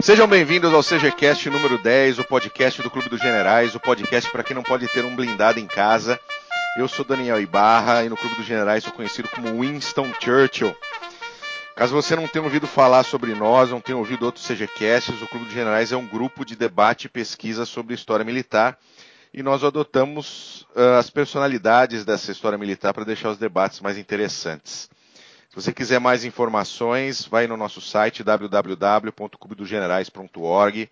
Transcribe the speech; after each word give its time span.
Sejam 0.00 0.28
bem-vindos 0.28 0.72
ao 0.72 0.80
CGCast 0.80 1.50
número 1.50 1.76
10, 1.76 2.20
o 2.20 2.24
podcast 2.24 2.80
do 2.80 2.88
Clube 2.88 3.08
dos 3.08 3.20
Generais, 3.20 3.74
o 3.74 3.80
podcast 3.80 4.30
para 4.30 4.44
quem 4.44 4.54
não 4.54 4.62
pode 4.62 4.86
ter 4.86 5.04
um 5.04 5.16
blindado 5.16 5.58
em 5.58 5.66
casa. 5.66 6.20
Eu 6.78 6.86
sou 6.86 7.04
Daniel 7.04 7.40
Ibarra 7.40 8.04
e 8.04 8.08
no 8.08 8.16
Clube 8.16 8.36
dos 8.36 8.46
Generais 8.46 8.84
sou 8.84 8.92
conhecido 8.92 9.28
como 9.28 9.60
Winston 9.60 10.08
Churchill. 10.20 10.74
Caso 11.74 11.92
você 11.92 12.14
não 12.14 12.28
tenha 12.28 12.44
ouvido 12.44 12.68
falar 12.68 13.02
sobre 13.02 13.34
nós, 13.34 13.70
não 13.70 13.80
tenha 13.80 13.98
ouvido 13.98 14.24
outros 14.24 14.46
CGCasts, 14.46 15.20
o 15.20 15.26
Clube 15.26 15.46
dos 15.46 15.54
Generais 15.54 15.90
é 15.90 15.96
um 15.96 16.06
grupo 16.06 16.44
de 16.44 16.54
debate 16.54 17.06
e 17.06 17.10
pesquisa 17.10 17.66
sobre 17.66 17.92
história 17.92 18.24
militar 18.24 18.78
e 19.34 19.42
nós 19.42 19.64
adotamos 19.64 20.62
uh, 20.76 20.98
as 20.98 21.10
personalidades 21.10 22.04
dessa 22.04 22.30
história 22.30 22.56
militar 22.56 22.94
para 22.94 23.04
deixar 23.04 23.30
os 23.30 23.38
debates 23.38 23.80
mais 23.80 23.98
interessantes. 23.98 24.88
Se 25.48 25.54
você 25.54 25.72
quiser 25.72 25.98
mais 25.98 26.26
informações, 26.26 27.24
vai 27.24 27.46
no 27.46 27.56
nosso 27.56 27.80
site 27.80 28.22
www.clubedogenerais.org. 28.22 30.90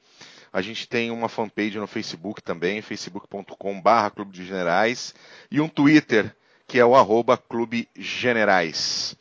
A 0.50 0.62
gente 0.62 0.88
tem 0.88 1.10
uma 1.10 1.28
fanpage 1.28 1.78
no 1.78 1.86
Facebook 1.86 2.42
também, 2.42 2.80
facebook.com.br 2.80 4.10
Clube 4.14 4.32
de 4.32 4.46
Generais, 4.46 5.14
e 5.50 5.60
um 5.60 5.68
Twitter, 5.68 6.34
que 6.66 6.78
é 6.78 6.86
o 6.86 6.96
arroba 6.96 7.36
Clube 7.36 7.86
Generais. 7.94 9.14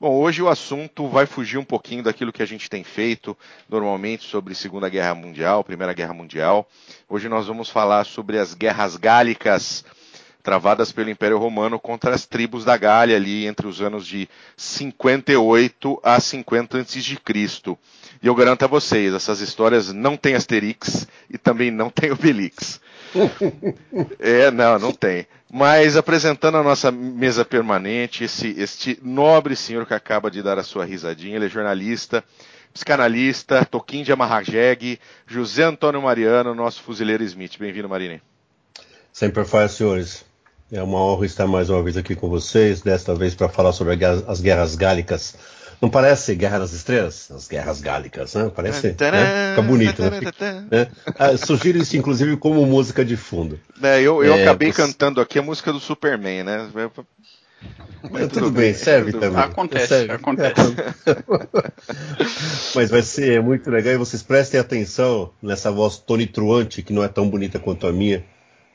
Bom, 0.00 0.16
hoje 0.16 0.42
o 0.42 0.48
assunto 0.48 1.06
vai 1.06 1.24
fugir 1.24 1.58
um 1.58 1.64
pouquinho 1.64 2.02
daquilo 2.02 2.32
que 2.32 2.42
a 2.42 2.46
gente 2.46 2.68
tem 2.68 2.82
feito 2.82 3.38
normalmente 3.68 4.24
sobre 4.24 4.56
Segunda 4.56 4.88
Guerra 4.88 5.14
Mundial, 5.14 5.62
Primeira 5.62 5.92
Guerra 5.92 6.14
Mundial. 6.14 6.68
Hoje 7.08 7.28
nós 7.28 7.46
vamos 7.46 7.70
falar 7.70 8.04
sobre 8.04 8.38
as 8.38 8.54
guerras 8.54 8.96
gálicas 8.96 9.84
travadas 10.42 10.90
pelo 10.92 11.10
Império 11.10 11.38
Romano 11.38 11.78
contra 11.78 12.14
as 12.14 12.26
tribos 12.26 12.64
da 12.64 12.76
Gália 12.76 13.16
ali 13.16 13.46
entre 13.46 13.66
os 13.66 13.80
anos 13.80 14.06
de 14.06 14.28
58 14.56 16.00
a 16.02 16.18
50 16.18 16.78
a.C. 16.78 17.18
E 18.22 18.26
eu 18.26 18.34
garanto 18.34 18.64
a 18.64 18.68
vocês, 18.68 19.14
essas 19.14 19.40
histórias 19.40 19.92
não 19.92 20.16
têm 20.16 20.34
Asterix 20.34 21.06
e 21.28 21.38
também 21.38 21.70
não 21.70 21.88
tem 21.88 22.10
Obelix. 22.10 22.80
é, 24.18 24.50
não, 24.50 24.78
não 24.78 24.92
tem. 24.92 25.26
Mas 25.52 25.96
apresentando 25.96 26.58
a 26.58 26.62
nossa 26.62 26.92
mesa 26.92 27.44
permanente, 27.44 28.24
esse, 28.24 28.54
este 28.58 28.98
nobre 29.02 29.56
senhor 29.56 29.86
que 29.86 29.94
acaba 29.94 30.30
de 30.30 30.42
dar 30.42 30.58
a 30.58 30.62
sua 30.62 30.84
risadinha, 30.84 31.36
ele 31.36 31.46
é 31.46 31.48
jornalista, 31.48 32.22
psicanalista, 32.72 33.64
Toquinho 33.64 34.04
de 34.04 34.12
Amarrajeg, 34.12 35.00
José 35.26 35.64
Antônio 35.64 36.02
Mariano, 36.02 36.54
nosso 36.54 36.82
fuzileiro 36.82 37.24
Smith. 37.24 37.58
Bem-vindo, 37.58 37.88
Marini. 37.88 38.22
Sempre 39.12 39.44
faz, 39.44 39.72
senhores. 39.72 40.24
É 40.72 40.80
uma 40.80 40.98
honra 40.98 41.26
estar 41.26 41.48
mais 41.48 41.68
uma 41.68 41.82
vez 41.82 41.96
aqui 41.96 42.14
com 42.14 42.28
vocês, 42.28 42.80
desta 42.80 43.12
vez 43.12 43.34
para 43.34 43.48
falar 43.48 43.72
sobre 43.72 43.98
as 44.04 44.40
guerras 44.40 44.76
gálicas. 44.76 45.34
Não 45.82 45.90
parece 45.90 46.34
Guerra 46.36 46.60
nas 46.60 46.72
Estrelas? 46.72 47.28
As 47.30 47.48
guerras 47.48 47.80
gálicas, 47.80 48.34
né? 48.34 48.52
Parece. 48.54 48.88
Né? 48.88 49.50
Fica 49.50 49.62
bonito, 49.62 50.02
né? 50.02 50.20
Né? 50.70 50.88
Ah, 51.18 51.36
sugiro 51.36 51.78
isso, 51.78 51.96
inclusive, 51.96 52.36
como 52.36 52.64
música 52.66 53.04
de 53.04 53.16
fundo. 53.16 53.58
É, 53.82 54.00
eu, 54.00 54.22
eu 54.22 54.34
é, 54.34 54.42
acabei 54.42 54.70
você... 54.70 54.82
cantando 54.82 55.20
aqui 55.20 55.40
a 55.40 55.42
música 55.42 55.72
do 55.72 55.80
Superman, 55.80 56.44
né? 56.44 56.68
Mas 58.02 58.28
tudo, 58.28 58.28
tudo 58.28 58.50
bem, 58.50 58.64
bem, 58.66 58.74
serve 58.74 59.10
tudo 59.10 59.22
também. 59.22 59.42
Acontece, 59.42 59.88
serve. 59.88 60.12
acontece. 60.12 60.74
Mas 62.76 62.90
vai 62.90 63.02
ser 63.02 63.42
muito 63.42 63.68
legal 63.70 63.94
e 63.94 63.96
vocês 63.96 64.22
prestem 64.22 64.60
atenção 64.60 65.32
nessa 65.42 65.72
voz 65.72 65.96
tonitruante, 65.96 66.82
que 66.82 66.92
não 66.92 67.02
é 67.02 67.08
tão 67.08 67.28
bonita 67.28 67.58
quanto 67.58 67.86
a 67.86 67.92
minha, 67.92 68.24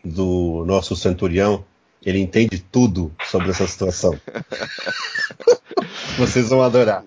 do 0.03 0.65
nosso 0.67 0.95
centurião 0.95 1.63
ele 2.05 2.19
entende 2.19 2.59
tudo 2.59 3.11
sobre 3.25 3.49
essa 3.49 3.65
situação. 3.67 4.19
Vocês 6.17 6.49
vão 6.49 6.61
adorar. 6.61 7.03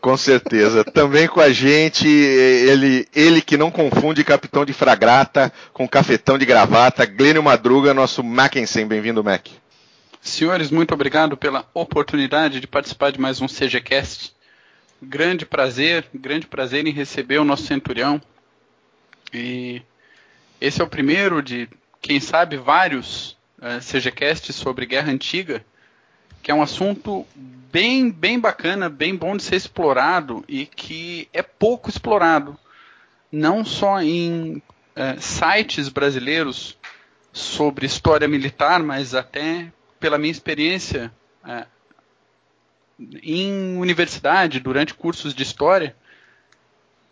Com 0.00 0.16
certeza. 0.16 0.84
Também 0.84 1.26
com 1.26 1.40
a 1.40 1.50
gente, 1.50 2.06
ele, 2.06 3.08
ele 3.14 3.40
que 3.40 3.56
não 3.56 3.70
confunde 3.70 4.22
capitão 4.22 4.64
de 4.64 4.72
fragrata 4.72 5.50
com 5.72 5.88
cafetão 5.88 6.36
de 6.36 6.44
gravata, 6.44 7.06
Glênio 7.06 7.42
Madruga, 7.42 7.94
nosso 7.94 8.22
Mackensen. 8.22 8.86
Bem-vindo, 8.86 9.24
Mac. 9.24 9.48
Senhores, 10.20 10.70
muito 10.70 10.92
obrigado 10.92 11.36
pela 11.36 11.66
oportunidade 11.74 12.60
de 12.60 12.66
participar 12.66 13.10
de 13.10 13.20
mais 13.20 13.40
um 13.40 13.46
CGCast. 13.46 14.32
Grande 15.02 15.44
prazer, 15.44 16.04
grande 16.14 16.46
prazer 16.46 16.86
em 16.86 16.92
receber 16.92 17.38
o 17.38 17.44
nosso 17.44 17.64
centurião. 17.64 18.20
E 19.32 19.82
esse 20.60 20.80
é 20.80 20.84
o 20.84 20.88
primeiro 20.88 21.42
de, 21.42 21.68
quem 22.00 22.20
sabe, 22.20 22.56
vários 22.56 23.36
uh, 23.62 23.80
CGCast 23.80 24.52
sobre 24.52 24.84
Guerra 24.84 25.12
Antiga, 25.12 25.64
que 26.42 26.50
é 26.50 26.54
um 26.54 26.62
assunto 26.62 27.24
bem, 27.70 28.10
bem 28.10 28.38
bacana, 28.38 28.88
bem 28.88 29.14
bom 29.14 29.36
de 29.36 29.44
ser 29.44 29.56
explorado 29.56 30.44
e 30.48 30.66
que 30.66 31.28
é 31.32 31.42
pouco 31.42 31.88
explorado, 31.88 32.58
não 33.30 33.64
só 33.64 34.02
em 34.02 34.56
uh, 34.56 35.20
sites 35.20 35.88
brasileiros 35.88 36.76
sobre 37.32 37.86
história 37.86 38.26
militar, 38.28 38.82
mas 38.82 39.14
até 39.14 39.72
pela 40.00 40.18
minha 40.18 40.32
experiência 40.32 41.12
uh, 41.44 41.66
em 43.22 43.78
universidade, 43.78 44.60
durante 44.60 44.94
cursos 44.94 45.32
de 45.32 45.42
história, 45.42 45.96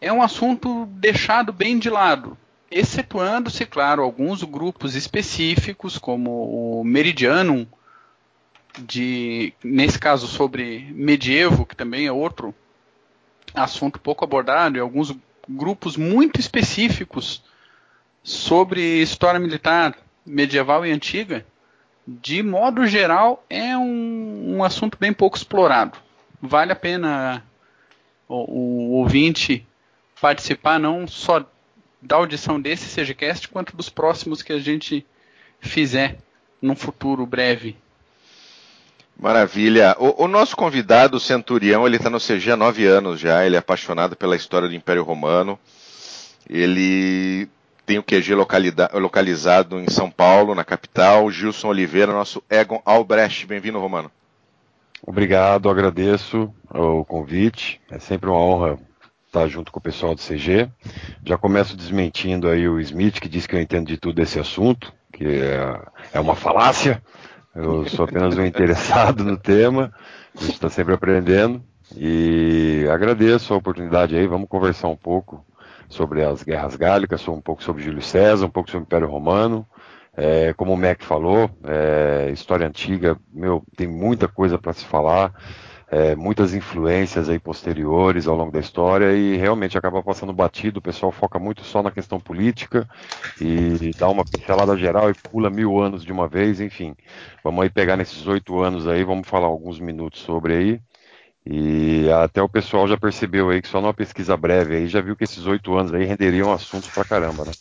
é 0.01 0.13
um 0.13 0.23
assunto 0.23 0.87
deixado 0.87 1.53
bem 1.53 1.79
de 1.79 1.89
lado 1.89 2.37
excetuando-se, 2.71 3.67
claro, 3.67 4.03
alguns 4.03 4.43
grupos 4.43 4.95
específicos, 4.95 5.99
como 5.99 6.81
o 6.81 6.85
Meridianum, 6.85 7.67
de, 8.79 9.53
nesse 9.65 9.99
caso 9.99 10.29
sobre 10.29 10.87
medievo, 10.93 11.67
que 11.67 11.75
também 11.75 12.07
é 12.07 12.13
outro 12.13 12.55
assunto 13.53 13.99
pouco 13.99 14.25
abordado, 14.25 14.77
e 14.77 14.81
alguns 14.81 15.15
grupos 15.49 15.97
muito 15.97 16.39
específicos 16.39 17.43
sobre 18.23 19.03
história 19.03 19.41
militar 19.41 19.97
medieval 20.25 20.87
e 20.87 20.93
antiga, 20.93 21.45
de 22.07 22.43
modo 22.43 22.87
geral, 22.87 23.45
é 23.51 23.77
um, 23.77 24.57
um 24.57 24.65
assunto 24.65 24.97
bem 24.99 25.13
pouco 25.13 25.37
explorado. 25.37 25.99
Vale 26.41 26.73
a 26.73 26.77
pena 26.77 27.45
o, 28.29 28.35
o 28.35 28.91
ouvinte 28.93 29.67
participar 30.21 30.79
não 30.79 31.07
só 31.07 31.45
da 32.01 32.17
audição 32.17 32.61
desse 32.61 32.95
CGCast 32.95 33.49
quanto 33.49 33.77
dos 33.77 33.89
próximos 33.89 34.43
que 34.43 34.53
a 34.53 34.59
gente 34.59 35.07
fizer 35.61 36.19
num 36.61 36.75
futuro 36.75 37.27
breve. 37.27 37.77
Maravilha. 39.19 39.95
O, 39.99 40.25
o 40.25 40.29
nosso 40.29 40.57
convidado, 40.57 41.19
o 41.19 41.21
Centurião, 41.21 41.87
ele 41.87 41.97
está 41.97 42.09
no 42.09 42.19
CG 42.19 42.53
há 42.53 42.57
nove 42.57 42.87
anos 42.87 43.21
já. 43.21 43.45
Ele 43.45 43.57
é 43.57 43.59
apaixonado 43.59 44.17
pela 44.17 44.35
história 44.35 44.67
do 44.67 44.75
Império 44.75 45.03
Romano. 45.03 45.59
Ele 46.49 47.47
tem 47.85 47.99
o 47.99 48.03
QG 48.03 48.35
localizado 48.95 49.79
em 49.79 49.91
São 49.91 50.11
Paulo, 50.11 50.55
na 50.55 50.65
capital. 50.65 51.31
Gilson 51.31 51.69
Oliveira, 51.69 52.13
nosso 52.13 52.43
Egon 52.49 52.81
Albrecht. 52.85 53.47
Bem-vindo, 53.47 53.79
Romano. 53.79 54.11
Obrigado, 55.07 55.69
agradeço 55.69 56.53
o 56.73 57.05
convite. 57.05 57.81
É 57.91 57.99
sempre 57.99 58.31
uma 58.31 58.39
honra 58.39 58.79
tá 59.31 59.47
junto 59.47 59.71
com 59.71 59.79
o 59.79 59.83
pessoal 59.83 60.15
do 60.15 60.21
CG. 60.21 60.69
Já 61.25 61.39
começo 61.39 61.77
desmentindo 61.77 62.49
aí 62.49 62.69
o 62.69 62.81
Smith, 62.81 63.21
que 63.21 63.29
diz 63.29 63.47
que 63.47 63.55
eu 63.55 63.61
entendo 63.61 63.87
de 63.87 63.97
tudo 63.97 64.21
esse 64.21 64.39
assunto, 64.39 64.93
que 65.13 65.25
é, 65.25 65.81
é 66.13 66.21
uma 66.21 66.35
falácia. 66.35 67.03
Eu 67.55 67.89
sou 67.89 68.05
apenas 68.05 68.37
um 68.37 68.45
interessado 68.47 69.25
no 69.25 69.37
tema, 69.37 69.93
a 70.37 70.41
gente 70.41 70.55
está 70.55 70.69
sempre 70.69 70.95
aprendendo. 70.95 71.63
E 71.97 72.87
agradeço 72.91 73.53
a 73.53 73.57
oportunidade 73.57 74.17
aí, 74.17 74.27
vamos 74.27 74.49
conversar 74.49 74.89
um 74.89 74.97
pouco 74.97 75.45
sobre 75.89 76.23
as 76.23 76.43
guerras 76.43 76.77
gálicas, 76.77 77.27
um 77.27 77.41
pouco 77.41 77.63
sobre 77.63 77.83
Júlio 77.83 78.03
César, 78.03 78.47
um 78.47 78.51
pouco 78.51 78.71
sobre 78.71 78.85
o 78.85 78.87
Império 78.87 79.09
Romano. 79.09 79.67
É, 80.17 80.53
como 80.53 80.73
o 80.73 80.77
Mac 80.77 81.03
falou, 81.03 81.51
é, 81.65 82.31
história 82.33 82.67
antiga, 82.67 83.17
meu, 83.33 83.65
tem 83.77 83.87
muita 83.87 84.29
coisa 84.29 84.59
para 84.59 84.73
se 84.73 84.85
falar 84.85 85.33
é, 85.91 86.15
muitas 86.15 86.55
influências 86.55 87.29
aí 87.29 87.39
posteriores 87.39 88.29
ao 88.29 88.37
longo 88.37 88.53
da 88.53 88.61
história 88.61 89.13
e 89.13 89.37
realmente 89.37 89.77
acaba 89.77 90.01
passando 90.03 90.33
batido. 90.33 90.79
O 90.79 90.83
pessoal 90.83 91.11
foca 91.11 91.39
muito 91.39 91.65
só 91.65 91.83
na 91.83 91.91
questão 91.91 92.21
política 92.21 92.89
e 93.41 93.91
dá 93.99 94.09
uma 94.09 94.25
pincelada 94.25 94.77
geral 94.77 95.11
e 95.11 95.15
pula 95.15 95.51
mil 95.51 95.81
anos 95.81 96.05
de 96.05 96.13
uma 96.13 96.29
vez. 96.29 96.61
Enfim, 96.61 96.95
vamos 97.43 97.63
aí 97.63 97.71
pegar 97.71 97.97
nesses 97.97 98.25
oito 98.29 98.61
anos 98.61 98.87
aí, 98.87 99.03
vamos 99.03 99.27
falar 99.27 99.49
alguns 99.49 99.81
minutos 99.81 100.21
sobre 100.21 100.55
aí. 100.55 100.81
E 101.45 102.09
até 102.23 102.41
o 102.41 102.49
pessoal 102.49 102.87
já 102.87 102.97
percebeu 102.97 103.51
aí 103.51 103.61
que 103.61 103.67
só 103.69 103.81
numa 103.81 103.95
pesquisa 103.95 104.37
breve 104.37 104.77
aí 104.77 104.87
já 104.87 105.01
viu 105.01 105.17
que 105.17 105.25
esses 105.25 105.45
oito 105.47 105.77
anos 105.77 105.93
aí 105.93 106.05
renderiam 106.05 106.53
assuntos 106.53 106.89
pra 106.91 107.05
caramba, 107.05 107.45
né? 107.45 107.53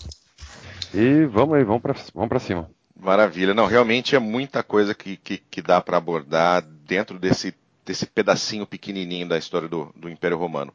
E 0.94 1.26
vamos 1.26 1.56
aí, 1.56 1.64
vamos 1.64 1.82
pra, 1.82 1.96
vamos 2.14 2.30
pra 2.30 2.40
cima. 2.40 2.70
Maravilha. 3.00 3.56
Não, 3.56 3.66
realmente 3.66 4.16
é 4.16 4.20
muita 4.20 4.62
coisa 4.62 4.94
que, 4.94 5.18
que, 5.18 5.38
que 5.38 5.62
dá 5.62 5.82
para 5.82 5.98
abordar 5.98 6.62
dentro 6.62 7.18
desse 7.18 7.56
desse 7.90 8.06
pedacinho 8.06 8.68
pequenininho 8.68 9.28
da 9.28 9.36
história 9.36 9.68
do, 9.68 9.92
do 9.96 10.08
Império 10.08 10.38
Romano. 10.38 10.72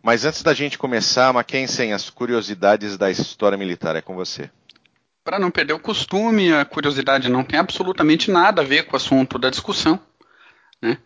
Mas 0.00 0.24
antes 0.24 0.40
da 0.40 0.54
gente 0.54 0.78
começar, 0.78 1.32
Mackensen, 1.32 1.92
as 1.92 2.08
curiosidades 2.08 2.96
da 2.96 3.10
história 3.10 3.58
militar 3.58 3.96
é 3.96 4.00
com 4.00 4.14
você. 4.14 4.48
Para 5.24 5.40
não 5.40 5.50
perder 5.50 5.72
o 5.72 5.80
costume, 5.80 6.52
a 6.52 6.64
curiosidade 6.64 7.28
não 7.28 7.42
tem 7.42 7.58
absolutamente 7.58 8.30
nada 8.30 8.62
a 8.62 8.64
ver 8.64 8.84
com 8.84 8.92
o 8.92 8.96
assunto 8.96 9.36
da 9.36 9.50
discussão. 9.50 9.98
Né? 10.80 10.96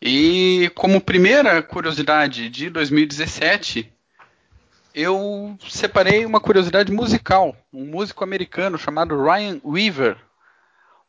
E 0.00 0.70
como 0.76 1.00
primeira 1.00 1.60
curiosidade 1.60 2.48
de 2.48 2.70
2017, 2.70 3.92
eu 4.94 5.58
separei 5.68 6.24
uma 6.24 6.38
curiosidade 6.38 6.92
musical. 6.92 7.56
Um 7.72 7.84
músico 7.84 8.22
americano 8.22 8.78
chamado 8.78 9.20
Ryan 9.20 9.60
Weaver. 9.64 10.16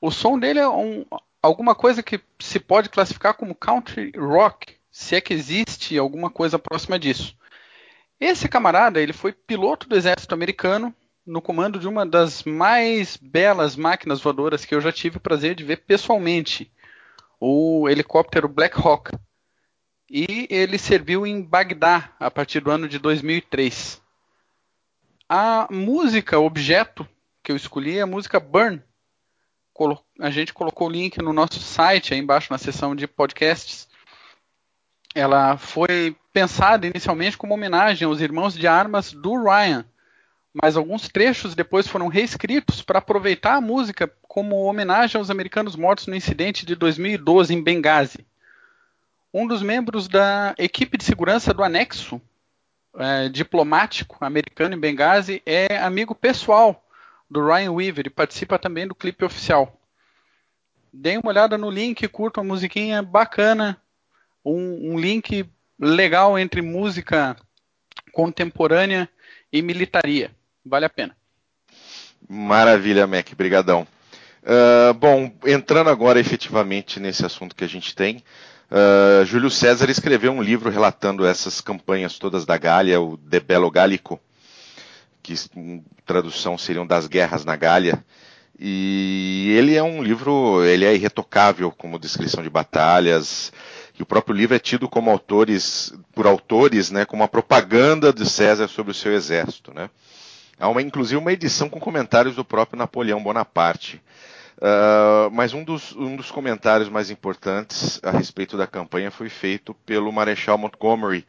O 0.01 0.09
som 0.09 0.39
dele 0.39 0.57
é 0.59 0.67
um, 0.67 1.05
alguma 1.45 1.75
coisa 1.75 2.01
que 2.01 2.19
se 2.39 2.59
pode 2.59 2.89
classificar 2.89 3.35
como 3.35 3.53
country 3.53 4.11
rock, 4.17 4.75
se 4.91 5.15
é 5.15 5.21
que 5.21 5.33
existe 5.33 5.97
alguma 5.97 6.29
coisa 6.29 6.57
próxima 6.57 6.97
disso. 6.97 7.37
Esse 8.19 8.49
camarada, 8.49 8.99
ele 8.99 9.13
foi 9.13 9.31
piloto 9.31 9.87
do 9.87 9.95
exército 9.95 10.33
americano, 10.33 10.93
no 11.25 11.41
comando 11.41 11.79
de 11.79 11.87
uma 11.87 12.05
das 12.05 12.43
mais 12.43 13.17
belas 13.17 13.75
máquinas 13.75 14.21
voadoras 14.21 14.65
que 14.65 14.73
eu 14.73 14.81
já 14.81 14.91
tive 14.91 15.17
o 15.17 15.21
prazer 15.21 15.55
de 15.55 15.63
ver 15.63 15.77
pessoalmente, 15.77 16.71
o 17.39 17.87
helicóptero 17.89 18.47
Black 18.47 18.79
Hawk. 18.79 19.11
E 20.09 20.47
ele 20.49 20.77
serviu 20.77 21.25
em 21.25 21.41
Bagdá 21.41 22.11
a 22.19 22.31
partir 22.31 22.59
do 22.59 22.71
ano 22.71 22.87
de 22.87 22.97
2003. 22.97 24.01
A 25.27 25.67
música 25.71 26.39
objeto 26.39 27.07
que 27.43 27.51
eu 27.51 27.55
escolhi 27.55 27.97
é 27.97 28.01
a 28.01 28.07
música 28.07 28.39
Burn. 28.39 28.81
A 30.19 30.29
gente 30.29 30.53
colocou 30.53 30.87
o 30.87 30.91
link 30.91 31.17
no 31.21 31.33
nosso 31.33 31.59
site, 31.59 32.13
aí 32.13 32.19
embaixo 32.19 32.51
na 32.51 32.57
seção 32.57 32.95
de 32.95 33.07
podcasts. 33.07 33.87
Ela 35.13 35.57
foi 35.57 36.15
pensada 36.31 36.87
inicialmente 36.87 37.37
como 37.37 37.53
homenagem 37.53 38.07
aos 38.07 38.21
irmãos 38.21 38.53
de 38.53 38.67
armas 38.67 39.11
do 39.11 39.35
Ryan, 39.43 39.85
mas 40.53 40.77
alguns 40.77 41.09
trechos 41.09 41.55
depois 41.55 41.87
foram 41.87 42.07
reescritos 42.07 42.81
para 42.81 42.99
aproveitar 42.99 43.55
a 43.55 43.61
música 43.61 44.09
como 44.23 44.63
homenagem 44.63 45.19
aos 45.19 45.29
americanos 45.29 45.75
mortos 45.75 46.07
no 46.07 46.15
incidente 46.15 46.65
de 46.65 46.75
2012 46.75 47.53
em 47.53 47.61
Benghazi. 47.61 48.25
Um 49.33 49.45
dos 49.45 49.61
membros 49.61 50.07
da 50.07 50.55
equipe 50.57 50.97
de 50.97 51.03
segurança 51.03 51.53
do 51.53 51.63
anexo 51.63 52.21
é, 52.97 53.27
diplomático 53.27 54.17
americano 54.21 54.75
em 54.75 54.79
Benghazi 54.79 55.41
é 55.45 55.77
amigo 55.77 56.15
pessoal 56.15 56.84
do 57.35 57.45
Ryan 57.45 57.73
Weaver 57.73 58.07
e 58.07 58.09
participa 58.09 58.57
também 58.57 58.87
do 58.87 58.95
clipe 58.95 59.25
oficial. 59.25 59.77
Deem 60.93 61.17
uma 61.17 61.27
olhada 61.27 61.57
no 61.57 61.69
link, 61.69 62.07
curtam 62.07 62.41
a 62.41 62.47
musiquinha 62.47 63.01
bacana, 63.03 63.77
um, 64.43 64.93
um 64.93 64.97
link 64.97 65.45
legal 65.77 66.39
entre 66.39 66.61
música 66.61 67.35
contemporânea 68.13 69.09
e 69.51 69.61
militaria. 69.61 70.31
Vale 70.65 70.85
a 70.85 70.89
pena. 70.89 71.17
Maravilha, 72.29 73.05
Mac, 73.05 73.29
brigadão. 73.35 73.85
Uh, 74.41 74.93
bom, 74.93 75.29
entrando 75.45 75.89
agora 75.89 76.21
efetivamente 76.21 77.01
nesse 77.01 77.25
assunto 77.25 77.53
que 77.53 77.65
a 77.65 77.67
gente 77.67 77.93
tem, 77.93 78.23
uh, 78.71 79.25
Júlio 79.25 79.51
César 79.51 79.89
escreveu 79.89 80.31
um 80.31 80.41
livro 80.41 80.69
relatando 80.69 81.25
essas 81.25 81.59
campanhas 81.59 82.17
todas 82.17 82.45
da 82.45 82.57
Gália, 82.57 83.01
o 83.01 83.17
De 83.17 83.41
Bello 83.41 83.69
Gallico, 83.69 84.21
que 85.25 85.33
em 85.57 85.83
tradução 86.05 86.55
seriam 86.55 86.85
das 86.85 87.07
guerras 87.07 87.43
na 87.43 87.55
Gália. 87.55 88.03
E 88.59 89.53
ele 89.57 89.75
é 89.75 89.81
um 89.81 90.03
livro, 90.03 90.63
ele 90.63 90.85
é 90.85 90.93
irretocável 90.93 91.71
como 91.71 91.99
descrição 91.99 92.43
de 92.43 92.49
batalhas, 92.49 93.51
e 93.97 94.03
o 94.03 94.05
próprio 94.05 94.35
livro 94.35 94.55
é 94.55 94.59
tido 94.59 94.87
como 94.87 95.09
autores, 95.09 95.93
por 96.13 96.27
autores, 96.27 96.91
né, 96.91 97.05
como 97.05 97.23
uma 97.23 97.27
propaganda 97.27 98.13
de 98.13 98.29
César 98.29 98.67
sobre 98.67 98.91
o 98.91 98.95
seu 98.95 99.13
exército, 99.13 99.73
né. 99.73 99.89
Há 100.59 100.69
uma, 100.69 100.81
inclusive 100.81 101.17
uma 101.17 101.33
edição 101.33 101.67
com 101.67 101.79
comentários 101.79 102.35
do 102.35 102.45
próprio 102.45 102.77
Napoleão 102.77 103.21
Bonaparte. 103.21 104.01
Uh, 104.57 105.29
mas 105.33 105.53
um 105.53 105.65
dos, 105.65 105.93
um 105.93 106.15
dos 106.15 106.31
comentários 106.31 106.87
mais 106.87 107.09
importantes 107.09 107.99
a 108.01 108.11
respeito 108.11 108.55
da 108.55 108.65
campanha 108.65 109.11
foi 109.11 109.27
feito 109.27 109.73
pelo 109.85 110.13
Marechal 110.13 110.57
Montgomery, 110.57 111.25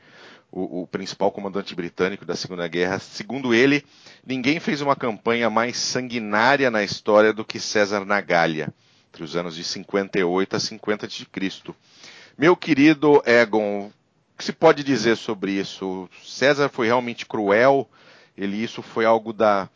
o, 0.56 0.82
o, 0.82 0.87
principal 0.87 1.31
comandante 1.31 1.75
britânico 1.75 2.25
da 2.25 2.35
Segunda 2.35 2.67
Guerra. 2.67 2.99
Segundo 2.99 3.53
ele, 3.53 3.85
ninguém 4.26 4.58
fez 4.58 4.81
uma 4.81 4.97
campanha 4.97 5.50
mais 5.50 5.76
sanguinária 5.76 6.70
na 6.70 6.82
história 6.82 7.31
do 7.31 7.44
que 7.44 7.61
César 7.61 8.06
na 8.06 8.23
Gália, 8.23 8.73
entre 9.11 9.23
os 9.23 9.37
anos 9.37 9.55
de 9.55 9.62
58 9.62 10.56
a 10.56 10.58
50 10.58 11.06
de 11.06 11.26
Cristo. 11.26 11.76
Meu 12.38 12.56
querido 12.56 13.23
Egon, 13.26 13.88
o 13.88 13.93
que 14.38 14.44
se 14.44 14.53
pode 14.53 14.82
dizer 14.82 15.17
sobre 15.17 15.53
isso? 15.53 16.08
César 16.25 16.70
foi 16.70 16.87
realmente 16.87 17.26
cruel? 17.26 17.87
Ele 18.35 18.56
isso 18.56 18.81
foi 18.81 19.05
algo 19.05 19.35
da, 19.35 19.69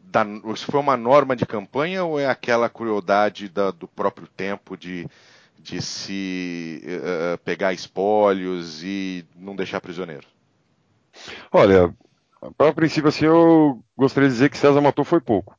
da 0.00 0.24
isso 0.54 0.64
foi 0.64 0.80
uma 0.80 0.96
norma 0.96 1.36
de 1.36 1.44
campanha 1.44 2.02
ou 2.02 2.18
é 2.18 2.26
aquela 2.26 2.70
crueldade 2.70 3.50
da, 3.50 3.70
do 3.70 3.86
próprio 3.86 4.26
tempo 4.26 4.74
de, 4.74 5.06
de 5.64 5.80
se 5.80 6.82
uh, 6.84 7.38
pegar 7.38 7.72
espólios 7.72 8.84
e 8.84 9.24
não 9.34 9.56
deixar 9.56 9.80
prisioneiro? 9.80 10.26
Olha, 11.50 11.90
para 12.58 12.74
princípio 12.74 13.08
assim 13.08 13.24
eu 13.24 13.82
gostaria 13.96 14.28
de 14.28 14.34
dizer 14.34 14.50
que 14.50 14.58
César 14.58 14.82
matou 14.82 15.06
foi 15.06 15.20
pouco. 15.20 15.56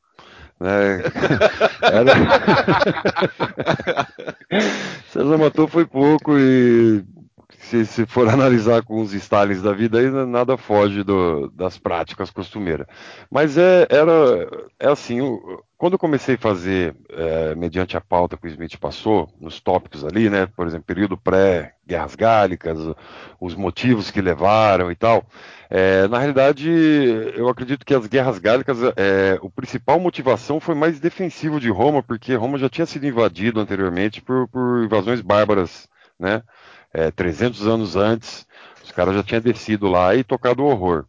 Né? 0.60 1.02
Era... 1.82 2.12
César 5.10 5.38
matou 5.38 5.66
foi 5.66 5.84
pouco 5.84 6.38
e 6.38 7.04
se, 7.66 7.84
se, 7.84 8.06
for 8.06 8.28
analisar 8.30 8.82
com 8.82 9.00
os 9.00 9.12
Stalins 9.12 9.60
da 9.60 9.72
vida, 9.72 9.98
aí 9.98 10.10
nada 10.10 10.56
foge 10.56 11.02
do, 11.02 11.48
das 11.50 11.78
práticas 11.78 12.30
costumeiras. 12.30 12.86
Mas 13.30 13.58
é, 13.58 13.86
era, 13.90 14.48
é 14.78 14.88
assim, 14.88 15.20
quando 15.76 15.94
eu 15.94 15.98
comecei 15.98 16.36
a 16.36 16.38
fazer, 16.38 16.94
é, 17.10 17.54
mediante 17.54 17.96
a 17.96 18.00
pauta 18.00 18.36
que 18.36 18.46
o 18.46 18.50
Smith 18.50 18.78
passou, 18.78 19.28
nos 19.40 19.60
tópicos 19.60 20.04
ali, 20.04 20.30
né, 20.30 20.46
por 20.46 20.66
exemplo, 20.66 20.86
período 20.86 21.16
pré-guerras 21.16 22.14
gálicas, 22.14 22.78
os 23.40 23.54
motivos 23.54 24.10
que 24.10 24.20
levaram 24.20 24.90
e 24.90 24.94
tal, 24.94 25.24
é, 25.68 26.06
na 26.06 26.18
realidade, 26.18 26.70
eu 27.34 27.48
acredito 27.48 27.84
que 27.84 27.94
as 27.94 28.06
guerras 28.06 28.38
gálicas, 28.38 28.78
é, 28.96 29.38
a 29.42 29.50
principal 29.50 29.98
motivação 29.98 30.60
foi 30.60 30.74
mais 30.74 31.00
defensivo 31.00 31.58
de 31.58 31.68
Roma, 31.68 32.02
porque 32.02 32.34
Roma 32.34 32.58
já 32.58 32.68
tinha 32.68 32.86
sido 32.86 33.06
invadido 33.06 33.60
anteriormente 33.60 34.22
por, 34.22 34.48
por 34.48 34.84
invasões 34.84 35.20
bárbaras, 35.20 35.88
né, 36.18 36.42
é, 36.96 37.10
300 37.10 37.66
anos 37.66 37.94
antes, 37.94 38.46
os 38.82 38.90
caras 38.90 39.14
já 39.14 39.22
tinham 39.22 39.42
descido 39.42 39.86
lá 39.86 40.14
e 40.14 40.24
tocado 40.24 40.62
o 40.62 40.66
horror. 40.66 41.04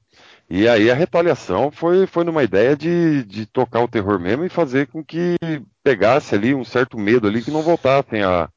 E 0.49 0.67
aí 0.67 0.91
a 0.91 0.93
retaliação 0.93 1.71
foi, 1.71 2.05
foi 2.05 2.25
numa 2.25 2.43
ideia 2.43 2.75
de, 2.75 3.23
de 3.23 3.45
tocar 3.45 3.81
o 3.81 3.87
terror 3.87 4.19
mesmo 4.19 4.43
e 4.43 4.49
fazer 4.49 4.87
com 4.87 5.03
que 5.03 5.35
pegasse 5.81 6.35
ali 6.35 6.53
um 6.53 6.65
certo 6.65 6.97
medo 6.97 7.27
ali 7.27 7.41
que 7.41 7.51
não 7.51 7.61
voltassem 7.61 8.21
a, 8.21 8.49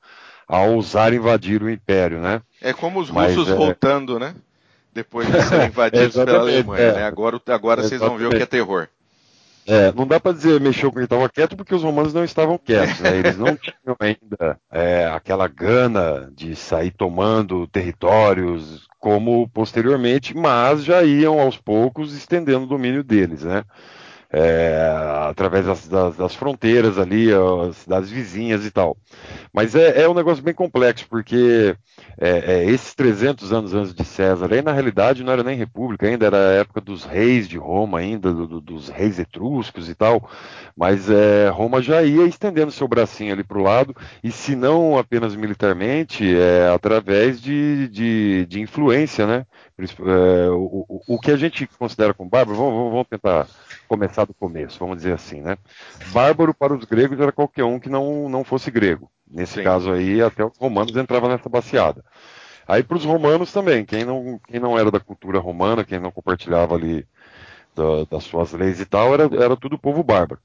a 0.47 0.63
ousar 0.63 1.13
invadir 1.13 1.63
o 1.63 1.71
império, 1.71 2.21
né? 2.21 2.43
É 2.61 2.73
como 2.73 3.01
os 3.01 3.09
russos 3.09 3.49
Mas, 3.49 3.49
é... 3.49 3.55
voltando, 3.55 4.19
né? 4.19 4.35
Depois 4.93 5.31
de 5.31 5.41
serem 5.43 5.67
invadidos 5.71 6.17
pela 6.17 6.41
Alemanha, 6.41 6.83
é. 6.83 6.95
né? 6.95 7.05
Agora, 7.05 7.41
agora 7.47 7.83
vocês 7.83 8.01
vão 8.01 8.19
ver 8.19 8.27
o 8.27 8.31
que 8.31 8.43
é 8.43 8.47
terror. 8.47 8.89
É, 9.67 9.93
não 9.93 10.07
dá 10.07 10.19
para 10.19 10.33
dizer 10.33 10.61
mexeu 10.61 10.91
quem 10.91 11.05
estava 11.05 11.29
quieto 11.29 11.57
porque 11.57 11.75
os 11.75 11.83
romanos 11.83 12.15
não 12.15 12.25
estavam 12.25 12.59
quietos, 12.59 12.99
né? 13.01 13.19
eles 13.19 13.37
não 13.37 13.55
tinham 13.57 13.97
ainda 14.01 14.59
é, 14.71 15.07
aquela 15.07 15.47
gana 15.47 16.31
de 16.35 16.57
sair 16.57 16.91
tomando 16.91 17.67
territórios 17.67 18.89
como 18.99 19.49
posteriormente, 19.49 20.37
mas 20.37 20.85
já 20.85 21.03
iam 21.03 21.39
aos 21.39 21.57
poucos 21.57 22.15
estendendo 22.15 22.65
o 22.65 22.69
domínio 22.69 23.05
deles, 23.05 23.43
né? 23.43 23.65
é, 24.33 24.89
através 25.29 25.67
das, 25.67 25.89
das, 25.89 26.17
das, 26.17 26.35
fronteiras 26.35 26.99
ali, 26.99 27.29
as 27.33 27.77
cidades 27.79 28.11
vizinhas 28.11 28.65
e 28.65 28.71
tal. 28.71 28.97
Mas 29.53 29.75
é, 29.75 30.03
é 30.03 30.09
um 30.09 30.15
negócio 30.15 30.43
bem 30.43 30.55
complexo, 30.55 31.07
porque 31.09 31.75
é, 32.21 32.53
é 32.53 32.71
esses 32.71 32.95
300 32.95 33.53
anos 33.53 33.75
antes 33.75 33.95
de 33.95 34.05
César, 34.05 34.53
aí 34.53 34.61
na 34.61 34.73
realidade 34.73 35.25
não 35.25 35.33
era 35.33 35.43
nem 35.43 35.57
república 35.57 36.07
ainda, 36.07 36.27
era 36.27 36.37
a 36.37 36.53
época 36.53 36.81
dos 36.81 37.05
reis 37.05 37.49
de 37.49 37.57
Roma 37.57 37.99
ainda, 37.99 38.31
do, 38.33 38.47
do, 38.47 38.61
dos 38.61 38.91
reis 38.91 39.19
etruscos 39.19 39.89
e 39.89 39.95
tal, 39.95 40.29
mas 40.77 41.09
é, 41.09 41.49
Roma 41.49 41.81
já 41.81 42.03
ia 42.03 42.27
estendendo 42.27 42.71
seu 42.71 42.87
bracinho 42.87 43.33
ali 43.33 43.43
para 43.43 43.59
o 43.59 43.63
lado, 43.63 43.97
e 44.23 44.31
se 44.31 44.55
não 44.55 44.99
apenas 44.99 45.35
militarmente, 45.35 46.37
é 46.37 46.69
através 46.69 47.41
de, 47.41 47.89
de, 47.89 48.47
de 48.47 48.61
influência, 48.61 49.27
né? 49.27 49.47
É, 49.79 50.51
o, 50.51 50.85
o, 50.87 51.15
o, 51.15 51.19
que 51.19 51.31
a 51.31 51.37
gente 51.37 51.67
considera 51.79 52.13
como 52.13 52.29
bárbaro, 52.29 52.59
vamos, 52.59 52.91
vamos 52.91 53.07
tentar 53.09 53.47
começar 53.91 54.25
do 54.25 54.33
começo, 54.33 54.79
vamos 54.79 54.99
dizer 54.99 55.15
assim, 55.15 55.41
né? 55.41 55.59
Bárbaro 56.13 56.55
para 56.55 56.73
os 56.73 56.85
gregos 56.85 57.19
era 57.19 57.33
qualquer 57.33 57.65
um 57.65 57.81
que 57.81 57.89
não, 57.89 58.29
não 58.29 58.45
fosse 58.45 58.71
grego. 58.71 59.11
Nesse 59.29 59.55
Sim. 59.55 59.65
caso 59.65 59.91
aí, 59.91 60.23
até 60.23 60.45
os 60.45 60.57
romanos 60.57 60.97
entravam 60.97 61.29
nessa 61.29 61.49
baseada. 61.49 62.05
Aí 62.69 62.85
para 62.85 62.97
os 62.97 63.05
romanos 63.05 63.53
também, 63.53 63.85
quem 63.85 64.05
não, 64.05 64.41
quem 64.47 64.61
não 64.61 64.79
era 64.79 64.93
da 64.93 65.01
cultura 65.01 65.41
romana, 65.41 65.85
quem 65.85 65.99
não 65.99 66.13
compartilhava 66.13 66.77
ali 66.77 67.05
da, 67.75 68.05
das 68.09 68.23
suas 68.23 68.53
leis 68.53 68.79
e 68.79 68.87
tal, 68.87 69.13
era, 69.13 69.25
era 69.43 69.57
tudo 69.57 69.77
povo 69.77 70.05
bárbaro. 70.05 70.41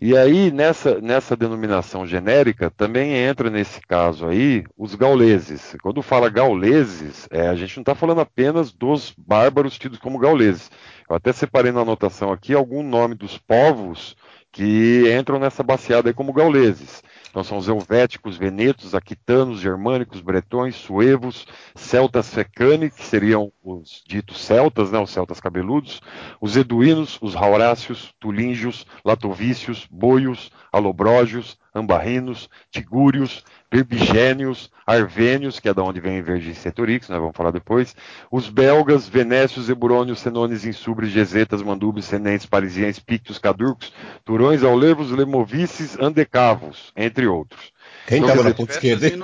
E 0.00 0.16
aí, 0.16 0.50
nessa, 0.50 1.00
nessa 1.00 1.36
denominação 1.36 2.06
genérica, 2.06 2.70
também 2.70 3.14
entra 3.16 3.48
nesse 3.48 3.80
caso 3.80 4.26
aí 4.26 4.64
os 4.76 4.94
gauleses. 4.94 5.76
Quando 5.82 6.02
fala 6.02 6.28
gauleses, 6.28 7.28
é, 7.30 7.48
a 7.48 7.54
gente 7.54 7.76
não 7.76 7.82
está 7.82 7.94
falando 7.94 8.20
apenas 8.20 8.72
dos 8.72 9.14
bárbaros 9.16 9.78
tidos 9.78 9.98
como 9.98 10.18
gauleses. 10.18 10.70
Eu 11.08 11.16
até 11.16 11.32
separei 11.32 11.72
na 11.72 11.80
anotação 11.80 12.32
aqui 12.32 12.54
algum 12.54 12.82
nome 12.82 13.14
dos 13.14 13.38
povos 13.38 14.16
que 14.52 15.04
entram 15.18 15.38
nessa 15.38 15.62
baseada 15.62 16.08
aí 16.08 16.14
como 16.14 16.32
gauleses. 16.32 17.02
Então 17.34 17.42
são 17.42 17.58
os 17.58 17.66
helvéticos, 17.66 18.36
venetos, 18.36 18.94
aquitanos, 18.94 19.58
germânicos, 19.58 20.20
bretões, 20.20 20.76
suevos, 20.76 21.44
celtas 21.74 22.32
fecani, 22.32 22.88
que 22.88 23.04
seriam 23.04 23.50
os 23.60 24.04
ditos 24.06 24.40
celtas, 24.40 24.92
né, 24.92 25.00
os 25.00 25.10
celtas 25.10 25.40
cabeludos, 25.40 26.00
os 26.40 26.56
eduínos, 26.56 27.18
os 27.20 27.34
rauráceos, 27.34 28.14
tulíngios, 28.20 28.86
latovícios, 29.04 29.84
boios, 29.90 30.52
alobrógios, 30.70 31.58
ambarrinos, 31.74 32.48
tigúrios, 32.70 33.44
berbigênios, 33.70 34.70
arvênios, 34.86 35.58
que 35.58 35.68
é 35.68 35.74
da 35.74 35.82
onde 35.82 35.98
vem 35.98 36.22
Vercingetorix, 36.22 37.08
nós 37.08 37.18
vamos 37.18 37.36
falar 37.36 37.50
depois, 37.50 37.96
os 38.30 38.48
belgas, 38.48 39.08
venécios, 39.08 39.68
eburônios, 39.68 40.20
senones, 40.20 40.64
insubres, 40.64 41.10
gesetas, 41.10 41.60
mandubes, 41.60 42.04
senentes, 42.04 42.46
parisienses, 42.46 43.02
pictos, 43.02 43.38
cadurcos, 43.38 43.92
turões, 44.24 44.62
aulevos, 44.62 45.10
lemovices, 45.10 45.98
andecavos, 45.98 46.92
entre 46.96 47.26
outros. 47.26 47.73
Quem 48.06 48.20
estava 48.20 48.42
na 48.42 48.52
ponta 48.54 48.72
esquerda? 48.72 49.08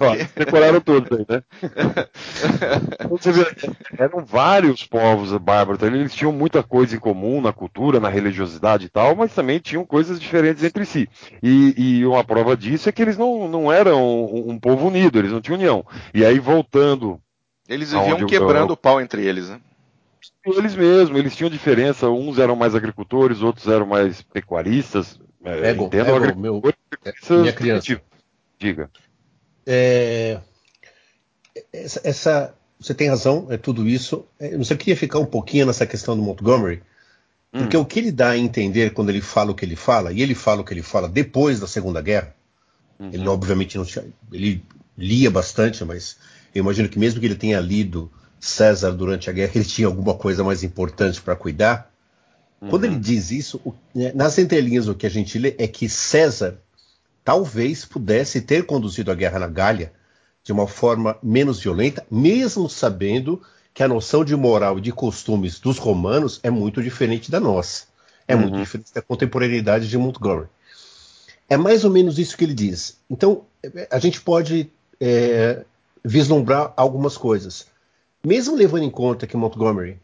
Ó, 0.00 0.16
decoraram 0.34 0.80
todos 0.80 1.10
aí, 1.18 1.26
né? 1.28 1.42
eram 3.98 4.24
vários 4.24 4.86
povos 4.86 5.36
bárbaros, 5.38 5.82
eles 5.82 6.14
tinham 6.14 6.32
muita 6.32 6.62
coisa 6.62 6.96
em 6.96 6.98
comum 6.98 7.40
na 7.40 7.52
cultura, 7.52 8.00
na 8.00 8.08
religiosidade 8.08 8.86
e 8.86 8.88
tal, 8.88 9.14
mas 9.14 9.34
também 9.34 9.58
tinham 9.58 9.84
coisas 9.84 10.18
diferentes 10.18 10.64
entre 10.64 10.84
si. 10.86 11.08
E, 11.42 11.74
e 11.76 12.06
uma 12.06 12.24
prova 12.24 12.56
disso 12.56 12.88
é 12.88 12.92
que 12.92 13.02
eles 13.02 13.18
não, 13.18 13.48
não 13.48 13.70
eram 13.70 14.02
um, 14.02 14.52
um 14.52 14.58
povo 14.58 14.88
unido, 14.88 15.18
eles 15.18 15.32
não 15.32 15.40
tinham 15.40 15.58
união. 15.58 15.84
E 16.14 16.24
aí, 16.24 16.38
voltando. 16.38 17.20
Eles 17.68 17.92
viviam 17.92 18.26
quebrando 18.26 18.72
o 18.72 18.76
pau 18.76 19.00
entre 19.00 19.26
eles, 19.26 19.48
né? 19.48 19.60
Eles 20.44 20.76
mesmos, 20.76 21.18
eles 21.18 21.34
tinham 21.34 21.50
diferença, 21.50 22.08
uns 22.08 22.38
eram 22.38 22.54
mais 22.54 22.74
agricultores, 22.74 23.42
outros 23.42 23.66
eram 23.66 23.84
mais 23.84 24.22
pecuaristas, 24.22 25.18
é, 25.44 25.70
ego, 25.70 25.90
ego, 25.92 26.38
meu, 26.38 26.62
é, 27.04 27.34
minha 27.36 27.52
criança. 27.52 28.00
Diga. 28.58 28.90
É, 29.66 30.40
essa, 31.72 32.00
essa, 32.04 32.54
você 32.78 32.94
tem 32.94 33.08
razão, 33.08 33.46
é 33.50 33.56
tudo 33.56 33.86
isso. 33.88 34.26
É, 34.38 34.54
eu 34.54 34.64
só 34.64 34.74
queria 34.74 34.96
ficar 34.96 35.18
um 35.18 35.26
pouquinho 35.26 35.66
nessa 35.66 35.86
questão 35.86 36.16
do 36.16 36.22
Montgomery, 36.22 36.82
porque 37.50 37.76
hum. 37.76 37.80
o 37.80 37.86
que 37.86 37.98
ele 37.98 38.12
dá 38.12 38.30
a 38.30 38.38
entender 38.38 38.92
quando 38.92 39.10
ele 39.10 39.20
fala 39.20 39.52
o 39.52 39.54
que 39.54 39.64
ele 39.64 39.76
fala, 39.76 40.12
e 40.12 40.22
ele 40.22 40.34
fala 40.34 40.60
o 40.60 40.64
que 40.64 40.74
ele 40.74 40.82
fala 40.82 41.08
depois 41.08 41.60
da 41.60 41.66
Segunda 41.66 42.00
Guerra, 42.00 42.34
uhum. 42.98 43.10
ele 43.12 43.28
obviamente 43.28 43.76
não 43.76 43.84
tinha, 43.84 44.04
ele 44.32 44.62
lia 44.96 45.30
bastante, 45.30 45.84
mas 45.84 46.16
eu 46.54 46.60
imagino 46.60 46.88
que 46.88 46.98
mesmo 46.98 47.20
que 47.20 47.26
ele 47.26 47.34
tenha 47.34 47.60
lido 47.60 48.10
César 48.38 48.92
durante 48.92 49.28
a 49.28 49.32
guerra, 49.32 49.52
ele 49.54 49.64
tinha 49.64 49.86
alguma 49.86 50.14
coisa 50.14 50.44
mais 50.44 50.62
importante 50.62 51.20
para 51.20 51.36
cuidar. 51.36 51.90
Quando 52.60 52.84
ele 52.84 52.94
uhum. 52.94 53.00
diz 53.00 53.30
isso, 53.30 53.60
o, 53.64 53.74
né, 53.94 54.12
nas 54.14 54.38
entrelinhas 54.38 54.88
o 54.88 54.94
que 54.94 55.06
a 55.06 55.10
gente 55.10 55.38
lê 55.38 55.54
é 55.58 55.68
que 55.68 55.88
César 55.88 56.58
talvez 57.22 57.84
pudesse 57.84 58.40
ter 58.40 58.64
conduzido 58.64 59.10
a 59.10 59.14
guerra 59.14 59.38
na 59.38 59.48
Gália 59.48 59.92
de 60.42 60.52
uma 60.52 60.66
forma 60.66 61.18
menos 61.22 61.60
violenta, 61.60 62.06
mesmo 62.10 62.68
sabendo 62.68 63.42
que 63.74 63.82
a 63.82 63.88
noção 63.88 64.24
de 64.24 64.34
moral 64.34 64.78
e 64.78 64.80
de 64.80 64.92
costumes 64.92 65.58
dos 65.58 65.76
romanos 65.76 66.40
é 66.42 66.48
muito 66.48 66.82
diferente 66.82 67.30
da 67.30 67.40
nossa. 67.40 67.84
É 68.26 68.34
uhum. 68.34 68.42
muito 68.42 68.58
diferente 68.58 68.94
da 68.94 69.02
contemporaneidade 69.02 69.88
de 69.88 69.98
Montgomery. 69.98 70.48
É 71.48 71.56
mais 71.56 71.84
ou 71.84 71.90
menos 71.90 72.18
isso 72.18 72.36
que 72.36 72.44
ele 72.44 72.54
diz. 72.54 72.98
Então, 73.10 73.42
a 73.90 73.98
gente 73.98 74.20
pode 74.20 74.70
é, 75.00 75.64
vislumbrar 76.04 76.72
algumas 76.76 77.16
coisas. 77.16 77.66
Mesmo 78.24 78.56
levando 78.56 78.84
em 78.84 78.90
conta 78.90 79.26
que 79.26 79.36
Montgomery 79.36 80.00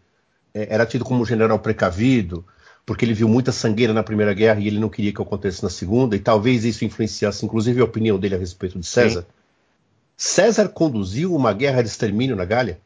era 0.54 0.86
tido 0.86 1.04
como 1.04 1.22
um 1.22 1.26
general 1.26 1.58
precavido, 1.58 2.44
porque 2.84 3.04
ele 3.04 3.14
viu 3.14 3.28
muita 3.28 3.52
sangueira 3.52 3.92
na 3.92 4.02
Primeira 4.02 4.34
Guerra 4.34 4.60
e 4.60 4.66
ele 4.66 4.78
não 4.78 4.88
queria 4.88 5.12
que 5.12 5.22
acontecesse 5.22 5.62
na 5.62 5.70
Segunda, 5.70 6.16
e 6.16 6.20
talvez 6.20 6.64
isso 6.64 6.84
influenciasse 6.84 7.44
inclusive 7.44 7.80
a 7.80 7.84
opinião 7.84 8.18
dele 8.18 8.34
a 8.34 8.38
respeito 8.38 8.78
de 8.78 8.86
César. 8.86 9.22
Sim. 9.22 9.26
César 10.16 10.68
conduziu 10.68 11.34
uma 11.34 11.52
guerra 11.52 11.82
de 11.82 11.88
extermínio 11.88 12.36
na 12.36 12.44
Gália? 12.44 12.78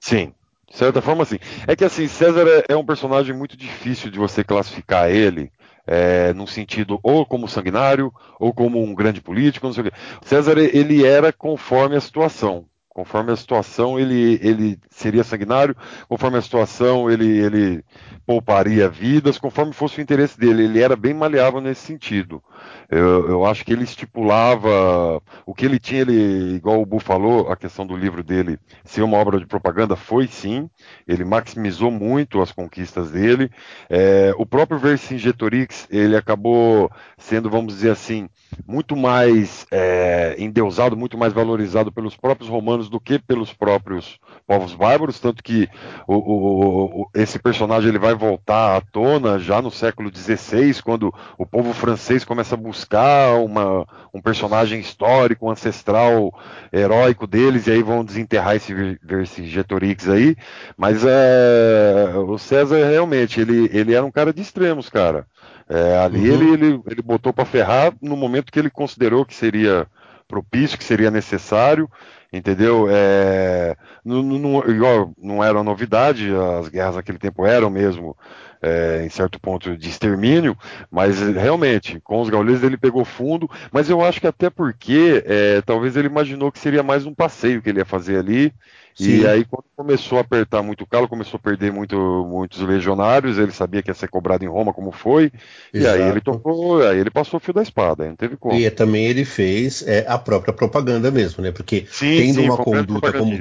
Sim, 0.00 0.32
de 0.70 0.76
certa 0.76 1.00
forma 1.00 1.24
sim. 1.24 1.38
É 1.66 1.76
que 1.76 1.84
assim, 1.84 2.08
César 2.08 2.46
é, 2.48 2.72
é 2.72 2.76
um 2.76 2.84
personagem 2.84 3.34
muito 3.34 3.56
difícil 3.56 4.10
de 4.10 4.18
você 4.18 4.42
classificar 4.42 5.10
ele 5.10 5.50
é, 5.86 6.32
num 6.32 6.46
sentido 6.46 6.98
ou 7.02 7.26
como 7.26 7.48
sanguinário 7.48 8.12
ou 8.38 8.52
como 8.52 8.82
um 8.82 8.94
grande 8.94 9.20
político, 9.20 9.66
não 9.66 9.74
sei 9.74 9.82
o 9.82 9.90
quê. 9.90 9.96
César 10.24 10.58
ele 10.58 11.04
era 11.04 11.32
conforme 11.32 11.96
a 11.96 12.00
situação. 12.00 12.66
Conforme 12.94 13.32
a 13.32 13.36
situação, 13.36 13.98
ele, 13.98 14.38
ele 14.40 14.78
seria 14.88 15.24
sanguinário, 15.24 15.76
conforme 16.08 16.38
a 16.38 16.40
situação, 16.42 17.10
ele, 17.10 17.26
ele 17.26 17.84
pouparia 18.24 18.88
vidas, 18.88 19.36
conforme 19.36 19.72
fosse 19.72 19.98
o 19.98 20.00
interesse 20.00 20.38
dele. 20.38 20.62
Ele 20.62 20.80
era 20.80 20.94
bem 20.94 21.12
maleável 21.12 21.60
nesse 21.60 21.80
sentido. 21.80 22.40
Eu, 22.88 23.28
eu 23.28 23.44
acho 23.44 23.64
que 23.64 23.72
ele 23.72 23.82
estipulava 23.82 25.20
o 25.44 25.52
que 25.52 25.66
ele 25.66 25.80
tinha, 25.80 26.02
ele, 26.02 26.54
igual 26.54 26.80
o 26.80 26.86
Bu 26.86 27.00
falou, 27.00 27.50
a 27.50 27.56
questão 27.56 27.84
do 27.84 27.96
livro 27.96 28.22
dele 28.22 28.60
ser 28.84 29.02
uma 29.02 29.18
obra 29.18 29.40
de 29.40 29.46
propaganda, 29.46 29.96
foi 29.96 30.28
sim. 30.28 30.70
Ele 31.06 31.24
maximizou 31.24 31.90
muito 31.90 32.40
as 32.40 32.52
conquistas 32.52 33.10
dele. 33.10 33.50
É, 33.90 34.32
o 34.38 34.46
próprio 34.46 34.78
Vercingetorix, 34.78 35.88
ele 35.90 36.16
acabou 36.16 36.88
sendo, 37.18 37.50
vamos 37.50 37.74
dizer 37.74 37.90
assim, 37.90 38.28
muito 38.64 38.94
mais 38.94 39.66
é, 39.72 40.36
endeusado, 40.38 40.96
muito 40.96 41.18
mais 41.18 41.32
valorizado 41.32 41.90
pelos 41.90 42.16
próprios 42.16 42.48
romanos 42.48 42.83
do 42.88 43.00
que 43.00 43.18
pelos 43.18 43.52
próprios 43.52 44.18
povos 44.46 44.74
bárbaros, 44.74 45.18
tanto 45.18 45.42
que 45.42 45.68
o, 46.06 46.14
o, 46.14 47.02
o, 47.02 47.10
esse 47.14 47.38
personagem 47.38 47.88
ele 47.88 47.98
vai 47.98 48.14
voltar 48.14 48.76
à 48.76 48.80
tona 48.80 49.38
já 49.38 49.62
no 49.62 49.70
século 49.70 50.10
XVI, 50.14 50.82
quando 50.82 51.12
o 51.38 51.46
povo 51.46 51.72
francês 51.72 52.24
começa 52.24 52.54
a 52.54 52.58
buscar 52.58 53.36
uma, 53.36 53.86
um 54.12 54.20
personagem 54.20 54.80
histórico, 54.80 55.46
um 55.46 55.50
ancestral 55.50 56.32
heróico 56.72 57.26
deles, 57.26 57.66
e 57.66 57.72
aí 57.72 57.82
vão 57.82 58.04
desenterrar 58.04 58.56
esse 58.56 58.74
Vercingetorix 59.02 60.08
aí, 60.08 60.36
mas 60.76 61.04
é, 61.04 62.12
o 62.16 62.36
César 62.38 62.86
realmente, 62.86 63.40
ele, 63.40 63.70
ele 63.72 63.94
era 63.94 64.04
um 64.04 64.10
cara 64.10 64.32
de 64.32 64.42
extremos, 64.42 64.88
cara. 64.88 65.26
É, 65.68 65.96
ali 65.98 66.28
uhum. 66.28 66.34
ele, 66.34 66.66
ele, 66.66 66.82
ele 66.86 67.02
botou 67.02 67.32
para 67.32 67.44
ferrar 67.44 67.94
no 68.02 68.16
momento 68.16 68.52
que 68.52 68.58
ele 68.58 68.68
considerou 68.68 69.24
que 69.24 69.34
seria 69.34 69.86
propício, 70.26 70.78
que 70.78 70.84
seria 70.84 71.10
necessário, 71.10 71.90
entendeu? 72.32 72.86
É, 72.90 73.76
não, 74.04 74.22
não, 74.22 75.14
não 75.18 75.44
era 75.44 75.58
uma 75.58 75.64
novidade, 75.64 76.30
as 76.60 76.68
guerras 76.68 76.96
naquele 76.96 77.18
tempo 77.18 77.46
eram 77.46 77.70
mesmo, 77.70 78.16
é, 78.64 79.04
em 79.04 79.08
certo 79.08 79.38
ponto, 79.38 79.76
de 79.76 79.88
extermínio, 79.88 80.56
mas 80.90 81.20
realmente, 81.20 82.00
com 82.00 82.20
os 82.20 82.30
gauleses 82.30 82.62
ele 82.62 82.76
pegou 82.76 83.04
fundo, 83.04 83.48
mas 83.70 83.90
eu 83.90 84.02
acho 84.02 84.20
que 84.20 84.26
até 84.26 84.48
porque 84.48 85.22
é, 85.26 85.60
talvez 85.62 85.96
ele 85.96 86.08
imaginou 86.08 86.50
que 86.50 86.58
seria 86.58 86.82
mais 86.82 87.04
um 87.04 87.14
passeio 87.14 87.60
que 87.60 87.68
ele 87.68 87.80
ia 87.80 87.84
fazer 87.84 88.18
ali, 88.18 88.52
Sim. 88.94 89.22
E 89.22 89.26
aí, 89.26 89.44
quando 89.44 89.64
começou 89.74 90.18
a 90.18 90.20
apertar 90.20 90.62
muito 90.62 90.84
o 90.84 90.86
calo, 90.86 91.08
começou 91.08 91.36
a 91.36 91.40
perder 91.40 91.72
muito, 91.72 91.96
muitos 92.30 92.60
legionários, 92.60 93.38
ele 93.38 93.50
sabia 93.50 93.82
que 93.82 93.90
ia 93.90 93.94
ser 93.94 94.08
cobrado 94.08 94.44
em 94.44 94.48
Roma, 94.48 94.72
como 94.72 94.92
foi, 94.92 95.32
Exato. 95.72 95.98
e 95.98 96.02
aí 96.02 96.08
ele 96.08 96.20
tocou, 96.20 96.80
aí 96.80 96.98
ele 96.98 97.10
passou 97.10 97.38
o 97.38 97.40
fio 97.40 97.52
da 97.52 97.62
espada, 97.62 98.06
não 98.06 98.14
teve 98.14 98.36
como. 98.36 98.54
E 98.54 98.70
também 98.70 99.06
ele 99.06 99.24
fez 99.24 99.82
é, 99.86 100.04
a 100.06 100.16
própria 100.16 100.54
propaganda 100.54 101.10
mesmo, 101.10 101.42
né? 101.42 101.50
Porque 101.50 101.86
sim, 101.90 102.18
tendo 102.18 102.40
sim, 102.40 102.48
uma 102.48 102.56
conduta 102.56 103.12
como, 103.12 103.36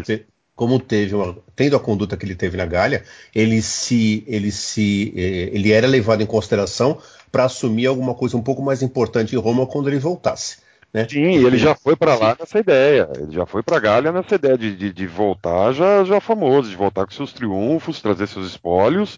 como 0.55 0.79
teve 0.79 1.15
uma, 1.15 1.36
tendo 1.55 1.75
a 1.75 1.79
conduta 1.79 2.15
que 2.15 2.25
ele 2.25 2.36
teve 2.36 2.57
na 2.57 2.65
Gália, 2.65 3.03
ele 3.33 3.62
se, 3.62 4.24
ele 4.27 4.51
se, 4.51 5.13
é, 5.15 5.55
ele 5.55 5.72
era 5.72 5.88
levado 5.88 6.22
em 6.22 6.25
consideração 6.25 7.00
para 7.31 7.45
assumir 7.45 7.88
alguma 7.88 8.13
coisa 8.13 8.38
um 8.38 8.41
pouco 8.41 8.62
mais 8.62 8.81
importante 8.83 9.36
em 9.36 9.39
Roma 9.39 9.65
quando 9.65 9.89
ele 9.89 10.00
voltasse. 10.00 10.57
Né? 10.93 11.07
Sim, 11.10 11.43
ele 11.43 11.57
já 11.57 11.74
foi 11.74 11.95
para 11.95 12.13
lá 12.13 12.38
nessa 12.39 12.60
ideia. 12.60 13.10
Ele 13.17 13.31
já 13.31 13.48
foi 13.48 13.63
para 13.63 13.79
Gália 13.79 14.12
nessa 14.12 14.36
ideia 14.36 14.55
de, 14.55 14.75
de, 14.75 14.93
de, 14.93 15.07
voltar 15.07 15.74
já, 15.74 16.03
já 16.03 16.22
famoso, 16.22 16.69
de 16.69 16.75
voltar 16.75 17.05
com 17.05 17.12
seus 17.12 17.33
triunfos, 17.33 18.00
trazer 18.00 18.27
seus 18.27 18.45
espólios. 18.45 19.17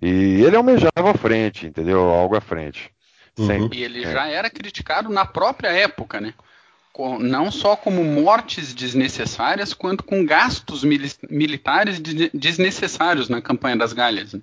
E 0.00 0.44
ele 0.44 0.56
almejava 0.56 1.10
à 1.10 1.14
frente, 1.14 1.66
entendeu? 1.66 2.00
Algo 2.00 2.36
à 2.36 2.40
frente. 2.40 2.92
Uhum. 3.36 3.68
E 3.72 3.82
ele 3.82 4.04
é. 4.04 4.12
já 4.12 4.28
era 4.28 4.48
criticado 4.48 5.08
na 5.08 5.24
própria 5.24 5.68
época, 5.68 6.20
né? 6.20 6.32
Não 7.18 7.50
só 7.50 7.76
como 7.76 8.04
mortes 8.04 8.74
desnecessárias, 8.74 9.74
quanto 9.74 10.04
com 10.04 10.24
gastos 10.24 10.84
mili 10.84 11.10
militares 11.28 12.00
de, 12.00 12.30
desnecessários 12.32 13.28
na 13.28 13.40
campanha 13.40 13.76
das 13.76 13.92
Galhas. 13.92 14.34
Né? 14.34 14.40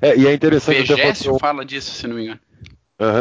É, 0.00 0.16
e 0.16 0.26
é 0.26 0.32
interessante. 0.32 0.82
O 0.82 0.96
Fegécio 0.96 1.38
fala 1.38 1.64
disso, 1.64 1.92
se 1.92 2.06
não 2.06 2.16
me 2.16 2.24
engano 2.24 2.40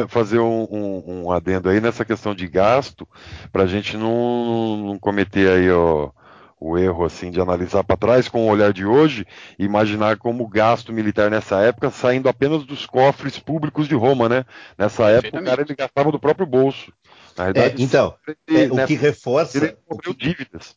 fazer 0.08 0.40
um, 0.40 0.68
um, 0.70 1.04
um, 1.08 1.32
adendo 1.32 1.70
aí 1.70 1.82
nessa 1.82 2.06
questão 2.06 2.36
de 2.36 2.48
gasto, 2.48 3.08
para 3.52 3.64
a 3.64 3.68
gente 3.68 3.98
não, 3.98 4.78
não, 4.78 5.00
cometer 5.00 5.50
aí 5.50 5.72
ó, 5.72 6.12
o 6.60 6.78
erro 6.78 7.04
assim 7.04 7.30
de 7.32 7.42
analisar 7.42 7.84
para 7.84 7.98
trás 7.98 8.30
com 8.30 8.46
o 8.46 8.50
olhar 8.50 8.72
de 8.72 8.86
hoje 8.86 9.26
e 9.58 9.66
imaginar 9.66 10.18
como 10.18 10.44
o 10.44 10.48
gasto 10.48 10.94
militar 10.94 11.30
nessa 11.30 11.62
época 11.62 11.90
saindo 11.90 12.30
apenas 12.30 12.64
dos 12.64 12.86
cofres 12.86 13.38
públicos 13.40 13.88
de 13.88 13.96
Roma, 13.96 14.30
né? 14.30 14.46
Nessa 14.78 15.10
época 15.10 15.42
o 15.42 15.44
cara 15.44 15.62
ele 15.62 15.76
gastava 15.76 16.12
do 16.12 16.20
próprio 16.20 16.46
bolso. 16.46 16.94
Na 17.38 17.46
verdade, 17.46 17.82
é, 17.82 17.84
então, 17.84 18.16
é, 18.48 18.72
o 18.72 18.86
que 18.86 18.96
reforça 18.96 19.58
ele 19.58 19.78
o 19.88 19.98
que, 19.98 20.14
dívidas. 20.14 20.76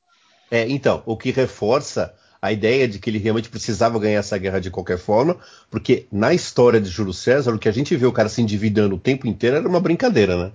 É, 0.50 0.68
então, 0.68 1.02
o 1.04 1.16
que 1.16 1.30
reforça 1.30 2.14
a 2.40 2.52
ideia 2.52 2.86
de 2.86 2.98
que 2.98 3.10
ele 3.10 3.18
realmente 3.18 3.48
precisava 3.48 3.98
ganhar 3.98 4.20
essa 4.20 4.38
guerra 4.38 4.60
de 4.60 4.70
qualquer 4.70 4.98
forma, 4.98 5.36
porque 5.70 6.06
na 6.12 6.32
história 6.32 6.80
de 6.80 6.88
Júlio 6.88 7.12
César, 7.12 7.54
o 7.54 7.58
que 7.58 7.68
a 7.68 7.72
gente 7.72 7.96
vê 7.96 8.06
o 8.06 8.12
cara 8.12 8.28
se 8.28 8.40
endividando 8.40 8.94
o 8.94 9.00
tempo 9.00 9.26
inteiro 9.26 9.56
era 9.56 9.68
uma 9.68 9.80
brincadeira, 9.80 10.36
né? 10.36 10.52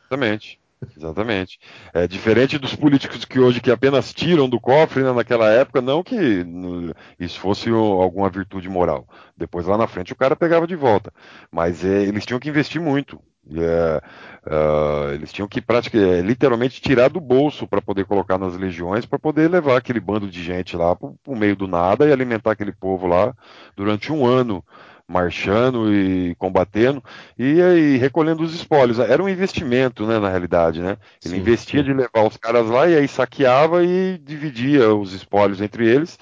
Exatamente. 0.00 0.58
Exatamente. 0.96 1.58
É 1.92 2.06
diferente 2.06 2.58
dos 2.58 2.74
políticos 2.74 3.24
que 3.24 3.38
hoje 3.38 3.60
que 3.60 3.70
apenas 3.70 4.12
tiram 4.12 4.48
do 4.48 4.60
cofre, 4.60 5.02
né, 5.02 5.12
naquela 5.12 5.50
época, 5.50 5.80
não 5.80 6.02
que 6.02 6.44
no, 6.44 6.94
isso 7.18 7.40
fosse 7.40 7.70
o, 7.70 8.02
alguma 8.02 8.28
virtude 8.28 8.68
moral. 8.68 9.08
Depois 9.36 9.66
lá 9.66 9.78
na 9.78 9.86
frente 9.86 10.12
o 10.12 10.16
cara 10.16 10.36
pegava 10.36 10.66
de 10.66 10.76
volta. 10.76 11.12
Mas 11.50 11.84
é, 11.84 12.02
eles 12.02 12.26
tinham 12.26 12.40
que 12.40 12.48
investir 12.48 12.80
muito. 12.80 13.20
É, 13.52 14.00
uh, 14.46 15.12
eles 15.12 15.32
tinham 15.32 15.46
que 15.46 15.60
praticamente, 15.60 16.18
é, 16.18 16.22
literalmente 16.22 16.80
tirar 16.80 17.08
do 17.08 17.20
bolso 17.20 17.66
para 17.66 17.82
poder 17.82 18.06
colocar 18.06 18.38
nas 18.38 18.56
legiões, 18.56 19.04
para 19.04 19.18
poder 19.18 19.50
levar 19.50 19.76
aquele 19.76 20.00
bando 20.00 20.28
de 20.28 20.42
gente 20.42 20.76
lá 20.76 20.96
para 20.96 21.10
o 21.26 21.36
meio 21.36 21.54
do 21.54 21.68
nada 21.68 22.06
e 22.06 22.12
alimentar 22.12 22.52
aquele 22.52 22.72
povo 22.72 23.06
lá 23.06 23.34
durante 23.76 24.10
um 24.10 24.24
ano 24.26 24.64
marchando 25.06 25.94
e 25.94 26.34
combatendo 26.36 27.04
e, 27.38 27.60
e 27.60 27.96
recolhendo 27.98 28.42
os 28.42 28.54
espólios. 28.54 28.98
Era 28.98 29.22
um 29.22 29.28
investimento, 29.28 30.06
né, 30.06 30.18
na 30.18 30.30
realidade, 30.30 30.80
né? 30.80 30.96
Ele 31.22 31.34
sim, 31.34 31.40
investia 31.40 31.80
sim. 31.80 31.86
de 31.86 31.92
levar 31.92 32.26
os 32.26 32.38
caras 32.38 32.66
lá 32.68 32.88
e 32.88 32.96
aí 32.96 33.06
saqueava 33.06 33.84
e 33.84 34.18
dividia 34.18 34.94
os 34.94 35.12
espólios 35.12 35.60
entre 35.60 35.86
eles 35.86 36.18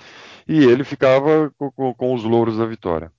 e 0.48 0.64
ele 0.64 0.82
ficava 0.82 1.52
com, 1.56 1.94
com 1.94 2.14
os 2.14 2.24
louros 2.24 2.58
da 2.58 2.66
vitória. 2.66 3.12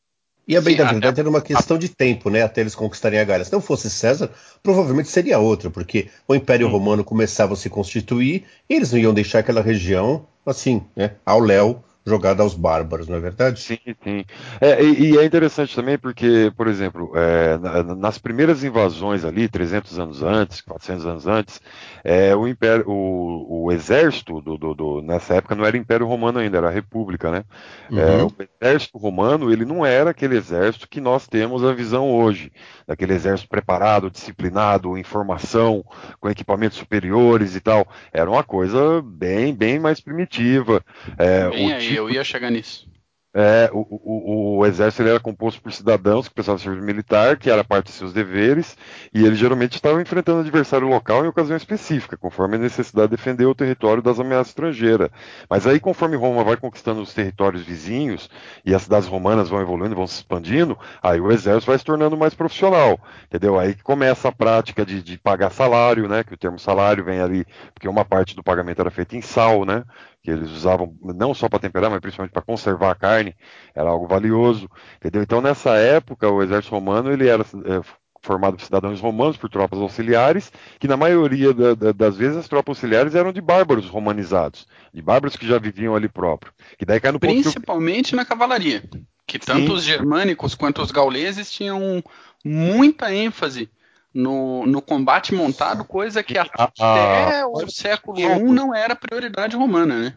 E 0.45 0.57
a 0.57 0.61
bem 0.61 0.75
da 0.75 0.83
verdade 0.91 1.19
era 1.19 1.29
uma 1.29 1.41
questão 1.41 1.77
de 1.77 1.87
tempo, 1.87 2.29
né, 2.29 2.41
até 2.41 2.61
eles 2.61 2.75
conquistarem 2.75 3.19
a 3.19 3.23
Gália. 3.23 3.45
Se 3.45 3.53
não 3.53 3.61
fosse 3.61 3.89
César, 3.89 4.29
provavelmente 4.61 5.09
seria 5.09 5.39
outro, 5.39 5.71
porque 5.71 6.09
o 6.27 6.35
Império 6.35 6.67
Romano 6.67 7.03
começava 7.03 7.53
a 7.53 7.57
se 7.57 7.69
constituir 7.69 8.43
e 8.69 8.75
eles 8.75 8.91
não 8.91 8.99
iam 8.99 9.13
deixar 9.13 9.39
aquela 9.39 9.61
região 9.61 10.27
assim, 10.45 10.83
né, 10.95 11.15
ao 11.25 11.39
léu 11.39 11.81
jogada 12.05 12.43
aos 12.43 12.53
bárbaros, 12.53 13.07
não 13.07 13.15
é 13.15 13.19
verdade? 13.19 13.59
Sim, 13.59 13.77
sim. 14.03 14.25
É, 14.59 14.83
e, 14.83 15.11
e, 15.11 15.17
é 15.17 15.23
interessante 15.23 15.75
também 15.75 15.97
porque, 15.97 16.51
por 16.55 16.67
exemplo, 16.67 17.11
é, 17.15 17.57
nas 17.95 18.17
primeiras 18.17 18.63
invasões 18.63 19.23
ali, 19.23 19.47
300 19.47 19.99
anos 19.99 20.23
antes, 20.23 20.61
400 20.61 21.05
anos 21.05 21.27
antes, 21.27 21.61
é, 22.03 22.35
o, 22.35 22.47
império, 22.47 22.85
o, 22.87 23.65
o 23.65 23.71
exército 23.71 24.41
do, 24.41 24.57
do, 24.57 24.73
do, 24.73 25.01
nessa 25.01 25.35
época 25.35 25.55
não 25.55 25.65
era 25.65 25.77
Império 25.77 26.05
Romano 26.05 26.39
ainda, 26.39 26.57
era 26.57 26.67
a 26.67 26.71
República, 26.71 27.31
né? 27.31 27.43
É, 27.91 28.21
uhum. 28.21 28.27
o 28.27 28.33
exército 28.61 28.97
romano 28.97 29.51
ele 29.51 29.65
não 29.65 29.85
era 29.85 30.09
aquele 30.09 30.35
exército 30.35 30.87
que 30.87 30.99
nós 30.99 31.27
temos 31.27 31.63
a 31.63 31.73
visão 31.73 32.11
hoje, 32.11 32.51
daquele 32.87 33.13
exército 33.13 33.49
preparado, 33.49 34.11
disciplinado, 34.11 34.97
em 34.97 35.03
formação, 35.03 35.83
com 36.19 36.29
equipamentos 36.29 36.77
superiores 36.77 37.55
e 37.55 37.61
tal. 37.61 37.87
Era 38.11 38.29
uma 38.29 38.43
coisa 38.43 39.01
bem, 39.01 39.53
bem 39.53 39.79
mais 39.79 39.99
primitiva. 39.99 40.83
É, 41.17 41.49
bem 41.49 41.73
aí, 41.73 41.92
tipo... 41.95 42.09
eu 42.09 42.09
ia 42.09 42.23
chegar 42.23 42.49
nisso. 42.49 42.87
É, 43.35 43.67
o, 43.73 43.79
o, 43.79 44.57
o, 44.59 44.65
exército 44.67 45.01
era 45.01 45.19
composto 45.19 45.59
por 45.59 45.73
cidadãos 45.73 46.27
que 46.27 46.35
precisavam 46.35 46.59
serviço 46.59 46.85
militar, 46.85 47.35
que 47.35 47.49
era 47.49 47.63
parte 47.63 47.87
de 47.87 47.93
seus 47.93 48.13
deveres, 48.13 48.77
e 49.11 49.25
eles 49.25 49.39
geralmente 49.39 49.73
estavam 49.73 49.99
enfrentando 49.99 50.41
adversário 50.41 50.87
local 50.87 51.25
em 51.25 51.27
ocasião 51.27 51.57
específica, 51.57 52.15
conforme 52.15 52.57
a 52.57 52.59
necessidade 52.59 53.09
de 53.09 53.17
defender 53.17 53.47
o 53.47 53.55
território 53.55 54.03
das 54.03 54.19
ameaças 54.19 54.49
estrangeiras. 54.49 55.09
Mas 55.49 55.65
aí, 55.65 55.79
conforme 55.79 56.15
Roma 56.15 56.43
vai 56.43 56.57
conquistando 56.57 57.01
os 57.01 57.11
territórios 57.11 57.63
vizinhos 57.63 58.29
e 58.63 58.75
as 58.75 58.83
cidades 58.83 59.09
romanas 59.09 59.49
vão 59.49 59.59
evoluindo, 59.59 59.95
vão 59.95 60.05
se 60.05 60.17
expandindo, 60.17 60.77
aí 61.01 61.19
o 61.19 61.31
exército 61.31 61.71
vai 61.71 61.79
se 61.79 61.85
tornando 61.85 62.15
mais 62.15 62.35
profissional, 62.35 62.99
entendeu? 63.25 63.57
Aí 63.57 63.73
que 63.73 63.81
começa 63.81 64.27
a 64.27 64.31
prática 64.31 64.85
de, 64.85 65.01
de 65.01 65.17
pagar 65.17 65.49
salário, 65.49 66.07
né? 66.07 66.23
Que 66.23 66.35
o 66.35 66.37
termo 66.37 66.59
salário 66.59 67.03
vem 67.03 67.19
ali, 67.19 67.47
porque 67.73 67.87
uma 67.87 68.05
parte 68.05 68.35
do 68.35 68.43
pagamento 68.43 68.79
era 68.79 68.91
feita 68.91 69.17
em 69.17 69.21
sal, 69.21 69.65
né? 69.65 69.83
Que 70.23 70.31
eles 70.31 70.49
usavam 70.51 70.95
não 71.01 71.33
só 71.33 71.49
para 71.49 71.59
temperar, 71.59 71.91
mas 71.91 71.99
principalmente 71.99 72.31
para 72.31 72.41
conservar 72.41 72.91
a 72.91 72.95
carne, 72.95 73.35
era 73.75 73.89
algo 73.89 74.07
valioso, 74.07 74.69
entendeu? 74.95 75.21
Então 75.21 75.41
nessa 75.41 75.75
época 75.75 76.29
o 76.29 76.41
exército 76.41 76.73
romano 76.73 77.11
ele 77.11 77.27
era 77.27 77.43
é, 77.43 77.81
formado 78.21 78.55
por 78.55 78.63
cidadãos 78.63 79.01
romanos, 79.01 79.35
por 79.35 79.49
tropas 79.49 79.79
auxiliares, 79.79 80.49
que 80.79 80.87
na 80.87 80.95
maioria 80.95 81.53
da, 81.53 81.75
da, 81.75 81.91
das 81.91 82.15
vezes 82.15 82.37
as 82.37 82.47
tropas 82.47 82.77
auxiliares 82.77 83.15
eram 83.15 83.33
de 83.33 83.41
bárbaros 83.41 83.89
romanizados, 83.89 84.65
de 84.93 85.01
bárbaros 85.01 85.35
que 85.35 85.45
já 85.45 85.59
viviam 85.59 85.93
ali 85.93 86.07
próprio. 86.07 86.53
Que 86.77 86.85
daí 86.85 87.01
cai 87.01 87.11
no 87.11 87.19
Principalmente 87.19 88.13
eu... 88.13 88.17
na 88.17 88.23
cavalaria, 88.23 88.81
que 89.27 89.37
tanto 89.37 89.67
Sim. 89.67 89.73
os 89.73 89.83
germânicos 89.83 90.55
quanto 90.55 90.81
os 90.81 90.89
gauleses 90.89 91.51
tinham 91.51 92.01
muita 92.45 93.13
ênfase 93.13 93.69
no, 94.13 94.65
no 94.65 94.81
combate 94.81 95.33
montado, 95.33 95.83
coisa 95.83 96.21
que 96.21 96.37
até 96.37 97.45
o 97.45 97.67
século 97.69 98.19
I 98.19 98.39
não 98.39 98.73
era 98.73 98.95
prioridade 98.95 99.55
romana, 99.55 99.99
né? 99.99 100.15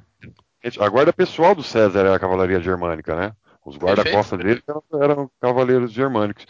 A 0.81 0.89
guarda 0.89 1.13
pessoal 1.13 1.55
do 1.55 1.63
César 1.63 2.01
era 2.01 2.17
a 2.17 2.19
cavalaria 2.19 2.61
germânica, 2.61 3.15
né? 3.15 3.33
Os 3.65 3.77
guarda-costas 3.77 4.39
dele 4.39 4.63
eram, 4.69 4.83
eram 5.01 5.31
cavaleiros 5.41 5.93
germânicos. 5.93 6.47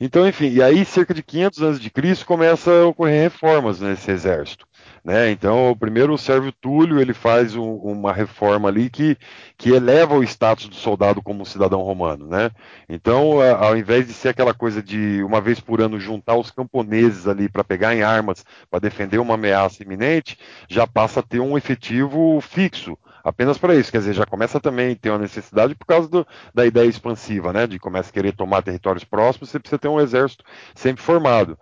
Então, 0.00 0.26
enfim, 0.26 0.48
e 0.48 0.62
aí 0.62 0.84
cerca 0.84 1.14
de 1.14 1.22
500 1.22 1.62
anos 1.62 1.80
de 1.80 1.90
Cristo 1.90 2.26
começa 2.26 2.70
a 2.70 2.86
ocorrer 2.86 3.22
reformas 3.22 3.80
nesse 3.80 4.10
exército. 4.10 4.66
Né? 5.04 5.32
Então, 5.32 5.76
primeiro 5.78 6.14
o 6.14 6.18
Sérvio 6.18 6.52
Túlio 6.52 7.00
ele 7.00 7.12
faz 7.12 7.56
um, 7.56 7.74
uma 7.74 8.12
reforma 8.12 8.68
ali 8.68 8.88
que, 8.88 9.16
que 9.58 9.70
eleva 9.70 10.14
o 10.14 10.22
status 10.22 10.68
do 10.68 10.76
soldado 10.76 11.20
como 11.20 11.44
cidadão 11.44 11.82
romano. 11.82 12.28
Né? 12.28 12.50
Então, 12.88 13.40
ao 13.40 13.76
invés 13.76 14.06
de 14.06 14.12
ser 14.12 14.28
aquela 14.28 14.54
coisa 14.54 14.80
de 14.80 15.22
uma 15.24 15.40
vez 15.40 15.58
por 15.58 15.80
ano 15.80 15.98
juntar 15.98 16.36
os 16.36 16.52
camponeses 16.52 17.26
ali 17.26 17.48
para 17.48 17.64
pegar 17.64 17.94
em 17.96 18.02
armas 18.02 18.44
para 18.70 18.78
defender 18.78 19.18
uma 19.18 19.34
ameaça 19.34 19.82
iminente, 19.82 20.38
já 20.68 20.86
passa 20.86 21.18
a 21.18 21.22
ter 21.22 21.40
um 21.40 21.58
efetivo 21.58 22.40
fixo 22.40 22.96
apenas 23.24 23.58
para 23.58 23.74
isso. 23.74 23.90
Quer 23.90 23.98
dizer, 23.98 24.14
já 24.14 24.26
começa 24.26 24.60
também 24.60 24.92
a 24.92 24.96
ter 24.96 25.10
uma 25.10 25.18
necessidade 25.18 25.74
por 25.74 25.86
causa 25.86 26.08
do, 26.08 26.26
da 26.54 26.66
ideia 26.66 26.88
expansiva, 26.88 27.52
né? 27.52 27.66
De 27.66 27.78
começa 27.78 28.10
a 28.10 28.12
querer 28.12 28.32
tomar 28.32 28.62
territórios 28.62 29.04
próximos, 29.04 29.50
você 29.50 29.58
precisa 29.58 29.78
ter 29.78 29.88
um 29.88 30.00
exército 30.00 30.44
sempre 30.74 31.02
formado. 31.02 31.58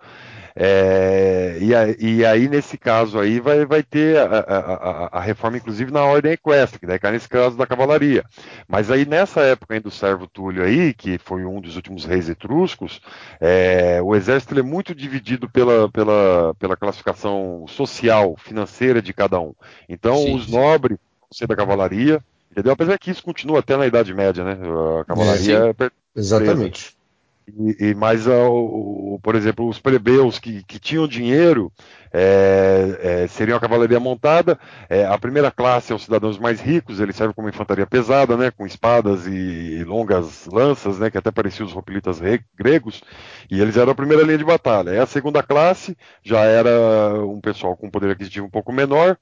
É, 0.55 1.59
e, 1.61 1.73
e, 2.05 2.25
aí, 2.25 2.49
nesse 2.49 2.77
caso 2.77 3.19
aí, 3.19 3.41
vai, 3.41 3.65
vai 3.65 3.83
ter 3.83 4.19
a, 4.19 4.39
a, 4.39 5.19
a, 5.19 5.21
reforma, 5.21 5.57
inclusive, 5.57 5.93
na 5.93 6.05
ordem 6.05 6.33
equestre, 6.33 6.81
que 6.81 6.87
daí 6.87 6.99
cai 6.99 7.13
nesse 7.13 7.29
caso 7.29 7.57
da 7.57 7.67
cavalaria. 7.67 8.25
Mas 8.69 8.91
aí, 8.91 9.07
nessa 9.07 9.41
época 9.41 9.75
ainda 9.75 9.85
do 9.85 9.91
Servo 9.91 10.27
Túlio 10.27 10.63
aí, 10.63 10.93
que 10.93 11.19
foi 11.19 11.45
um 11.45 11.61
dos 11.61 11.77
últimos 11.77 12.05
reis 12.05 12.29
etruscos, 12.29 13.01
é, 13.41 14.01
o 14.03 14.15
exército 14.15 14.59
é 14.59 14.63
muito 14.63 14.95
dividido 14.95 15.49
pela, 15.49 15.89
pela, 15.91 16.55
pela 16.59 16.77
classificação 16.77 17.65
social, 17.69 18.37
financeira 18.37 19.01
de 19.01 19.13
cada 19.13 19.41
um. 19.41 19.55
Então, 19.89 20.17
sim, 20.17 20.35
os 20.35 20.47
sim. 20.47 20.53
nobres 20.53 20.99
ser 21.33 21.47
da 21.47 21.55
cavalaria, 21.55 22.23
entendeu? 22.51 22.73
Apesar 22.73 22.99
que 22.99 23.11
isso 23.11 23.23
continua 23.23 23.61
até 23.61 23.77
na 23.77 23.87
Idade 23.87 24.13
Média, 24.13 24.45
né? 24.45 24.59
A 25.01 25.05
cavalaria 25.05 25.75
é, 25.79 25.85
é 25.85 25.91
Exatamente. 26.15 26.97
E, 27.59 27.91
e 27.91 27.95
mais, 27.95 28.27
o, 28.27 29.19
por 29.23 29.35
exemplo, 29.35 29.69
os 29.69 29.79
plebeus 29.79 30.39
que, 30.39 30.63
que 30.65 30.79
tinham 30.79 31.07
dinheiro 31.07 31.73
é, 32.13 32.99
é, 33.03 33.27
seriam 33.29 33.57
a 33.57 33.61
cavalaria 33.61 34.01
montada. 34.01 34.59
É, 34.89 35.05
a 35.07 35.17
primeira 35.19 35.51
classe 35.51 35.89
são 35.89 35.97
os 35.97 36.05
cidadãos 36.05 36.39
mais 36.39 36.61
ricos, 36.61 37.01
eles 37.01 37.17
servem 37.17 37.35
como 37.35 37.49
infantaria 37.49 37.87
pesada, 37.87 38.37
né, 38.37 38.51
com 38.51 38.67
espadas 38.67 39.27
e, 39.27 39.79
e 39.79 39.85
longas 39.85 40.47
lanças, 40.47 40.99
né, 40.99 41.11
que 41.11 41.19
até 41.19 41.31
pareciam 41.31 41.67
os 41.67 41.77
hoplitas 41.77 42.21
gregos, 42.57 43.03
e 43.51 43.61
eles 43.61 43.77
eram 43.77 43.93
a 43.93 43.95
primeira 43.95 44.23
linha 44.23 44.39
de 44.39 44.45
batalha. 44.45 45.03
A 45.03 45.07
segunda 45.07 45.43
classe 45.43 45.97
já 46.23 46.41
era 46.41 47.15
um 47.25 47.41
pessoal 47.41 47.77
com 47.77 47.91
poder 47.91 48.11
aquisitivo 48.11 48.47
um 48.47 48.51
pouco 48.51 48.73
menor, 48.73 49.17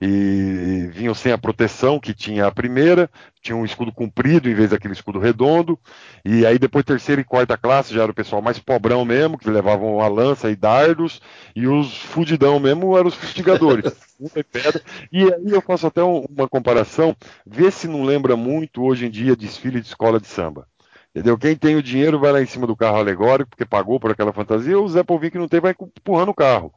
e 0.00 0.88
vinham 0.92 1.14
sem 1.14 1.32
a 1.32 1.38
proteção 1.38 2.00
que 2.00 2.12
tinha 2.12 2.46
a 2.46 2.52
primeira, 2.52 3.08
tinha 3.40 3.56
um 3.56 3.64
escudo 3.64 3.92
comprido 3.92 4.50
em 4.50 4.54
vez 4.54 4.70
daquele 4.70 4.92
escudo 4.92 5.18
redondo, 5.18 5.78
e 6.24 6.44
aí 6.44 6.58
depois 6.58 6.84
terceira 6.84 7.20
e 7.20 7.24
quarta 7.24 7.56
classe 7.56 7.94
já 7.94 8.02
era 8.02 8.10
o 8.10 8.14
pessoal 8.14 8.42
mais 8.42 8.58
pobrão 8.58 9.04
mesmo, 9.04 9.38
que 9.38 9.48
levavam 9.48 10.00
a 10.00 10.08
lança 10.08 10.50
e 10.50 10.56
dardos, 10.56 11.22
e 11.54 11.66
os 11.66 11.96
fudidão 12.34 12.58
mesmo 12.58 12.96
eram 12.96 13.08
os 13.08 13.14
fustigadores. 13.14 13.92
e 15.12 15.22
aí 15.22 15.50
eu 15.50 15.60
faço 15.60 15.86
até 15.86 16.02
uma 16.02 16.48
comparação, 16.48 17.16
vê 17.46 17.70
se 17.70 17.86
não 17.86 18.02
lembra 18.02 18.36
muito 18.36 18.82
hoje 18.82 19.06
em 19.06 19.10
dia 19.10 19.36
desfile 19.36 19.80
de 19.80 19.86
escola 19.86 20.20
de 20.20 20.26
samba. 20.26 20.66
Entendeu? 21.14 21.38
Quem 21.38 21.54
tem 21.54 21.76
o 21.76 21.82
dinheiro 21.82 22.18
vai 22.18 22.32
lá 22.32 22.42
em 22.42 22.46
cima 22.46 22.66
do 22.66 22.74
carro 22.74 22.98
alegórico, 22.98 23.50
porque 23.50 23.64
pagou 23.64 24.00
por 24.00 24.10
aquela 24.10 24.32
fantasia, 24.32 24.78
o 24.78 24.88
Zé 24.88 25.04
Povinho 25.04 25.30
que 25.30 25.38
não 25.38 25.48
tem 25.48 25.60
vai 25.60 25.74
empurrando 25.80 26.30
o 26.30 26.34
carro. 26.34 26.72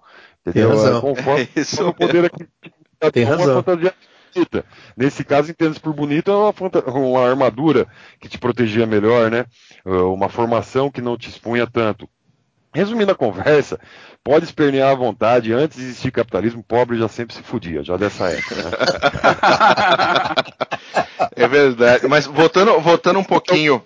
Entendeu? 0.46 0.70
Tem 0.70 0.78
razão. 0.78 0.98
É, 0.98 1.02
conforme 1.02 1.50
é 1.56 1.60
isso 1.60 1.88
o 1.88 1.94
poder 1.94 2.26
aqui 2.26 2.48
tem 3.12 3.24
razão. 3.24 3.64
fantasia 3.64 3.94
bonita. 4.34 4.66
Nesse 4.96 5.24
caso, 5.24 5.50
entende 5.50 5.80
por 5.80 5.94
bonito, 5.94 6.30
é 6.30 6.36
uma, 6.36 6.54
uma, 6.94 7.28
armadura 7.28 7.88
que 8.20 8.30
te 8.30 8.38
protegia 8.38 8.86
melhor, 8.86 9.32
né? 9.32 9.46
É, 9.84 9.90
uma 9.90 10.30
formação 10.30 10.92
que 10.92 11.02
não 11.02 11.18
te 11.18 11.30
expunha 11.30 11.66
tanto. 11.66 12.08
Resumindo 12.74 13.12
a 13.12 13.16
conversa, 13.16 13.80
pode 14.24 14.46
espernear 14.46 14.92
à 14.92 14.96
vontade, 14.96 15.54
antes 15.54 15.78
de 15.78 15.84
existir 15.84 16.12
capitalismo, 16.12 16.62
pobre 16.62 16.98
já 16.98 17.08
sempre 17.08 17.34
se 17.34 17.42
fudia, 17.42 17.84
já 17.84 17.98
dessa 17.98 18.30
época. 18.30 18.56
Né? 18.56 18.72
é 21.36 21.48
verdade, 21.48 22.08
mas 22.08 22.26
voltando, 22.26 22.80
voltando 22.80 23.20
um 23.20 23.24
pouquinho. 23.24 23.82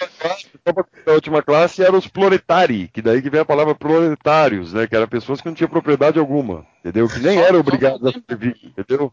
A 1.06 1.12
última 1.12 1.42
classe 1.42 1.84
era 1.84 1.96
os 1.96 2.08
proletari, 2.08 2.90
que 2.92 3.02
daí 3.02 3.22
que 3.22 3.30
vem 3.30 3.42
a 3.42 3.46
palavra 3.46 3.74
proletários, 3.74 4.74
né? 4.74 4.88
Que 4.88 4.96
eram 4.96 5.08
pessoas 5.08 5.42
que 5.42 5.48
não 5.48 5.56
tinham 5.56 5.70
propriedade 5.70 6.20
alguma, 6.20 6.66
entendeu? 6.80 7.08
Que 7.08 7.20
nem 7.20 7.40
eram 7.40 7.60
obrigadas 7.60 8.02
a 8.04 8.12
servir, 8.28 8.56
entendeu? 8.64 9.12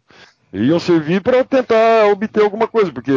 Iam 0.50 0.78
servir 0.78 1.20
para 1.20 1.44
tentar 1.44 2.06
obter 2.06 2.42
alguma 2.42 2.66
coisa, 2.66 2.90
porque 2.90 3.12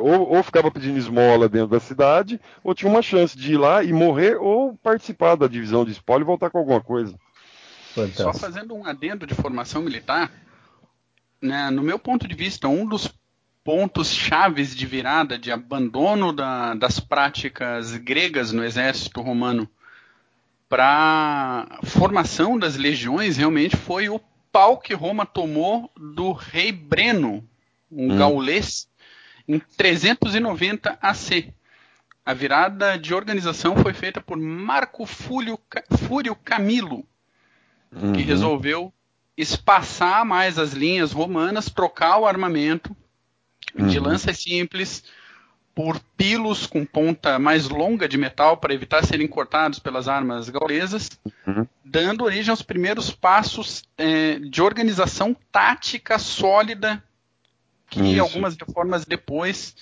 ou, 0.00 0.36
ou, 0.36 0.42
ficava 0.44 0.70
pedindo 0.70 0.96
esmola 0.96 1.48
dentro 1.48 1.68
da 1.68 1.80
cidade, 1.80 2.40
ou 2.62 2.72
tinha 2.72 2.90
uma 2.90 3.02
chance 3.02 3.36
de 3.36 3.54
ir 3.54 3.56
lá 3.56 3.82
e 3.82 3.92
morrer, 3.92 4.36
ou 4.36 4.74
participar 4.80 5.34
da 5.34 5.48
divisão 5.48 5.84
de 5.88 5.98
espólio 5.98 6.24
e 6.24 6.26
voltar 6.26 6.50
com 6.50 6.58
alguma 6.58 6.80
coisa. 6.80 7.18
Fantástico. 7.94 8.32
Só 8.32 8.32
fazendo 8.32 8.74
um 8.74 8.86
adendo 8.86 9.26
de 9.26 9.34
formação 9.34 9.82
militar, 9.82 10.30
né, 11.40 11.70
no 11.70 11.82
meu 11.82 11.98
ponto 11.98 12.28
de 12.28 12.34
vista, 12.34 12.68
um 12.68 12.86
dos 12.86 13.12
pontos 13.64 14.12
chaves 14.12 14.74
de 14.74 14.86
virada, 14.86 15.38
de 15.38 15.52
abandono 15.52 16.32
da, 16.32 16.74
das 16.74 17.00
práticas 17.00 17.96
gregas 17.96 18.52
no 18.52 18.64
exército 18.64 19.20
romano 19.20 19.68
para 20.68 21.78
formação 21.84 22.58
das 22.58 22.76
legiões 22.76 23.36
realmente 23.36 23.76
foi 23.76 24.08
o 24.08 24.20
pau 24.52 24.78
que 24.78 24.94
Roma 24.94 25.24
tomou 25.24 25.90
do 25.96 26.32
rei 26.32 26.70
Breno, 26.72 27.46
um 27.90 28.12
hum. 28.12 28.18
gaulês, 28.18 28.88
em 29.46 29.58
390 29.58 30.98
AC. 31.00 31.52
A 32.28 32.34
virada 32.34 32.98
de 32.98 33.14
organização 33.14 33.74
foi 33.78 33.94
feita 33.94 34.20
por 34.20 34.36
Marco 34.36 35.06
Fúlio, 35.06 35.58
Fúrio 36.06 36.36
Camilo, 36.36 37.02
uhum. 37.90 38.12
que 38.12 38.20
resolveu 38.20 38.92
espaçar 39.34 40.26
mais 40.26 40.58
as 40.58 40.74
linhas 40.74 41.12
romanas, 41.12 41.70
trocar 41.70 42.18
o 42.18 42.26
armamento 42.26 42.94
uhum. 43.74 43.86
de 43.86 43.98
lanças 43.98 44.42
simples 44.42 45.04
por 45.74 45.98
pilos 46.18 46.66
com 46.66 46.84
ponta 46.84 47.38
mais 47.38 47.66
longa 47.66 48.06
de 48.06 48.18
metal 48.18 48.58
para 48.58 48.74
evitar 48.74 49.02
serem 49.06 49.26
cortados 49.26 49.78
pelas 49.78 50.06
armas 50.06 50.50
gaulesas, 50.50 51.08
uhum. 51.46 51.66
dando 51.82 52.24
origem 52.24 52.50
aos 52.50 52.60
primeiros 52.60 53.10
passos 53.10 53.84
é, 53.96 54.38
de 54.38 54.60
organização 54.60 55.34
tática 55.50 56.18
sólida 56.18 57.02
que 57.88 58.02
Isso. 58.02 58.20
algumas 58.20 58.54
reformas 58.54 59.06
depois 59.06 59.74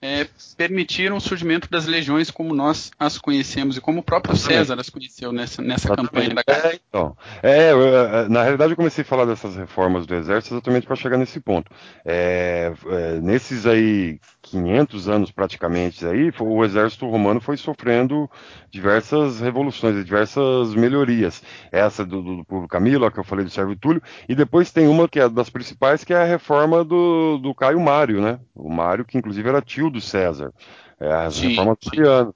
é, 0.00 0.26
permitiram 0.56 1.16
o 1.16 1.20
surgimento 1.20 1.68
das 1.68 1.86
legiões 1.86 2.30
como 2.30 2.54
nós 2.54 2.90
as 2.98 3.18
conhecemos 3.18 3.76
e 3.76 3.80
como 3.80 4.00
o 4.00 4.02
próprio 4.02 4.36
César 4.36 4.78
as 4.78 4.88
conheceu 4.88 5.32
nessa, 5.32 5.60
nessa 5.60 5.94
campanha 5.94 6.34
da 6.34 6.42
guerra. 6.46 6.70
É, 6.70 6.80
então, 6.88 7.16
é, 7.42 7.70
é, 7.70 8.28
na 8.28 8.42
realidade 8.42 8.72
eu 8.72 8.76
comecei 8.76 9.02
a 9.02 9.06
falar 9.06 9.24
dessas 9.24 9.56
reformas 9.56 10.06
do 10.06 10.14
exército 10.14 10.54
exatamente 10.54 10.86
para 10.86 10.96
chegar 10.96 11.18
nesse 11.18 11.40
ponto. 11.40 11.70
É, 12.04 12.72
é 12.86 13.20
nesses 13.20 13.66
aí 13.66 14.20
500 14.48 15.08
anos 15.08 15.30
praticamente 15.30 16.06
aí, 16.06 16.32
o 16.40 16.64
exército 16.64 17.08
romano 17.08 17.40
foi 17.40 17.56
sofrendo 17.56 18.28
diversas 18.70 19.40
revoluções, 19.40 20.04
diversas 20.04 20.74
melhorias. 20.74 21.42
Essa 21.70 22.04
do, 22.04 22.22
do, 22.22 22.36
do 22.44 22.68
Camilo, 22.68 23.06
a 23.06 23.12
que 23.12 23.18
eu 23.18 23.24
falei 23.24 23.44
do 23.44 23.50
Sérvio 23.50 23.76
Túlio, 23.76 24.02
e 24.28 24.34
depois 24.34 24.70
tem 24.70 24.88
uma 24.88 25.08
que 25.08 25.20
é 25.20 25.28
das 25.28 25.50
principais, 25.50 26.04
que 26.04 26.12
é 26.12 26.16
a 26.16 26.24
reforma 26.24 26.84
do, 26.84 27.38
do 27.38 27.54
Caio 27.54 27.80
Mário, 27.80 28.20
né? 28.20 28.40
O 28.54 28.68
Mário, 28.68 29.04
que 29.04 29.18
inclusive 29.18 29.48
era 29.48 29.62
tio 29.62 29.90
do 29.90 30.00
César. 30.00 30.52
É, 31.00 31.12
as 31.12 31.34
sim, 31.34 31.50
reformas 31.50 31.78
marianas. 31.86 32.34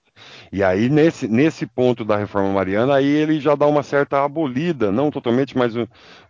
E 0.53 0.63
aí, 0.63 0.89
nesse, 0.89 1.27
nesse 1.27 1.67
ponto 1.67 2.05
da 2.05 2.17
reforma 2.17 2.53
mariana, 2.53 2.95
aí 2.95 3.07
ele 3.07 3.41
já 3.41 3.55
dá 3.55 3.67
uma 3.67 3.83
certa 3.83 4.25
abolida, 4.25 4.93
não 4.93 5.11
totalmente, 5.11 5.57
mas 5.57 5.75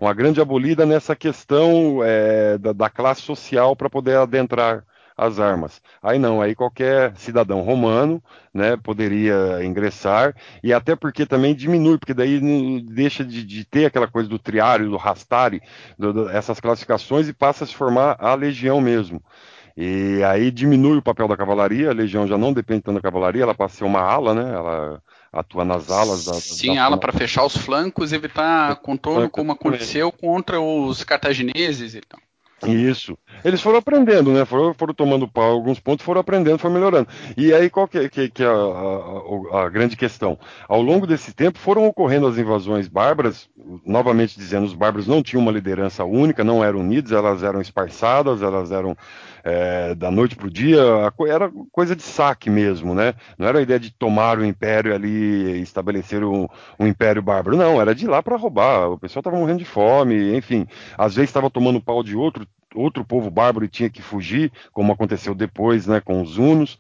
uma 0.01 0.15
grande 0.15 0.41
abolida 0.41 0.87
nessa 0.87 1.15
questão 1.15 2.01
é, 2.03 2.57
da, 2.59 2.73
da 2.73 2.89
classe 2.89 3.23
social 3.23 3.77
para 3.77 3.91
poder 3.91 4.17
adentrar 4.17 4.85
as 5.17 5.39
armas. 5.39 5.81
Aí 6.03 6.19
não, 6.19 6.41
aí 6.41 6.55
qualquer 6.55 7.15
cidadão 7.17 7.61
romano, 7.61 8.23
né, 8.53 8.77
poderia 8.77 9.65
ingressar 9.65 10.35
e 10.63 10.73
até 10.73 10.95
porque 10.97 11.27
também 11.27 11.55
diminui, 11.55 11.99
porque 11.99 12.15
daí 12.15 12.41
deixa 12.83 13.25
de, 13.25 13.45
de 13.45 13.65
ter 13.65 13.87
aquela 13.87 14.07
coisa 14.07 14.29
do 14.29 14.39
triário, 14.39 14.91
do 14.91 14.97
rastari, 14.97 15.61
do, 15.99 16.13
do, 16.13 16.29
essas 16.31 16.61
classificações 16.61 17.29
e 17.29 17.33
passa 17.33 17.65
a 17.65 17.67
se 17.67 17.75
formar 17.75 18.17
a 18.19 18.35
legião 18.35 18.81
mesmo. 18.81 19.23
E 19.77 20.23
aí 20.25 20.51
diminui 20.51 20.99
o 20.99 21.03
papel 21.03 21.27
da 21.27 21.37
cavalaria, 21.37 21.91
a 21.91 21.95
legião 21.95 22.27
já 22.27 22.37
não 22.37 22.53
depende 22.53 22.83
tanto 22.83 22.97
da 22.97 23.01
cavalaria, 23.01 23.43
ela 23.43 23.55
passa 23.55 23.77
a 23.77 23.79
ser 23.79 23.85
uma 23.85 24.01
ala, 24.01 24.35
né? 24.35 24.55
Ela 24.55 25.03
atua 25.33 25.65
nas 25.65 25.91
alas 25.91 26.27
da. 26.27 26.35
Sim, 26.35 26.75
da... 26.75 26.85
ala 26.85 26.99
para 26.99 27.13
fechar 27.13 27.45
os 27.45 27.57
flancos, 27.57 28.13
evitar 28.13 28.77
contorno, 28.77 29.31
como 29.31 29.53
aconteceu 29.53 30.13
contra 30.13 30.61
os 30.61 31.03
cartagineses 31.05 31.95
e 31.95 32.03
tal. 32.03 32.21
Isso. 32.67 33.19
Eles 33.45 33.61
foram 33.61 33.79
aprendendo, 33.79 34.33
né? 34.33 34.45
Foram, 34.45 34.73
foram 34.75 34.95
tomando 34.95 35.27
pau, 35.27 35.51
alguns 35.51 35.81
pontos, 35.81 36.05
foram 36.05 36.21
aprendendo, 36.21 36.59
foram 36.59 36.75
melhorando. 36.75 37.09
E 37.37 37.53
aí, 37.53 37.69
qual 37.69 37.89
que, 37.89 37.99
é, 37.99 38.09
que, 38.09 38.29
que 38.29 38.43
é 38.43 38.47
a, 38.47 38.51
a, 38.51 39.65
a, 39.65 39.69
grande 39.69 39.97
questão? 39.97 40.39
Ao 40.69 40.81
longo 40.81 41.07
desse 41.07 41.35
tempo, 41.35 41.59
foram 41.59 41.87
ocorrendo 41.87 42.27
as 42.27 42.39
invasões 42.39 42.87
bárbaras, 42.87 43.49
novamente 43.85 44.37
dizendo, 44.37 44.67
os 44.67 44.75
bárbaros 44.75 45.09
não 45.09 45.23
tinham 45.23 45.43
uma 45.43 45.51
liderança 45.51 46.05
única, 46.05 46.45
não 46.45 46.63
eram 46.63 46.81
unidos, 46.81 47.11
elas 47.11 47.43
eram 47.43 47.61
esparçadas, 47.61 48.43
elas 48.43 48.71
eram 48.71 48.97
é, 49.45 49.95
da 49.95 50.11
noite 50.11 50.37
para 50.37 50.47
o 50.47 50.51
dia, 50.51 50.81
era 51.29 51.51
coisa 51.71 51.97
de 51.97 52.03
saque 52.03 52.49
mesmo, 52.49 52.95
né? 52.95 53.15
Não 53.39 53.47
era 53.47 53.59
a 53.59 53.63
ideia 53.63 53.81
de 53.81 53.91
tomar 53.91 54.39
o 54.39 54.45
império 54.45 54.95
ali, 54.95 55.61
estabelecer 55.61 56.25
um, 56.25 56.47
um 56.79 56.87
império 56.87 57.23
bárbaro, 57.23 57.57
não, 57.57 57.81
era 57.81 57.95
de 57.95 58.07
lá 58.07 58.23
para 58.23 58.37
roubar. 58.37 58.91
O 58.91 58.99
pessoal 58.99 59.21
estava 59.21 59.39
morrendo 59.39 59.59
de 59.59 59.65
fome, 59.65 60.37
enfim, 60.37 60.67
às 60.97 61.15
vezes 61.15 61.31
estava 61.31 61.51
tomando 61.51 61.81
pau 61.81 62.03
de 62.03 62.17
outro, 62.17 62.47
outro 62.75 63.05
povo 63.05 63.31
bárbaro 63.31 63.65
e 63.65 63.69
tinha 63.69 63.91
que 63.91 64.03
fugir, 64.03 64.53
como 64.73 64.93
aconteceu 64.93 65.35
depois, 65.35 65.87
né, 65.87 66.01
com 66.01 66.23
os 66.23 66.39
hunos. 66.39 66.79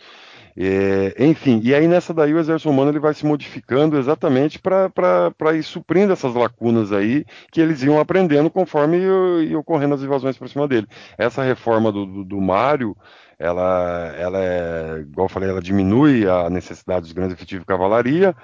É, 0.57 1.15
enfim, 1.19 1.61
e 1.65 1.75
aí 1.75 1.89
nessa 1.89 2.13
daí 2.13 2.35
o 2.35 2.39
exército 2.39 2.69
romano 2.69 2.91
ele 2.91 2.99
vai 2.99 3.15
se 3.15 3.25
modificando 3.25 3.99
exatamente 3.99 4.59
para 4.59 5.57
ir 5.57 5.63
suprindo 5.63 6.13
essas 6.13 6.35
lacunas 6.35 6.93
aí 6.93 7.25
que 7.51 7.61
eles 7.61 7.83
iam 7.83 7.99
aprendendo 7.99 8.51
conforme 8.51 8.99
iam 8.99 9.61
ocorrendo 9.61 9.95
as 9.95 10.03
invasões 10.03 10.37
por 10.37 10.49
cima 10.49 10.69
dele. 10.69 10.87
Essa 11.17 11.43
reforma 11.43 11.91
do, 11.91 12.05
do, 12.05 12.25
do 12.25 12.41
Mário, 12.41 12.95
ela, 13.43 14.15
ela 14.17 14.39
é, 14.39 15.01
igual 15.01 15.25
eu 15.25 15.29
falei, 15.29 15.51
ela 15.51 15.61
diminui 15.61 16.29
a 16.29 16.49
necessidade 16.49 17.01
dos 17.01 17.13
grandes 17.13 17.35
efetivos 17.35 17.63
de 17.63 17.67
cavalaria 17.67 18.37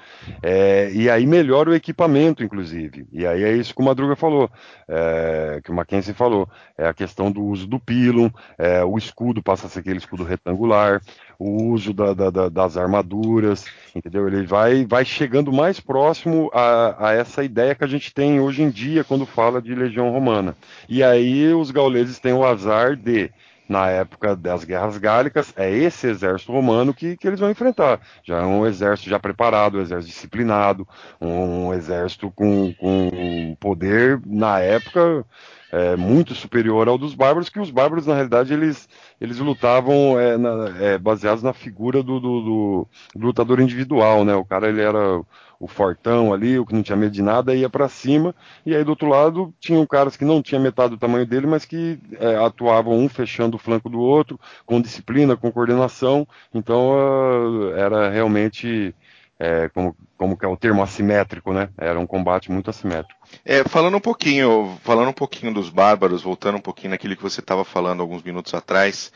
é, 0.43 0.91
e 0.93 1.09
aí 1.09 1.25
melhora 1.25 1.71
o 1.71 1.75
equipamento, 1.75 2.43
inclusive. 2.43 3.07
E 3.13 3.25
aí 3.25 3.45
é 3.45 3.53
isso 3.53 3.73
que 3.73 3.81
o 3.81 3.85
Madruga 3.85 4.17
falou, 4.17 4.51
é, 4.89 5.61
que 5.63 5.71
o 5.71 5.75
Mackenzie 5.75 6.13
falou, 6.13 6.49
é 6.77 6.89
a 6.89 6.93
questão 6.93 7.31
do 7.31 7.45
uso 7.45 7.65
do 7.69 7.79
pilo, 7.79 8.33
é, 8.59 8.83
o 8.85 8.99
escudo 8.99 9.41
passa 9.41 9.69
a 9.69 9.71
ser 9.71 9.79
aquele 9.79 9.99
escudo 9.99 10.25
retangular, 10.25 11.01
o 11.39 11.67
uso 11.71 11.95
da, 11.95 12.13
da, 12.13 12.49
das 12.49 12.77
armaduras, 12.77 13.67
entendeu? 13.95 14.27
Ele 14.27 14.45
vai, 14.45 14.85
vai 14.85 15.05
chegando 15.05 15.53
mais 15.53 15.79
próximo 15.79 16.51
a, 16.53 17.11
a, 17.11 17.13
essa 17.13 17.45
ideia 17.45 17.77
que 17.77 17.85
a 17.85 17.89
gente 17.89 18.13
tem 18.13 18.41
hoje 18.41 18.63
em 18.65 18.71
dia 18.71 19.05
quando 19.05 19.25
fala 19.25 19.63
de 19.63 19.73
legião 19.77 20.11
romana. 20.11 20.57
E 20.89 21.05
aí 21.05 21.55
os 21.55 21.71
gauleses 21.71 22.19
têm 22.19 22.33
o 22.33 22.45
azar 22.45 22.97
de 22.97 23.31
na 23.69 23.89
época 23.91 24.35
das 24.35 24.65
guerras 24.65 24.97
gálicas, 24.97 25.53
é 25.57 25.71
esse 25.71 26.07
exército 26.07 26.53
romano 26.53 26.95
que, 26.95 27.17
que 27.17 27.27
eles 27.27 27.39
vão 27.41 27.51
enfrentar. 27.51 28.01
Já 28.25 28.39
é 28.39 28.45
um 28.45 28.67
exército 28.67 29.11
já 29.11 29.19
preparado, 29.21 29.79
um 29.79 29.83
exército 29.83 30.13
disciplinado, 30.13 30.89
um, 31.21 31.67
um 31.67 31.75
exército 31.75 32.31
com, 32.31 32.73
com 32.75 33.57
poder, 33.61 34.21
na 34.27 34.59
época, 34.61 35.25
é, 35.71 35.97
muito 35.97 36.35
superior 36.35 36.89
ao 36.89 36.99
dos 36.99 37.15
bárbaros, 37.15 37.49
que 37.49 37.61
os 37.61 37.71
bárbaros, 37.71 38.07
na 38.07 38.15
realidade, 38.15 38.53
eles, 38.53 38.89
eles 39.21 39.39
lutavam 39.39 40.19
é, 40.19 40.37
na, 40.37 40.51
é, 40.81 40.99
baseados 40.99 41.43
na 41.43 41.53
figura 41.53 42.03
do, 42.03 42.19
do, 42.19 42.43
do, 42.43 42.89
lutador 43.17 43.61
individual, 43.61 44.25
né? 44.25 44.35
O 44.35 44.45
cara, 44.45 44.69
ele 44.69 44.81
era 44.81 45.21
o 45.61 45.67
fortão 45.67 46.33
ali, 46.33 46.59
o 46.59 46.65
que 46.65 46.75
não 46.75 46.83
tinha 46.83 46.97
medo 46.97 47.13
de 47.13 47.23
nada, 47.23 47.55
ia 47.55 47.69
para 47.69 47.89
cima, 47.89 48.35
e 48.65 48.75
aí 48.75 48.85
do 48.85 48.91
outro 48.91 49.09
lado 49.09 49.53
tinham 49.59 49.85
caras 49.87 50.17
que 50.17 50.25
não 50.25 50.41
tinham 50.41 50.63
metade 50.63 50.91
do 50.91 50.99
tamanho 50.99 51.27
dele, 51.27 51.49
mas 51.49 51.65
que 51.65 51.99
é, 52.21 52.37
atuavam 52.37 52.97
um 52.97 53.09
fechando 53.09 53.57
o 53.57 53.59
flanco 53.59 53.91
do 53.91 53.99
outro, 53.99 54.39
com 54.65 54.81
disciplina, 54.81 55.37
com 55.37 55.51
coordenação, 55.51 56.27
então 56.55 56.91
uh, 56.91 57.75
era 57.75 58.09
realmente 58.09 58.95
é, 59.39 59.69
como, 59.69 59.97
como 60.17 60.37
que 60.37 60.45
é 60.45 60.49
o 60.49 60.57
termo 60.57 60.83
assimétrico, 60.83 61.53
né? 61.53 61.69
Era 61.79 61.99
um 61.99 62.07
combate 62.07 62.51
muito 62.51 62.71
assimétrico. 62.71 63.21
É, 63.45 63.63
falando 63.65 63.97
um 63.97 64.01
pouquinho, 64.01 64.77
falando 64.83 65.09
um 65.09 65.13
pouquinho 65.13 65.55
dos 65.55 65.71
bárbaros, 65.71 66.23
voltando 66.23 66.59
um 66.59 66.61
pouquinho 66.61 66.91
naquilo 66.91 67.17
que 67.17 67.23
você 67.23 67.41
estava 67.41 67.65
falando 67.65 68.01
alguns 68.01 68.23
minutos 68.23 68.53
atrás, 68.53 69.13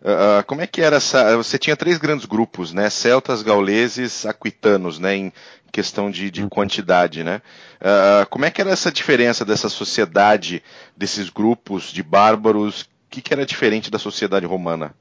uh, 0.00 0.44
como 0.46 0.60
é 0.60 0.66
que 0.66 0.80
era 0.80 0.96
essa? 0.96 1.36
Você 1.36 1.58
tinha 1.58 1.76
três 1.76 1.98
grandes 1.98 2.24
grupos, 2.24 2.72
né? 2.72 2.88
Celtas, 2.88 3.42
gauleses, 3.42 4.24
aquitanos, 4.24 4.98
né? 5.00 5.16
Em 5.16 5.32
questão 5.72 6.08
de, 6.08 6.30
de 6.30 6.42
uhum. 6.42 6.48
quantidade, 6.48 7.24
né? 7.24 7.42
Uh, 7.80 8.26
como 8.30 8.44
é 8.44 8.50
que 8.50 8.60
era 8.60 8.70
essa 8.70 8.92
diferença 8.92 9.44
dessa 9.44 9.68
sociedade, 9.68 10.62
desses 10.96 11.28
grupos 11.30 11.90
de 11.90 12.02
bárbaros? 12.02 12.82
O 12.82 12.86
que, 13.10 13.20
que 13.20 13.34
era 13.34 13.44
diferente 13.44 13.90
da 13.90 13.98
sociedade 13.98 14.46
romana? 14.46 14.94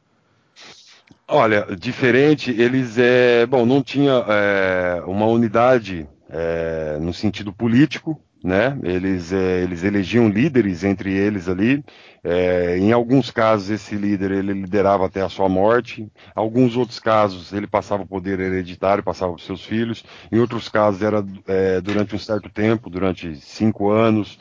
Olha, 1.28 1.66
diferente, 1.80 2.52
eles 2.52 2.98
é, 2.98 3.46
bom, 3.46 3.66
não 3.66 3.82
tinha 3.82 4.12
é, 4.28 5.02
uma 5.08 5.26
unidade 5.26 6.08
é, 6.30 6.98
no 7.00 7.14
sentido 7.14 7.54
político, 7.54 8.22
né? 8.44 8.78
Eles, 8.84 9.32
é, 9.32 9.62
eles 9.64 9.84
elegiam 9.84 10.28
líderes 10.28 10.84
entre 10.84 11.14
eles 11.14 11.48
ali. 11.48 11.84
É, 12.24 12.78
em 12.78 12.92
alguns 12.92 13.32
casos 13.32 13.70
esse 13.70 13.96
líder 13.96 14.32
ele 14.32 14.54
liderava 14.54 15.06
até 15.06 15.22
a 15.22 15.30
sua 15.30 15.48
morte. 15.48 16.12
Alguns 16.36 16.76
outros 16.76 17.00
casos 17.00 17.54
ele 17.54 17.68
passava 17.68 18.04
o 18.04 18.08
poder 18.08 18.40
hereditário, 18.42 19.02
passava 19.02 19.34
para 19.34 19.44
seus 19.44 19.64
filhos. 19.64 20.04
Em 20.32 20.40
outros 20.40 20.68
casos 20.68 21.02
era 21.02 21.26
é, 21.48 21.80
durante 21.80 22.16
um 22.16 22.20
certo 22.20 22.50
tempo, 22.50 22.90
durante 22.90 23.34
cinco 23.38 23.90
anos. 23.90 24.38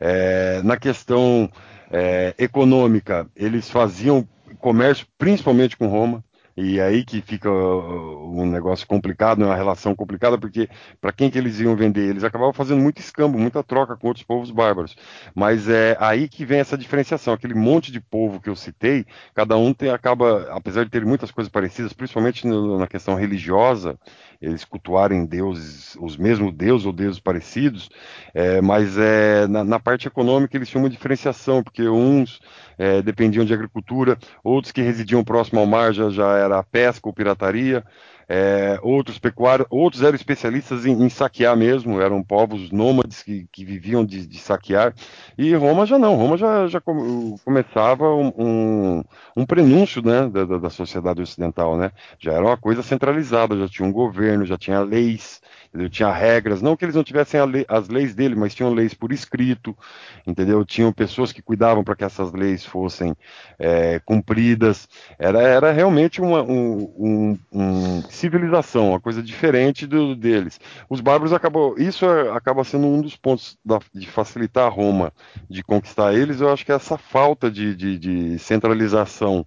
É, 0.00 0.60
na 0.64 0.76
questão 0.76 1.48
é, 1.92 2.34
econômica, 2.38 3.28
eles 3.36 3.70
faziam 3.70 4.26
comércio 4.64 5.06
principalmente 5.18 5.76
com 5.76 5.86
Roma. 5.86 6.24
E 6.56 6.80
aí 6.80 7.04
que 7.04 7.20
fica 7.20 7.50
um 7.50 8.46
negócio 8.46 8.86
complicado, 8.86 9.40
né, 9.40 9.46
uma 9.46 9.56
relação 9.56 9.92
complicada, 9.92 10.38
porque 10.38 10.68
para 11.00 11.10
quem 11.12 11.28
que 11.28 11.36
eles 11.36 11.58
iam 11.58 11.74
vender? 11.74 12.08
Eles 12.08 12.22
acabavam 12.22 12.52
fazendo 12.52 12.80
muito 12.80 13.00
escambo, 13.00 13.36
muita 13.36 13.60
troca 13.64 13.96
com 13.96 14.06
outros 14.06 14.24
povos 14.24 14.52
bárbaros. 14.52 14.96
Mas 15.34 15.68
é 15.68 15.96
aí 15.98 16.28
que 16.28 16.44
vem 16.44 16.60
essa 16.60 16.78
diferenciação. 16.78 17.34
Aquele 17.34 17.54
monte 17.54 17.90
de 17.90 18.00
povo 18.00 18.40
que 18.40 18.48
eu 18.48 18.54
citei, 18.54 19.04
cada 19.34 19.56
um 19.56 19.74
tem, 19.74 19.90
acaba, 19.90 20.46
apesar 20.52 20.84
de 20.84 20.90
ter 20.90 21.04
muitas 21.04 21.32
coisas 21.32 21.50
parecidas, 21.50 21.92
principalmente 21.92 22.46
no, 22.46 22.78
na 22.78 22.86
questão 22.86 23.16
religiosa, 23.16 23.98
eles 24.40 24.64
cultuarem 24.64 25.24
deuses, 25.24 25.96
os 26.00 26.16
mesmos 26.16 26.52
deuses 26.52 26.86
ou 26.86 26.92
deuses 26.92 27.20
parecidos, 27.20 27.88
é, 28.32 28.60
mas 28.60 28.96
é, 28.98 29.46
na, 29.46 29.64
na, 29.64 29.80
parte 29.80 30.06
econômica 30.08 30.56
eles 30.56 30.68
tinham 30.68 30.82
uma 30.82 30.90
diferenciação, 30.90 31.62
porque 31.62 31.88
uns 31.88 32.40
é, 32.78 33.02
dependiam 33.02 33.44
de 33.44 33.54
agricultura, 33.54 34.18
outros 34.42 34.72
que 34.72 34.82
residiam 34.82 35.24
próximo 35.24 35.60
ao 35.60 35.66
mar 35.66 35.92
já, 35.92 36.10
já 36.10 36.36
era 36.36 36.62
pesca 36.62 37.08
ou 37.08 37.14
pirataria, 37.14 37.84
é, 38.28 38.78
outros 38.82 39.18
pecuários, 39.18 39.66
outros 39.70 40.02
eram 40.02 40.14
especialistas 40.14 40.86
em, 40.86 40.92
em, 41.04 41.08
saquear 41.08 41.56
mesmo, 41.56 42.00
eram 42.00 42.22
povos 42.22 42.70
nômades 42.70 43.22
que, 43.22 43.46
que 43.52 43.64
viviam 43.64 44.04
de, 44.04 44.26
de, 44.26 44.38
saquear, 44.38 44.94
e 45.36 45.54
Roma 45.54 45.86
já 45.86 45.98
não, 45.98 46.16
Roma 46.16 46.36
já, 46.36 46.66
já 46.66 46.80
começava 46.80 48.14
um, 48.14 48.32
um, 48.36 49.04
um 49.36 49.46
prenúncio 49.46 50.02
né, 50.02 50.28
da, 50.28 50.44
da, 50.58 50.70
sociedade 50.70 51.22
ocidental, 51.22 51.76
né? 51.76 51.90
já 52.18 52.32
era 52.32 52.44
uma 52.44 52.56
coisa 52.56 52.82
centralizada, 52.82 53.56
já 53.58 53.68
tinha 53.68 53.86
um 53.86 53.92
governo, 53.92 54.44
já 54.44 54.56
tinha 54.56 54.80
leis, 54.80 55.40
entendeu? 55.74 55.90
tinha 55.90 56.12
regras, 56.12 56.62
não 56.62 56.76
que 56.76 56.84
eles 56.84 56.94
não 56.94 57.02
tivessem 57.02 57.44
lei, 57.44 57.66
as 57.68 57.88
leis 57.88 58.14
dele, 58.14 58.36
mas 58.36 58.54
tinham 58.54 58.72
leis 58.72 58.94
por 58.94 59.12
escrito, 59.12 59.76
entendeu? 60.24 60.64
Tinham 60.64 60.92
pessoas 60.92 61.32
que 61.32 61.42
cuidavam 61.42 61.82
para 61.82 61.96
que 61.96 62.04
essas 62.04 62.32
leis 62.32 62.64
fossem 62.64 63.14
é, 63.58 63.98
cumpridas, 64.04 64.88
era, 65.18 65.42
era 65.42 65.72
realmente 65.72 66.20
uma 66.20 66.42
um, 66.42 66.94
um, 66.96 67.38
um, 67.52 68.02
civilização, 68.02 68.90
uma 68.90 69.00
coisa 69.00 69.20
diferente 69.20 69.84
do, 69.84 70.14
deles. 70.14 70.60
Os 70.88 71.00
bárbaros 71.00 71.32
acabou, 71.32 71.76
isso 71.76 72.06
é, 72.06 72.30
acaba 72.30 72.62
sendo 72.62 72.86
um 72.86 73.00
dos 73.00 73.16
pontos 73.16 73.58
da, 73.64 73.80
de 73.92 74.06
facilitar 74.08 74.66
a 74.66 74.70
Roma 74.70 75.12
de 75.50 75.64
conquistar 75.64 76.14
eles, 76.14 76.40
eu 76.40 76.52
acho 76.52 76.64
que 76.64 76.70
é 76.70 76.76
essa 76.76 76.96
falta 76.96 77.50
de, 77.50 77.74
de, 77.74 77.98
de 77.98 78.38
centralização 78.38 79.44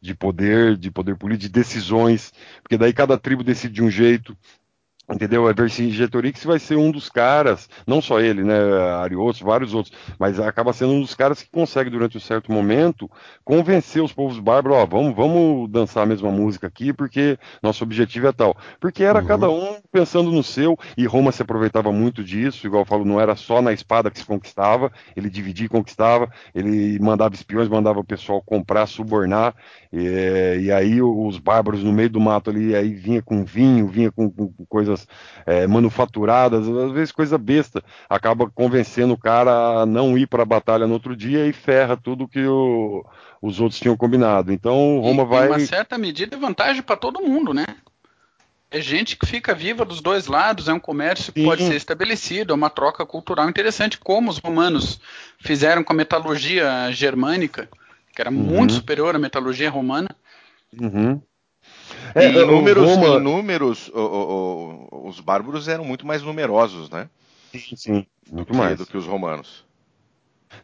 de 0.00 0.14
poder, 0.14 0.76
de 0.76 0.90
poder 0.90 1.16
político, 1.16 1.42
de 1.42 1.60
decisões, 1.60 2.32
porque 2.62 2.78
daí 2.78 2.92
cada 2.92 3.18
tribo 3.18 3.44
decide 3.44 3.74
de 3.74 3.82
um 3.82 3.90
jeito, 3.90 4.36
Entendeu? 5.12 5.48
É 5.48 5.52
Vercingetorix 5.52 6.44
vai 6.44 6.58
ser 6.58 6.76
um 6.76 6.90
dos 6.90 7.08
caras, 7.08 7.68
não 7.86 8.00
só 8.00 8.20
ele, 8.20 8.44
né? 8.44 8.54
Ariotos, 9.02 9.40
vários 9.40 9.74
outros, 9.74 9.92
mas 10.18 10.38
acaba 10.38 10.72
sendo 10.72 10.92
um 10.92 11.00
dos 11.00 11.14
caras 11.14 11.42
que 11.42 11.50
consegue, 11.50 11.90
durante 11.90 12.16
um 12.16 12.20
certo 12.20 12.52
momento, 12.52 13.10
convencer 13.44 14.02
os 14.02 14.12
povos 14.12 14.38
bárbaros, 14.38 14.78
ó, 14.78 14.86
vamos, 14.86 15.14
vamos 15.14 15.70
dançar 15.70 16.04
a 16.04 16.06
mesma 16.06 16.30
música 16.30 16.68
aqui, 16.68 16.92
porque 16.92 17.36
nosso 17.60 17.82
objetivo 17.82 18.28
é 18.28 18.32
tal. 18.32 18.56
Porque 18.78 19.02
era 19.02 19.20
uhum. 19.20 19.26
cada 19.26 19.50
um 19.50 19.80
pensando 19.90 20.30
no 20.30 20.44
seu, 20.44 20.78
e 20.96 21.06
Roma 21.06 21.32
se 21.32 21.42
aproveitava 21.42 21.92
muito 21.92 22.22
disso, 22.22 22.66
igual 22.66 22.82
eu 22.82 22.86
falo, 22.86 23.04
não 23.04 23.20
era 23.20 23.34
só 23.34 23.60
na 23.60 23.72
espada 23.72 24.10
que 24.10 24.18
se 24.20 24.24
conquistava, 24.24 24.92
ele 25.16 25.28
dividia 25.28 25.66
e 25.66 25.68
conquistava, 25.68 26.30
ele 26.54 26.98
mandava 27.00 27.34
espiões, 27.34 27.68
mandava 27.68 27.98
o 27.98 28.04
pessoal 28.04 28.40
comprar, 28.40 28.86
subornar, 28.86 29.54
e, 29.92 30.66
e 30.66 30.72
aí 30.72 31.02
os 31.02 31.38
bárbaros 31.38 31.82
no 31.82 31.92
meio 31.92 32.10
do 32.10 32.20
mato 32.20 32.50
ali, 32.50 32.76
aí 32.76 32.94
vinha 32.94 33.20
com 33.20 33.44
vinho, 33.44 33.88
vinha 33.88 34.12
com, 34.12 34.30
com 34.30 34.52
coisas 34.68 34.99
coisas 35.00 35.06
é, 35.46 35.66
manufaturadas, 35.66 36.68
às 36.68 36.92
vezes 36.92 37.12
coisa 37.12 37.38
besta, 37.38 37.82
acaba 38.08 38.50
convencendo 38.50 39.14
o 39.14 39.18
cara 39.18 39.82
a 39.82 39.86
não 39.86 40.16
ir 40.16 40.26
para 40.26 40.42
a 40.42 40.46
batalha 40.46 40.86
no 40.86 40.94
outro 40.94 41.16
dia 41.16 41.46
e 41.46 41.52
ferra 41.52 41.96
tudo 41.96 42.28
que 42.28 42.44
o, 42.46 43.04
os 43.40 43.60
outros 43.60 43.80
tinham 43.80 43.96
combinado. 43.96 44.52
Então 44.52 45.00
Roma 45.00 45.22
e, 45.22 45.26
vai. 45.26 45.46
Em 45.46 45.50
uma 45.50 45.60
certa 45.60 45.96
medida 45.96 46.36
é 46.36 46.38
vantagem 46.38 46.82
para 46.82 46.96
todo 46.96 47.22
mundo, 47.22 47.54
né? 47.54 47.66
É 48.72 48.80
gente 48.80 49.16
que 49.16 49.26
fica 49.26 49.52
viva 49.52 49.84
dos 49.84 50.00
dois 50.00 50.28
lados, 50.28 50.68
é 50.68 50.72
um 50.72 50.78
comércio 50.78 51.32
que 51.32 51.40
Sim. 51.40 51.46
pode 51.46 51.66
ser 51.66 51.74
estabelecido, 51.74 52.52
é 52.52 52.54
uma 52.54 52.70
troca 52.70 53.04
cultural 53.04 53.48
interessante, 53.48 53.98
como 53.98 54.30
os 54.30 54.38
romanos 54.38 55.00
fizeram 55.40 55.82
com 55.82 55.92
a 55.92 55.96
metalurgia 55.96 56.88
germânica, 56.92 57.68
que 58.14 58.22
era 58.22 58.30
uhum. 58.30 58.36
muito 58.36 58.74
superior 58.74 59.16
à 59.16 59.18
metalurgia 59.18 59.68
romana. 59.68 60.08
Uhum. 60.80 61.20
É, 62.14 62.26
em 62.26 62.46
números, 62.46 62.88
Roma... 62.88 63.06
em 63.08 63.20
números 63.20 63.88
o, 63.88 64.00
o, 64.00 65.08
os 65.08 65.20
bárbaros 65.20 65.68
eram 65.68 65.84
muito 65.84 66.06
mais 66.06 66.22
numerosos, 66.22 66.90
né? 66.90 67.08
Sim, 67.52 67.76
sim 67.76 68.06
muito 68.30 68.54
mais. 68.54 68.78
do 68.78 68.86
que 68.86 68.96
os 68.96 69.06
romanos. 69.06 69.64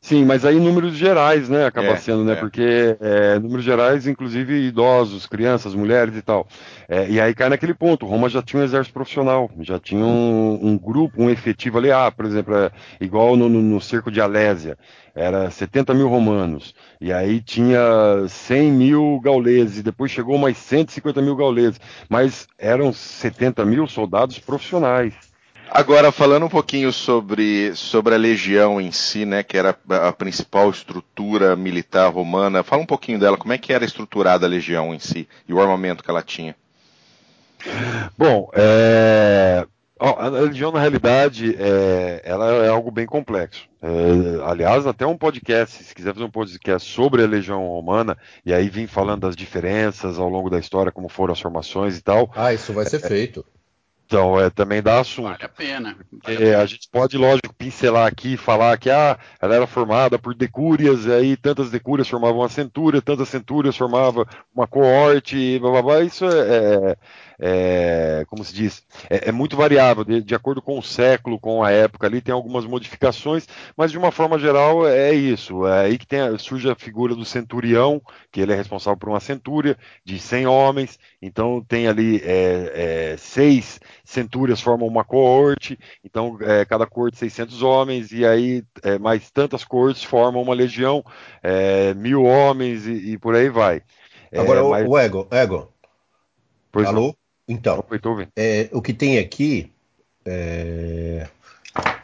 Sim, 0.01 0.25
mas 0.25 0.45
aí 0.45 0.59
números 0.59 0.95
gerais, 0.95 1.49
né? 1.49 1.67
Acaba 1.67 1.89
é, 1.89 1.97
sendo, 1.97 2.25
né? 2.25 2.33
É. 2.33 2.37
Porque 2.37 2.97
é, 3.01 3.39
números 3.39 3.65
gerais, 3.65 4.07
inclusive 4.07 4.67
idosos, 4.67 5.27
crianças, 5.27 5.75
mulheres 5.75 6.17
e 6.17 6.23
tal. 6.23 6.47
É, 6.89 7.09
e 7.09 7.21
aí 7.21 7.35
cai 7.35 7.49
naquele 7.49 7.75
ponto. 7.75 8.07
Roma 8.07 8.29
já 8.29 8.43
tinha 8.43 8.61
um 8.61 8.65
exército 8.65 8.95
profissional, 8.95 9.51
já 9.61 9.79
tinha 9.79 10.05
um, 10.05 10.59
um 10.63 10.79
grupo, 10.79 11.23
um 11.23 11.31
efetivo 11.31 11.79
ali. 11.79 11.91
Ah, 11.91 12.11
por 12.11 12.25
exemplo, 12.25 12.55
é, 12.55 12.71
igual 13.01 13.37
no, 13.37 13.49
no, 13.49 13.61
no 13.61 13.81
cerco 13.81 14.11
de 14.11 14.21
Alésia, 14.21 14.79
era 15.15 15.51
70 15.51 15.95
mil 15.95 16.09
romanos. 16.09 16.75
E 17.01 17.13
aí 17.13 17.41
tinha 17.41 17.81
100 18.29 18.73
mil 18.73 19.21
gauleses. 19.23 19.83
Depois 19.83 20.11
chegou 20.11 20.39
mais 20.39 20.57
150 20.57 21.23
mil 21.23 21.35
gauleses. 21.35 21.81
Mas 22.09 22.47
eram 22.59 22.93
70 22.93 23.65
mil 23.65 23.87
soldados 23.87 24.39
profissionais. 24.39 25.15
Agora, 25.71 26.13
falando 26.13 26.47
um 26.47 26.49
pouquinho 26.49 26.93
sobre, 26.93 27.75
sobre 27.75 28.15
a 28.15 28.19
legião 28.19 28.81
em 28.81 28.91
si, 28.93 29.25
né, 29.25 29.43
que 29.43 29.57
era 29.57 29.77
a 29.89 30.13
principal 30.13 30.71
estrutura 30.71 31.57
militar 31.57 32.13
romana, 32.13 32.63
fala 32.63 32.83
um 32.83 32.87
pouquinho 32.87 33.19
dela, 33.19 33.37
como 33.37 33.53
é 33.53 33.59
que 33.59 33.73
era 33.73 33.85
estruturada 33.85 34.47
a 34.47 34.49
legião 34.49 34.95
em 34.95 34.99
si 34.99 35.29
e 35.49 35.53
o 35.53 35.61
armamento 35.61 36.03
que 36.03 36.11
ela 36.11 36.23
tinha. 36.23 36.55
Bom, 38.17 38.49
é... 38.55 39.67
a 39.99 40.29
legião 40.29 40.71
na 40.71 40.81
realidade 40.81 41.57
é... 41.59 42.23
ela 42.25 42.65
é 42.65 42.69
algo 42.69 42.91
bem 42.91 43.07
complexo. 43.07 43.69
É... 43.83 44.49
aliás, 44.49 44.87
até 44.87 45.07
um 45.07 45.17
podcast, 45.17 45.83
se 45.83 45.95
quiser 45.95 46.13
fazer 46.13 46.25
um 46.25 46.31
podcast 46.31 46.89
sobre 46.89 47.23
a 47.23 47.27
legião 47.27 47.67
romana 47.67 48.17
e 48.45 48.53
aí 48.55 48.69
vir 48.69 48.87
falando 48.87 49.23
das 49.23 49.37
diferenças 49.37 50.19
ao 50.19 50.29
longo 50.29 50.49
da 50.49 50.59
história, 50.59 50.93
como 50.93 51.09
foram 51.09 51.33
as 51.33 51.41
formações 51.41 51.99
e 51.99 52.03
tal. 52.03 52.31
Ah, 52.37 52.55
isso 52.55 52.73
vai 52.73 52.87
ser 52.87 53.01
feito. 53.01 53.45
Então, 54.07 54.39
é, 54.41 54.49
também 54.49 54.81
dá 54.81 55.01
assunto. 55.01 55.25
Vale 55.25 55.45
a 55.45 55.49
pena. 55.49 55.97
Vale 56.23 56.37
é, 56.37 56.37
a, 56.37 56.39
pena. 56.39 56.63
a, 56.63 56.67
gente 56.67 56.89
pode, 56.89 57.19
lógico, 57.19 57.53
pincelar 57.55 58.07
aqui 58.07 58.35
e 58.35 58.37
falar 58.37 58.79
que 58.79 58.89
ah, 58.89 59.19
ela 59.41 59.57
era 59.57 59.67
formada 59.67 60.17
por 60.17 60.33
decúrias, 60.33 61.07
e 61.07 61.13
aí 61.13 61.37
tantas 61.37 61.71
decúrias 61.71 62.09
formavam 62.09 62.39
uma 62.39 62.49
centúria, 62.49 63.03
tantas 63.03 63.29
centúrias 63.29 63.77
formavam 63.77 64.25
uma 64.55 64.67
coorte, 64.69 65.59
blá, 65.59 65.71
blá, 65.73 65.83
blá. 65.83 66.01
Isso 66.03 66.25
é, 66.25 66.97
é 67.39 67.77
é, 67.77 68.25
como 68.27 68.45
se 68.45 68.55
diz, 68.55 68.83
é, 69.11 69.29
é 69.29 69.33
muito 69.33 69.57
variável, 69.57 70.05
de, 70.05 70.23
de, 70.23 70.35
acordo 70.35 70.63
com 70.63 70.79
o 70.79 70.83
século, 70.83 71.39
com 71.39 71.63
a 71.63 71.71
época 71.71 72.07
ali, 72.07 72.21
tem 72.21 72.33
algumas 72.33 72.65
modificações, 72.65 73.47
mas 73.77 73.91
de 73.91 73.99
uma 73.99 74.11
forma 74.11 74.39
geral 74.39 74.87
é 74.87 75.13
isso. 75.13 75.67
É 75.67 75.87
aí 75.87 75.99
que 75.99 76.07
tem, 76.07 76.21
surge 76.39 76.71
a 76.71 76.75
figura 76.75 77.15
do 77.15 77.25
centurião, 77.25 78.01
que 78.33 78.41
ele 78.41 78.53
é 78.53 78.57
responsável 78.57 78.97
por 78.99 79.09
uma 79.09 79.21
centúria 79.21 79.77
de 80.05 80.19
100 80.19 80.47
homens, 80.47 80.99
então 81.21 81.63
tem 81.67 81.87
ali 81.87 82.21
é, 82.25 83.13
é, 83.13 83.17
seis 83.17 83.81
centúrias 84.05 84.61
formam 84.61 84.87
uma 84.87 85.05
coorte, 85.05 85.79
então 86.05 86.39
é, 86.41 86.65
cada 86.65 86.87
coorte 86.87 87.19
600 87.19 87.63
homens, 87.63 88.13
e 88.13 88.25
aí 88.25 88.65
é, 88.83 88.99
mais 88.99 89.31
tantas 89.31 89.65
coortes 89.65 90.03
formam 90.03 90.43
uma 90.43 90.55
legião, 90.55 91.05
mil 91.97 92.25
homens 92.25 92.87
e, 92.87 93.13
e, 93.13 93.19
por 93.19 93.35
aí 93.35 93.49
vai. 93.49 93.83
Agora, 94.33 94.63
mas... 94.65 94.89
o 94.89 94.99
Ego, 94.99 95.29
Ego. 95.31 95.73
Pois 96.73 96.89
Alô? 96.89 97.07
Não. 97.09 97.26
Então, 97.49 97.85
é, 98.35 98.69
o 98.73 98.83
que 98.83 98.93
tem 98.93 99.19
aqui 99.19 99.73
é, 100.25 101.29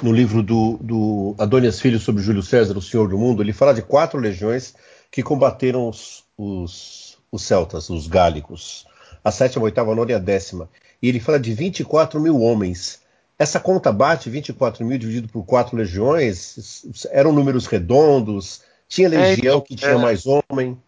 no 0.02 0.12
livro 0.12 0.42
do, 0.42 0.78
do 0.80 1.34
Adonias 1.38 1.80
Filho 1.80 1.98
sobre 1.98 2.22
Júlio 2.22 2.42
César, 2.42 2.76
o 2.76 2.82
Senhor 2.82 3.08
do 3.08 3.18
Mundo, 3.18 3.42
ele 3.42 3.52
fala 3.52 3.74
de 3.74 3.82
quatro 3.82 4.20
legiões 4.20 4.74
que 5.10 5.22
combateram 5.22 5.88
os, 5.88 6.24
os, 6.38 7.18
os 7.30 7.42
celtas, 7.42 7.90
os 7.90 8.06
gálicos, 8.06 8.86
a 9.24 9.30
sétima, 9.30 9.64
a 9.64 9.66
oitava, 9.66 9.92
a 9.92 9.94
nona 9.94 10.12
e 10.12 10.14
a 10.14 10.18
décima. 10.18 10.68
E 11.02 11.08
ele 11.08 11.20
fala 11.20 11.38
de 11.40 11.52
24 11.52 12.20
mil 12.20 12.40
homens. 12.40 13.00
Essa 13.38 13.58
conta 13.58 13.92
bate 13.92 14.30
24 14.30 14.84
mil 14.84 14.96
dividido 14.98 15.28
por 15.28 15.44
quatro 15.44 15.76
legiões? 15.76 16.84
Eram 17.10 17.32
números 17.32 17.66
redondos? 17.66 18.62
Tinha 18.88 19.08
é, 19.08 19.10
legião 19.10 19.58
é, 19.58 19.60
que 19.60 19.74
tinha 19.74 19.92
é, 19.92 19.96
mais 19.96 20.24
homem? 20.26 20.78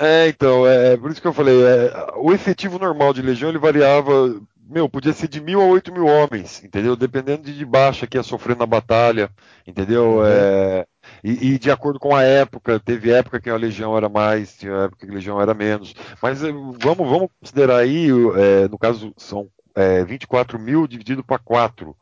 É, 0.00 0.28
então, 0.28 0.66
é, 0.66 0.94
é, 0.94 0.96
por 0.96 1.10
isso 1.10 1.20
que 1.20 1.26
eu 1.26 1.32
falei, 1.34 1.62
é, 1.62 2.12
o 2.16 2.32
efetivo 2.32 2.78
normal 2.78 3.12
de 3.12 3.20
legião 3.20 3.50
ele 3.50 3.58
variava, 3.58 4.40
meu, 4.66 4.88
podia 4.88 5.12
ser 5.12 5.28
de 5.28 5.42
mil 5.42 5.60
a 5.60 5.66
oito 5.66 5.92
mil 5.92 6.06
homens, 6.06 6.64
entendeu? 6.64 6.96
Dependendo 6.96 7.42
de, 7.42 7.54
de 7.54 7.66
baixa 7.66 8.06
que 8.06 8.16
ia 8.16 8.22
sofrer 8.22 8.56
na 8.56 8.64
batalha, 8.64 9.30
entendeu? 9.66 10.20
Uhum. 10.20 10.26
É, 10.26 10.86
e, 11.22 11.52
e, 11.52 11.58
de 11.58 11.70
acordo 11.70 11.98
com 12.00 12.16
a 12.16 12.22
época, 12.22 12.80
teve 12.80 13.12
época 13.12 13.38
que 13.38 13.50
a 13.50 13.56
legião 13.56 13.94
era 13.94 14.08
mais, 14.08 14.56
tinha 14.56 14.72
época 14.84 15.06
que 15.06 15.12
a 15.12 15.14
legião 15.14 15.38
era 15.38 15.52
menos. 15.52 15.94
Mas 16.22 16.42
é, 16.42 16.50
vamos, 16.50 17.06
vamos 17.06 17.28
considerar 17.38 17.80
aí, 17.80 18.08
é, 18.38 18.68
no 18.68 18.78
caso, 18.78 19.12
são 19.18 19.50
é, 19.74 20.02
24 20.02 20.58
mil 20.58 20.86
dividido 20.86 21.22
para 21.22 21.38
4. 21.38 21.94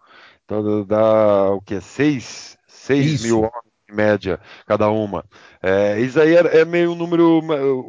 Então 0.44 0.84
dá 0.86 1.50
o 1.50 1.60
que? 1.60 1.80
6, 1.80 2.56
6 2.68 3.24
mil 3.24 3.38
homens 3.40 3.67
média, 3.92 4.38
cada 4.66 4.90
uma. 4.90 5.24
É, 5.62 6.00
isso 6.00 6.20
aí 6.20 6.36
é, 6.36 6.60
é, 6.60 6.64
meio 6.64 6.92
um 6.92 6.94
número, 6.94 7.40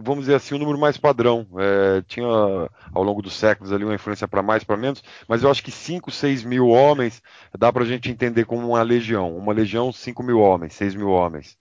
vamos 0.02 0.22
dizer 0.22 0.36
assim, 0.36 0.56
um 0.56 0.60
número 0.60 0.78
mais 0.78 0.98
padrão. 0.98 1.46
É, 1.58 2.02
tinha 2.08 2.28
ao 2.28 3.04
longo 3.04 3.22
dos 3.22 3.34
séculos 3.34 3.72
ali 3.72 3.84
uma 3.84 3.96
influência 3.96 4.28
para 4.28 4.42
mais, 4.42 4.64
para 4.64 4.78
menos, 4.78 5.04
mas 5.28 5.44
eu 5.44 5.52
acho 5.52 5.64
que 5.64 5.72
5, 5.72 6.12
6 6.12 6.44
mil 6.44 6.68
homens 6.68 7.22
dá 7.58 7.72
para 7.72 7.84
a 7.84 7.88
gente 7.88 8.10
entender 8.10 8.46
como 8.46 8.68
uma 8.68 8.82
legião. 8.82 9.36
Uma 9.36 9.54
legião, 9.54 9.92
5 9.92 10.24
mil 10.24 10.40
homens, 10.40 10.74
6 10.74 10.96
mil 10.96 11.10
homens. 11.10 11.58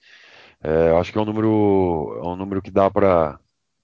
É, 0.63 0.91
eu 0.91 0.99
acho 0.99 1.13
que 1.13 1.19
é 1.19 1.21
um 1.21 1.27
número, 1.27 2.21
é 2.23 2.27
um 2.27 2.37
número 2.37 2.63
que 2.63 2.71
dá 2.71 2.91
para 2.91 3.39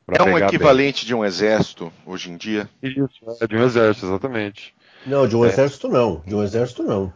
é 0.09 0.23
um 0.23 0.37
equivalente 0.37 1.03
bem. 1.03 1.07
de 1.07 1.15
um 1.15 1.25
exército 1.25 1.93
hoje 2.05 2.31
em 2.31 2.37
dia? 2.37 2.69
Isso, 2.83 3.09
é 3.41 3.47
de 3.47 3.57
um 3.57 3.63
exército, 3.63 4.07
exatamente. 4.07 4.75
Não, 5.07 5.27
de 5.27 5.37
um 5.37 5.45
é. 5.45 5.49
exército 5.49 5.89
não. 5.89 6.23
De 6.27 6.35
um 6.35 6.43
exército 6.43 6.83
não. 6.83 7.13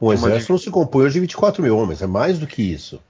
Um 0.00 0.12
exército 0.12 0.52
não 0.52 0.58
se 0.58 0.70
compõe 0.70 1.04
hoje 1.04 1.14
de 1.14 1.20
24 1.20 1.62
mil 1.62 1.76
homens, 1.76 2.00
é 2.00 2.06
mais 2.06 2.38
do 2.38 2.46
que 2.46 2.62
isso. 2.62 3.00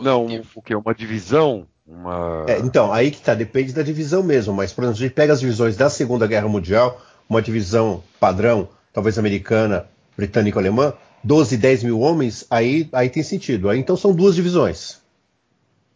Não, 0.00 0.26
o 0.54 0.62
que? 0.62 0.74
Uma 0.74 0.94
divisão? 0.94 1.66
Uma... 1.86 2.46
É, 2.48 2.58
então, 2.60 2.92
aí 2.92 3.10
que 3.10 3.20
tá, 3.20 3.34
depende 3.34 3.72
da 3.72 3.82
divisão 3.82 4.22
mesmo. 4.22 4.54
Mas, 4.54 4.72
por 4.72 4.82
exemplo, 4.82 4.98
a 4.98 5.02
gente 5.02 5.14
pega 5.14 5.32
as 5.32 5.40
divisões 5.40 5.76
da 5.76 5.90
Segunda 5.90 6.26
Guerra 6.26 6.48
Mundial, 6.48 7.00
uma 7.28 7.42
divisão 7.42 8.02
padrão, 8.18 8.68
talvez 8.92 9.18
americana, 9.18 9.86
britânico-alemã, 10.16 10.94
12, 11.22 11.56
10 11.56 11.82
mil 11.84 12.00
homens, 12.00 12.46
aí, 12.50 12.88
aí 12.92 13.10
tem 13.10 13.22
sentido. 13.22 13.68
Aí 13.68 13.78
então 13.78 13.96
são 13.96 14.14
duas 14.14 14.34
divisões. 14.34 14.99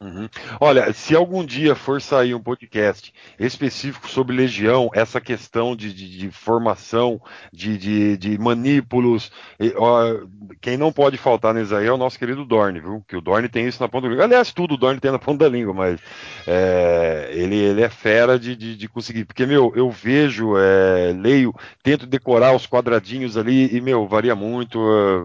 Uhum. 0.01 0.29
Olha, 0.61 0.93
se 0.93 1.15
algum 1.15 1.45
dia 1.45 1.75
for 1.75 2.03
sair 2.03 2.35
um 2.35 2.41
podcast 2.41 3.13
específico 3.39 4.09
sobre 4.09 4.37
legião, 4.37 4.91
essa 4.93 5.21
questão 5.21 5.75
de, 5.75 5.95
de, 5.95 6.19
de 6.19 6.31
formação, 6.31 7.21
de, 7.53 7.79
de, 7.79 8.17
de 8.17 8.39
manípulos, 8.39 9.33
e, 9.59 9.73
ó, 9.77 10.27
quem 10.61 10.77
não 10.77 10.93
pode 10.93 11.17
faltar 11.17 11.55
nisso 11.55 11.75
aí 11.75 11.87
é 11.87 11.93
o 11.93 11.97
nosso 11.97 12.19
querido 12.19 12.45
Dorne, 12.45 12.81
viu? 12.81 13.03
Que 13.09 13.17
o 13.17 13.21
Dorne 13.21 13.49
tem 13.49 13.67
isso 13.67 13.81
na 13.81 13.89
ponta 13.89 14.03
da 14.03 14.11
língua. 14.11 14.25
Aliás, 14.25 14.53
tudo 14.53 14.75
o 14.75 14.77
Dorne 14.77 15.01
tem 15.01 15.11
na 15.11 15.19
ponta 15.19 15.45
da 15.45 15.51
língua, 15.51 15.73
mas 15.73 16.01
é, 16.47 17.31
ele, 17.33 17.57
ele 17.57 17.83
é 17.83 17.89
fera 17.89 18.39
de, 18.39 18.55
de, 18.55 18.77
de, 18.77 18.89
conseguir. 18.89 19.25
Porque, 19.25 19.47
meu, 19.47 19.73
eu 19.75 19.91
vejo, 19.91 20.59
é, 20.59 21.13
leio, 21.13 21.55
tento 21.83 22.07
decorar 22.07 22.55
os 22.55 22.67
quadradinhos 22.67 23.37
ali 23.37 23.75
e, 23.75 23.81
meu, 23.81 24.07
varia 24.07 24.35
muito. 24.35 24.79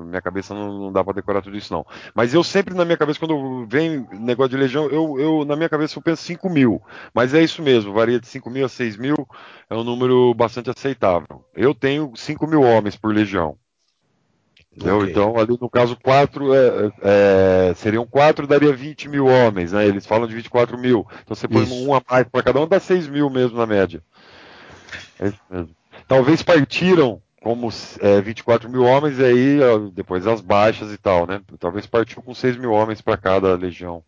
Minha 0.05 0.21
cabeça 0.21 0.53
não, 0.53 0.79
não 0.79 0.91
dá 0.91 1.03
para 1.03 1.13
decorar 1.13 1.41
tudo 1.41 1.57
isso, 1.57 1.73
não. 1.73 1.85
Mas 2.13 2.33
eu 2.33 2.43
sempre, 2.43 2.73
na 2.73 2.85
minha 2.85 2.97
cabeça, 2.97 3.19
quando 3.19 3.65
vem 3.67 4.07
negócio 4.13 4.51
de 4.51 4.58
legião, 4.59 4.87
eu, 4.87 5.19
eu, 5.19 5.45
na 5.45 5.55
minha 5.55 5.69
cabeça 5.69 5.97
eu 5.97 6.03
penso 6.03 6.23
5 6.23 6.49
mil, 6.49 6.81
mas 7.13 7.33
é 7.33 7.41
isso 7.41 7.61
mesmo, 7.61 7.93
varia 7.93 8.19
de 8.19 8.27
5 8.27 8.49
mil 8.49 8.65
a 8.65 8.69
6 8.69 8.97
mil, 8.97 9.27
é 9.69 9.75
um 9.75 9.83
número 9.83 10.33
bastante 10.33 10.69
aceitável. 10.69 11.43
Eu 11.55 11.73
tenho 11.73 12.11
5 12.15 12.45
mil 12.45 12.61
homens 12.61 12.95
por 12.95 13.13
legião. 13.13 13.57
Okay. 14.77 15.11
Então, 15.11 15.37
ali 15.37 15.57
no 15.59 15.69
caso, 15.69 15.97
quatro 16.01 16.53
é, 16.53 16.91
é, 17.01 17.73
seriam 17.75 18.05
quatro, 18.05 18.47
daria 18.47 18.71
20 18.71 19.09
mil 19.09 19.25
homens, 19.25 19.73
né? 19.73 19.85
Eles 19.85 20.05
falam 20.05 20.27
de 20.27 20.35
24 20.35 20.77
mil. 20.77 21.05
Então 21.23 21.35
você 21.35 21.47
põe 21.47 21.63
isso. 21.63 21.73
um 21.73 21.93
a 21.93 22.01
mais 22.09 22.27
para 22.27 22.43
cada 22.43 22.61
um, 22.61 22.67
dá 22.67 22.79
6 22.79 23.07
mil 23.07 23.29
mesmo 23.29 23.57
na 23.57 23.65
média. 23.65 24.01
É 25.19 25.27
isso 25.27 25.41
mesmo. 25.49 25.75
Talvez 26.07 26.41
partiram 26.41 27.21
como 27.41 27.69
é, 27.99 28.21
24 28.21 28.69
mil 28.69 28.83
homens, 28.83 29.19
e 29.19 29.23
aí 29.23 29.59
depois 29.93 30.25
as 30.27 30.41
baixas 30.41 30.93
e 30.93 30.97
tal, 30.97 31.25
né? 31.25 31.41
Talvez 31.59 31.85
partiu 31.85 32.21
com 32.21 32.33
6 32.33 32.57
mil 32.57 32.71
homens 32.71 33.01
para 33.01 33.17
cada 33.17 33.55
legião. 33.55 34.03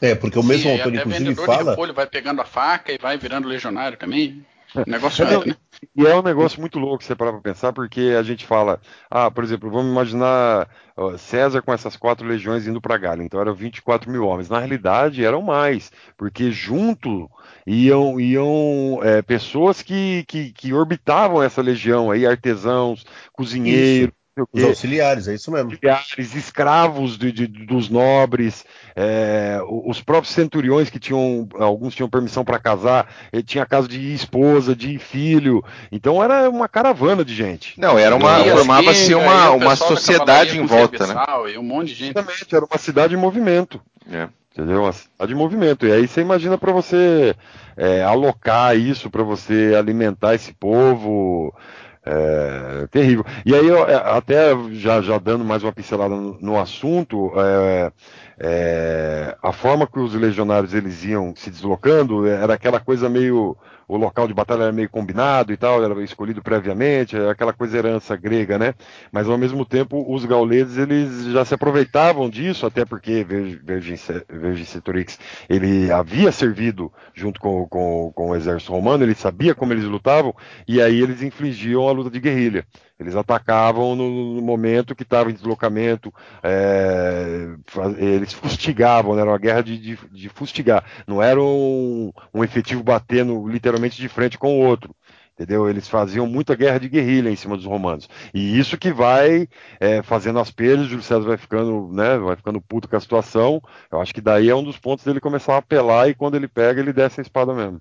É, 0.00 0.14
porque 0.14 0.38
o 0.38 0.42
mesmo 0.42 0.70
Sim, 0.70 0.80
autor, 0.80 0.94
inclusive, 0.94 1.34
fala. 1.34 1.86
De 1.86 1.92
vai 1.92 2.06
pegando 2.06 2.40
a 2.40 2.44
faca 2.44 2.92
e 2.92 2.98
vai 2.98 3.18
virando 3.18 3.48
legionário 3.48 3.98
também. 3.98 4.44
Negócio 4.86 5.24
é, 5.24 5.46
né? 5.46 5.56
E 5.96 6.06
é 6.06 6.14
um 6.14 6.22
negócio 6.22 6.60
muito 6.60 6.78
louco 6.78 7.02
você 7.02 7.16
parar 7.16 7.32
pra 7.32 7.40
pensar, 7.40 7.72
porque 7.72 8.14
a 8.18 8.22
gente 8.22 8.46
fala, 8.46 8.80
ah, 9.10 9.30
por 9.30 9.42
exemplo, 9.42 9.70
vamos 9.70 9.90
imaginar 9.90 10.68
ó, 10.96 11.16
César 11.16 11.62
com 11.62 11.72
essas 11.72 11.96
quatro 11.96 12.26
legiões 12.26 12.66
indo 12.66 12.80
para 12.80 12.96
Galha, 12.96 13.22
então 13.22 13.40
eram 13.40 13.54
24 13.54 14.10
mil 14.10 14.24
homens. 14.24 14.48
Na 14.48 14.58
realidade, 14.58 15.24
eram 15.24 15.42
mais, 15.42 15.90
porque 16.16 16.52
junto 16.52 17.28
iam, 17.66 18.20
iam 18.20 19.00
é, 19.02 19.22
pessoas 19.22 19.82
que, 19.82 20.24
que, 20.28 20.52
que, 20.52 20.72
orbitavam 20.72 21.42
essa 21.42 21.60
legião 21.60 22.10
aí, 22.10 22.26
artesãos, 22.26 23.04
cozinheiros, 23.32 24.14
os 24.52 24.64
auxiliares, 24.64 25.28
é 25.28 25.34
isso 25.34 25.50
mesmo. 25.50 25.70
Auxiliares, 25.70 26.34
escravos 26.34 27.18
de, 27.18 27.32
de, 27.32 27.46
dos 27.46 27.88
nobres, 27.88 28.64
é, 28.94 29.60
os 29.64 30.00
próprios 30.00 30.34
centuriões 30.34 30.90
que 30.90 30.98
tinham, 30.98 31.48
alguns 31.54 31.94
tinham 31.94 32.08
permissão 32.08 32.44
para 32.44 32.58
casar, 32.58 33.08
tinha 33.44 33.66
casa 33.66 33.88
de 33.88 34.12
esposa, 34.14 34.74
de 34.74 34.98
filho, 34.98 35.64
então 35.90 36.22
era 36.22 36.48
uma 36.48 36.68
caravana 36.68 37.24
de 37.24 37.34
gente. 37.34 37.78
Não, 37.78 37.98
era 37.98 38.14
uma, 38.14 38.44
formava-se 38.44 39.14
uma, 39.14 39.50
uma 39.50 39.76
sociedade 39.76 40.58
em 40.58 40.66
volta, 40.66 41.06
né? 41.06 41.14
E 41.52 41.58
um 41.58 41.62
monte 41.62 41.88
de 41.88 41.94
gente. 41.94 42.16
Exatamente, 42.16 42.54
era 42.54 42.64
uma 42.64 42.78
cidade 42.78 43.14
em 43.14 43.18
movimento. 43.18 43.80
É. 44.10 44.28
Entendeu? 44.52 44.82
Uma 44.82 44.92
cidade 44.92 45.32
em 45.32 45.36
movimento. 45.36 45.86
E 45.86 45.92
aí 45.92 46.08
você 46.08 46.20
imagina 46.20 46.58
para 46.58 46.72
você 46.72 47.34
é, 47.76 48.02
alocar 48.02 48.76
isso, 48.76 49.08
para 49.08 49.22
você 49.22 49.74
alimentar 49.78 50.34
esse 50.34 50.52
povo. 50.52 51.54
É, 52.02 52.86
terrível. 52.90 53.24
E 53.44 53.54
aí, 53.54 53.66
eu, 53.66 53.86
é, 53.86 53.94
até 53.94 54.52
já, 54.72 55.02
já 55.02 55.18
dando 55.18 55.44
mais 55.44 55.62
uma 55.62 55.72
pincelada 55.72 56.14
no, 56.14 56.38
no 56.40 56.58
assunto, 56.58 57.30
é, 57.38 57.92
é, 58.42 59.36
a 59.42 59.52
forma 59.52 59.86
que 59.86 59.98
os 59.98 60.14
legionários 60.14 60.72
eles 60.72 61.04
iam 61.04 61.34
se 61.36 61.50
deslocando 61.50 62.26
era 62.26 62.54
aquela 62.54 62.80
coisa 62.80 63.06
meio 63.06 63.54
o 63.86 63.96
local 63.96 64.28
de 64.28 64.32
batalha 64.32 64.62
era 64.62 64.72
meio 64.72 64.88
combinado 64.88 65.52
e 65.52 65.56
tal, 65.56 65.82
era 65.82 66.00
escolhido 66.04 66.40
previamente, 66.40 67.16
aquela 67.16 67.52
coisa 67.52 67.76
herança 67.76 68.14
grega, 68.14 68.56
né? 68.56 68.72
Mas 69.10 69.28
ao 69.28 69.36
mesmo 69.36 69.64
tempo 69.64 70.04
os 70.08 70.24
gauleses 70.24 70.78
eles 70.78 71.24
já 71.24 71.44
se 71.44 71.54
aproveitavam 71.54 72.30
disso, 72.30 72.64
até 72.64 72.84
porque 72.84 73.24
Vercingetorix 73.24 75.18
ele 75.48 75.90
havia 75.90 76.30
servido 76.30 76.92
junto 77.12 77.40
com, 77.40 77.66
com, 77.66 78.12
com 78.14 78.30
o 78.30 78.36
exército 78.36 78.70
romano, 78.72 79.02
ele 79.02 79.14
sabia 79.14 79.56
como 79.56 79.72
eles 79.72 79.84
lutavam 79.84 80.32
e 80.68 80.80
aí 80.80 81.02
eles 81.02 81.20
infligiam 81.20 81.88
a 81.88 81.92
luta 81.92 82.10
de 82.10 82.20
guerrilha. 82.20 82.64
Eles 83.00 83.16
atacavam 83.16 83.96
no, 83.96 84.34
no 84.34 84.42
momento 84.42 84.94
que 84.94 85.04
estava 85.04 85.30
em 85.30 85.34
deslocamento, 85.34 86.12
é, 86.42 87.48
eles 87.96 88.34
fustigavam, 88.34 89.14
né? 89.14 89.22
era 89.22 89.30
uma 89.30 89.38
guerra 89.38 89.62
de, 89.62 89.78
de, 89.78 89.98
de 90.12 90.28
fustigar. 90.28 90.84
Não 91.06 91.22
era 91.22 91.40
um, 91.40 92.12
um, 92.34 92.44
efetivo 92.44 92.82
batendo 92.82 93.48
literalmente 93.48 93.96
de 93.96 94.06
frente 94.06 94.36
com 94.36 94.60
o 94.60 94.66
outro. 94.66 94.94
Entendeu? 95.32 95.70
Eles 95.70 95.88
faziam 95.88 96.26
muita 96.26 96.54
guerra 96.54 96.78
de 96.78 96.90
guerrilha 96.90 97.30
em 97.30 97.36
cima 97.36 97.56
dos 97.56 97.64
romanos. 97.64 98.06
E 98.34 98.58
isso 98.58 98.76
que 98.76 98.92
vai 98.92 99.48
é, 99.80 100.02
fazendo 100.02 100.38
as 100.38 100.50
perdas, 100.50 100.86
Júlio 100.86 101.02
César 101.02 101.26
vai 101.26 101.38
ficando, 101.38 101.88
né, 101.94 102.18
vai 102.18 102.36
ficando 102.36 102.60
puto 102.60 102.86
com 102.86 102.96
a 102.96 103.00
situação. 103.00 103.62
Eu 103.90 104.02
acho 104.02 104.12
que 104.12 104.20
daí 104.20 104.50
é 104.50 104.54
um 104.54 104.62
dos 104.62 104.76
pontos 104.76 105.06
dele 105.06 105.18
começar 105.20 105.54
a 105.54 105.58
apelar 105.58 106.10
e 106.10 106.14
quando 106.14 106.34
ele 106.34 106.46
pega, 106.46 106.78
ele 106.78 106.92
desce 106.92 107.20
a 107.20 107.22
espada 107.22 107.54
mesmo. 107.54 107.80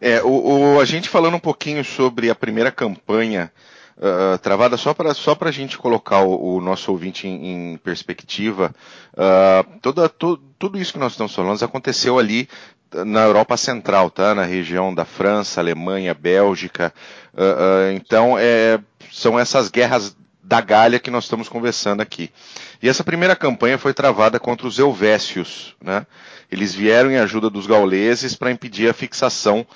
É, 0.00 0.20
o, 0.24 0.74
o, 0.74 0.80
a 0.80 0.84
gente 0.84 1.08
falando 1.08 1.36
um 1.36 1.40
pouquinho 1.40 1.84
sobre 1.84 2.28
a 2.28 2.34
primeira 2.34 2.72
campanha 2.72 3.52
uh, 4.02 4.38
travada, 4.38 4.76
só 4.76 4.92
para 4.92 5.14
só 5.14 5.36
a 5.40 5.50
gente 5.50 5.78
colocar 5.78 6.20
o, 6.20 6.56
o 6.56 6.60
nosso 6.60 6.90
ouvinte 6.90 7.28
em, 7.28 7.72
em 7.72 7.76
perspectiva, 7.76 8.74
uh, 9.14 9.78
toda, 9.80 10.08
to, 10.08 10.36
tudo 10.58 10.78
isso 10.78 10.92
que 10.92 10.98
nós 10.98 11.12
estamos 11.12 11.34
falando 11.34 11.62
aconteceu 11.62 12.18
ali 12.18 12.48
na 13.06 13.22
Europa 13.22 13.56
Central, 13.56 14.10
tá? 14.10 14.34
Na 14.34 14.44
região 14.44 14.94
da 14.94 15.04
França, 15.04 15.60
Alemanha, 15.60 16.12
Bélgica. 16.12 16.92
Uh, 17.32 17.92
então, 17.94 18.36
é, 18.38 18.78
são 19.10 19.38
essas 19.38 19.70
guerras 19.70 20.14
da 20.42 20.60
Gália 20.60 20.98
que 20.98 21.10
nós 21.10 21.24
estamos 21.24 21.48
conversando 21.48 22.02
aqui. 22.02 22.30
E 22.82 22.88
essa 22.88 23.02
primeira 23.04 23.34
campanha 23.34 23.78
foi 23.78 23.94
travada 23.94 24.38
contra 24.38 24.66
os 24.66 24.78
Helvécios, 24.78 25.74
né? 25.80 26.04
Eles 26.50 26.74
vieram 26.74 27.10
em 27.10 27.16
ajuda 27.16 27.48
dos 27.48 27.66
gauleses 27.66 28.34
para 28.34 28.50
impedir 28.50 28.90
a 28.90 28.92
fixação 28.92 29.66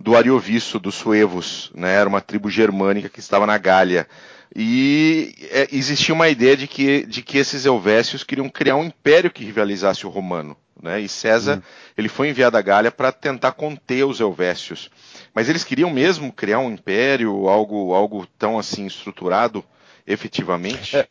do 0.00 0.16
Ariovisto, 0.16 0.78
dos 0.78 0.94
suevos, 0.94 1.70
né? 1.74 1.94
Era 1.94 2.08
uma 2.08 2.22
tribo 2.22 2.48
germânica 2.48 3.10
que 3.10 3.20
estava 3.20 3.46
na 3.46 3.58
Gália. 3.58 4.08
E 4.56 5.34
é, 5.50 5.68
existia 5.70 6.14
uma 6.14 6.28
ideia 6.28 6.56
de 6.56 6.66
que, 6.66 7.04
de 7.06 7.22
que 7.22 7.38
esses 7.38 7.66
helvécios 7.66 8.24
queriam 8.24 8.48
criar 8.48 8.76
um 8.76 8.84
império 8.84 9.30
que 9.30 9.44
rivalizasse 9.44 10.06
o 10.06 10.10
romano. 10.10 10.56
Né? 10.82 11.00
E 11.02 11.08
César 11.08 11.58
hum. 11.58 11.62
ele 11.96 12.08
foi 12.08 12.30
enviado 12.30 12.56
à 12.56 12.62
Gália 12.62 12.90
para 12.90 13.12
tentar 13.12 13.52
conter 13.52 14.04
os 14.04 14.18
helvécios. 14.18 14.90
Mas 15.34 15.48
eles 15.48 15.62
queriam 15.62 15.90
mesmo 15.90 16.32
criar 16.32 16.58
um 16.58 16.72
império, 16.72 17.48
algo, 17.48 17.92
algo 17.92 18.26
tão 18.38 18.58
assim 18.58 18.86
estruturado, 18.86 19.62
efetivamente? 20.06 20.96
É, 20.96 21.06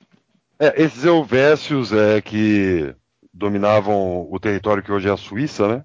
é, 0.59 0.81
esses 0.81 1.05
helvécios 1.05 1.93
é, 1.93 2.19
que 2.19 2.93
dominavam 3.31 4.27
o 4.29 4.39
território 4.39 4.83
que 4.83 4.91
hoje 4.91 5.07
é 5.07 5.11
a 5.11 5.17
Suíça, 5.17 5.67
né? 5.67 5.83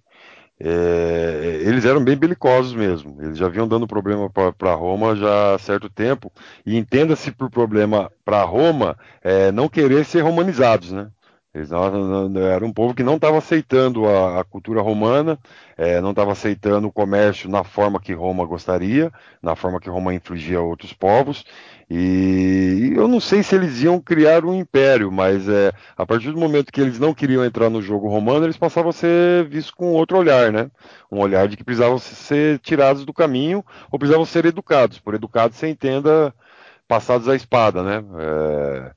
É, 0.61 1.61
eles 1.63 1.85
eram 1.85 2.03
bem 2.03 2.17
belicosos 2.17 2.75
mesmo. 2.75 3.21
Eles 3.21 3.37
já 3.37 3.49
vinham 3.49 3.69
dando 3.69 3.87
problema 3.87 4.31
para 4.31 4.75
Roma 4.75 5.17
já 5.17 5.55
há 5.55 5.59
certo 5.59 5.89
tempo. 5.91 6.33
E 6.65 6.77
entenda-se 6.77 7.33
por 7.33 7.51
problema 7.51 8.11
para 8.25 8.43
Roma 8.43 8.97
é, 9.23 9.51
não 9.53 9.69
querer 9.69 10.05
ser 10.05 10.21
romanizados, 10.21 10.93
né? 10.93 11.11
Eles 11.55 11.71
não, 11.71 12.37
era 12.37 12.67
um 12.67 12.73
povo 12.73 12.95
que 12.95 13.05
não 13.05 13.15
estava 13.15 13.39
aceitando 13.39 14.09
a, 14.09 14.41
a, 14.41 14.45
cultura 14.45 14.83
romana, 14.83 15.39
é, 15.77 16.01
não 16.01 16.11
estava 16.11 16.33
aceitando 16.33 16.89
o 16.89 16.93
comércio 16.93 17.49
na 17.49 17.63
forma 17.63 18.01
que 18.01 18.13
Roma 18.13 18.45
gostaria, 18.45 19.13
na 19.41 19.55
forma 19.55 19.79
que 19.79 19.89
Roma 19.89 20.13
infligia 20.13 20.59
a 20.59 20.63
outros 20.63 20.93
povos. 20.93 21.45
E, 21.91 22.93
eu 22.97 23.07
não 23.07 23.21
sei 23.21 23.43
se 23.43 23.55
eles 23.55 23.83
iam 23.83 24.01
criar 24.01 24.45
um 24.45 24.55
império, 24.55 25.13
mas 25.13 25.49
é, 25.49 25.73
a 25.97 26.07
partir 26.07 26.31
do 26.33 26.39
momento 26.39 26.73
que 26.73 26.81
eles 26.81 26.99
não 26.99 27.13
queriam 27.15 27.45
entrar 27.45 27.69
no 27.69 27.83
jogo 27.83 28.09
romano, 28.09 28.47
eles 28.47 28.57
passavam 28.57 28.91
a 28.91 28.93
ser 28.93 29.45
vistos 29.49 29.71
com 29.73 29.93
outro 29.93 30.17
olhar, 30.19 30.51
né? 30.53 30.71
Um 31.11 31.21
olhar 31.21 31.47
de 31.49 31.57
que 31.57 31.65
precisavam 31.65 31.99
ser 31.99 32.59
tirados 32.61 33.05
do 33.05 33.13
caminho 33.13 33.65
ou 33.91 33.99
precisavam 33.99 34.25
ser 34.25 34.47
educados. 34.47 34.99
Por 34.99 35.15
educados 35.15 35.59
você 35.59 35.69
entenda 35.69 36.35
passados 36.89 37.29
à 37.29 37.37
espada, 37.37 37.83
né? 37.83 38.05
É, 38.19 38.93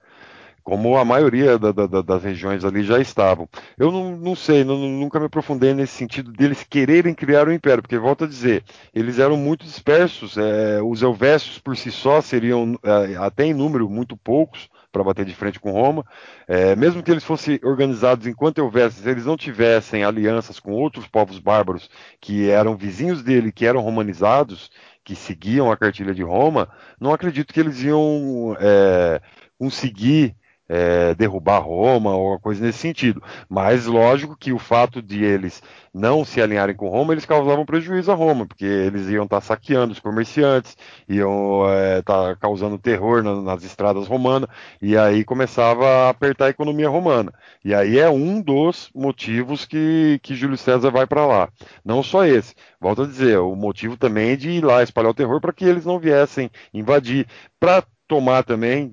como 0.67 0.97
a 0.97 1.05
maioria 1.05 1.57
da, 1.57 1.71
da, 1.71 2.01
das 2.01 2.21
regiões 2.21 2.65
ali 2.65 2.83
já 2.83 2.99
estavam. 2.99 3.47
Eu 3.77 3.89
não, 3.89 4.17
não 4.17 4.35
sei, 4.35 4.65
não, 4.65 4.75
nunca 4.77 5.17
me 5.17 5.27
aprofundei 5.27 5.73
nesse 5.73 5.93
sentido 5.93 6.29
deles 6.29 6.61
quererem 6.69 7.15
criar 7.15 7.47
um 7.47 7.53
império, 7.53 7.81
porque 7.81 7.97
volto 7.97 8.25
a 8.25 8.27
dizer, 8.27 8.65
eles 8.93 9.17
eram 9.17 9.37
muito 9.37 9.63
dispersos, 9.63 10.35
é, 10.37 10.81
os 10.81 11.01
Helvécios 11.01 11.57
por 11.57 11.77
si 11.77 11.89
só 11.89 12.19
seriam, 12.19 12.77
é, 12.83 13.15
até 13.15 13.45
em 13.45 13.53
número, 13.53 13.89
muito 13.89 14.17
poucos 14.17 14.67
para 14.91 15.05
bater 15.05 15.23
de 15.23 15.33
frente 15.33 15.57
com 15.57 15.71
Roma, 15.71 16.05
é, 16.45 16.75
mesmo 16.75 17.01
que 17.01 17.11
eles 17.11 17.23
fossem 17.23 17.57
organizados 17.63 18.27
enquanto 18.27 18.57
Helvécios, 18.57 19.07
eles 19.07 19.25
não 19.25 19.37
tivessem 19.37 20.03
alianças 20.03 20.59
com 20.59 20.73
outros 20.73 21.07
povos 21.07 21.39
bárbaros 21.39 21.89
que 22.19 22.49
eram 22.49 22.75
vizinhos 22.75 23.23
dele, 23.23 23.53
que 23.53 23.65
eram 23.65 23.79
romanizados, 23.79 24.69
que 25.01 25.15
seguiam 25.15 25.71
a 25.71 25.77
cartilha 25.77 26.13
de 26.13 26.23
Roma, 26.23 26.67
não 26.99 27.13
acredito 27.13 27.53
que 27.53 27.59
eles 27.61 27.81
iam 27.81 28.53
é, 28.59 29.21
conseguir 29.57 30.35
é, 30.69 31.15
derrubar 31.15 31.59
Roma 31.59 32.11
ou 32.11 32.19
alguma 32.19 32.39
coisa 32.39 32.63
nesse 32.63 32.79
sentido. 32.79 33.21
Mas 33.49 33.85
lógico 33.85 34.35
que 34.37 34.51
o 34.51 34.59
fato 34.59 35.01
de 35.01 35.23
eles 35.23 35.61
não 35.93 36.23
se 36.23 36.41
alinharem 36.41 36.75
com 36.75 36.89
Roma, 36.89 37.13
eles 37.13 37.25
causavam 37.25 37.65
prejuízo 37.65 38.11
a 38.11 38.15
Roma, 38.15 38.45
porque 38.45 38.65
eles 38.65 39.07
iam 39.09 39.23
estar 39.23 39.37
tá 39.37 39.41
saqueando 39.41 39.93
os 39.93 39.99
comerciantes, 39.99 40.77
iam 41.09 41.63
estar 41.99 42.29
é, 42.29 42.33
tá 42.33 42.35
causando 42.35 42.77
terror 42.77 43.23
na, 43.23 43.41
nas 43.41 43.63
estradas 43.63 44.07
romanas, 44.07 44.49
e 44.81 44.95
aí 44.97 45.23
começava 45.23 45.87
a 45.87 46.09
apertar 46.09 46.45
a 46.45 46.49
economia 46.49 46.89
romana. 46.89 47.33
E 47.65 47.73
aí 47.73 47.97
é 47.97 48.09
um 48.09 48.41
dos 48.41 48.89
motivos 48.93 49.65
que, 49.65 50.19
que 50.21 50.35
Júlio 50.35 50.57
César 50.57 50.91
vai 50.91 51.07
para 51.07 51.25
lá. 51.25 51.49
Não 51.83 52.03
só 52.03 52.25
esse. 52.25 52.53
Volto 52.79 53.03
a 53.03 53.07
dizer, 53.07 53.39
o 53.39 53.55
motivo 53.55 53.97
também 53.97 54.37
de 54.37 54.51
ir 54.51 54.63
lá 54.63 54.83
espalhar 54.83 55.11
o 55.11 55.15
terror 55.15 55.41
para 55.41 55.53
que 55.53 55.65
eles 55.65 55.85
não 55.85 55.99
viessem 55.99 56.49
invadir. 56.73 57.25
Para 57.59 57.83
tomar 58.07 58.43
também, 58.43 58.89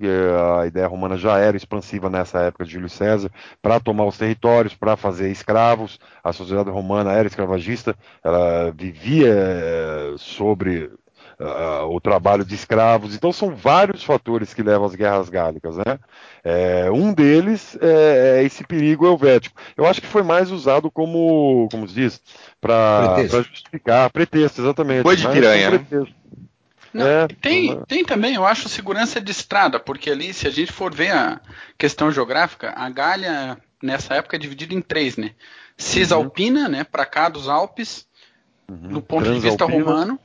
a 0.59 0.67
ideia 0.67 0.87
romana 0.87 1.17
já 1.17 1.37
era 1.39 1.55
expansiva 1.55 2.09
nessa 2.09 2.39
época 2.41 2.65
de 2.65 2.73
Júlio 2.73 2.89
César, 2.89 3.31
para 3.61 3.79
tomar 3.79 4.05
os 4.05 4.17
territórios, 4.17 4.75
para 4.75 4.97
fazer 4.97 5.31
escravos. 5.31 5.99
A 6.23 6.33
sociedade 6.33 6.69
romana 6.69 7.13
era 7.13 7.27
escravagista, 7.27 7.95
ela 8.23 8.71
vivia 8.71 9.33
eh, 9.33 10.15
sobre 10.17 10.91
uh, 11.39 11.85
o 11.89 11.99
trabalho 11.99 12.45
de 12.45 12.55
escravos. 12.55 13.15
Então 13.15 13.31
são 13.31 13.55
vários 13.55 14.03
fatores 14.03 14.53
que 14.53 14.63
levam 14.63 14.85
às 14.85 14.95
guerras 14.95 15.29
gálicas. 15.29 15.77
Né? 15.77 15.99
É, 16.43 16.91
um 16.91 17.13
deles 17.13 17.77
é, 17.81 18.39
é, 18.39 18.43
esse 18.43 18.63
perigo 18.65 19.05
helvético. 19.05 19.59
Eu 19.75 19.85
acho 19.85 20.01
que 20.01 20.07
foi 20.07 20.23
mais 20.23 20.51
usado 20.51 20.89
como, 20.91 21.67
como 21.71 21.87
se 21.87 21.93
diz, 21.93 22.21
para 22.59 23.23
justificar 23.27 24.09
pretexto, 24.09 24.61
exatamente. 24.61 25.03
Foi 25.03 25.15
de 25.15 25.27
piranha. 25.27 25.71
Né? 25.71 25.85
Não, 26.95 27.05
é, 27.05 27.27
tem, 27.27 27.77
tem 27.85 28.05
também, 28.05 28.35
eu 28.35 28.45
acho, 28.45 28.69
segurança 28.69 29.19
de 29.19 29.29
estrada, 29.29 29.81
porque 29.81 30.09
ali, 30.09 30.33
se 30.33 30.47
a 30.47 30.49
gente 30.49 30.71
for 30.71 30.95
ver 30.95 31.11
a 31.11 31.41
questão 31.77 32.09
geográfica, 32.09 32.73
a 32.73 32.89
Gália, 32.89 33.57
nessa 33.83 34.13
época, 34.13 34.37
é 34.37 34.39
dividida 34.39 34.73
em 34.73 34.79
três, 34.79 35.17
né? 35.17 35.31
Cisalpina, 35.75 36.61
uhum. 36.63 36.69
né, 36.69 36.83
para 36.85 37.05
cá 37.05 37.27
dos 37.27 37.49
Alpes, 37.49 38.07
uhum. 38.69 38.93
do 38.93 39.01
ponto 39.01 39.29
de 39.29 39.41
vista 39.41 39.65
romano, 39.65 40.17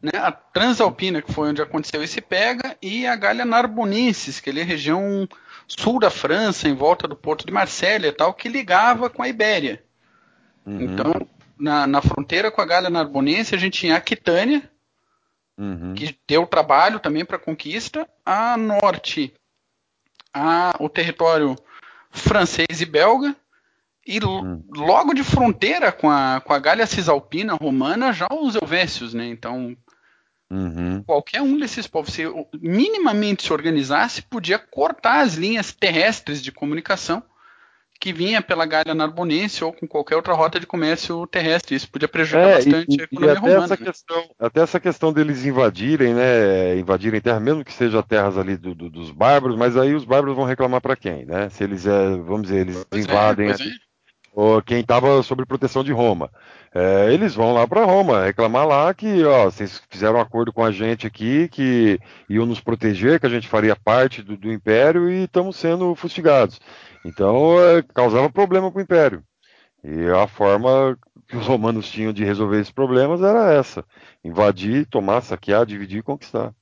né? 0.00 0.12
A 0.14 0.30
Transalpina, 0.30 1.20
que 1.20 1.32
foi 1.32 1.48
onde 1.48 1.60
aconteceu 1.60 2.00
esse 2.04 2.20
pega, 2.20 2.76
e 2.80 3.04
a 3.04 3.16
Gália 3.16 3.44
Narbonensis, 3.44 4.38
que 4.38 4.50
é 4.50 4.62
a 4.62 4.64
região 4.64 5.28
sul 5.66 5.98
da 5.98 6.08
França, 6.08 6.68
em 6.68 6.74
volta 6.74 7.08
do 7.08 7.16
porto 7.16 7.44
de 7.44 7.52
Marselha 7.52 8.06
e 8.06 8.12
tal, 8.12 8.32
que 8.32 8.48
ligava 8.48 9.10
com 9.10 9.24
a 9.24 9.28
Ibéria. 9.28 9.82
Uhum. 10.64 10.82
Então, 10.82 11.26
na, 11.58 11.84
na, 11.84 12.00
fronteira 12.00 12.48
com 12.48 12.60
a 12.60 12.64
Gália 12.64 12.90
Narbonense, 12.90 13.56
a 13.56 13.58
gente 13.58 13.80
tinha 13.80 13.94
a 13.94 13.98
Aquitânia, 13.98 14.70
uhum. 15.58 15.94
que 15.94 16.16
deu 16.26 16.46
trabalho 16.46 17.00
também 17.00 17.24
para 17.24 17.36
a 17.36 17.40
conquista. 17.40 18.08
A 18.24 18.56
norte, 18.56 19.32
a, 20.32 20.74
o 20.78 20.88
território 20.88 21.56
francês 22.10 22.80
e 22.80 22.84
belga. 22.86 23.34
E 24.06 24.18
uhum. 24.18 24.64
logo 24.74 25.14
de 25.14 25.22
fronteira 25.22 25.92
com 25.92 26.10
a, 26.10 26.40
com 26.44 26.52
a 26.52 26.58
Gália 26.58 26.86
Cisalpina 26.86 27.54
romana, 27.54 28.12
já 28.12 28.26
os 28.32 28.56
Helvécios, 28.56 29.14
né? 29.14 29.26
Então, 29.26 29.76
uhum. 30.50 31.02
qualquer 31.04 31.40
um 31.40 31.56
desses 31.56 31.86
povos, 31.86 32.12
se 32.12 32.24
minimamente 32.60 33.44
se 33.44 33.52
organizasse, 33.52 34.22
podia 34.22 34.58
cortar 34.58 35.20
as 35.20 35.34
linhas 35.34 35.72
terrestres 35.72 36.42
de 36.42 36.50
comunicação 36.50 37.22
que 38.02 38.12
vinha 38.12 38.42
pela 38.42 38.66
Galha 38.66 38.96
Narbonense 38.96 39.62
ou 39.62 39.72
com 39.72 39.86
qualquer 39.86 40.16
outra 40.16 40.34
rota 40.34 40.58
de 40.58 40.66
comércio 40.66 41.24
terrestre. 41.28 41.76
Isso 41.76 41.88
podia 41.88 42.08
prejudicar 42.08 42.48
é, 42.48 42.54
bastante 42.56 42.96
e, 42.96 43.00
a 43.00 43.04
economia 43.04 43.28
e 43.28 43.30
até 43.30 43.40
romana. 43.40 43.64
Essa 43.64 43.76
né? 43.76 43.86
questão, 43.86 44.30
até 44.40 44.60
essa 44.60 44.80
questão 44.80 45.12
deles 45.12 45.46
invadirem, 45.46 46.12
né? 46.12 46.76
Invadirem 46.76 47.20
terra, 47.20 47.38
mesmo 47.38 47.64
que 47.64 47.72
seja 47.72 48.02
terras 48.02 48.36
ali 48.36 48.56
do, 48.56 48.74
do, 48.74 48.90
dos 48.90 49.12
bárbaros, 49.12 49.56
mas 49.56 49.76
aí 49.76 49.94
os 49.94 50.04
bárbaros 50.04 50.34
vão 50.34 50.44
reclamar 50.44 50.80
para 50.80 50.96
quem, 50.96 51.24
né? 51.24 51.48
Se 51.50 51.62
eles, 51.62 51.86
é, 51.86 52.16
vamos 52.16 52.42
dizer, 52.42 52.62
eles 52.62 52.84
pois 52.90 53.06
é, 53.06 53.08
invadem. 53.08 53.50
É, 53.52 53.54
ou 54.34 54.60
quem 54.62 54.80
estava 54.80 55.22
sob 55.22 55.44
proteção 55.46 55.84
de 55.84 55.92
Roma. 55.92 56.28
É, 56.74 57.12
eles 57.12 57.34
vão 57.34 57.52
lá 57.52 57.68
para 57.68 57.84
Roma 57.84 58.24
reclamar 58.24 58.66
lá 58.66 58.92
que 58.94 59.22
ó, 59.24 59.44
vocês 59.44 59.80
fizeram 59.90 60.16
um 60.16 60.20
acordo 60.20 60.52
com 60.52 60.64
a 60.64 60.72
gente 60.72 61.06
aqui 61.06 61.46
que 61.48 62.00
iam 62.28 62.46
nos 62.46 62.58
proteger, 62.58 63.20
que 63.20 63.26
a 63.26 63.28
gente 63.28 63.46
faria 63.46 63.76
parte 63.76 64.22
do, 64.22 64.36
do 64.36 64.50
império 64.50 65.10
e 65.10 65.24
estamos 65.24 65.54
sendo 65.54 65.94
fustigados. 65.94 66.58
Então 67.04 67.58
é, 67.60 67.82
causava 67.82 68.30
problema 68.30 68.70
para 68.70 68.78
o 68.78 68.82
Império. 68.82 69.24
E 69.84 70.06
a 70.10 70.26
forma 70.28 70.96
que 71.26 71.36
os 71.36 71.46
romanos 71.46 71.90
tinham 71.90 72.12
de 72.12 72.24
resolver 72.24 72.60
esses 72.60 72.72
problemas 72.72 73.20
era 73.22 73.52
essa: 73.52 73.84
invadir, 74.24 74.86
tomar, 74.86 75.20
saquear, 75.22 75.66
dividir 75.66 75.98
e 75.98 76.02
conquistar. 76.02 76.52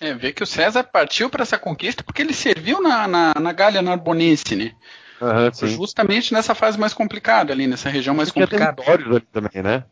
É, 0.00 0.12
ver 0.12 0.32
que 0.32 0.42
o 0.42 0.46
César 0.46 0.84
partiu 0.84 1.30
para 1.30 1.42
essa 1.42 1.58
conquista 1.58 2.02
porque 2.02 2.20
ele 2.20 2.34
serviu 2.34 2.82
na, 2.82 3.08
na, 3.08 3.34
na 3.34 3.52
Galha 3.52 3.80
Narbonense, 3.80 4.54
né? 4.54 4.72
Uhum, 5.20 5.68
Justamente 5.68 6.34
nessa 6.34 6.54
fase 6.54 6.78
mais 6.78 6.92
complicada 6.92 7.52
ali, 7.52 7.66
nessa 7.66 7.88
região 7.88 8.14
mais 8.14 8.30
tinha 8.30 8.46
complicada. 8.46 8.82
territórios 8.82 9.16
ali 9.16 9.26
também, 9.32 9.62
né? 9.62 9.84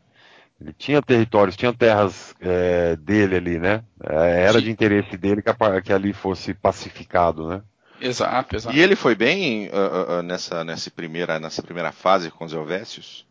Ele 0.61 0.71
tinha 0.71 1.01
territórios, 1.01 1.57
tinha 1.57 1.73
terras 1.73 2.35
é, 2.39 2.95
dele 2.97 3.35
ali, 3.35 3.59
né? 3.59 3.83
É, 4.03 4.43
era 4.43 4.61
de 4.61 4.69
interesse 4.69 5.17
dele 5.17 5.41
que, 5.41 5.49
a, 5.49 5.81
que 5.81 5.91
ali 5.91 6.13
fosse 6.13 6.53
pacificado, 6.53 7.47
né? 7.47 7.61
Exato, 7.99 8.55
exato. 8.55 8.75
E 8.75 8.81
ele 8.81 8.95
foi 8.95 9.15
bem 9.15 9.67
uh, 9.67 10.19
uh, 10.19 10.21
nessa, 10.21 10.63
nessa, 10.63 10.91
primeira, 10.91 11.39
nessa 11.39 11.63
primeira 11.63 11.91
fase 11.91 12.29
com 12.29 12.45
os 12.45 12.53
Helvécios? 12.53 13.25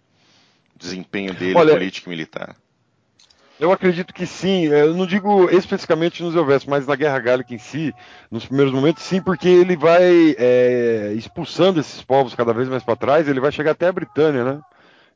Desempenho 0.77 1.35
dele 1.35 1.57
Olha, 1.57 1.75
político 1.75 2.09
e 2.09 2.11
militar? 2.11 2.57
Eu 3.59 3.71
acredito 3.71 4.13
que 4.13 4.27
sim. 4.27 4.65
Eu 4.65 4.95
não 4.95 5.07
digo 5.07 5.49
especificamente 5.51 6.23
nos 6.23 6.35
Helvécios, 6.35 6.69
mas 6.69 6.87
na 6.87 6.97
Guerra 6.97 7.19
Gálica 7.21 7.55
em 7.55 7.59
si, 7.59 7.95
nos 8.31 8.45
primeiros 8.47 8.73
momentos, 8.73 9.03
sim, 9.03 9.23
porque 9.23 9.49
ele 9.49 9.77
vai 9.77 10.35
é, 10.37 11.13
expulsando 11.17 11.79
esses 11.79 12.03
povos 12.03 12.35
cada 12.35 12.53
vez 12.53 12.69
mais 12.69 12.83
para 12.83 12.97
trás, 12.97 13.29
ele 13.29 13.41
vai 13.41 13.53
chegar 13.53 13.73
até 13.73 13.87
a 13.87 13.93
Britânia, 13.93 14.45
né? 14.45 14.61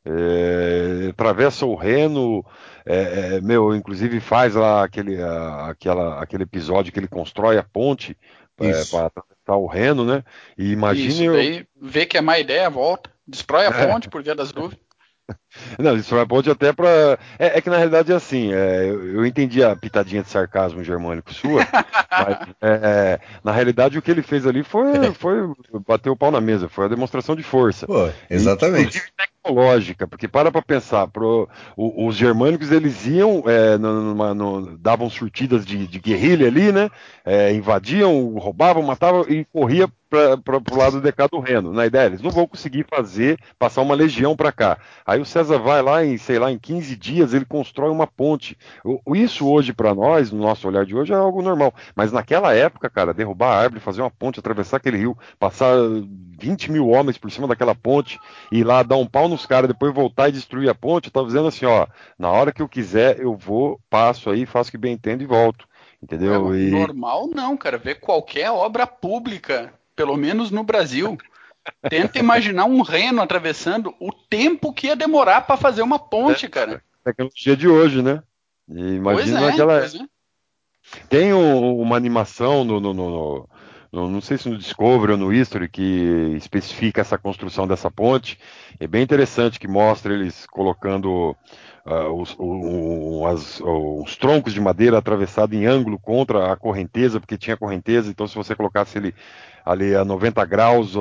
É, 0.05 1.09
atravessa 1.11 1.67
o 1.67 1.75
Reno, 1.75 2.45
é, 2.87 3.37
é, 3.37 3.41
meu, 3.41 3.75
inclusive 3.75 4.21
faz 4.21 4.55
lá 4.55 4.85
aquele, 4.85 5.21
a, 5.21 5.67
aquela, 5.67 6.23
aquele 6.23 6.45
episódio 6.45 6.93
que 6.93 6.99
ele 6.99 7.09
constrói 7.09 7.59
a 7.59 7.65
ponte 7.65 8.17
é, 8.61 8.85
para 8.85 9.11
atravessar 9.49 9.57
o 9.57 9.67
Reno, 9.67 10.05
né? 10.05 10.23
E 10.57 10.73
imagine. 10.73 11.09
Isso, 11.09 11.25
eu... 11.25 11.67
vê 11.81 12.05
que 12.05 12.19
é 12.19 12.21
má 12.21 12.39
ideia, 12.39 12.69
volta, 12.69 13.11
destrói 13.27 13.67
a 13.67 13.71
é. 13.71 13.87
ponte 13.87 14.09
por 14.09 14.23
via 14.23 14.35
das 14.35 14.53
dúvidas. 14.53 14.87
Não, 15.79 15.97
isso 15.97 16.15
vai 16.15 16.27
ponte 16.27 16.51
até 16.51 16.73
para. 16.73 17.19
É, 17.39 17.59
é, 17.59 17.61
que 17.61 17.71
na 17.71 17.77
realidade 17.77 18.13
é 18.13 18.15
assim, 18.15 18.53
é, 18.53 18.91
eu, 18.91 19.17
eu, 19.17 19.27
entendi 19.27 19.63
a 19.63 19.75
pitadinha 19.75 20.23
de 20.23 20.29
sarcasmo 20.29 20.85
germânico 20.85 21.33
sua, 21.33 21.67
mas 22.11 22.49
é, 22.61 22.81
é, 22.83 23.21
na 23.43 23.53
realidade 23.53 23.99
o 23.99 24.03
que 24.03 24.11
ele 24.11 24.23
fez 24.23 24.47
ali 24.47 24.63
foi, 24.63 25.13
foi 25.13 25.53
bater 25.87 26.11
o 26.11 26.17
pau 26.17 26.31
na 26.31 26.41
mesa, 26.41 26.69
foi 26.69 26.85
a 26.85 26.89
demonstração 26.89 27.35
de 27.35 27.43
força. 27.43 27.87
Pô, 27.87 28.11
exatamente. 28.29 28.99
E, 28.99 29.29
lógica, 29.51 30.07
porque 30.07 30.29
para 30.29 30.51
para 30.53 30.63
pensar, 30.63 31.07
pro, 31.09 31.49
o, 31.77 32.07
os 32.07 32.17
germânicos 32.17 32.71
eles 32.71 33.07
iam, 33.07 33.43
é, 33.47 33.79
numa, 33.79 34.35
davam 34.79 35.09
surtidas 35.09 35.65
de, 35.65 35.87
de, 35.87 35.99
guerrilha 35.99 36.47
ali, 36.47 36.73
né? 36.73 36.91
É, 37.25 37.53
invadiam, 37.53 38.35
roubavam, 38.39 38.83
matavam 38.83 39.25
e 39.29 39.45
corria 39.45 39.89
para 40.09 40.57
o 40.73 40.77
lado 40.77 41.01
de 41.01 41.13
cá 41.13 41.27
do 41.27 41.39
Reno. 41.39 41.73
Na 41.73 41.87
ideia, 41.87 42.07
eles 42.07 42.23
não 42.23 42.31
vão 42.31 42.47
conseguir 42.47 42.87
fazer, 42.89 43.39
passar 43.59 43.83
uma 43.83 43.95
legião 43.95 44.35
para 44.35 44.53
cá. 44.53 44.79
Aí 45.05 45.21
o 45.21 45.25
César 45.39 45.59
vai 45.59 45.81
lá 45.83 46.05
em, 46.05 46.19
sei 46.19 46.37
lá, 46.39 46.51
em 46.51 46.59
15 46.59 46.97
dias, 46.97 47.33
ele 47.33 47.45
constrói 47.45 47.91
uma 47.91 48.07
ponte. 48.09 48.59
Isso 49.15 49.49
hoje, 49.49 49.73
para 49.73 49.95
nós, 49.95 50.33
no 50.33 50.41
nosso 50.41 50.67
olhar 50.67 50.85
de 50.85 50.97
hoje, 50.97 51.13
é 51.13 51.17
algo 51.17 51.41
normal. 51.43 51.73
Mas 51.95 52.11
naquela 52.11 52.53
época, 52.55 52.91
cara, 52.91 53.15
derrubar 53.15 53.53
a 53.53 53.61
árvore, 53.61 53.81
fazer 53.81 54.01
uma 54.01 54.11
ponte, 54.11 54.41
atravessar 54.41 54.79
aquele 54.79 54.97
rio, 54.97 55.17
passar 55.39 55.77
20 56.41 56.73
mil 56.73 56.89
homens 56.89 57.17
por 57.19 57.31
cima 57.31 57.47
daquela 57.47 57.75
ponte, 57.75 58.19
ir 58.51 58.65
lá 58.65 58.83
dar 58.83 58.97
um 58.97 59.07
pau 59.07 59.29
nos 59.29 59.47
caras, 59.47 59.69
depois 59.69 59.95
voltar 59.95 60.29
e 60.29 60.33
destruir 60.33 60.69
a 60.69 60.75
ponte, 60.75 61.07
eu 61.07 61.13
tava 61.13 61.27
dizendo 61.27 61.47
assim, 61.47 61.67
ó, 61.67 61.87
na 62.19 62.31
hora 62.31 62.53
que 62.53 62.61
eu 62.61 62.69
quiser, 62.69 63.21
eu 63.21 63.37
vou, 63.37 63.81
passo 63.89 64.31
aí, 64.31 64.45
faço 64.45 64.71
o 64.71 64.73
que 64.73 64.79
bem 64.79 64.95
entendo 64.95 65.23
e 65.23 65.27
volto. 65.27 65.69
Entendeu? 66.03 66.53
É, 66.53 66.59
e... 66.59 66.71
Normal 66.71 67.29
não, 67.29 67.57
cara. 67.57 67.79
Ver 67.79 67.97
qualquer 67.97 68.51
obra 68.51 68.87
pública 68.87 69.73
pelo 69.95 70.17
menos 70.17 70.53
no 70.53 70.63
Brasil. 70.63 71.19
Tenta 71.89 72.19
imaginar 72.19 72.65
um 72.65 72.83
reno 72.83 73.23
atravessando 73.23 73.95
o 74.01 74.13
tempo 74.13 74.73
que 74.73 74.89
ia 74.89 74.97
demorar 74.97 75.43
para 75.43 75.57
fazer 75.57 75.83
uma 75.83 75.99
ponte, 75.99 76.47
é, 76.47 76.49
cara. 76.49 76.83
Tecnologia 77.05 77.57
de 77.57 77.69
hoje, 77.69 78.03
né? 78.03 78.23
E 78.69 78.95
imagina 78.95 79.41
pois 79.41 79.51
é, 79.51 79.53
aquela. 79.53 79.79
Pois 79.81 79.95
é. 79.95 79.99
Tem 81.09 81.33
um, 81.33 81.81
uma 81.81 81.97
animação 81.97 82.65
no, 82.65 82.81
no, 82.81 82.95
no, 82.95 83.49
no, 83.93 84.11
não 84.11 84.21
sei 84.21 84.39
se 84.39 84.49
no 84.49 84.57
Discovery 84.57 85.13
ou 85.13 85.19
no 85.19 85.33
History, 85.33 85.69
que 85.69 86.35
especifica 86.37 87.01
essa 87.01 87.19
construção 87.19 87.67
dessa 87.67 87.91
ponte. 87.91 88.39
É 88.79 88.87
bem 88.87 89.03
interessante 89.03 89.59
que 89.59 89.69
mostra 89.69 90.13
eles 90.15 90.47
colocando 90.47 91.37
uh, 91.87 92.13
os, 92.21 92.37
o, 92.39 93.27
as, 93.27 93.61
os, 93.61 94.17
troncos 94.17 94.53
de 94.53 94.61
madeira 94.61 94.99
atravessados 94.99 95.57
em 95.57 95.67
ângulo 95.67 95.99
contra 95.99 96.53
a 96.53 96.57
correnteza, 96.57 97.19
porque 97.19 97.39
tinha 97.39 97.57
correnteza, 97.57 98.11
então 98.11 98.27
se 98.27 98.35
você 98.35 98.55
colocasse 98.55 98.99
ele 98.99 99.15
ali 99.69 99.95
a 99.95 100.03
90 100.03 100.43
graus, 100.47 100.97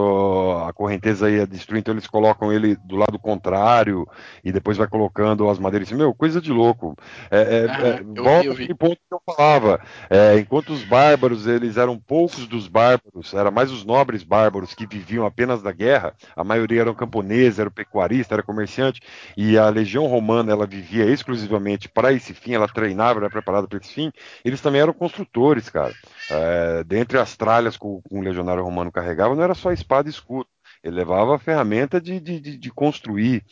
a 0.67 0.73
correnteza 0.73 1.31
ia 1.31 1.47
destruir, 1.47 1.79
então 1.79 1.93
eles 1.93 2.05
colocam 2.05 2.51
ele 2.51 2.75
do 2.75 2.97
lado 2.97 3.17
contrário 3.17 4.05
e 4.43 4.51
depois 4.51 4.75
vai 4.75 4.87
colocando 4.87 5.49
as 5.49 5.57
madeiras. 5.57 5.89
Meu, 5.93 6.13
coisa 6.13 6.41
de 6.41 6.51
louco. 6.51 6.93
É, 7.31 7.39
é, 7.39 7.87
é, 7.87 8.03
volta 8.03 8.51
aquele 8.51 8.75
ponto 8.75 8.97
que 8.97 9.13
eu 9.13 9.21
falava. 9.25 9.79
É, 10.09 10.37
enquanto 10.37 10.73
os 10.73 10.83
bárbaros, 10.83 11.47
eles 11.47 11.77
eram 11.77 11.97
poucos 11.97 12.45
dos 12.45 12.67
bárbaros, 12.67 13.33
era 13.33 13.49
mais 13.49 13.71
os 13.71 13.85
nobres 13.85 14.21
bárbaros 14.21 14.73
que 14.73 14.85
viviam 14.85 15.25
apenas 15.25 15.61
da 15.61 15.71
guerra, 15.71 16.13
a 16.35 16.43
maioria 16.43 16.81
eram 16.81 16.93
camponeses, 16.93 17.59
era 17.59 17.71
pecuarista, 17.71 18.35
era 18.35 18.43
comerciante, 18.43 18.99
e 19.37 19.57
a 19.57 19.69
legião 19.69 20.07
romana, 20.07 20.51
ela 20.51 20.67
vivia 20.67 21.05
exclusivamente 21.05 21.87
para 21.87 22.11
esse 22.11 22.33
fim, 22.33 22.53
ela 22.53 22.67
treinava, 22.67 23.21
era 23.21 23.29
preparada 23.29 23.65
para 23.65 23.79
esse 23.79 23.93
fim, 23.93 24.11
eles 24.43 24.59
também 24.59 24.81
eram 24.81 24.91
construtores, 24.91 25.69
cara. 25.69 25.93
É, 26.29 26.83
dentre 26.83 27.17
as 27.17 27.37
tralhas 27.37 27.77
com, 27.77 28.01
com 28.01 28.19
o 28.19 28.21
legionário 28.21 28.56
legionário 28.57 28.63
romano 28.63 28.91
carregava 28.91 29.35
não 29.35 29.43
era 29.43 29.53
só 29.53 29.71
espada 29.71 30.09
e 30.09 30.11
escudo. 30.11 30.47
Ele 30.83 30.95
levava 30.95 31.35
a 31.35 31.39
ferramenta 31.39 32.01
de, 32.01 32.19
de, 32.19 32.39
de 32.39 32.71
construir. 32.71 33.43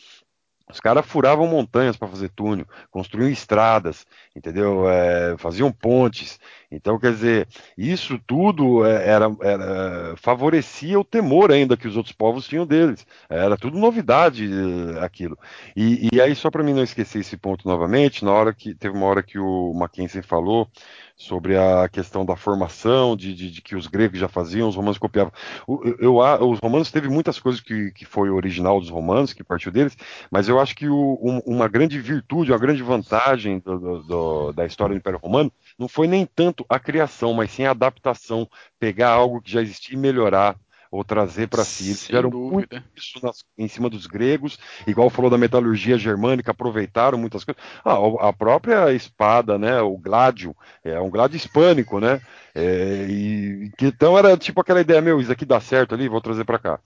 Os 0.67 0.79
caras 0.79 1.05
furavam 1.05 1.45
montanhas 1.45 1.95
para 1.95 2.07
fazer 2.07 2.29
túnel, 2.29 2.65
construíam 2.89 3.29
estradas, 3.29 4.03
entendeu? 4.35 4.89
É, 4.89 5.37
faziam 5.37 5.71
pontes. 5.71 6.39
Então, 6.71 6.97
quer 6.97 7.11
dizer, 7.11 7.47
isso 7.77 8.19
tudo 8.25 8.83
é, 8.83 9.07
era, 9.07 9.27
era, 9.41 10.15
favorecia 10.17 10.99
o 10.99 11.03
temor 11.03 11.51
ainda 11.51 11.77
que 11.77 11.87
os 11.87 11.95
outros 11.95 12.15
povos 12.15 12.47
tinham 12.47 12.65
deles. 12.65 13.05
Era 13.29 13.55
tudo 13.57 13.77
novidade 13.77 14.49
eh, 14.51 15.05
aquilo. 15.05 15.37
E, 15.75 16.09
e 16.11 16.19
aí, 16.19 16.35
só 16.35 16.49
para 16.49 16.63
mim 16.63 16.73
não 16.73 16.83
esquecer 16.83 17.19
esse 17.19 17.37
ponto 17.37 17.67
novamente, 17.67 18.25
na 18.25 18.31
hora 18.31 18.51
que 18.51 18.73
teve 18.73 18.97
uma 18.97 19.05
hora 19.05 19.21
que 19.21 19.37
o 19.37 19.71
Mackenzie 19.75 20.23
falou 20.23 20.67
sobre 21.15 21.57
a 21.57 21.87
questão 21.87 22.25
da 22.25 22.35
formação, 22.35 23.15
de, 23.15 23.33
de, 23.33 23.49
de, 23.49 23.61
que 23.61 23.75
os 23.75 23.87
gregos 23.87 24.19
já 24.19 24.27
faziam, 24.27 24.67
os 24.67 24.75
romanos 24.75 24.97
copiavam. 24.97 25.31
Eu, 25.67 25.97
eu, 26.19 26.49
os 26.49 26.59
romanos 26.59 26.91
teve 26.91 27.07
muitas 27.07 27.39
coisas 27.39 27.61
que, 27.61 27.91
que 27.91 28.05
foi 28.05 28.29
original 28.29 28.79
dos 28.79 28.89
romanos, 28.89 29.31
que 29.31 29.43
partiu 29.43 29.71
deles, 29.71 29.97
mas 30.29 30.49
eu 30.49 30.59
acho 30.59 30.75
que 30.75 30.89
o, 30.89 31.19
um, 31.21 31.39
uma 31.45 31.67
grande 31.67 31.99
virtude, 31.99 32.51
uma 32.51 32.59
grande 32.59 32.83
vantagem 32.83 33.59
do, 33.59 33.79
do, 33.79 34.03
do, 34.03 34.51
da 34.51 34.65
história 34.65 34.93
do 34.93 34.97
Império 34.97 35.19
Romano 35.19 35.51
não 35.79 35.87
foi 35.87 36.07
nem 36.07 36.25
tanto 36.25 36.65
a 36.67 36.79
criação, 36.79 37.33
mas 37.33 37.51
sim 37.51 37.63
a 37.63 37.71
adaptação, 37.71 38.47
pegar 38.77 39.11
algo 39.11 39.41
que 39.41 39.51
já 39.51 39.61
existia 39.61 39.95
e 39.95 39.99
melhorar 39.99 40.57
ou 40.95 41.03
trazer 41.03 41.47
para 41.47 41.63
si. 41.63 41.85
Eles 41.85 42.03
fizeram 42.05 42.29
muito 42.31 42.81
isso 42.95 43.19
nas, 43.21 43.43
em 43.57 43.67
cima 43.67 43.89
dos 43.89 44.07
gregos, 44.07 44.57
igual 44.87 45.09
falou 45.09 45.29
da 45.29 45.37
metalurgia 45.37 45.97
germânica, 45.97 46.51
aproveitaram 46.51 47.17
muitas 47.17 47.43
coisas. 47.43 47.61
Ah, 47.83 47.97
a 48.27 48.33
própria 48.33 48.91
espada, 48.93 49.57
né, 49.57 49.81
o 49.81 49.97
gládio, 49.97 50.55
é 50.83 50.99
um 50.99 51.09
gládio 51.09 51.37
hispânico, 51.37 51.99
né? 51.99 52.21
É, 52.53 53.05
e 53.09 53.71
então 53.81 54.17
era 54.17 54.37
tipo 54.37 54.61
aquela 54.61 54.79
ideia, 54.79 55.01
meu, 55.01 55.19
isso 55.19 55.31
aqui 55.31 55.45
dá 55.45 55.59
certo 55.59 55.93
ali, 55.93 56.07
vou 56.07 56.21
trazer 56.21 56.45
para 56.45 56.59
cá. 56.59 56.79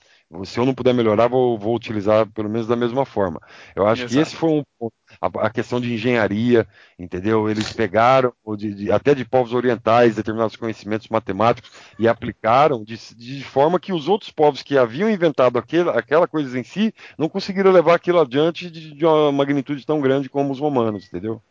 Se 0.43 0.59
eu 0.59 0.65
não 0.65 0.75
puder 0.75 0.93
melhorar, 0.93 1.27
vou, 1.27 1.57
vou, 1.57 1.75
utilizar 1.75 2.27
pelo 2.27 2.49
menos 2.49 2.67
da 2.67 2.75
mesma 2.75 3.03
forma. 3.03 3.41
Eu 3.75 3.88
acho 3.88 4.03
Exato. 4.03 4.13
que 4.13 4.19
esse 4.19 4.36
foi 4.36 4.49
um 4.49 4.63
a, 5.19 5.47
a, 5.47 5.49
questão 5.49 5.82
de 5.82 5.91
engenharia, 5.91 6.67
entendeu? 6.99 7.49
Eles 7.49 7.73
pegaram 7.73 8.32
de, 8.55 8.73
de, 8.73 8.91
até 8.91 9.15
de 9.15 9.25
povos 9.25 9.53
orientais 9.53 10.15
determinados 10.15 10.55
conhecimentos 10.55 11.07
matemáticos 11.09 11.71
e 11.97 12.07
aplicaram 12.07 12.84
de, 12.84 12.95
de 13.15 13.43
forma 13.43 13.80
que 13.80 13.91
os 13.91 14.07
outros 14.07 14.30
povos 14.30 14.61
que 14.61 14.77
haviam 14.77 15.09
inventado 15.09 15.57
aquele, 15.57 15.89
aquela 15.89 16.27
coisa 16.27 16.59
em 16.59 16.63
si 16.63 16.93
não 17.17 17.27
conseguiram 17.27 17.71
levar 17.71 17.95
aquilo 17.95 18.19
adiante 18.19 18.69
de, 18.69 18.93
de 18.93 19.05
uma 19.05 19.32
magnitude 19.32 19.84
tão 19.84 19.99
grande 19.99 20.30
como 20.30 20.51
os 20.51 20.59
romanos, 20.59 21.07
entendeu? 21.07 21.41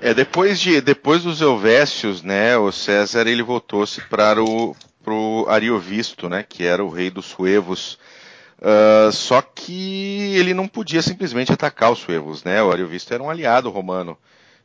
É, 0.00 0.14
depois, 0.14 0.58
de, 0.58 0.80
depois 0.80 1.24
dos 1.24 1.42
Elvécios, 1.42 2.22
né, 2.22 2.56
o 2.56 2.72
César 2.72 3.26
ele 3.26 3.42
voltou-se 3.42 4.00
para 4.08 4.42
o 4.42 4.74
pro 5.02 5.46
Ariovisto, 5.48 6.28
né, 6.28 6.42
que 6.42 6.64
era 6.64 6.84
o 6.84 6.88
rei 6.88 7.10
dos 7.10 7.26
suevos. 7.26 7.98
Uh, 8.58 9.10
só 9.10 9.40
que 9.40 10.34
ele 10.36 10.52
não 10.52 10.68
podia 10.68 11.00
simplesmente 11.00 11.52
atacar 11.52 11.90
os 11.90 11.98
suevos, 11.98 12.44
né? 12.44 12.62
O 12.62 12.70
Ariovisto 12.70 13.14
era 13.14 13.22
um 13.22 13.30
aliado 13.30 13.70
romano. 13.70 14.18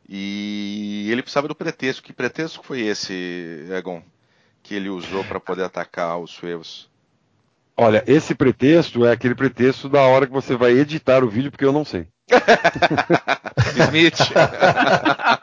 E 0.08 1.08
ele 1.10 1.22
precisava 1.22 1.48
do 1.48 1.54
pretexto. 1.54 2.02
Que 2.02 2.12
pretexto 2.12 2.60
foi 2.62 2.82
esse, 2.82 3.66
Egon, 3.70 4.02
que 4.62 4.74
ele 4.74 4.90
usou 4.90 5.24
para 5.24 5.40
poder 5.40 5.64
atacar 5.64 6.18
os 6.18 6.30
suevos? 6.30 6.90
Olha, 7.76 8.04
esse 8.06 8.34
pretexto 8.34 9.04
é 9.04 9.12
aquele 9.12 9.34
pretexto 9.34 9.88
da 9.88 10.02
hora 10.02 10.26
que 10.26 10.32
você 10.32 10.56
vai 10.56 10.72
editar 10.72 11.24
o 11.24 11.28
vídeo, 11.28 11.50
porque 11.50 11.64
eu 11.64 11.72
não 11.72 11.84
sei. 11.84 12.06
Smith. 13.76 14.18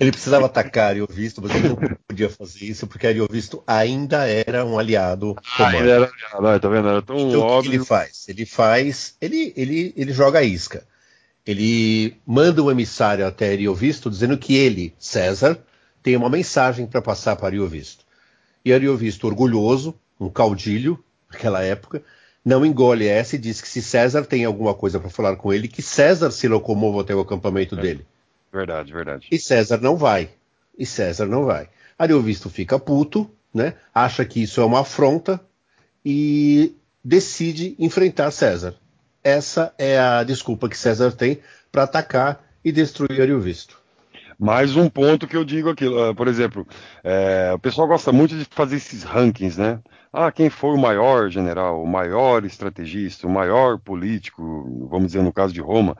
Ele 0.00 0.10
precisava 0.10 0.46
atacar 0.46 0.88
Ariovisto, 0.88 1.42
mas 1.42 1.54
ele 1.54 1.68
não 1.68 1.76
podia 2.08 2.30
fazer 2.30 2.64
isso 2.64 2.86
porque 2.86 3.06
Ariovisto 3.06 3.62
ainda 3.66 4.26
era 4.26 4.64
um 4.64 4.78
aliado 4.78 5.36
romano. 5.58 5.78
Ah, 5.78 5.90
era 5.90 6.10
aliado, 6.10 6.60
tá 6.60 6.68
vendo? 6.70 6.88
Era 6.88 7.02
tão 7.02 7.18
então, 7.18 7.40
óbvio. 7.42 7.58
O 7.58 7.62
que 7.62 7.76
ele 7.76 7.84
faz? 7.84 8.26
Ele 8.26 8.46
faz, 8.46 9.14
ele, 9.20 9.52
ele, 9.54 9.92
ele 9.94 10.12
joga 10.14 10.38
a 10.38 10.42
isca. 10.42 10.86
Ele 11.46 12.16
manda 12.26 12.62
um 12.62 12.70
emissário 12.70 13.26
até 13.26 13.52
Ariovisto 13.52 14.08
dizendo 14.08 14.38
que 14.38 14.56
ele, 14.56 14.94
César, 14.98 15.58
tem 16.02 16.16
uma 16.16 16.30
mensagem 16.30 16.86
para 16.86 17.02
passar 17.02 17.36
para 17.36 17.48
Ariovisto. 17.48 18.04
E 18.64 18.72
Ariovisto, 18.72 19.26
orgulhoso, 19.26 19.94
um 20.18 20.30
caudilho 20.30 21.02
naquela 21.30 21.62
época, 21.62 22.02
não 22.42 22.64
engole 22.64 23.06
essa 23.06 23.36
e 23.36 23.38
diz 23.38 23.60
que 23.60 23.68
se 23.68 23.82
César 23.82 24.24
tem 24.24 24.46
alguma 24.46 24.72
coisa 24.72 24.98
para 24.98 25.10
falar 25.10 25.36
com 25.36 25.52
ele, 25.52 25.68
que 25.68 25.82
César 25.82 26.30
se 26.30 26.48
locomova 26.48 27.02
até 27.02 27.14
o 27.14 27.20
acampamento 27.20 27.78
é. 27.78 27.82
dele. 27.82 28.06
Verdade, 28.52 28.92
verdade. 28.92 29.28
E 29.30 29.38
César 29.38 29.78
não 29.78 29.96
vai. 29.96 30.30
E 30.76 30.84
César 30.84 31.26
não 31.26 31.44
vai. 31.44 31.68
Ariovisto 31.98 32.48
fica 32.50 32.78
puto, 32.78 33.30
né? 33.52 33.74
Acha 33.94 34.24
que 34.24 34.42
isso 34.42 34.60
é 34.60 34.64
uma 34.64 34.80
afronta 34.80 35.40
e 36.04 36.74
decide 37.04 37.74
enfrentar 37.78 38.30
César. 38.30 38.74
Essa 39.22 39.74
é 39.78 39.98
a 39.98 40.22
desculpa 40.24 40.68
que 40.68 40.78
César 40.78 41.12
tem 41.12 41.40
para 41.70 41.84
atacar 41.84 42.44
e 42.64 42.72
destruir 42.72 43.20
Ariovisto. 43.20 43.78
Mais 44.38 44.74
um 44.74 44.88
ponto 44.88 45.26
que 45.26 45.36
eu 45.36 45.44
digo 45.44 45.68
aqui, 45.68 45.84
ah, 45.86 46.14
por 46.14 46.26
exemplo, 46.26 46.66
é, 47.04 47.52
o 47.54 47.58
pessoal 47.58 47.86
gosta 47.86 48.10
muito 48.10 48.34
de 48.36 48.46
fazer 48.46 48.76
esses 48.76 49.02
rankings, 49.02 49.60
né? 49.60 49.78
Ah, 50.12 50.32
quem 50.32 50.50
foi 50.50 50.70
o 50.70 50.76
maior 50.76 51.30
general, 51.30 51.80
o 51.80 51.86
maior 51.86 52.44
estrategista, 52.44 53.28
o 53.28 53.30
maior 53.30 53.78
político, 53.78 54.42
vamos 54.90 55.08
dizer 55.08 55.22
no 55.22 55.32
caso 55.32 55.54
de 55.54 55.60
Roma. 55.60 55.96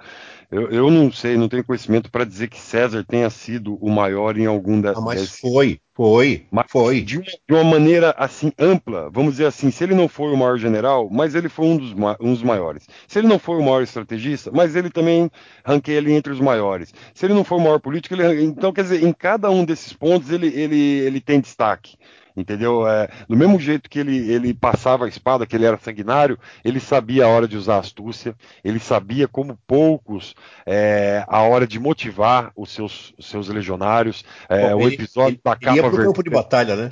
Eu, 0.51 0.69
eu 0.69 0.91
não 0.91 1.13
sei, 1.13 1.37
não 1.37 1.49
tenho 1.49 1.65
conhecimento 1.65 2.11
para 2.11 2.25
dizer 2.25 2.49
que 2.49 2.59
César 2.59 3.05
tenha 3.05 3.31
sido 3.31 3.77
o 3.77 3.89
maior 3.89 4.37
em 4.37 4.47
algum 4.47 4.81
dessas. 4.81 5.01
Ah, 5.01 5.07
mas 5.07 5.39
foi, 5.39 5.81
foi, 5.95 6.45
mas 6.51 6.67
foi. 6.69 7.03
De 7.03 7.19
uma, 7.19 7.25
de 7.25 7.55
uma, 7.55 7.63
maneira 7.63 8.13
assim 8.19 8.51
ampla, 8.59 9.09
vamos 9.13 9.35
dizer 9.35 9.47
assim, 9.47 9.71
se 9.71 9.85
ele 9.85 9.95
não 9.95 10.09
foi 10.09 10.33
o 10.33 10.37
maior 10.37 10.59
general, 10.59 11.09
mas 11.09 11.37
ele 11.37 11.49
foi 11.49 11.67
um 11.67 11.77
dos, 11.77 11.93
um 12.21 12.33
dos 12.33 12.43
maiores. 12.43 12.89
Se 13.07 13.21
ele 13.21 13.29
não 13.29 13.39
foi 13.39 13.59
o 13.59 13.63
maior 13.63 13.81
estrategista, 13.81 14.51
mas 14.53 14.75
ele 14.75 14.91
também 14.91 15.31
ranqueia 15.65 15.99
ele 15.99 16.13
entre 16.13 16.33
os 16.33 16.41
maiores. 16.41 16.93
Se 17.15 17.27
ele 17.27 17.35
não 17.35 17.45
foi 17.45 17.59
o 17.59 17.61
maior 17.61 17.79
político, 17.79 18.17
ele, 18.17 18.43
então 18.43 18.73
quer 18.73 18.83
dizer, 18.83 19.05
em 19.05 19.13
cada 19.13 19.49
um 19.53 19.65
desses 19.65 19.93
pontos 19.93 20.33
ele, 20.33 20.49
ele, 20.49 20.99
ele 20.99 21.21
tem 21.21 21.39
destaque. 21.39 21.97
Entendeu? 22.37 22.87
É, 22.87 23.09
do 23.29 23.37
mesmo 23.37 23.59
jeito 23.59 23.89
que 23.89 23.99
ele, 23.99 24.31
ele 24.31 24.55
passava 24.55 25.05
a 25.05 25.09
espada, 25.09 25.47
que 25.47 25.57
ele 25.57 25.65
era 25.65 25.79
sanguinário, 25.79 26.39
ele 26.65 26.81
sabia 26.81 27.25
a 27.25 27.29
hora 27.29 27.49
de 27.49 27.57
usar 27.57 27.79
astúcia, 27.79 28.35
ele 28.63 28.79
sabia 28.79 29.27
como 29.27 29.59
poucos 29.67 30.35
é, 30.67 31.25
a 31.27 31.43
hora 31.43 31.67
de 31.67 31.79
motivar 31.79 32.53
os 32.57 32.71
seus, 32.71 33.13
os 33.19 33.27
seus 33.27 33.49
legionários. 33.49 34.25
É, 34.49 34.71
Bom, 34.71 34.85
o 34.85 34.89
episódio 34.89 35.35
ele, 35.35 35.41
da 35.45 35.57
capa 35.57 35.67
ele 35.67 35.77
ia 35.77 35.91
pro 35.91 36.05
campo 36.05 36.23
de 36.23 36.31
batalha, 36.31 36.77
né? 36.77 36.91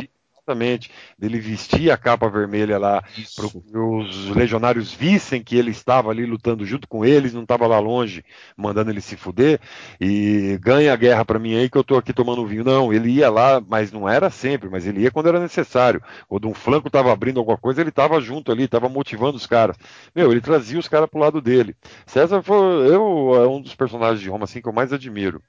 Exatamente, 0.48 0.90
dele 1.18 1.38
vestir 1.38 1.90
a 1.90 1.96
capa 1.96 2.26
vermelha 2.26 2.78
lá, 2.78 3.04
para 3.36 3.46
os 3.80 4.30
legionários 4.30 4.94
vissem 4.94 5.42
que 5.42 5.56
ele 5.58 5.70
estava 5.70 6.10
ali 6.10 6.24
lutando 6.24 6.64
junto 6.64 6.88
com 6.88 7.04
eles, 7.04 7.34
não 7.34 7.42
estava 7.42 7.66
lá 7.66 7.78
longe, 7.78 8.24
mandando 8.56 8.90
ele 8.90 9.02
se 9.02 9.14
fuder, 9.14 9.60
e 10.00 10.58
ganha 10.62 10.90
a 10.94 10.96
guerra 10.96 11.22
para 11.22 11.38
mim 11.38 11.54
aí 11.54 11.68
que 11.68 11.76
eu 11.76 11.82
estou 11.82 11.98
aqui 11.98 12.14
tomando 12.14 12.46
vinho. 12.46 12.64
Não, 12.64 12.90
ele 12.92 13.10
ia 13.10 13.28
lá, 13.30 13.60
mas 13.60 13.92
não 13.92 14.08
era 14.08 14.30
sempre, 14.30 14.70
mas 14.70 14.86
ele 14.86 15.02
ia 15.02 15.10
quando 15.10 15.28
era 15.28 15.38
necessário. 15.38 16.02
Quando 16.26 16.48
um 16.48 16.54
flanco 16.54 16.88
estava 16.88 17.12
abrindo 17.12 17.38
alguma 17.38 17.58
coisa, 17.58 17.82
ele 17.82 17.90
estava 17.90 18.18
junto 18.18 18.50
ali, 18.50 18.64
estava 18.64 18.88
motivando 18.88 19.36
os 19.36 19.46
caras. 19.46 19.76
Meu, 20.14 20.32
ele 20.32 20.40
trazia 20.40 20.78
os 20.78 20.88
caras 20.88 21.10
pro 21.10 21.20
lado 21.20 21.42
dele. 21.42 21.76
César 22.06 22.42
foi 22.42 22.56
eu, 22.88 23.34
é 23.34 23.46
um 23.46 23.60
dos 23.60 23.74
personagens 23.74 24.20
de 24.20 24.30
Roma 24.30 24.44
assim 24.44 24.62
que 24.62 24.68
eu 24.68 24.72
mais 24.72 24.94
admiro 24.94 25.42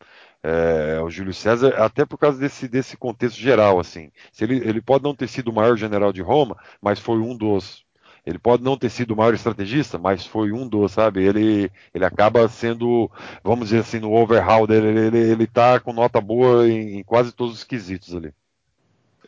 é, 0.44 1.00
o 1.02 1.10
Júlio 1.10 1.34
César, 1.34 1.76
até 1.78 2.06
por 2.06 2.18
causa 2.18 2.40
desse, 2.40 2.68
desse 2.68 2.96
contexto 2.96 3.38
geral, 3.38 3.80
assim. 3.80 4.12
Se 4.32 4.44
ele, 4.44 4.58
ele 4.58 4.82
pode 4.82 5.04
não 5.04 5.14
ter 5.16 5.28
sido 5.28 5.50
o 5.50 5.54
maior 5.54 5.76
general 5.78 6.14
de 6.14 6.22
Roma, 6.22 6.58
mas 6.82 7.00
foi 7.00 7.18
um 7.18 7.36
dos. 7.36 7.84
Ele 8.26 8.38
pode 8.38 8.64
não 8.64 8.78
ter 8.78 8.90
sido 8.90 9.12
o 9.12 9.18
maior 9.18 9.34
estrategista, 9.34 9.98
mas 9.98 10.26
foi 10.26 10.52
um 10.52 10.68
dos, 10.68 10.92
sabe? 10.92 11.24
Ele, 11.24 11.72
ele 11.94 12.06
acaba 12.06 12.48
sendo, 12.48 13.10
vamos 13.44 13.70
dizer 13.70 13.82
assim, 13.82 14.00
no 14.00 14.14
overhaul 14.14 14.68
dele, 14.68 14.88
ele, 14.88 15.00
ele, 15.08 15.32
ele 15.32 15.48
tá 15.48 15.80
com 15.80 15.94
nota 15.94 16.22
boa 16.22 16.68
em, 16.68 17.00
em 17.00 17.04
quase 17.04 17.32
todos 17.32 17.56
os 17.56 17.64
quesitos 17.64 18.16
ali. 18.16 18.34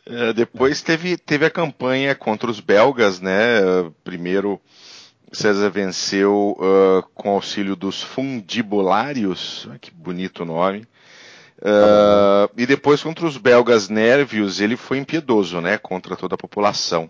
É, 0.04 0.32
depois 0.32 0.82
teve, 0.82 1.16
teve 1.16 1.46
a 1.46 1.50
campanha 1.50 2.14
contra 2.14 2.50
os 2.50 2.60
belgas, 2.60 3.20
né? 3.20 3.60
Primeiro 4.04 4.60
César 5.32 5.70
venceu 5.70 6.56
uh, 6.58 7.02
com 7.14 7.30
auxílio 7.30 7.74
dos 7.74 8.02
fundibulários, 8.02 9.68
que 9.80 9.90
bonito 9.90 10.44
nome, 10.44 10.86
Uh, 11.62 12.50
e 12.56 12.66
depois 12.66 13.00
contra 13.04 13.24
os 13.24 13.36
belgas 13.36 13.88
nérvios, 13.88 14.60
ele 14.60 14.76
foi 14.76 14.98
impiedoso, 14.98 15.60
né, 15.60 15.78
contra 15.78 16.16
toda 16.16 16.34
a 16.34 16.38
população. 16.38 17.08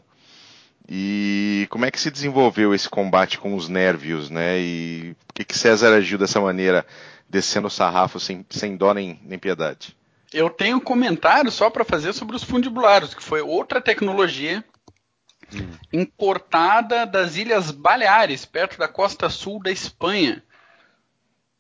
E 0.87 1.67
como 1.71 1.87
é 1.87 1.91
que 1.91 1.99
se 1.99 2.11
desenvolveu 2.11 2.75
esse 2.75 2.89
combate 2.89 3.39
com 3.39 3.55
os 3.55 3.69
nérvios, 3.69 4.29
né? 4.29 4.59
E 4.59 5.17
por 5.27 5.35
que, 5.35 5.45
que 5.45 5.59
César 5.59 5.95
agiu 5.95 6.19
dessa 6.19 6.41
maneira, 6.41 6.85
descendo 7.31 7.69
o 7.69 7.71
sarrafo 7.71 8.21
sem, 8.21 8.45
sem 8.51 8.77
dó 8.77 8.93
nem, 8.93 9.19
nem 9.25 9.39
piedade? 9.39 9.97
Eu 10.35 10.51
tenho 10.51 10.77
um 10.77 10.81
comentário 10.81 11.51
só 11.51 11.71
para 11.71 11.85
fazer 11.85 12.13
sobre 12.13 12.37
os 12.37 12.45
fundibulários, 12.45 13.15
que 13.15 13.23
foi 13.23 13.41
outra 13.41 13.81
tecnologia 13.81 14.63
hum. 15.55 15.69
importada 15.93 17.05
das 17.05 17.37
Ilhas 17.37 17.71
Baleares, 17.71 18.45
perto 18.45 18.79
da 18.79 18.89
costa 18.89 19.29
sul 19.29 19.63
da 19.63 19.71
Espanha 19.71 20.43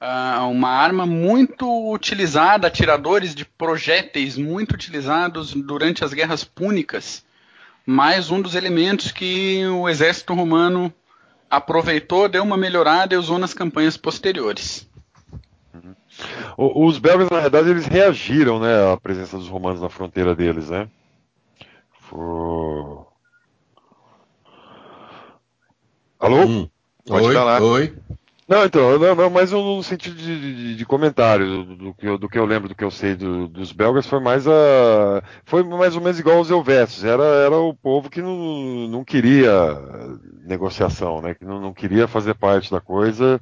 uh, 0.02 0.48
uma 0.48 0.68
arma 0.68 1.06
muito 1.06 1.66
utilizada, 1.92 2.66
atiradores 2.66 3.34
de 3.34 3.44
projéteis 3.44 4.36
muito 4.36 4.74
utilizados 4.74 5.54
durante 5.54 6.04
as 6.04 6.12
guerras 6.12 6.42
púnicas. 6.42 7.24
Mais 7.86 8.30
um 8.30 8.40
dos 8.40 8.54
elementos 8.54 9.12
que 9.12 9.64
o 9.66 9.88
exército 9.88 10.34
romano 10.34 10.92
aproveitou, 11.48 12.28
deu 12.28 12.42
uma 12.42 12.56
melhorada 12.56 13.14
e 13.14 13.18
usou 13.18 13.38
nas 13.38 13.54
campanhas 13.54 13.96
posteriores. 13.96 14.88
Uhum. 15.74 15.94
Os 16.86 16.98
belgas, 16.98 17.28
na 17.30 17.40
verdade, 17.40 17.70
eles 17.70 17.86
reagiram 17.86 18.60
né, 18.60 18.92
à 18.92 18.96
presença 18.96 19.36
dos 19.36 19.48
romanos 19.48 19.80
na 19.80 19.88
fronteira 19.88 20.34
deles, 20.34 20.70
né? 20.70 20.88
Foi... 22.08 23.11
Alô? 26.22 26.44
Hum. 26.44 26.68
Pode 27.04 27.26
oi, 27.26 27.34
falar. 27.34 27.60
Oi. 27.60 27.92
Não, 28.46 28.64
então, 28.64 28.96
não, 28.96 29.14
não, 29.14 29.28
mas 29.28 29.50
no 29.50 29.82
sentido 29.82 30.14
de, 30.14 30.40
de, 30.40 30.76
de 30.76 30.86
comentário 30.86 31.64
do, 31.64 31.76
do, 31.76 31.94
que 31.94 32.06
eu, 32.06 32.16
do 32.16 32.28
que 32.28 32.38
eu 32.38 32.44
lembro, 32.44 32.68
do 32.68 32.76
que 32.76 32.84
eu 32.84 32.92
sei 32.92 33.16
do, 33.16 33.48
dos 33.48 33.72
belgas, 33.72 34.06
foi 34.06 34.20
mais 34.20 34.46
a. 34.46 35.20
Foi 35.44 35.64
mais 35.64 35.96
ou 35.96 36.00
menos 36.00 36.20
igual 36.20 36.36
aos 36.36 36.48
helvécios. 36.48 37.02
Era, 37.02 37.24
era 37.24 37.56
o 37.56 37.74
povo 37.74 38.08
que 38.08 38.22
não, 38.22 38.86
não 38.88 39.04
queria 39.04 39.50
negociação, 40.44 41.20
né? 41.20 41.34
Que 41.34 41.44
não, 41.44 41.60
não 41.60 41.74
queria 41.74 42.06
fazer 42.06 42.34
parte 42.34 42.70
da 42.70 42.80
coisa 42.80 43.40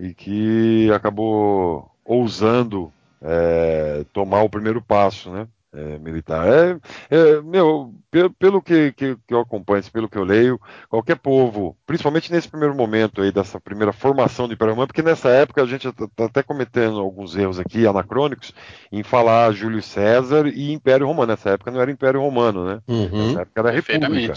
e 0.00 0.14
que 0.14 0.90
acabou 0.94 1.90
ousando 2.02 2.90
é, 3.20 4.06
tomar 4.10 4.42
o 4.42 4.50
primeiro 4.50 4.80
passo, 4.80 5.30
né? 5.30 5.46
É, 5.76 5.98
militar. 5.98 6.46
É, 6.48 6.78
é, 7.10 7.40
meu, 7.42 7.94
pelo, 8.10 8.30
pelo 8.30 8.62
que, 8.62 8.92
que, 8.92 9.16
que, 9.16 9.34
eu 9.34 9.40
acompanho, 9.40 9.82
pelo 9.92 10.08
que 10.08 10.16
eu 10.16 10.24
leio, 10.24 10.60
qualquer 10.88 11.16
povo, 11.16 11.76
principalmente 11.86 12.32
nesse 12.32 12.48
primeiro 12.48 12.74
momento 12.74 13.20
aí, 13.20 13.30
dessa 13.30 13.60
primeira 13.60 13.92
formação 13.92 14.48
do 14.48 14.54
Império 14.54 14.72
Romano, 14.72 14.88
porque 14.88 15.02
nessa 15.02 15.28
época 15.28 15.62
a 15.62 15.66
gente 15.66 15.86
está 15.88 16.24
até 16.24 16.42
cometendo 16.42 16.98
alguns 16.98 17.36
erros 17.36 17.58
aqui, 17.58 17.86
anacrônicos, 17.86 18.52
em 18.90 19.02
falar 19.02 19.52
Júlio 19.52 19.82
César 19.82 20.46
e 20.48 20.72
Império 20.72 21.06
Romano. 21.06 21.32
Nessa 21.32 21.50
época 21.50 21.70
não 21.70 21.80
era 21.80 21.90
Império 21.90 22.20
Romano, 22.20 22.64
né? 22.64 22.80
Uhum. 22.88 23.28
Nessa 23.28 23.42
época 23.42 23.60
era 23.60 23.70
República. 23.70 24.34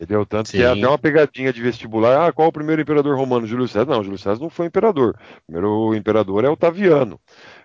Entendeu? 0.00 0.24
Tanto 0.24 0.48
Sim. 0.48 0.56
que 0.56 0.62
é 0.64 0.66
até 0.66 0.88
uma 0.88 0.96
pegadinha 0.96 1.52
de 1.52 1.60
vestibular. 1.60 2.26
Ah, 2.26 2.32
qual 2.32 2.48
o 2.48 2.52
primeiro 2.52 2.80
imperador 2.80 3.14
romano? 3.18 3.46
Júlio 3.46 3.68
César? 3.68 3.84
Não, 3.84 4.02
Júlio 4.02 4.16
César 4.16 4.40
não 4.40 4.48
foi 4.48 4.64
imperador. 4.64 5.14
O 5.42 5.52
primeiro 5.52 5.94
imperador 5.94 6.42
é 6.42 6.48
Otaviano. 6.48 7.20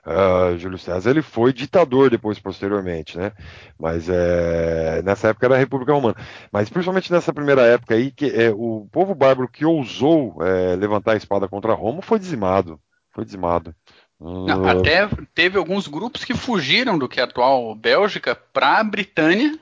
Uh, 0.05 0.57
Júlio 0.57 0.77
César 0.77 1.11
ele 1.11 1.21
foi 1.21 1.53
ditador 1.53 2.09
depois, 2.09 2.37
posteriormente, 2.37 3.17
né? 3.17 3.31
Mas 3.79 4.09
é, 4.09 5.01
nessa 5.01 5.29
época 5.29 5.45
era 5.45 5.55
a 5.55 5.57
República 5.57 5.93
Romana. 5.93 6.15
Mas 6.51 6.69
principalmente 6.69 7.09
nessa 7.09 7.31
primeira 7.31 7.61
época 7.61 7.95
aí, 7.95 8.11
que 8.11 8.25
é, 8.25 8.51
o 8.51 8.85
povo 8.91 9.15
bárbaro 9.15 9.47
que 9.47 9.63
ousou 9.63 10.35
é, 10.41 10.75
levantar 10.75 11.13
a 11.13 11.17
espada 11.17 11.47
contra 11.47 11.73
Roma 11.73 12.01
foi 12.01 12.19
dizimado. 12.19 12.77
Foi 13.13 13.23
dizimado. 13.23 13.73
Não, 14.19 14.63
uh... 14.63 14.67
Até 14.67 15.07
teve 15.33 15.57
alguns 15.57 15.87
grupos 15.87 16.25
que 16.25 16.33
fugiram 16.33 16.97
do 16.97 17.07
que 17.07 17.21
é 17.21 17.23
a 17.23 17.25
atual 17.25 17.73
Bélgica 17.75 18.35
para 18.35 18.79
a 18.79 18.83
Britânia, 18.83 19.57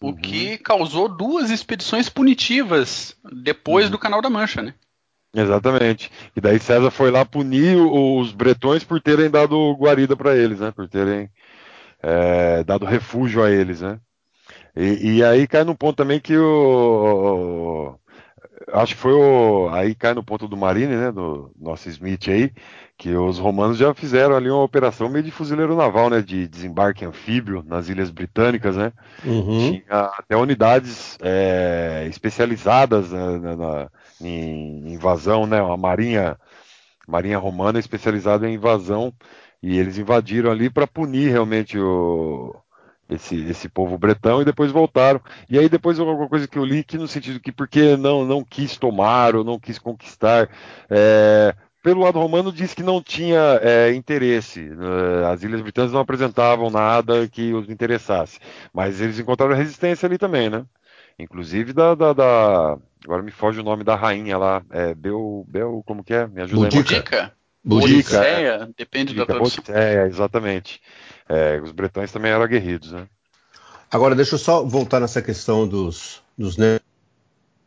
o 0.00 0.08
uhum. 0.08 0.16
que 0.16 0.58
causou 0.58 1.08
duas 1.08 1.50
expedições 1.50 2.08
punitivas 2.08 3.16
depois 3.32 3.86
uhum. 3.86 3.92
do 3.92 3.98
Canal 3.98 4.20
da 4.20 4.30
Mancha, 4.30 4.62
né? 4.62 4.74
Exatamente. 5.34 6.10
E 6.34 6.40
daí 6.40 6.58
César 6.58 6.90
foi 6.90 7.10
lá 7.10 7.24
punir 7.24 7.76
os 7.76 8.32
bretões 8.32 8.84
por 8.84 9.00
terem 9.00 9.30
dado 9.30 9.74
guarida 9.74 10.16
para 10.16 10.34
eles, 10.34 10.60
né? 10.60 10.70
Por 10.70 10.88
terem 10.88 11.30
é, 12.02 12.64
dado 12.64 12.86
refúgio 12.86 13.42
a 13.42 13.50
eles, 13.50 13.82
né? 13.82 14.00
E, 14.74 15.16
e, 15.16 15.24
aí 15.24 15.46
cai 15.46 15.64
no 15.64 15.74
ponto 15.74 15.96
também 15.96 16.20
que 16.20 16.36
o, 16.36 17.98
acho 18.72 18.94
que 18.94 19.00
foi 19.00 19.12
o, 19.12 19.68
aí 19.70 19.94
cai 19.94 20.14
no 20.14 20.22
ponto 20.22 20.48
do 20.48 20.56
Marine, 20.56 20.96
né? 20.96 21.12
Do 21.12 21.50
nosso 21.58 21.88
Smith 21.88 22.28
aí, 22.28 22.52
que 22.96 23.14
os 23.14 23.38
romanos 23.38 23.78
já 23.78 23.94
fizeram 23.94 24.36
ali 24.36 24.50
uma 24.50 24.62
operação 24.62 25.08
meio 25.08 25.24
de 25.24 25.30
fuzileiro 25.30 25.76
naval, 25.76 26.10
né? 26.10 26.20
De 26.20 26.48
desembarque 26.48 27.04
anfíbio 27.04 27.62
nas 27.66 27.88
ilhas 27.88 28.10
britânicas, 28.10 28.76
né? 28.76 28.92
Uhum. 29.24 29.58
Tinha 29.58 30.00
até 30.18 30.36
unidades 30.36 31.16
é, 31.22 32.06
especializadas 32.08 33.12
né, 33.12 33.38
na, 33.38 33.56
na 33.56 33.90
em 34.20 34.92
invasão, 34.92 35.46
né? 35.46 35.60
A 35.60 35.76
marinha, 35.76 36.36
marinha 37.06 37.38
romana 37.38 37.78
especializada 37.78 38.48
em 38.48 38.54
invasão 38.54 39.12
e 39.62 39.78
eles 39.78 39.98
invadiram 39.98 40.50
ali 40.50 40.70
para 40.70 40.86
punir 40.86 41.30
realmente 41.30 41.78
o, 41.78 42.54
esse, 43.08 43.36
esse 43.48 43.68
povo 43.68 43.98
bretão 43.98 44.42
e 44.42 44.44
depois 44.44 44.70
voltaram. 44.72 45.20
E 45.48 45.58
aí 45.58 45.68
depois 45.68 45.98
alguma 45.98 46.28
coisa 46.28 46.48
que 46.48 46.58
eu 46.58 46.64
li 46.64 46.82
que 46.84 46.98
no 46.98 47.08
sentido 47.08 47.40
que 47.40 47.52
porque 47.52 47.96
não 47.96 48.24
não 48.24 48.44
quis 48.44 48.76
tomar 48.76 49.36
ou 49.36 49.44
não 49.44 49.58
quis 49.58 49.78
conquistar 49.78 50.48
é, 50.90 51.54
pelo 51.82 52.02
lado 52.02 52.18
romano 52.18 52.52
diz 52.52 52.74
que 52.74 52.82
não 52.82 53.00
tinha 53.00 53.60
é, 53.62 53.94
interesse. 53.94 54.60
Né? 54.60 55.24
As 55.32 55.42
ilhas 55.42 55.60
britânicas 55.60 55.92
não 55.92 56.00
apresentavam 56.00 56.68
nada 56.68 57.28
que 57.28 57.54
os 57.54 57.68
interessasse. 57.70 58.40
Mas 58.72 59.00
eles 59.00 59.18
encontraram 59.18 59.54
resistência 59.54 60.06
ali 60.06 60.18
também, 60.18 60.50
né? 60.50 60.64
Inclusive 61.18 61.72
da, 61.72 61.94
da, 61.94 62.12
da 62.12 62.78
Agora 63.06 63.22
me 63.22 63.30
foge 63.30 63.60
o 63.60 63.62
nome 63.62 63.84
da 63.84 63.94
rainha 63.94 64.36
lá. 64.36 64.62
É 64.68 64.92
Bel. 64.92 65.44
Bel 65.48 65.82
como 65.86 66.02
que 66.02 66.12
é? 66.12 66.26
Me 66.26 66.42
ajuda 66.42 66.68
Budica. 66.68 67.32
Budica. 67.64 68.18
É. 68.18 68.66
depende 68.76 69.14
Budica, 69.14 69.26
da 69.26 69.34
tradução. 69.34 69.74
É, 69.74 70.06
exatamente. 70.06 70.82
É, 71.28 71.60
os 71.60 71.72
bretões 71.72 72.12
também 72.12 72.30
eram 72.30 72.42
aguerridos, 72.42 72.92
né? 72.92 73.08
Agora, 73.90 74.14
deixa 74.14 74.34
eu 74.34 74.38
só 74.38 74.64
voltar 74.64 75.00
nessa 75.00 75.22
questão 75.22 75.66
dos, 75.66 76.22
dos 76.36 76.56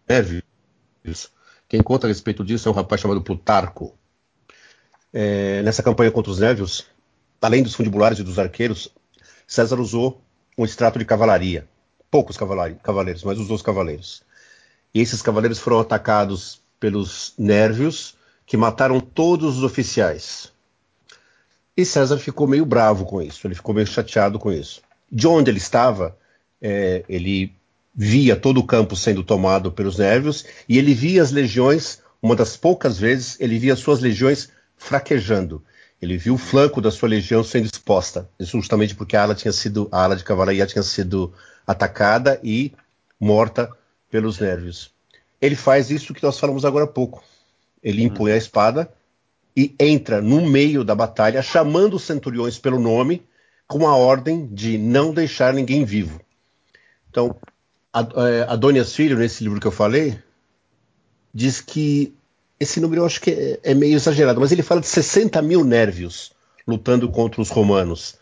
nervios. 0.07 0.43
Quem 1.67 1.81
conta 1.81 2.07
a 2.07 2.09
respeito 2.09 2.43
disso 2.43 2.67
é 2.67 2.71
um 2.71 2.75
rapaz 2.75 3.01
chamado 3.01 3.21
Plutarco. 3.21 3.97
É, 5.13 5.61
nessa 5.63 5.81
campanha 5.81 6.11
contra 6.11 6.31
os 6.31 6.39
nervios, 6.39 6.85
além 7.41 7.63
dos 7.63 7.73
fundibulares 7.75 8.19
e 8.19 8.23
dos 8.23 8.37
arqueiros, 8.37 8.93
César 9.47 9.79
usou 9.79 10.21
um 10.57 10.65
extrato 10.65 10.99
de 10.99 11.05
cavalaria. 11.05 11.67
Poucos 12.11 12.37
cavaleiros, 12.37 13.23
mas 13.23 13.39
usou 13.39 13.55
os 13.55 13.61
cavaleiros. 13.61 14.23
E 14.93 14.99
esses 14.99 15.21
cavaleiros 15.21 15.59
foram 15.59 15.79
atacados 15.79 16.61
pelos 16.79 17.33
Nérvios, 17.37 18.15
que 18.45 18.57
mataram 18.57 18.99
todos 18.99 19.57
os 19.57 19.63
oficiais. 19.63 20.51
E 21.79 21.85
César 21.85 22.17
ficou 22.17 22.45
meio 22.45 22.65
bravo 22.65 23.05
com 23.05 23.21
isso, 23.21 23.47
ele 23.47 23.55
ficou 23.55 23.73
meio 23.73 23.87
chateado 23.87 24.37
com 24.37 24.51
isso. 24.51 24.81
De 25.09 25.25
onde 25.25 25.49
ele 25.49 25.59
estava, 25.59 26.17
é, 26.61 27.05
ele 27.07 27.53
via 27.95 28.35
todo 28.35 28.59
o 28.59 28.65
campo 28.65 28.97
sendo 28.97 29.23
tomado 29.23 29.71
pelos 29.71 29.97
nervios 29.97 30.43
e 30.67 30.77
ele 30.77 30.93
via 30.93 31.23
as 31.23 31.31
legiões, 31.31 32.01
uma 32.21 32.35
das 32.35 32.57
poucas 32.57 32.99
vezes, 32.99 33.39
ele 33.39 33.57
via 33.57 33.77
suas 33.77 34.01
legiões 34.01 34.49
fraquejando. 34.75 35.63
Ele 36.01 36.17
viu 36.17 36.33
o 36.33 36.37
flanco 36.37 36.81
da 36.81 36.91
sua 36.91 37.07
legião 37.07 37.45
sendo 37.45 37.67
exposta, 37.67 38.29
isso 38.37 38.57
justamente 38.59 38.93
porque 38.93 39.15
a 39.15 39.23
ala 39.23 39.33
tinha 39.33 39.53
sido, 39.53 39.87
a 39.89 40.03
ala 40.03 40.17
de 40.17 40.25
cavalaria 40.25 40.67
tinha 40.67 40.83
sido 40.83 41.33
atacada 41.65 42.41
e 42.43 42.73
morta 43.17 43.71
pelos 44.11 44.37
nervios. 44.37 44.91
Ele 45.41 45.55
faz 45.55 45.89
isso 45.89 46.13
que 46.13 46.23
nós 46.23 46.37
falamos 46.37 46.65
agora 46.65 46.83
há 46.83 46.89
pouco. 46.89 47.23
Ele 47.81 48.03
impõe 48.03 48.33
a 48.33 48.37
espada 48.37 48.91
e 49.55 49.75
entra 49.79 50.21
no 50.21 50.41
meio 50.47 50.83
da 50.83 50.95
batalha, 50.95 51.41
chamando 51.41 51.95
os 51.95 52.03
centuriões 52.03 52.57
pelo 52.57 52.79
nome, 52.79 53.23
com 53.67 53.87
a 53.87 53.95
ordem 53.95 54.47
de 54.47 54.77
não 54.77 55.13
deixar 55.13 55.53
ninguém 55.53 55.83
vivo. 55.85 56.19
Então, 57.09 57.35
Adonias 58.47 58.95
Filho, 58.95 59.17
nesse 59.17 59.43
livro 59.43 59.59
que 59.59 59.67
eu 59.67 59.71
falei, 59.71 60.17
diz 61.33 61.61
que 61.61 62.13
esse 62.59 62.79
número 62.79 63.01
eu 63.01 63.05
acho 63.05 63.21
que 63.21 63.31
é, 63.31 63.59
é 63.71 63.73
meio 63.73 63.95
exagerado, 63.95 64.39
mas 64.39 64.51
ele 64.51 64.63
fala 64.63 64.81
de 64.81 64.87
60 64.87 65.41
mil 65.41 65.63
nervios 65.63 66.31
lutando 66.67 67.09
contra 67.09 67.41
os 67.41 67.49
romanos 67.49 68.15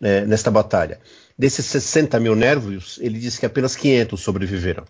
é, 0.00 0.26
nesta 0.26 0.50
batalha. 0.50 1.00
Desses 1.38 1.64
60 1.66 2.18
mil 2.20 2.34
nervios, 2.34 2.98
ele 3.00 3.18
diz 3.18 3.38
que 3.38 3.46
apenas 3.46 3.74
500 3.74 4.20
sobreviveram. 4.20 4.84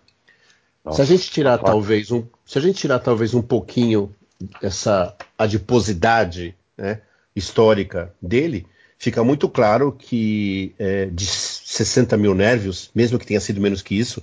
Nossa, 0.85 0.97
se 0.97 1.03
a 1.03 1.17
gente 1.17 1.31
tirar 1.31 1.59
talvez 1.59 2.11
um, 2.11 2.25
se 2.45 2.59
a 2.59 2.61
gente 2.61 2.77
tirar 2.77 2.99
talvez 2.99 3.33
um 3.33 3.41
pouquinho 3.41 4.15
essa 4.61 5.15
adiposidade 5.39 6.55
né, 6.77 7.01
histórica 7.35 8.15
dele, 8.21 8.67
fica 8.99 9.23
muito 9.25 9.49
claro 9.49 9.93
que 9.93 10.75
é, 10.79 11.07
de 11.07 11.27
60 11.27 12.17
mil 12.17 12.35
nervios, 12.35 12.91
mesmo 12.95 13.19
que 13.19 13.27
tenha 13.27 13.41
sido 13.41 13.61
menos 13.61 13.83
que 13.83 13.99
isso, 13.99 14.23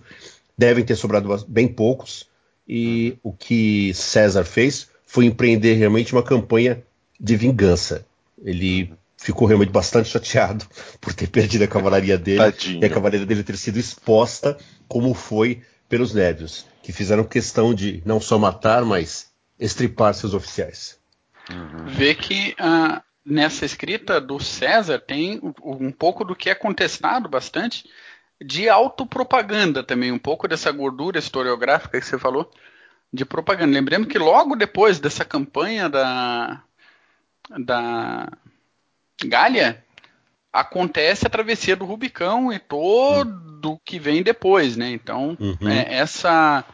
devem 0.57 0.84
ter 0.84 0.95
sobrado 0.95 1.45
bem 1.47 1.68
poucos. 1.68 2.30
E 2.68 3.18
o 3.24 3.34
que 3.34 3.93
César 3.93 4.45
fez 4.45 4.89
foi 5.05 5.26
empreender 5.26 5.74
realmente 5.74 6.14
uma 6.14 6.24
campanha 6.24 6.82
de 7.20 7.36
vingança. 7.36 8.05
Ele 8.43 8.93
ficou 9.18 9.47
realmente 9.47 9.72
bastante 9.72 10.09
chateado 10.09 10.66
por 10.99 11.14
ter 11.14 11.28
perdido 11.28 11.64
a 11.64 11.68
cavalaria 11.68 12.18
dele 12.18 12.51
Tadinho. 12.51 12.82
e 12.82 12.86
a 12.86 12.89
cavalaria 12.89 13.26
dele 13.26 13.43
ter 13.43 13.57
sido 13.57 13.78
exposta 13.78 14.57
como 14.88 15.14
foi 15.14 15.62
pelos 15.88 16.14
nervios, 16.14 16.66
que 16.82 16.93
fizeram 16.93 17.24
questão 17.24 17.74
de 17.74 18.01
não 18.05 18.22
só 18.22 18.39
matar, 18.39 18.86
mas 18.86 19.28
estripar 19.59 20.14
seus 20.14 20.34
oficiais. 20.34 21.01
Uhum. 21.54 21.86
Vê 21.88 22.16
que 22.16 22.56
uh, 22.60 23.02
nessa 23.26 23.66
escrita 23.66 24.20
do 24.20 24.39
César 24.39 24.99
tem 24.99 25.39
um 25.64 25.91
pouco 25.91 26.24
do 26.24 26.36
que 26.36 26.49
é 26.49 26.56
contestado 26.56 27.30
bastante 27.30 27.89
de 28.43 28.68
autopropaganda 28.68 29.84
também, 29.84 30.12
um 30.12 30.20
pouco 30.20 30.47
dessa 30.47 30.72
gordura 30.72 31.20
historiográfica 31.20 31.99
que 31.99 32.06
você 32.06 32.18
falou 32.18 32.52
de 33.14 33.24
propaganda. 33.24 33.74
Lembremos 33.74 34.08
que 34.08 34.18
logo 34.18 34.56
depois 34.56 34.99
dessa 34.99 35.24
campanha 35.24 35.88
da, 35.88 36.64
da 37.60 38.30
Gália, 39.24 39.84
acontece 40.52 41.26
a 41.26 41.30
travessia 41.30 41.76
do 41.76 41.86
Rubicão 41.86 42.52
e 42.52 42.60
todo 42.60 43.74
o 43.74 43.80
que 43.80 43.99
vem 43.99 44.24
depois, 44.24 44.76
né? 44.76 44.91
Então, 44.91 45.38
uhum. 45.39 45.70
é, 45.70 45.95
essa 45.95 46.66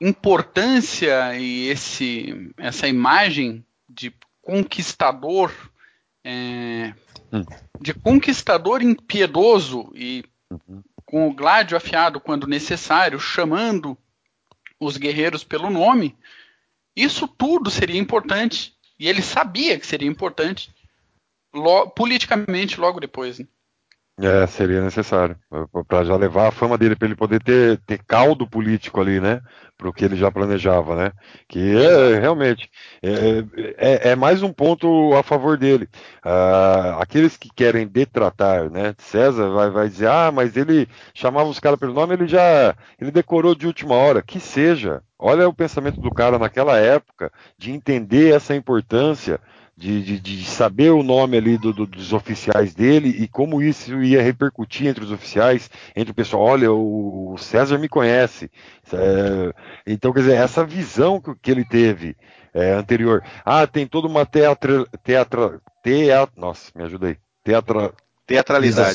importância 0.00 1.36
e 1.36 1.68
esse, 1.68 2.52
essa 2.56 2.86
imagem 2.86 3.64
de 3.88 4.14
conquistador, 4.42 5.52
é, 6.24 6.94
hum. 7.32 7.44
de 7.80 7.94
conquistador 7.94 8.82
impiedoso 8.82 9.90
e 9.94 10.24
uhum. 10.50 10.82
com 11.04 11.28
o 11.28 11.34
gládio 11.34 11.76
afiado 11.76 12.20
quando 12.20 12.46
necessário, 12.46 13.18
chamando 13.18 13.96
os 14.78 14.96
guerreiros 14.96 15.42
pelo 15.42 15.70
nome, 15.70 16.16
isso 16.94 17.26
tudo 17.26 17.70
seria 17.70 18.00
importante. 18.00 18.74
E 18.98 19.08
ele 19.08 19.22
sabia 19.22 19.78
que 19.78 19.86
seria 19.86 20.08
importante 20.08 20.74
lo 21.52 21.88
politicamente 21.90 22.80
logo 22.80 23.00
depois. 23.00 23.38
Né? 23.38 23.46
É, 24.18 24.46
seria 24.46 24.80
necessário. 24.80 25.36
para 25.86 26.02
já 26.02 26.16
levar 26.16 26.48
a 26.48 26.50
fama 26.50 26.78
dele, 26.78 26.96
para 26.96 27.06
ele 27.06 27.14
poder 27.14 27.42
ter, 27.42 27.76
ter 27.86 27.98
caldo 28.02 28.48
político 28.48 28.98
ali, 28.98 29.20
né? 29.20 29.42
Para 29.76 29.90
o 29.90 29.92
que 29.92 30.06
ele 30.06 30.16
já 30.16 30.32
planejava, 30.32 30.96
né? 30.96 31.12
Que 31.46 31.76
é, 31.76 32.18
realmente 32.18 32.70
é, 33.02 33.44
é, 33.76 34.10
é, 34.12 34.16
mais 34.16 34.42
um 34.42 34.50
ponto 34.50 35.12
a 35.14 35.22
favor 35.22 35.58
dele. 35.58 35.86
Ah, 36.24 36.96
aqueles 36.98 37.36
que 37.36 37.50
querem 37.54 37.86
detratar, 37.86 38.70
né? 38.70 38.94
César 38.96 39.50
vai, 39.50 39.68
vai 39.70 39.88
dizer, 39.88 40.08
ah, 40.08 40.32
mas 40.32 40.56
ele 40.56 40.88
chamava 41.12 41.50
os 41.50 41.60
caras 41.60 41.78
pelo 41.78 41.92
nome, 41.92 42.14
ele 42.14 42.26
já 42.26 42.74
ele 42.98 43.10
decorou 43.10 43.54
de 43.54 43.66
última 43.66 43.94
hora. 43.94 44.22
Que 44.22 44.40
seja. 44.40 45.02
Olha 45.18 45.46
o 45.48 45.54
pensamento 45.54 46.00
do 46.00 46.10
cara 46.10 46.38
naquela 46.38 46.78
época 46.78 47.30
de 47.58 47.70
entender 47.70 48.34
essa 48.34 48.54
importância 48.54 49.40
de, 49.76 50.02
de, 50.02 50.18
de, 50.18 50.44
saber 50.44 50.90
o 50.90 51.02
nome 51.02 51.36
ali 51.36 51.58
do, 51.58 51.72
do, 51.72 51.86
dos 51.86 52.12
oficiais 52.14 52.74
dele 52.74 53.10
e 53.10 53.28
como 53.28 53.62
isso 53.62 54.02
ia 54.02 54.22
repercutir 54.22 54.86
entre 54.86 55.04
os 55.04 55.12
oficiais, 55.12 55.70
entre 55.94 56.12
o 56.12 56.14
pessoal. 56.14 56.42
Olha, 56.42 56.72
o, 56.72 57.34
o 57.34 57.38
César 57.38 57.76
me 57.78 57.88
conhece. 57.88 58.50
É, 58.92 59.52
então, 59.86 60.12
quer 60.12 60.20
dizer, 60.20 60.36
essa 60.36 60.64
visão 60.64 61.20
que, 61.20 61.34
que 61.34 61.50
ele 61.50 61.64
teve 61.64 62.16
é, 62.54 62.72
anterior. 62.72 63.22
Ah, 63.44 63.66
tem 63.66 63.86
toda 63.86 64.08
uma 64.08 64.24
teatra, 64.24 64.86
teatra, 65.04 65.60
teatra, 65.82 66.32
nossa, 66.40 66.72
me 66.74 66.82
ajuda 66.84 67.08
aí. 67.08 67.18
Teatra, 67.44 67.92
teatralidade. 68.26 68.88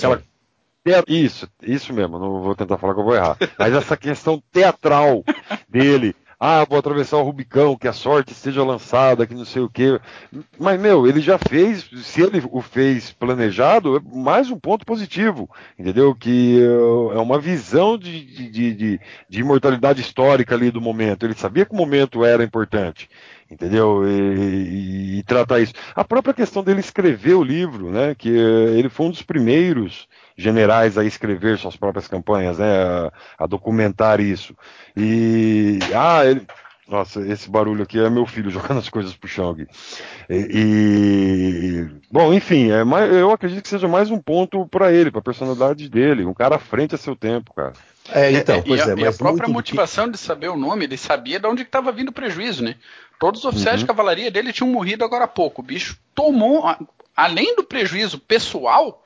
Isso, 1.07 1.47
isso 1.61 1.93
mesmo, 1.93 2.17
não 2.17 2.41
vou 2.41 2.55
tentar 2.55 2.79
falar 2.79 2.95
que 2.95 2.99
eu 2.99 3.03
vou 3.03 3.13
errar. 3.13 3.37
Mas 3.59 3.71
essa 3.71 3.95
questão 3.95 4.41
teatral 4.51 5.23
dele, 5.69 6.15
ah, 6.43 6.65
vou 6.67 6.79
atravessar 6.79 7.17
o 7.17 7.23
Rubicão, 7.23 7.77
que 7.77 7.87
a 7.87 7.93
sorte 7.93 8.31
esteja 8.31 8.63
lançada, 8.63 9.27
que 9.27 9.35
não 9.35 9.45
sei 9.45 9.61
o 9.61 9.69
quê. 9.69 9.99
Mas, 10.59 10.81
meu, 10.81 11.05
ele 11.05 11.21
já 11.21 11.37
fez, 11.37 11.87
se 12.03 12.19
ele 12.19 12.41
o 12.51 12.61
fez 12.61 13.11
planejado, 13.11 13.95
é 13.95 13.99
mais 14.11 14.49
um 14.49 14.57
ponto 14.57 14.83
positivo, 14.83 15.47
entendeu? 15.77 16.15
Que 16.15 16.59
é 17.13 17.19
uma 17.19 17.37
visão 17.37 17.95
de, 17.95 18.49
de, 18.49 18.73
de, 18.73 18.99
de 19.29 19.39
imortalidade 19.39 20.01
histórica 20.01 20.55
ali 20.55 20.71
do 20.71 20.81
momento. 20.81 21.27
Ele 21.27 21.35
sabia 21.35 21.63
que 21.63 21.73
o 21.73 21.77
momento 21.77 22.25
era 22.25 22.43
importante 22.43 23.07
entendeu? 23.51 24.03
E, 24.07 24.09
e, 24.09 25.19
e, 25.19 25.23
tratar 25.23 25.59
isso. 25.59 25.73
A 25.93 26.03
própria 26.03 26.33
questão 26.33 26.63
dele 26.63 26.79
escrever 26.79 27.33
o 27.33 27.43
livro, 27.43 27.91
né? 27.91 28.15
Que 28.15 28.29
ele 28.29 28.89
foi 28.89 29.07
um 29.07 29.11
dos 29.11 29.21
primeiros 29.21 30.07
generais 30.37 30.97
a 30.97 31.03
escrever 31.03 31.57
suas 31.57 31.75
próprias 31.75 32.07
campanhas, 32.07 32.57
né? 32.57 32.81
A, 32.81 33.11
a 33.39 33.45
documentar 33.45 34.21
isso. 34.21 34.55
E 34.95 35.79
ah, 35.93 36.25
ele, 36.25 36.47
nossa, 36.87 37.21
esse 37.27 37.49
barulho 37.49 37.83
aqui 37.83 37.99
é 37.99 38.09
meu 38.09 38.25
filho 38.25 38.49
jogando 38.51 38.79
as 38.79 38.89
coisas 38.89 39.15
pro 39.15 39.29
chão 39.29 39.51
aqui. 39.51 39.67
E, 40.29 40.35
e 40.35 41.89
bom, 42.11 42.33
enfim, 42.33 42.71
é 42.71 42.83
mais, 42.83 43.11
eu 43.13 43.31
acredito 43.31 43.63
que 43.63 43.69
seja 43.69 43.87
mais 43.87 44.09
um 44.09 44.19
ponto 44.19 44.65
para 44.67 44.91
ele, 44.91 45.11
para 45.11 45.19
a 45.19 45.23
personalidade 45.23 45.89
dele, 45.89 46.25
um 46.25 46.33
cara 46.33 46.55
à 46.55 46.59
frente 46.59 46.95
a 46.95 46.97
seu 46.97 47.15
tempo, 47.15 47.53
cara. 47.53 47.73
É, 48.13 48.31
então, 48.31 48.55
é, 48.55 48.61
pois 48.61 48.87
é, 48.87 48.95
e 48.95 49.05
a, 49.05 49.09
a 49.09 49.13
própria 49.13 49.47
motivação 49.47 50.05
que... 50.05 50.11
de 50.11 50.17
saber 50.17 50.49
o 50.49 50.57
nome, 50.57 50.85
ele 50.85 50.97
sabia 50.97 51.39
de 51.39 51.47
onde 51.47 51.61
estava 51.61 51.91
vindo 51.91 52.09
o 52.09 52.13
prejuízo, 52.13 52.63
né? 52.63 52.75
Todos 53.21 53.41
os 53.41 53.45
oficiais 53.45 53.75
uhum. 53.75 53.81
de 53.81 53.85
cavalaria 53.85 54.31
dele 54.31 54.51
tinham 54.51 54.71
morrido 54.71 55.05
agora 55.05 55.25
há 55.25 55.27
pouco. 55.27 55.61
O 55.61 55.63
bicho 55.63 55.95
tomou, 56.15 56.63
além 57.15 57.55
do 57.55 57.63
prejuízo 57.63 58.17
pessoal 58.17 59.05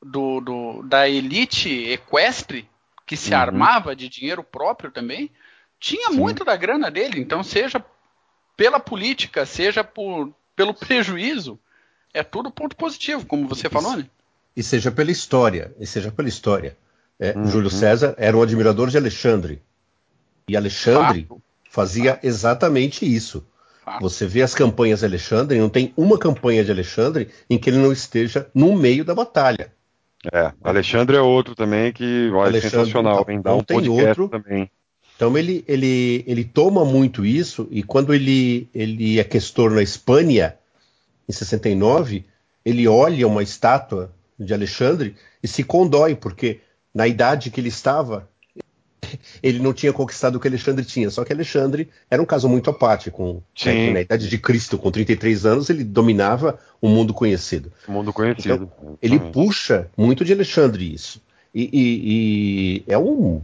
do, 0.00 0.40
do 0.40 0.82
da 0.84 1.08
elite 1.08 1.68
equestre, 1.68 2.70
que 3.04 3.16
se 3.16 3.32
uhum. 3.32 3.40
armava 3.40 3.96
de 3.96 4.08
dinheiro 4.08 4.44
próprio 4.44 4.92
também, 4.92 5.32
tinha 5.80 6.10
Sim. 6.10 6.16
muito 6.16 6.44
da 6.44 6.54
grana 6.54 6.92
dele. 6.92 7.18
Então, 7.20 7.42
seja 7.42 7.84
pela 8.56 8.78
política, 8.78 9.44
seja 9.44 9.82
por, 9.82 10.32
pelo 10.54 10.72
prejuízo, 10.72 11.58
é 12.14 12.22
tudo 12.22 12.52
ponto 12.52 12.76
positivo, 12.76 13.26
como 13.26 13.48
você 13.48 13.68
falou, 13.68 13.96
né? 13.96 14.06
E 14.54 14.62
seja 14.62 14.92
pela 14.92 15.10
história, 15.10 15.74
e 15.76 15.88
seja 15.88 16.12
pela 16.12 16.28
história. 16.28 16.76
É, 17.18 17.36
uhum. 17.36 17.46
Júlio 17.46 17.68
César 17.68 18.14
era 18.16 18.36
um 18.36 18.42
admirador 18.42 18.90
de 18.90 18.96
Alexandre. 18.96 19.60
E 20.46 20.56
Alexandre 20.56 21.24
Fato. 21.24 21.42
Fazia 21.70 22.18
exatamente 22.22 23.06
isso. 23.06 23.46
Você 24.00 24.26
vê 24.26 24.42
as 24.42 24.54
campanhas 24.54 25.00
de 25.00 25.06
Alexandre, 25.06 25.58
não 25.58 25.68
tem 25.68 25.92
uma 25.96 26.18
campanha 26.18 26.64
de 26.64 26.70
Alexandre 26.70 27.28
em 27.48 27.56
que 27.56 27.70
ele 27.70 27.78
não 27.78 27.92
esteja 27.92 28.48
no 28.54 28.76
meio 28.76 29.04
da 29.04 29.14
batalha. 29.14 29.72
É, 30.32 30.52
Alexandre 30.62 31.16
é 31.16 31.20
outro 31.20 31.54
também 31.54 31.92
que 31.92 32.28
Alexandre, 32.28 32.60
sensacional, 32.60 33.24
hein? 33.28 33.40
Dá 33.40 33.54
um 33.54 33.62
tem 33.62 33.88
outro 33.88 34.28
também. 34.28 34.70
Então 35.16 35.36
ele, 35.36 35.64
ele, 35.66 36.24
ele 36.26 36.44
toma 36.44 36.84
muito 36.84 37.24
isso 37.24 37.66
e 37.70 37.82
quando 37.82 38.12
ele, 38.12 38.68
ele 38.74 39.18
é 39.18 39.24
questor 39.24 39.70
na 39.70 39.82
Espanha, 39.82 40.56
em 41.28 41.32
69, 41.32 42.26
ele 42.64 42.86
olha 42.86 43.26
uma 43.26 43.42
estátua 43.42 44.12
de 44.38 44.52
Alexandre 44.52 45.14
e 45.42 45.48
se 45.48 45.64
condói, 45.64 46.14
porque 46.14 46.60
na 46.94 47.06
idade 47.06 47.50
que 47.50 47.60
ele 47.60 47.68
estava, 47.68 48.28
ele 49.42 49.58
não 49.58 49.72
tinha 49.72 49.92
conquistado 49.92 50.36
o 50.36 50.40
que 50.40 50.48
Alexandre 50.48 50.84
tinha. 50.84 51.10
Só 51.10 51.24
que 51.24 51.32
Alexandre 51.32 51.88
era 52.10 52.20
um 52.20 52.26
caso 52.26 52.48
muito 52.48 52.70
à 52.70 52.72
parte. 52.72 53.10
Com, 53.10 53.42
né, 53.64 53.92
na 53.92 54.00
idade 54.00 54.28
de 54.28 54.38
Cristo, 54.38 54.78
com 54.78 54.90
33 54.90 55.46
anos, 55.46 55.70
ele 55.70 55.84
dominava 55.84 56.58
o 56.80 56.88
mundo 56.88 57.12
conhecido. 57.12 57.72
O 57.86 57.92
mundo 57.92 58.12
conhecido. 58.12 58.70
Então, 58.78 58.98
ele 59.00 59.18
puxa 59.18 59.88
muito 59.96 60.24
de 60.24 60.32
Alexandre 60.32 60.92
isso. 60.92 61.20
E, 61.54 61.62
e, 61.72 62.82
e 62.86 62.92
é, 62.92 62.98
um, 62.98 63.42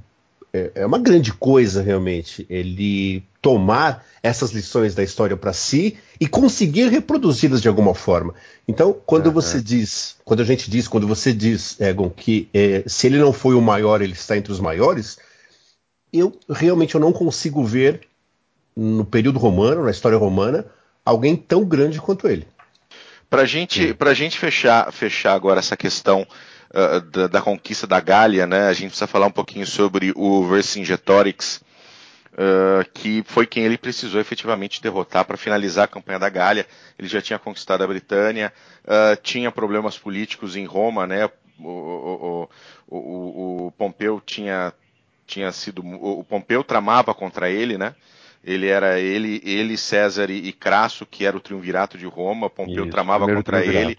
é, 0.52 0.70
é 0.76 0.86
uma 0.86 0.98
grande 0.98 1.32
coisa 1.32 1.82
realmente 1.82 2.46
ele 2.48 3.22
tomar 3.42 4.04
essas 4.22 4.50
lições 4.50 4.94
da 4.94 5.04
história 5.04 5.36
para 5.36 5.52
si 5.52 5.96
e 6.20 6.26
conseguir 6.26 6.88
reproduzi-las 6.88 7.62
de 7.62 7.68
alguma 7.68 7.94
forma. 7.94 8.34
Então, 8.66 8.96
quando 9.06 9.26
uhum. 9.26 9.32
você 9.32 9.60
diz, 9.60 10.16
quando 10.24 10.40
a 10.40 10.44
gente 10.44 10.68
diz, 10.68 10.88
quando 10.88 11.06
você 11.06 11.32
diz, 11.32 11.80
Egon, 11.80 12.10
que 12.10 12.48
é, 12.52 12.82
se 12.86 13.06
ele 13.06 13.18
não 13.18 13.32
foi 13.32 13.54
o 13.54 13.60
maior, 13.60 14.02
ele 14.02 14.14
está 14.14 14.36
entre 14.36 14.50
os 14.50 14.58
maiores, 14.58 15.18
eu 16.18 16.38
realmente 16.48 16.94
eu 16.94 17.00
não 17.00 17.12
consigo 17.12 17.64
ver 17.64 18.00
no 18.76 19.04
período 19.04 19.38
romano, 19.38 19.84
na 19.84 19.90
história 19.90 20.18
romana, 20.18 20.66
alguém 21.04 21.34
tão 21.36 21.64
grande 21.64 22.00
quanto 22.00 22.28
ele. 22.28 22.46
Para 23.28 23.44
gente, 23.44 23.96
a 23.98 24.14
gente 24.14 24.38
fechar, 24.38 24.92
fechar 24.92 25.34
agora 25.34 25.58
essa 25.58 25.76
questão 25.76 26.26
uh, 26.70 27.00
da, 27.00 27.26
da, 27.26 27.40
conquista 27.40 27.86
da 27.86 27.98
Gália, 28.00 28.46
né, 28.46 28.68
a 28.68 28.72
gente 28.72 28.88
precisa 28.88 29.06
falar 29.06 29.26
um 29.26 29.32
pouquinho 29.32 29.66
sobre 29.66 30.12
o 30.14 30.44
Vercingetorix, 30.44 31.60
uh, 32.34 32.88
que 32.92 33.24
foi 33.26 33.46
quem 33.46 33.64
ele 33.64 33.78
precisou 33.78 34.20
efetivamente 34.20 34.80
derrotar 34.80 35.24
para 35.24 35.36
finalizar 35.36 35.86
a 35.86 35.88
campanha 35.88 36.18
da 36.18 36.28
Gália. 36.28 36.66
Ele 36.98 37.08
já 37.08 37.20
tinha 37.20 37.38
conquistado 37.38 37.82
a 37.82 37.86
Britânia, 37.86 38.52
uh, 38.84 39.20
tinha 39.22 39.50
problemas 39.50 39.98
políticos 39.98 40.54
em 40.54 40.64
Roma, 40.64 41.06
né, 41.06 41.28
o, 41.58 41.68
o, 41.68 42.48
o, 42.88 43.66
o 43.66 43.72
Pompeu 43.72 44.20
tinha, 44.24 44.72
tinha 45.26 45.50
sido. 45.52 45.82
O 45.84 46.24
Pompeu 46.24 46.62
tramava 46.62 47.12
contra 47.12 47.50
ele, 47.50 47.76
né? 47.76 47.94
Ele 48.44 48.68
era 48.68 49.00
ele, 49.00 49.40
ele 49.44 49.76
César 49.76 50.30
e, 50.30 50.52
Crasso, 50.52 51.04
que 51.04 51.26
era 51.26 51.36
o 51.36 51.40
triunvirato 51.40 51.98
de 51.98 52.06
Roma. 52.06 52.48
Pompeu 52.48 52.84
Isso, 52.84 52.92
tramava 52.92 53.26
contra 53.26 53.64
ele. 53.64 53.98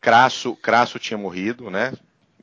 Crasso, 0.00 0.54
Crasso 0.56 0.98
tinha 0.98 1.16
morrido, 1.16 1.70
né? 1.70 1.94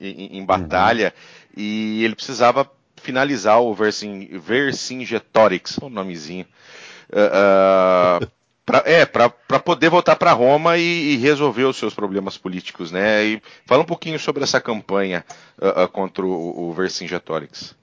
Em, 0.02 0.40
em 0.40 0.46
batalha. 0.46 1.14
Uhum. 1.56 1.64
E 1.64 2.04
ele 2.04 2.16
precisava 2.16 2.68
finalizar 2.98 3.62
o 3.62 3.76
Vercingetorix, 3.76 5.78
o 5.78 5.90
nomezinho. 5.90 6.48
Uh, 7.12 8.24
uh, 8.24 8.32
pra, 8.66 8.82
é, 8.86 9.06
para 9.06 9.60
poder 9.60 9.90
voltar 9.90 10.16
para 10.16 10.32
Roma 10.32 10.78
e, 10.78 11.14
e, 11.14 11.18
resolver 11.18 11.66
os 11.66 11.78
seus 11.78 11.94
problemas 11.94 12.38
políticos, 12.38 12.92
né? 12.92 13.24
E 13.26 13.42
fala 13.68 13.84
um 13.84 13.86
pouquinho 13.86 14.18
sobre 14.18 14.44
essa 14.44 14.60
campanha 14.60 15.24
uh, 15.60 15.88
contra 15.90 16.26
o, 16.26 16.70
o 16.70 16.74
Vercingetorix. 16.74 17.76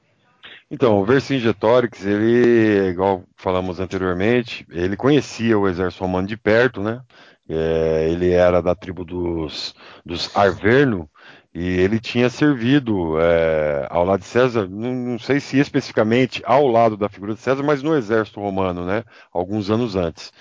Então, 0.71 1.01
o 1.01 1.05
Vercingetorix, 1.05 2.07
ele, 2.07 2.91
igual 2.91 3.25
falamos 3.37 3.81
anteriormente, 3.81 4.65
ele 4.71 4.97
conhecia 4.97 5.59
o 5.59 5.69
exército 5.69 6.05
romano 6.05 6.29
de 6.29 6.37
perto, 6.37 6.81
né? 6.81 7.03
É, 7.49 8.09
ele 8.09 8.31
era 8.31 8.63
da 8.63 8.77
tribo 8.77 9.05
dos, 9.05 9.75
dos 10.07 10.35
Arverno 10.37 11.11
e 11.53 11.81
ele 11.81 11.99
tinha 11.99 12.31
servido 12.31 13.21
é, 13.21 13.89
ao 13.91 14.05
lado 14.05 14.21
de 14.21 14.27
César, 14.27 14.69
não, 14.69 14.95
não, 14.95 15.19
sei 15.19 15.41
se 15.41 15.59
especificamente 15.59 16.41
ao 16.45 16.69
lado 16.69 16.97
da 16.97 17.09
figura 17.09 17.35
de 17.35 17.41
César, 17.41 17.65
mas 17.65 17.83
no 17.83 17.97
exército 17.97 18.41
romano, 18.41 18.87
né? 18.87 19.03
Alguns 19.33 19.69
anos 19.71 19.97
antes. 19.97 20.33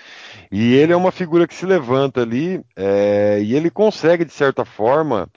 E 0.52 0.74
ele 0.74 0.92
é 0.92 0.96
uma 0.96 1.10
figura 1.10 1.48
que 1.48 1.54
se 1.54 1.66
levanta 1.66 2.22
ali 2.22 2.62
é, 2.76 3.40
e 3.42 3.56
ele 3.56 3.70
consegue, 3.70 4.24
de 4.24 4.32
certa 4.32 4.64
forma, 4.64 5.28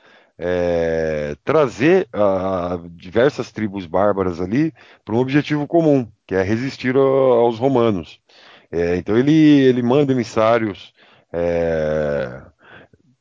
é, 0.45 1.37
trazer 1.41 2.05
uh, 2.13 2.89
diversas 2.89 3.49
tribos 3.49 3.85
bárbaras 3.85 4.41
ali 4.41 4.73
para 5.05 5.15
um 5.15 5.19
objetivo 5.19 5.65
comum, 5.65 6.05
que 6.27 6.35
é 6.35 6.43
resistir 6.43 6.97
a, 6.97 6.99
aos 6.99 7.57
romanos. 7.57 8.19
É, 8.69 8.97
então 8.97 9.17
ele, 9.17 9.31
ele 9.31 9.81
manda 9.81 10.11
emissários 10.11 10.93
é, 11.31 12.41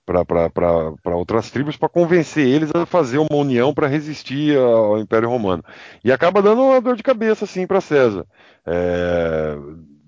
para 0.05 1.17
outras 1.17 1.49
tribos 1.49 1.77
para 1.77 1.89
convencer 1.89 2.45
eles 2.45 2.73
a 2.75 2.85
fazer 2.85 3.19
uma 3.19 3.37
união 3.37 3.73
para 3.73 3.87
resistir 3.87 4.59
ao 4.59 4.99
Império 4.99 5.29
Romano. 5.29 5.63
E 6.03 6.11
acaba 6.11 6.43
dando 6.43 6.63
uma 6.63 6.81
dor 6.81 6.97
de 6.97 7.05
cabeça 7.05 7.45
assim 7.45 7.69
para 7.69 7.81
César. 7.81 8.27
É, 8.67 9.57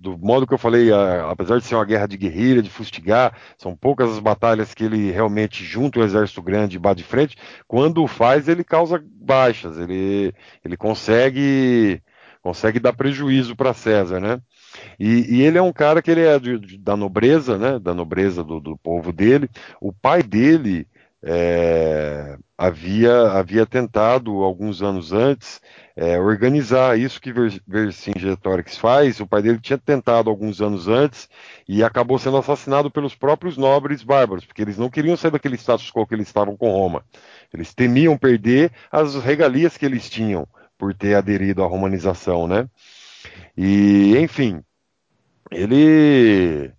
do 0.05 0.18
modo 0.18 0.46
que 0.46 0.52
eu 0.52 0.59
falei, 0.59 0.92
a, 0.92 1.30
apesar 1.30 1.59
de 1.59 1.64
ser 1.64 1.74
uma 1.74 1.84
guerra 1.84 2.07
de 2.07 2.18
guerrilha, 2.18 2.62
de 2.62 2.68
fustigar, 2.68 3.34
são 3.57 3.74
poucas 3.74 4.11
as 4.11 4.18
batalhas 4.18 4.74
que 4.74 4.84
ele 4.84 5.11
realmente 5.11 5.64
junta 5.64 5.98
o 5.98 6.02
exército 6.02 6.42
grande 6.42 6.76
e 6.76 6.78
bate 6.78 7.02
de 7.02 7.09
frente. 7.09 7.36
Quando 7.66 8.07
faz, 8.07 8.46
ele 8.46 8.62
causa 8.62 9.02
baixas, 9.02 9.78
ele, 9.78 10.34
ele 10.62 10.76
consegue 10.76 12.02
consegue 12.42 12.78
dar 12.78 12.92
prejuízo 12.92 13.57
para 13.57 13.72
César, 13.72 14.20
né? 14.20 14.38
E, 15.00 15.36
e, 15.36 15.42
ele 15.42 15.57
é 15.57 15.62
um 15.62 15.72
cara 15.72 16.02
que 16.02 16.11
ele 16.11 16.20
é 16.20 16.38
de, 16.38 16.59
de, 16.59 16.76
da 16.76 16.94
nobreza, 16.94 17.57
né? 17.57 17.78
Da 17.78 17.94
nobreza 17.94 18.44
do, 18.44 18.61
do 18.61 18.76
povo 18.76 19.11
dele. 19.11 19.48
O 19.80 19.90
pai 19.94 20.22
dele 20.22 20.86
é, 21.22 22.36
havia, 22.59 23.30
havia 23.32 23.64
tentado, 23.64 24.42
alguns 24.42 24.82
anos 24.82 25.11
antes, 25.11 25.59
é, 25.97 26.18
organizar 26.18 26.99
isso 26.99 27.20
que 27.20 27.32
Vercingetorix 27.66 28.76
faz. 28.76 29.20
O 29.20 29.26
pai 29.26 29.42
dele 29.42 29.61
tinha 29.61 29.78
tentado 29.78 30.28
alguns 30.28 30.61
anos 30.61 30.88
antes 30.88 31.28
e 31.68 31.84
acabou 31.84 32.18
sendo 32.18 32.36
assassinado 32.36 32.90
pelos 32.90 33.14
próprios 33.14 33.57
nobres 33.57 34.03
bárbaros, 34.03 34.45
porque 34.45 34.62
eles 34.62 34.76
não 34.76 34.90
queriam 34.90 35.16
sair 35.16 35.30
daquele 35.30 35.57
status 35.57 35.90
quo 35.90 36.07
que 36.07 36.14
eles 36.14 36.26
estavam 36.26 36.57
com 36.57 36.70
Roma. 36.70 37.05
Eles 37.53 37.72
temiam 37.72 38.18
perder 38.18 38.72
as 38.90 39.14
regalias 39.14 39.76
que 39.76 39.86
eles 39.86 40.11
tinham 40.11 40.49
por 40.76 40.92
ter 40.95 41.14
aderido 41.14 41.62
à 41.62 41.66
romanização, 41.66 42.49
né? 42.49 42.68
E, 43.57 44.16
enfim, 44.18 44.62
ele 45.51 46.72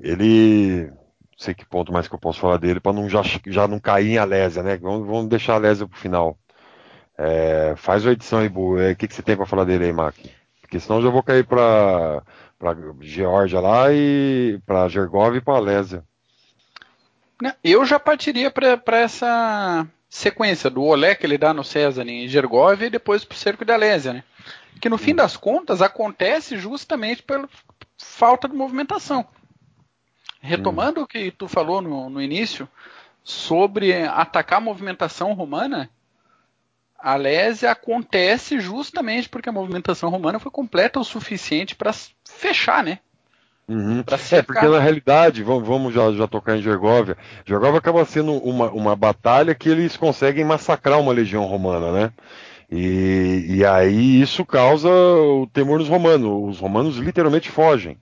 ele 0.00 0.90
sei 1.36 1.54
que 1.54 1.66
ponto 1.66 1.92
mais 1.92 2.08
que 2.08 2.14
eu 2.14 2.18
posso 2.18 2.40
falar 2.40 2.56
dele 2.58 2.80
para 2.80 2.92
não 2.92 3.08
já, 3.08 3.22
já 3.46 3.68
não 3.68 3.78
cair 3.78 4.12
em 4.12 4.18
Alésia, 4.18 4.62
né? 4.62 4.76
Vamos, 4.78 5.06
vamos 5.06 5.28
deixar 5.28 5.54
a 5.54 5.56
Alésia 5.56 5.86
pro 5.86 5.98
final. 5.98 6.38
É, 7.16 7.74
faz 7.76 8.06
a 8.06 8.12
edição 8.12 8.40
aí, 8.40 8.48
Bu. 8.48 8.78
É, 8.78 8.92
o 8.92 8.96
que, 8.96 9.08
que 9.08 9.14
você 9.14 9.22
tem 9.22 9.36
para 9.36 9.46
falar 9.46 9.64
dele 9.64 9.84
aí, 9.84 9.92
Mac? 9.92 10.16
Porque 10.60 10.80
senão 10.80 10.98
eu 10.98 11.04
já 11.04 11.10
vou 11.10 11.22
cair 11.22 11.44
para 11.44 12.22
para 12.58 12.76
Geórgia 13.00 13.60
lá 13.60 13.92
e 13.92 14.58
para 14.64 14.88
Gergov 14.88 15.36
e 15.36 15.40
para 15.40 15.56
Alésia. 15.56 16.04
Eu 17.62 17.84
já 17.84 17.98
partiria 17.98 18.50
para 18.50 18.98
essa 18.98 19.86
sequência 20.08 20.70
do 20.70 20.82
olé 20.82 21.14
que 21.14 21.26
ele 21.26 21.36
dá 21.36 21.52
no 21.52 21.64
César 21.64 22.08
em 22.08 22.26
Gergov 22.28 22.82
e 22.82 22.88
depois 22.88 23.24
para 23.24 23.34
o 23.34 23.38
cerco 23.38 23.64
da 23.64 23.74
Alésia, 23.74 24.14
né? 24.14 24.24
Que 24.80 24.88
no 24.88 24.96
fim 24.96 25.14
das 25.14 25.36
contas 25.36 25.82
acontece 25.82 26.56
justamente 26.56 27.22
pela 27.22 27.48
falta 27.98 28.48
de 28.48 28.54
movimentação. 28.54 29.26
Retomando 30.40 31.00
hum. 31.00 31.04
o 31.04 31.06
que 31.06 31.30
tu 31.30 31.48
falou 31.48 31.82
no, 31.82 32.08
no 32.08 32.22
início 32.22 32.68
sobre 33.22 33.92
atacar 34.04 34.58
a 34.58 34.64
movimentação 34.64 35.32
romana, 35.32 35.90
a 37.04 37.16
lésia 37.16 37.70
acontece 37.70 38.58
justamente 38.58 39.28
porque 39.28 39.50
a 39.50 39.52
movimentação 39.52 40.08
romana 40.08 40.38
foi 40.38 40.50
completa 40.50 40.98
o 40.98 41.04
suficiente 41.04 41.76
para 41.76 41.92
fechar, 42.24 42.82
né? 42.82 42.98
Uhum. 43.68 44.02
É, 44.30 44.42
porque 44.42 44.66
na 44.66 44.78
realidade, 44.78 45.42
vamos, 45.42 45.68
vamos 45.68 45.92
já, 45.92 46.10
já, 46.12 46.26
tocar 46.26 46.56
em 46.56 46.62
Gergóvia, 46.62 47.16
Gergóvia 47.44 47.78
acaba 47.78 48.06
sendo 48.06 48.32
uma, 48.32 48.70
uma 48.70 48.96
batalha 48.96 49.54
que 49.54 49.68
eles 49.68 49.98
conseguem 49.98 50.46
massacrar 50.46 50.98
uma 50.98 51.12
legião 51.12 51.44
romana, 51.44 51.92
né? 51.92 52.12
E, 52.72 53.44
e 53.48 53.64
aí 53.66 54.22
isso 54.22 54.42
causa 54.44 54.88
o 54.88 55.46
temor 55.52 55.80
nos 55.80 55.88
romanos. 55.88 56.54
Os 56.54 56.58
romanos 56.58 56.96
literalmente 56.96 57.50
fogem. 57.50 57.98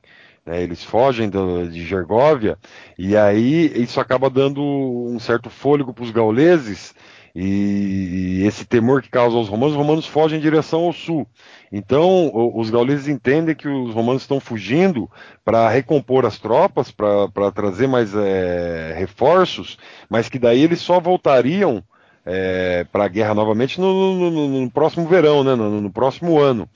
Né, 0.46 0.62
eles 0.62 0.82
fogem 0.82 1.28
do, 1.28 1.68
de 1.68 1.84
Gergóvia 1.84 2.58
e 2.98 3.16
aí 3.16 3.80
isso 3.80 4.00
acaba 4.00 4.28
dando 4.28 4.60
um 4.60 5.18
certo 5.20 5.48
fôlego 5.48 5.94
para 5.94 6.02
os 6.02 6.10
gauleses 6.10 6.92
e, 7.34 8.44
esse 8.46 8.64
temor 8.64 9.00
que 9.02 9.08
causa 9.08 9.36
aos 9.36 9.48
romanos, 9.48 9.74
os 9.74 9.78
romanos 9.78 10.06
fogem 10.06 10.38
em 10.38 10.42
direção 10.42 10.84
ao 10.84 10.92
sul. 10.92 11.26
Então 11.70 12.30
os 12.54 12.68
gauleses 12.68 13.08
entendem 13.08 13.54
que 13.54 13.66
os 13.66 13.94
romanos 13.94 14.22
estão 14.22 14.38
fugindo 14.38 15.10
para 15.44 15.68
recompor 15.68 16.26
as 16.26 16.38
tropas, 16.38 16.90
para 16.90 17.50
trazer 17.54 17.86
mais 17.86 18.14
é, 18.14 18.94
reforços, 18.96 19.78
mas 20.08 20.28
que 20.28 20.38
daí 20.38 20.62
eles 20.62 20.80
só 20.80 21.00
voltariam 21.00 21.82
é, 22.24 22.84
para 22.92 23.04
a 23.04 23.08
guerra 23.08 23.34
novamente 23.34 23.80
no, 23.80 24.14
no, 24.14 24.30
no, 24.30 24.60
no 24.60 24.70
próximo 24.70 25.06
verão, 25.08 25.42
né, 25.42 25.54
no, 25.54 25.90
próximo 25.90 26.38
ano. 26.38 26.68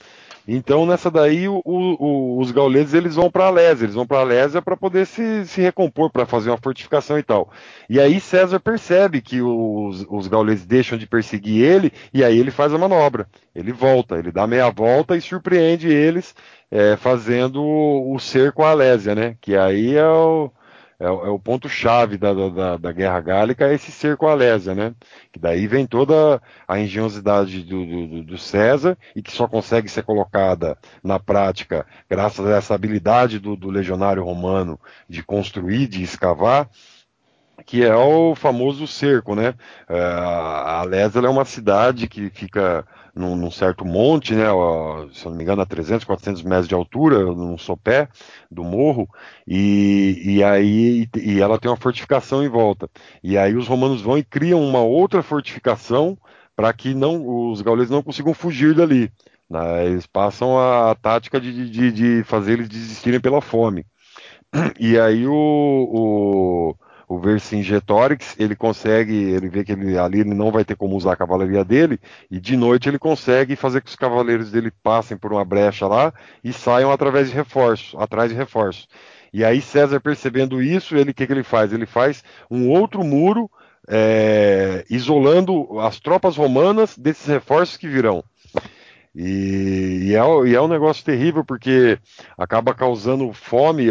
Então 0.47 0.87
nessa 0.87 1.11
daí 1.11 1.49
o, 1.49 1.61
o, 1.65 2.39
os 2.39 2.51
gauleses 2.51 2.95
eles 2.95 3.17
vão 3.17 3.31
para 3.31 3.47
Alésia, 3.47 3.85
eles 3.85 3.95
vão 3.95 4.07
para 4.07 4.21
Alésia 4.21 4.63
para 4.63 4.77
poder 4.77 5.07
se, 5.07 5.45
se 5.47 5.61
recompor, 5.61 6.11
para 6.11 6.25
fazer 6.27 6.51
uma 6.51 6.59
fortificação 6.59 7.19
e 7.19 7.23
tal. 7.23 7.51
E 7.89 7.99
aí 7.99 8.21
César 8.21 8.61
percebe 8.61 9.21
que 9.21 9.43
os, 9.43 10.07
os 10.09 10.29
gauleses 10.29 10.65
deixam 10.65 10.97
de 10.97 11.07
perseguir 11.07 11.65
ele 11.65 11.93
e 12.15 12.23
aí 12.23 12.39
ele 12.39 12.51
faz 12.51 12.73
a 12.73 12.79
manobra. 12.79 13.27
Ele 13.55 13.73
volta, 13.73 14.17
ele 14.17 14.31
dá 14.31 14.47
meia 14.47 14.71
volta 14.71 15.17
e 15.17 15.21
surpreende 15.21 15.89
eles 15.89 16.35
é, 16.71 16.97
fazendo 16.97 17.63
o 17.63 18.19
cerco 18.19 18.63
à 18.63 18.71
Alésia, 18.71 19.15
né? 19.15 19.37
Que 19.41 19.57
aí 19.57 19.97
é 19.97 20.07
o, 20.07 20.51
é, 20.99 21.05
é 21.05 21.11
o 21.11 21.39
ponto-chave 21.39 22.17
da, 22.17 22.33
da, 22.33 22.77
da, 22.77 22.93
Guerra 22.93 23.21
Gálica, 23.21 23.67
é 23.67 23.75
esse 23.75 23.93
cerco 23.93 24.27
à 24.27 24.35
Lésia, 24.35 24.75
né? 24.75 24.95
Que 25.33 25.39
daí 25.39 25.67
vem 25.67 25.87
toda 25.87 26.41
a 26.67 26.79
engenhosidade 26.79 27.63
do, 27.63 27.85
do, 27.85 28.23
do, 28.25 28.39
César 28.39 28.97
e 29.15 29.23
que 29.23 29.33
só 29.33 29.47
consegue 29.47 29.89
ser 29.89 30.03
colocada 30.03 30.79
na 31.03 31.19
prática 31.19 31.87
graças 32.09 32.47
a 32.47 32.57
essa 32.57 32.75
habilidade 32.75 33.39
do, 33.39 33.57
do 33.57 33.71
legionário 33.71 34.25
romano 34.25 34.81
de 35.09 35.23
construir, 35.23 35.87
de 35.87 36.03
escavar. 36.03 36.69
que 37.67 37.85
é 37.85 37.95
o 37.95 38.35
famoso 38.35 38.87
cerco, 38.87 39.35
né? 39.35 39.55
É, 39.89 40.01
a 40.01 40.83
Lesa 40.87 41.21
é 41.21 41.29
uma 41.29 41.45
cidade 41.45 42.09
que 42.09 42.31
fica 42.31 42.87
num, 43.17 43.35
num, 43.35 43.51
certo 43.51 43.85
monte, 43.85 44.35
né? 44.35 44.45
Se 45.13 45.25
eu 45.25 45.31
não 45.31 45.39
me 45.39 45.43
engano, 45.43 45.63
a 45.63 45.67
300, 45.67 46.05
400 46.05 46.43
metros 46.43 46.69
de 46.69 46.75
altura, 46.75 47.25
num 47.25 47.57
sopé 47.57 48.09
do 48.51 48.63
morro, 48.63 49.09
e, 49.47 50.23
e 50.25 50.45
aí 50.45 51.09
e 51.17 51.41
ela 51.41 51.59
tem 51.59 51.71
uma 51.71 51.77
fortificação 51.77 52.45
em 52.45 52.49
volta. 52.49 52.89
E 53.23 53.39
aí 53.39 53.57
os 53.57 53.67
romanos 53.67 54.03
vão 54.03 54.19
e 54.19 54.25
criam 54.25 54.63
uma 54.63 54.81
outra 54.81 55.23
fortificação 55.23 56.17
para 56.55 56.73
que 56.73 56.95
não 56.95 57.51
os 57.51 57.63
gauleses 57.63 57.91
não 57.91 58.03
consigam 58.03 58.35
fugir 58.35 58.75
dali. 58.75 59.11
Né? 59.49 59.87
Eles 59.87 60.07
passam 60.07 60.59
a, 60.59 60.91
a 60.91 60.95
tática 60.95 61.41
de, 61.41 61.71
de, 61.71 61.93
de, 61.93 62.25
fazer 62.25 62.55
eles 62.55 62.69
desistirem 62.69 63.21
pela 63.21 63.41
fome. 63.41 63.87
E 64.79 64.99
aí 64.99 65.27
o, 65.27 65.33
o 65.35 66.77
o 67.09 67.19
Vercingetorix, 67.19 68.35
ele 68.39 68.57
consegue, 68.57 69.15
ele 69.15 69.49
vê 69.49 69.65
que 69.65 69.73
ele, 69.73 69.97
ali 69.97 70.21
ele 70.21 70.35
não 70.35 70.51
vai 70.51 70.65
ter 70.65 70.75
como 70.75 70.97
usar 70.97 71.13
a 71.13 71.17
cavalaria 71.17 71.65
dele, 71.65 72.01
e 72.31 72.41
de 72.41 72.57
noite 72.57 72.89
ele 72.89 72.99
consegue 72.99 73.55
fazer 73.55 73.81
que 73.81 73.89
os 73.89 73.97
cavaleiros 73.97 74.51
dele 74.51 74.73
passem 74.83 75.17
por 75.17 75.33
uma 75.33 75.45
brecha 75.45 75.87
lá 75.87 76.13
e 76.43 76.53
saiam 76.53 76.91
através 76.91 77.29
de 77.29 77.35
reforços, 77.35 77.95
atrás 78.01 78.31
de 78.31 78.37
reforços. 78.37 78.89
E 79.33 79.45
aí 79.45 79.61
César 79.61 80.01
percebendo 80.01 80.61
isso, 80.61 80.97
ele 80.97 81.11
o 81.11 81.15
que, 81.15 81.27
que 81.27 81.33
ele 81.33 81.45
faz? 81.45 81.73
Ele 81.73 81.87
faz 81.87 82.25
um 82.51 82.69
outro 82.71 83.05
muro 83.05 83.49
é, 83.89 84.85
isolando 84.91 85.79
as 85.79 86.01
tropas 86.01 86.37
romanas 86.37 86.97
desses 86.99 87.27
reforços 87.27 87.77
que 87.77 87.87
virão. 87.87 88.25
E, 89.15 90.09
e, 90.11 90.15
é, 90.15 90.49
e, 90.49 90.55
é, 90.55 90.61
um 90.61 90.69
negócio 90.69 91.05
terrível 91.05 91.45
porque 91.45 91.99
acaba 92.37 92.75
causando 92.75 93.33
fome. 93.33 93.87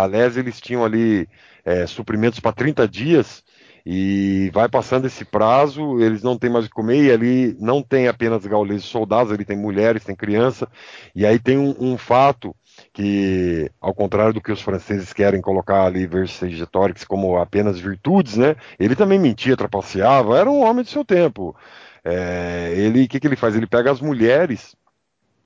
Aliás, 0.00 0.36
eles 0.36 0.60
tinham 0.60 0.84
ali 0.84 1.28
é, 1.64 1.86
suprimentos 1.86 2.40
para 2.40 2.52
30 2.52 2.86
dias 2.86 3.42
e 3.86 4.50
vai 4.54 4.68
passando 4.68 5.06
esse 5.06 5.24
prazo, 5.24 6.00
eles 6.00 6.22
não 6.22 6.38
têm 6.38 6.48
mais 6.48 6.64
o 6.64 6.68
que 6.68 6.74
comer, 6.74 7.04
e 7.04 7.10
ali 7.12 7.56
não 7.60 7.82
tem 7.82 8.08
apenas 8.08 8.46
gauleses 8.46 8.86
soldados, 8.86 9.30
ali 9.30 9.44
tem 9.44 9.58
mulheres, 9.58 10.04
tem 10.04 10.16
criança, 10.16 10.66
e 11.14 11.26
aí 11.26 11.38
tem 11.38 11.58
um, 11.58 11.74
um 11.78 11.98
fato 11.98 12.56
que, 12.92 13.70
ao 13.80 13.94
contrário 13.94 14.32
do 14.32 14.40
que 14.40 14.50
os 14.50 14.62
franceses 14.62 15.12
querem 15.12 15.40
colocar 15.40 15.84
ali 15.84 16.06
Vercingetorix 16.06 17.04
como 17.04 17.36
apenas 17.36 17.78
virtudes, 17.78 18.36
né? 18.36 18.56
Ele 18.78 18.96
também 18.96 19.18
mentia, 19.18 19.56
trapaceava, 19.56 20.38
era 20.38 20.50
um 20.50 20.62
homem 20.62 20.82
de 20.82 20.90
seu 20.90 21.04
tempo. 21.04 21.54
É, 22.02 22.72
ele, 22.76 23.04
o 23.04 23.08
que, 23.08 23.20
que 23.20 23.26
ele 23.26 23.36
faz? 23.36 23.54
Ele 23.54 23.66
pega 23.66 23.90
as 23.90 24.00
mulheres 24.00 24.74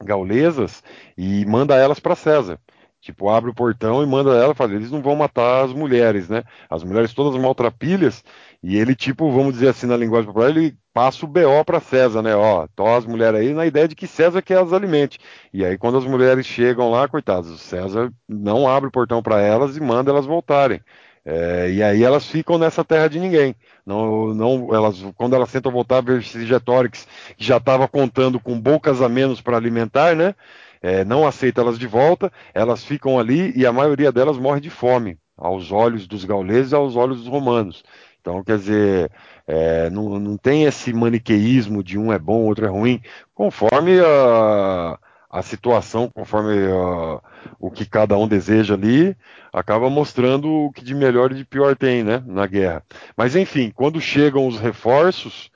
gaulesas 0.02 0.82
e 1.16 1.44
manda 1.44 1.74
elas 1.76 1.98
para 1.98 2.14
César. 2.14 2.58
Tipo, 3.00 3.28
abre 3.28 3.50
o 3.50 3.54
portão 3.54 4.02
e 4.02 4.06
manda 4.06 4.30
ela 4.34 4.54
fazer. 4.54 4.74
Eles 4.76 4.90
não 4.90 5.00
vão 5.00 5.14
matar 5.14 5.64
as 5.64 5.72
mulheres, 5.72 6.28
né? 6.28 6.42
As 6.68 6.82
mulheres 6.82 7.14
todas 7.14 7.40
maltrapilhas. 7.40 8.24
E 8.62 8.76
ele, 8.76 8.94
tipo, 8.94 9.30
vamos 9.30 9.54
dizer 9.54 9.68
assim 9.68 9.86
na 9.86 9.96
linguagem 9.96 10.26
popular, 10.26 10.50
ele 10.50 10.76
passa 10.92 11.24
o 11.24 11.28
BO 11.28 11.64
para 11.64 11.78
César, 11.80 12.22
né? 12.22 12.34
Ó, 12.34 12.66
tó 12.74 12.96
as 12.96 13.06
mulheres 13.06 13.40
aí 13.40 13.54
na 13.54 13.66
ideia 13.66 13.86
de 13.86 13.94
que 13.94 14.06
César 14.06 14.42
quer 14.42 14.58
as 14.58 14.72
alimente. 14.72 15.18
E 15.52 15.64
aí, 15.64 15.78
quando 15.78 15.96
as 15.98 16.04
mulheres 16.04 16.44
chegam 16.44 16.90
lá, 16.90 17.06
coitadas, 17.08 17.60
César 17.60 18.12
não 18.28 18.68
abre 18.68 18.88
o 18.88 18.92
portão 18.92 19.22
para 19.22 19.40
elas 19.40 19.76
e 19.76 19.80
manda 19.80 20.10
elas 20.10 20.26
voltarem. 20.26 20.80
É, 21.24 21.70
e 21.70 21.82
aí 21.82 22.02
elas 22.02 22.26
ficam 22.26 22.56
nessa 22.58 22.82
terra 22.84 23.06
de 23.08 23.20
ninguém. 23.20 23.54
Não, 23.84 24.34
não, 24.34 24.74
elas, 24.74 24.96
quando 25.14 25.36
elas 25.36 25.52
tentam 25.52 25.70
voltar, 25.70 26.00
Vercingetorix, 26.00 27.06
que 27.36 27.44
já 27.44 27.58
estava 27.58 27.86
contando 27.86 28.40
com 28.40 28.58
bocas 28.58 29.02
a 29.02 29.08
menos 29.08 29.40
para 29.40 29.56
alimentar, 29.56 30.16
né? 30.16 30.34
É, 30.82 31.04
não 31.04 31.26
aceita 31.26 31.60
elas 31.60 31.78
de 31.78 31.86
volta, 31.86 32.32
elas 32.54 32.84
ficam 32.84 33.18
ali 33.18 33.52
e 33.56 33.66
a 33.66 33.72
maioria 33.72 34.12
delas 34.12 34.38
morre 34.38 34.60
de 34.60 34.70
fome, 34.70 35.18
aos 35.36 35.70
olhos 35.72 36.06
dos 36.06 36.24
gauleses 36.24 36.72
e 36.72 36.74
aos 36.74 36.96
olhos 36.96 37.18
dos 37.18 37.28
romanos. 37.28 37.82
Então, 38.20 38.42
quer 38.42 38.58
dizer, 38.58 39.10
é, 39.46 39.88
não, 39.90 40.18
não 40.18 40.36
tem 40.36 40.64
esse 40.64 40.92
maniqueísmo 40.92 41.82
de 41.82 41.96
um 41.98 42.12
é 42.12 42.18
bom, 42.18 42.44
outro 42.44 42.66
é 42.66 42.68
ruim, 42.68 43.00
conforme 43.34 43.98
a, 44.00 44.98
a 45.30 45.42
situação, 45.42 46.10
conforme 46.10 46.54
a, 46.70 47.20
o 47.58 47.70
que 47.70 47.86
cada 47.86 48.18
um 48.18 48.28
deseja 48.28 48.74
ali, 48.74 49.16
acaba 49.52 49.88
mostrando 49.88 50.48
o 50.50 50.72
que 50.72 50.84
de 50.84 50.94
melhor 50.94 51.32
e 51.32 51.36
de 51.36 51.44
pior 51.44 51.76
tem, 51.76 52.02
né, 52.02 52.22
na 52.26 52.46
guerra. 52.46 52.82
Mas 53.16 53.36
enfim, 53.36 53.72
quando 53.74 54.00
chegam 54.00 54.46
os 54.46 54.58
reforços, 54.58 55.50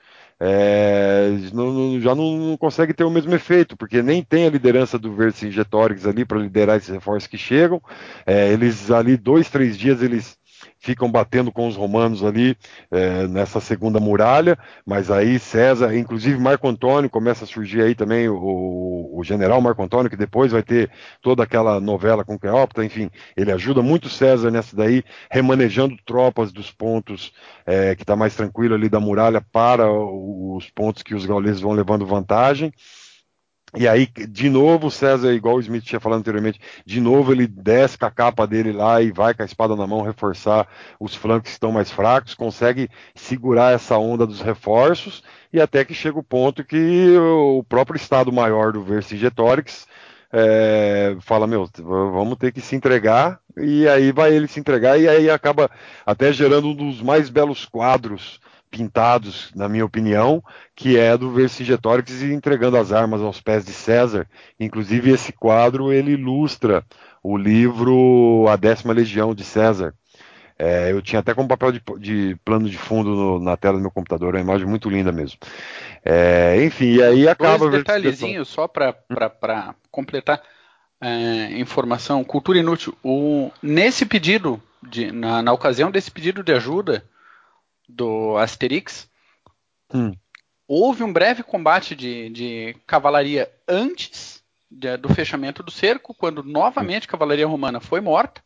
é, 0.45 1.29
não, 1.53 2.01
já 2.01 2.13
não, 2.13 2.37
não, 2.37 2.57
consegue 2.57 2.93
ter 2.93 3.05
o 3.05 3.09
mesmo 3.09 3.33
efeito, 3.33 3.77
porque 3.77 4.01
nem 4.01 4.21
tem 4.21 4.45
a 4.45 4.49
liderança 4.49 4.99
do 4.99 5.15
Vercingetorix 5.15 6.05
ali 6.05 6.25
para 6.25 6.37
liderar 6.37 6.75
esses 6.75 6.89
reforços 6.89 7.27
que 7.27 7.37
chegam. 7.37 7.81
É, 8.25 8.51
eles 8.51 8.91
ali, 8.91 9.15
dois, 9.15 9.49
três 9.49 9.77
dias, 9.77 10.01
eles 10.01 10.37
ficam 10.83 11.09
batendo 11.09 11.49
com 11.49 11.65
os 11.65 11.77
romanos 11.77 12.25
ali 12.25 12.57
é, 12.91 13.25
nessa 13.25 13.61
segunda 13.61 14.01
muralha, 14.01 14.59
mas 14.85 15.09
aí 15.09 15.39
César, 15.39 15.95
inclusive 15.95 16.37
Marco 16.37 16.67
Antônio, 16.67 17.09
começa 17.09 17.45
a 17.45 17.47
surgir 17.47 17.81
aí 17.81 17.95
também 17.95 18.27
o, 18.27 19.09
o 19.13 19.23
general 19.23 19.61
Marco 19.61 19.81
Antônio, 19.81 20.09
que 20.09 20.17
depois 20.17 20.51
vai 20.51 20.61
ter 20.61 20.91
toda 21.21 21.41
aquela 21.41 21.79
novela 21.79 22.25
com 22.25 22.37
Cleópatra, 22.37 22.83
enfim, 22.83 23.09
ele 23.37 23.53
ajuda 23.53 23.81
muito 23.81 24.09
César 24.09 24.51
nessa 24.51 24.75
daí, 24.75 25.05
remanejando 25.31 25.95
tropas 26.05 26.51
dos 26.51 26.69
pontos 26.69 27.31
é, 27.65 27.95
que 27.95 28.03
está 28.03 28.17
mais 28.17 28.35
tranquilo 28.35 28.75
ali 28.75 28.89
da 28.89 28.99
muralha 28.99 29.39
para 29.39 29.89
os 29.89 30.69
pontos 30.69 31.01
que 31.01 31.15
os 31.15 31.25
gauleses 31.25 31.61
vão 31.61 31.71
levando 31.71 32.05
vantagem. 32.05 32.73
E 33.75 33.87
aí, 33.87 34.07
de 34.07 34.49
novo, 34.49 34.87
o 34.87 34.91
César, 34.91 35.33
igual 35.33 35.55
o 35.55 35.59
Smith 35.59 35.83
tinha 35.83 35.99
falado 35.99 36.19
anteriormente, 36.19 36.61
de 36.85 37.01
novo 37.01 37.31
ele 37.31 37.47
desce 37.47 37.97
com 37.97 38.05
a 38.05 38.11
capa 38.11 38.45
dele 38.45 38.71
lá 38.71 39.01
e 39.01 39.11
vai 39.11 39.33
com 39.33 39.41
a 39.41 39.45
espada 39.45 39.75
na 39.75 39.87
mão 39.87 40.03
reforçar 40.03 40.67
os 40.99 41.15
flancos 41.15 41.49
que 41.49 41.55
estão 41.55 41.71
mais 41.71 41.89
fracos, 41.89 42.35
consegue 42.35 42.87
segurar 43.15 43.73
essa 43.73 43.97
onda 43.97 44.27
dos 44.27 44.41
reforços 44.41 45.23
e 45.51 45.59
até 45.59 45.83
que 45.83 45.93
chega 45.93 46.19
o 46.19 46.23
ponto 46.23 46.63
que 46.63 47.17
o 47.17 47.63
próprio 47.67 47.97
Estado-Maior 47.97 48.73
do 48.73 48.83
Vercingetorix 48.83 49.87
é, 50.31 51.15
fala, 51.21 51.47
meu, 51.47 51.69
vamos 51.77 52.37
ter 52.37 52.51
que 52.51 52.59
se 52.59 52.75
entregar, 52.75 53.39
e 53.55 53.87
aí 53.87 54.11
vai 54.11 54.33
ele 54.33 54.47
se 54.47 54.59
entregar, 54.59 54.99
e 54.99 55.07
aí 55.07 55.29
acaba 55.29 55.69
até 56.03 56.33
gerando 56.33 56.69
um 56.69 56.75
dos 56.75 57.01
mais 57.03 57.29
belos 57.29 57.65
quadros 57.65 58.39
pintados, 58.73 59.51
na 59.55 59.69
minha 59.69 59.85
opinião, 59.85 60.43
que 60.75 60.97
é 60.97 61.15
do 61.15 61.31
Vercingetorix 61.31 62.23
entregando 62.23 62.75
as 62.75 62.91
armas 62.91 63.21
aos 63.21 63.39
pés 63.39 63.63
de 63.63 63.71
César. 63.71 64.27
Inclusive 64.59 65.11
esse 65.11 65.31
quadro 65.31 65.93
ele 65.93 66.13
ilustra 66.13 66.83
o 67.21 67.37
livro 67.37 68.47
A 68.49 68.55
Décima 68.55 68.91
Legião 68.91 69.35
de 69.35 69.43
César. 69.43 69.93
É, 70.57 70.91
eu 70.91 71.03
tinha 71.03 71.19
até 71.19 71.35
como 71.35 71.47
papel 71.47 71.71
de, 71.71 71.81
de 71.99 72.35
plano 72.43 72.67
de 72.67 72.77
fundo 72.77 73.11
no, 73.11 73.39
na 73.39 73.55
tela 73.55 73.77
do 73.77 73.81
meu 73.81 73.91
computador, 73.91 74.33
é 74.33 74.37
uma 74.37 74.43
imagem 74.43 74.67
muito 74.67 74.89
linda 74.89 75.11
mesmo. 75.11 75.37
É, 76.03 76.63
enfim, 76.63 76.95
e 76.95 77.03
aí 77.03 77.27
acaba. 77.27 77.59
Dois 77.59 77.73
detalhezinhos 77.73 78.47
só 78.47 78.67
para 78.67 78.95
completar 79.91 80.41
é, 80.99 81.59
informação, 81.59 82.23
cultura 82.23 82.57
inútil. 82.57 82.95
O, 83.03 83.51
nesse 83.61 84.05
pedido, 84.05 84.61
de, 84.81 85.11
na, 85.11 85.43
na 85.43 85.53
ocasião 85.53 85.91
desse 85.91 86.09
pedido 86.09 86.43
de 86.43 86.53
ajuda, 86.53 87.03
do 87.93 88.37
Asterix, 88.37 89.09
hum. 89.93 90.13
houve 90.67 91.03
um 91.03 91.13
breve 91.13 91.43
combate 91.43 91.95
de, 91.95 92.29
de 92.29 92.75
cavalaria 92.87 93.51
antes 93.67 94.43
de, 94.69 94.97
do 94.97 95.13
fechamento 95.13 95.61
do 95.61 95.71
cerco, 95.71 96.13
quando 96.13 96.43
novamente 96.43 97.05
a 97.05 97.11
cavalaria 97.11 97.47
romana 97.47 97.79
foi 97.79 98.01
morta. 98.01 98.41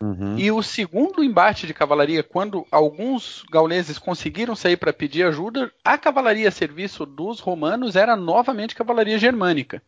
Uhum. 0.00 0.36
E 0.38 0.50
o 0.50 0.62
segundo 0.62 1.24
embate 1.24 1.66
de 1.66 1.72
cavalaria, 1.72 2.22
quando 2.22 2.66
alguns 2.70 3.42
gauleses 3.50 3.98
conseguiram 3.98 4.54
sair 4.54 4.76
para 4.76 4.92
pedir 4.92 5.24
ajuda, 5.24 5.72
a 5.82 5.96
cavalaria 5.96 6.48
a 6.48 6.52
serviço 6.52 7.06
dos 7.06 7.40
romanos 7.40 7.96
era 7.96 8.14
novamente 8.14 8.74
cavalaria 8.74 9.18
germânica. 9.18 9.82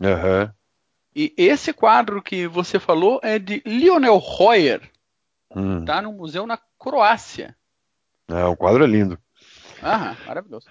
Uhum. 0.00 0.50
E 1.16 1.32
esse 1.36 1.72
quadro 1.72 2.20
que 2.20 2.46
você 2.46 2.78
falou 2.78 3.20
é 3.22 3.38
de 3.38 3.62
Lionel 3.64 4.18
Royer, 4.18 4.82
está 5.48 5.60
hum. 5.60 5.84
Tá 5.84 6.02
no 6.02 6.12
museu 6.12 6.46
na 6.46 6.58
Croácia. 6.78 7.56
É, 8.28 8.44
o 8.44 8.56
quadro 8.56 8.84
é 8.84 8.86
lindo. 8.86 9.18
Ah, 9.82 10.16
maravilhoso. 10.26 10.66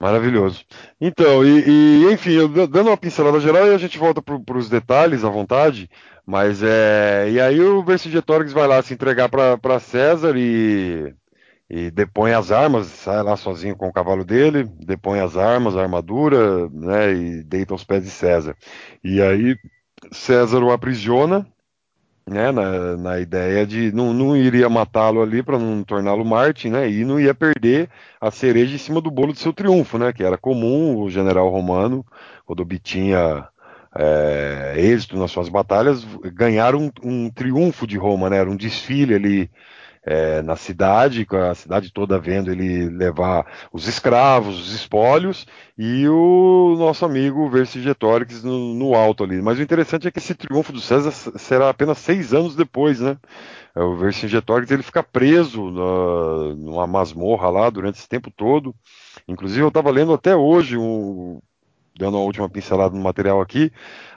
Maravilhoso. 0.00 0.64
Então, 1.00 1.44
e, 1.44 1.64
e 1.66 2.12
enfim, 2.12 2.32
eu, 2.32 2.48
dando 2.48 2.88
uma 2.88 2.96
pincelada 2.96 3.40
geral, 3.40 3.66
e 3.66 3.74
a 3.74 3.78
gente 3.78 3.96
volta 3.96 4.20
para 4.20 4.58
os 4.58 4.68
detalhes 4.68 5.24
à 5.24 5.30
vontade, 5.30 5.88
mas 6.26 6.62
é. 6.62 7.30
E 7.30 7.40
aí 7.40 7.60
o 7.60 7.82
Vercingetorix 7.82 8.52
vai 8.52 8.66
lá 8.66 8.82
se 8.82 8.92
entregar 8.92 9.28
para 9.28 9.80
César 9.80 10.36
e, 10.36 11.14
e 11.70 11.90
depõe 11.90 12.32
as 12.32 12.52
armas, 12.52 12.86
sai 12.88 13.22
lá 13.22 13.36
sozinho 13.36 13.76
com 13.76 13.88
o 13.88 13.92
cavalo 13.92 14.24
dele, 14.24 14.64
depõe 14.80 15.20
as 15.20 15.36
armas, 15.36 15.76
a 15.76 15.82
armadura, 15.82 16.68
né, 16.70 17.12
e 17.14 17.42
deita 17.42 17.72
aos 17.72 17.84
pés 17.84 18.04
de 18.04 18.10
César. 18.10 18.56
E 19.02 19.22
aí 19.22 19.56
César 20.12 20.62
o 20.62 20.72
aprisiona 20.72 21.46
né, 22.26 22.50
na, 22.50 22.96
na 22.96 23.20
ideia 23.20 23.66
de 23.66 23.92
não, 23.92 24.12
não 24.14 24.36
iria 24.36 24.68
matá-lo 24.68 25.22
ali 25.22 25.42
para 25.42 25.58
não 25.58 25.84
torná-lo 25.84 26.24
Marte, 26.24 26.70
né, 26.70 26.90
e 26.90 27.04
não 27.04 27.20
ia 27.20 27.34
perder 27.34 27.88
a 28.20 28.30
cereja 28.30 28.74
em 28.74 28.78
cima 28.78 29.00
do 29.00 29.10
bolo 29.10 29.32
de 29.32 29.38
seu 29.38 29.52
triunfo, 29.52 29.98
né, 29.98 30.12
que 30.12 30.24
era 30.24 30.38
comum 30.38 30.96
o 30.96 31.10
general 31.10 31.50
romano, 31.50 32.04
quando 32.46 32.60
obtinha 32.60 33.46
é, 33.96 34.74
êxito 34.76 35.16
nas 35.16 35.30
suas 35.30 35.48
batalhas, 35.48 36.04
ganhar 36.32 36.74
um, 36.74 36.90
um, 37.02 37.30
triunfo 37.30 37.86
de 37.86 37.98
Roma, 37.98 38.30
né, 38.30 38.38
era 38.38 38.50
um 38.50 38.56
desfile 38.56 39.14
ali 39.14 39.50
é, 40.06 40.42
na 40.42 40.54
cidade, 40.56 41.24
com 41.24 41.36
a 41.36 41.54
cidade 41.54 41.92
toda 41.92 42.18
vendo 42.18 42.50
ele 42.50 42.88
levar 42.90 43.46
os 43.72 43.88
escravos, 43.88 44.58
os 44.60 44.74
espólios, 44.74 45.46
e 45.78 46.06
o 46.08 46.76
nosso 46.78 47.04
amigo 47.04 47.48
Vercingetorix 47.48 48.44
no, 48.44 48.74
no 48.74 48.94
alto 48.94 49.24
ali. 49.24 49.40
Mas 49.40 49.58
o 49.58 49.62
interessante 49.62 50.06
é 50.06 50.10
que 50.10 50.18
esse 50.18 50.34
triunfo 50.34 50.72
do 50.72 50.80
César 50.80 51.10
será 51.10 51.70
apenas 51.70 51.98
seis 51.98 52.34
anos 52.34 52.54
depois, 52.54 53.00
né? 53.00 53.16
É, 53.74 53.82
o 53.82 53.96
Vercingetorix 53.96 54.70
ele 54.70 54.82
fica 54.82 55.02
preso 55.02 55.70
na, 55.70 56.54
numa 56.56 56.86
masmorra 56.86 57.48
lá 57.50 57.70
durante 57.70 57.98
esse 57.98 58.08
tempo 58.08 58.30
todo. 58.30 58.74
Inclusive 59.26 59.62
eu 59.62 59.68
estava 59.68 59.90
lendo 59.90 60.12
até 60.12 60.36
hoje 60.36 60.76
um 60.76 61.40
dando 61.96 62.16
a 62.16 62.20
última 62.20 62.48
pincelada 62.48 62.94
no 62.94 63.02
material 63.02 63.40
aqui, 63.40 63.70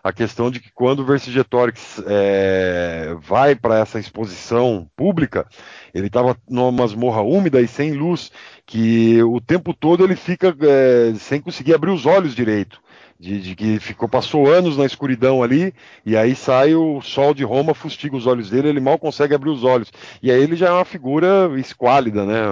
a 0.03 0.11
questão 0.11 0.49
de 0.49 0.59
que 0.59 0.71
quando 0.71 1.01
o 1.01 1.05
Vercingetorix 1.05 2.01
é, 2.07 3.15
vai 3.21 3.55
para 3.55 3.77
essa 3.79 3.99
exposição 3.99 4.89
pública, 4.95 5.45
ele 5.93 6.07
estava 6.07 6.35
numa 6.49 6.71
masmorra 6.71 7.21
úmida 7.21 7.61
e 7.61 7.67
sem 7.67 7.93
luz, 7.93 8.31
que 8.65 9.21
o 9.21 9.39
tempo 9.39 9.73
todo 9.73 10.03
ele 10.03 10.15
fica 10.15 10.55
é, 10.59 11.13
sem 11.15 11.39
conseguir 11.39 11.75
abrir 11.75 11.91
os 11.91 12.05
olhos 12.05 12.33
direito. 12.33 12.81
De, 13.19 13.41
de, 13.41 13.55
que 13.55 13.79
ficou 13.79 14.07
passou 14.07 14.47
anos 14.47 14.77
na 14.77 14.85
escuridão 14.85 15.41
ali 15.41 15.73
e 16.05 16.15
aí 16.15 16.35
sai 16.35 16.75
o 16.75 17.01
sol 17.01 17.33
de 17.33 17.43
Roma 17.43 17.73
fustiga 17.73 18.15
os 18.15 18.27
olhos 18.27 18.51
dele 18.51 18.69
ele 18.69 18.79
mal 18.79 18.99
consegue 18.99 19.33
abrir 19.33 19.49
os 19.49 19.63
olhos 19.63 19.91
e 20.21 20.29
aí 20.29 20.39
ele 20.39 20.55
já 20.55 20.67
é 20.67 20.71
uma 20.71 20.85
figura 20.85 21.49
esquálida 21.57 22.27
né 22.27 22.43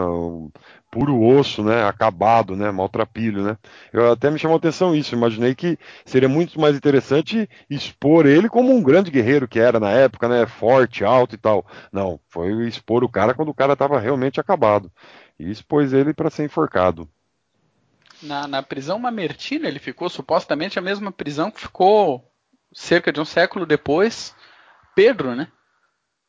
puro 0.95 1.21
osso, 1.21 1.61
né, 1.61 1.83
acabado, 1.83 2.55
né, 2.55 2.71
maltrapilho, 2.71 3.43
né. 3.43 3.57
Eu 3.91 4.13
até 4.13 4.31
me 4.31 4.39
chamou 4.39 4.55
a 4.55 4.57
atenção 4.57 4.95
isso, 4.95 5.13
imaginei 5.13 5.53
que 5.53 5.77
seria 6.05 6.29
muito 6.29 6.57
mais 6.57 6.73
interessante 6.73 7.49
expor 7.69 8.25
ele 8.25 8.47
como 8.47 8.73
um 8.73 8.81
grande 8.81 9.11
guerreiro 9.11 9.45
que 9.45 9.59
era 9.59 9.77
na 9.77 9.91
época, 9.91 10.29
né, 10.29 10.45
forte, 10.45 11.03
alto 11.03 11.35
e 11.35 11.37
tal. 11.37 11.65
Não, 11.91 12.17
foi 12.29 12.65
expor 12.65 13.03
o 13.03 13.09
cara 13.09 13.33
quando 13.33 13.49
o 13.49 13.53
cara 13.53 13.73
estava 13.73 13.99
realmente 13.99 14.39
acabado 14.39 14.89
e 15.37 15.51
expôs 15.51 15.91
ele 15.91 16.13
para 16.13 16.29
ser 16.29 16.45
enforcado. 16.45 17.09
Na, 18.23 18.47
na 18.47 18.63
prisão 18.63 18.97
Mamertina 18.97 19.67
ele 19.67 19.79
ficou 19.79 20.09
supostamente 20.09 20.79
a 20.79 20.81
mesma 20.81 21.11
prisão 21.11 21.51
que 21.51 21.59
ficou 21.59 22.25
cerca 22.73 23.11
de 23.11 23.19
um 23.19 23.25
século 23.25 23.65
depois 23.65 24.33
Pedro, 24.95 25.35
né? 25.35 25.49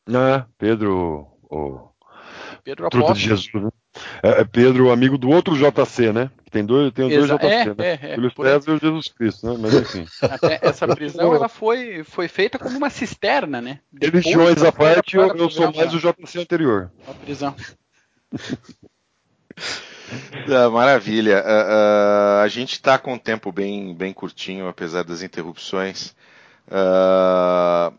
É, 0.09 0.43
Pedro, 0.57 1.25
o 1.49 1.89
Pedro 2.65 2.87
Apóstolo. 2.87 3.13
de 3.13 3.21
Jesus, 3.21 3.63
né? 3.63 3.69
É, 4.23 4.41
é, 4.41 4.43
Pedro, 4.43 4.91
amigo 4.91 5.17
do 5.17 5.29
outro 5.29 5.55
JC, 5.55 6.11
né? 6.11 6.29
Tem 6.51 6.65
dois, 6.65 6.91
tem 6.93 7.09
dois 7.09 7.27
JC, 7.27 7.45
é, 7.45 7.65
né? 7.65 7.75
É, 7.79 7.99
é, 8.01 8.15
Júlio 8.15 8.31
César 8.35 8.71
e 8.71 8.73
o 8.73 8.79
Jesus 8.79 9.07
Cristo, 9.09 9.47
né? 9.47 9.57
Mas 9.59 9.73
enfim. 9.73 10.05
Até 10.21 10.59
essa 10.61 10.87
prisão 10.87 11.35
ela 11.35 11.49
foi, 11.49 12.03
foi 12.03 12.27
feita 12.27 12.57
como 12.57 12.77
uma 12.77 12.89
cisterna, 12.89 13.61
né? 13.61 13.79
Religiões 14.01 14.63
à 14.63 14.71
parte, 14.71 15.17
eu, 15.17 15.35
eu 15.35 15.49
sou 15.49 15.73
mais 15.73 15.93
o 15.93 15.99
JC 15.99 16.39
anterior. 16.39 16.91
A 17.07 17.13
prisão. 17.13 17.55
Ah, 20.49 20.69
maravilha. 20.69 21.43
Uh, 21.43 22.39
uh, 22.39 22.41
a 22.43 22.47
gente 22.47 22.73
está 22.73 22.97
com 22.97 23.13
um 23.13 23.17
tempo 23.17 23.51
bem, 23.51 23.93
bem 23.93 24.13
curtinho, 24.13 24.67
apesar 24.67 25.03
das 25.03 25.21
interrupções. 25.21 26.15
Uh, 26.67 27.93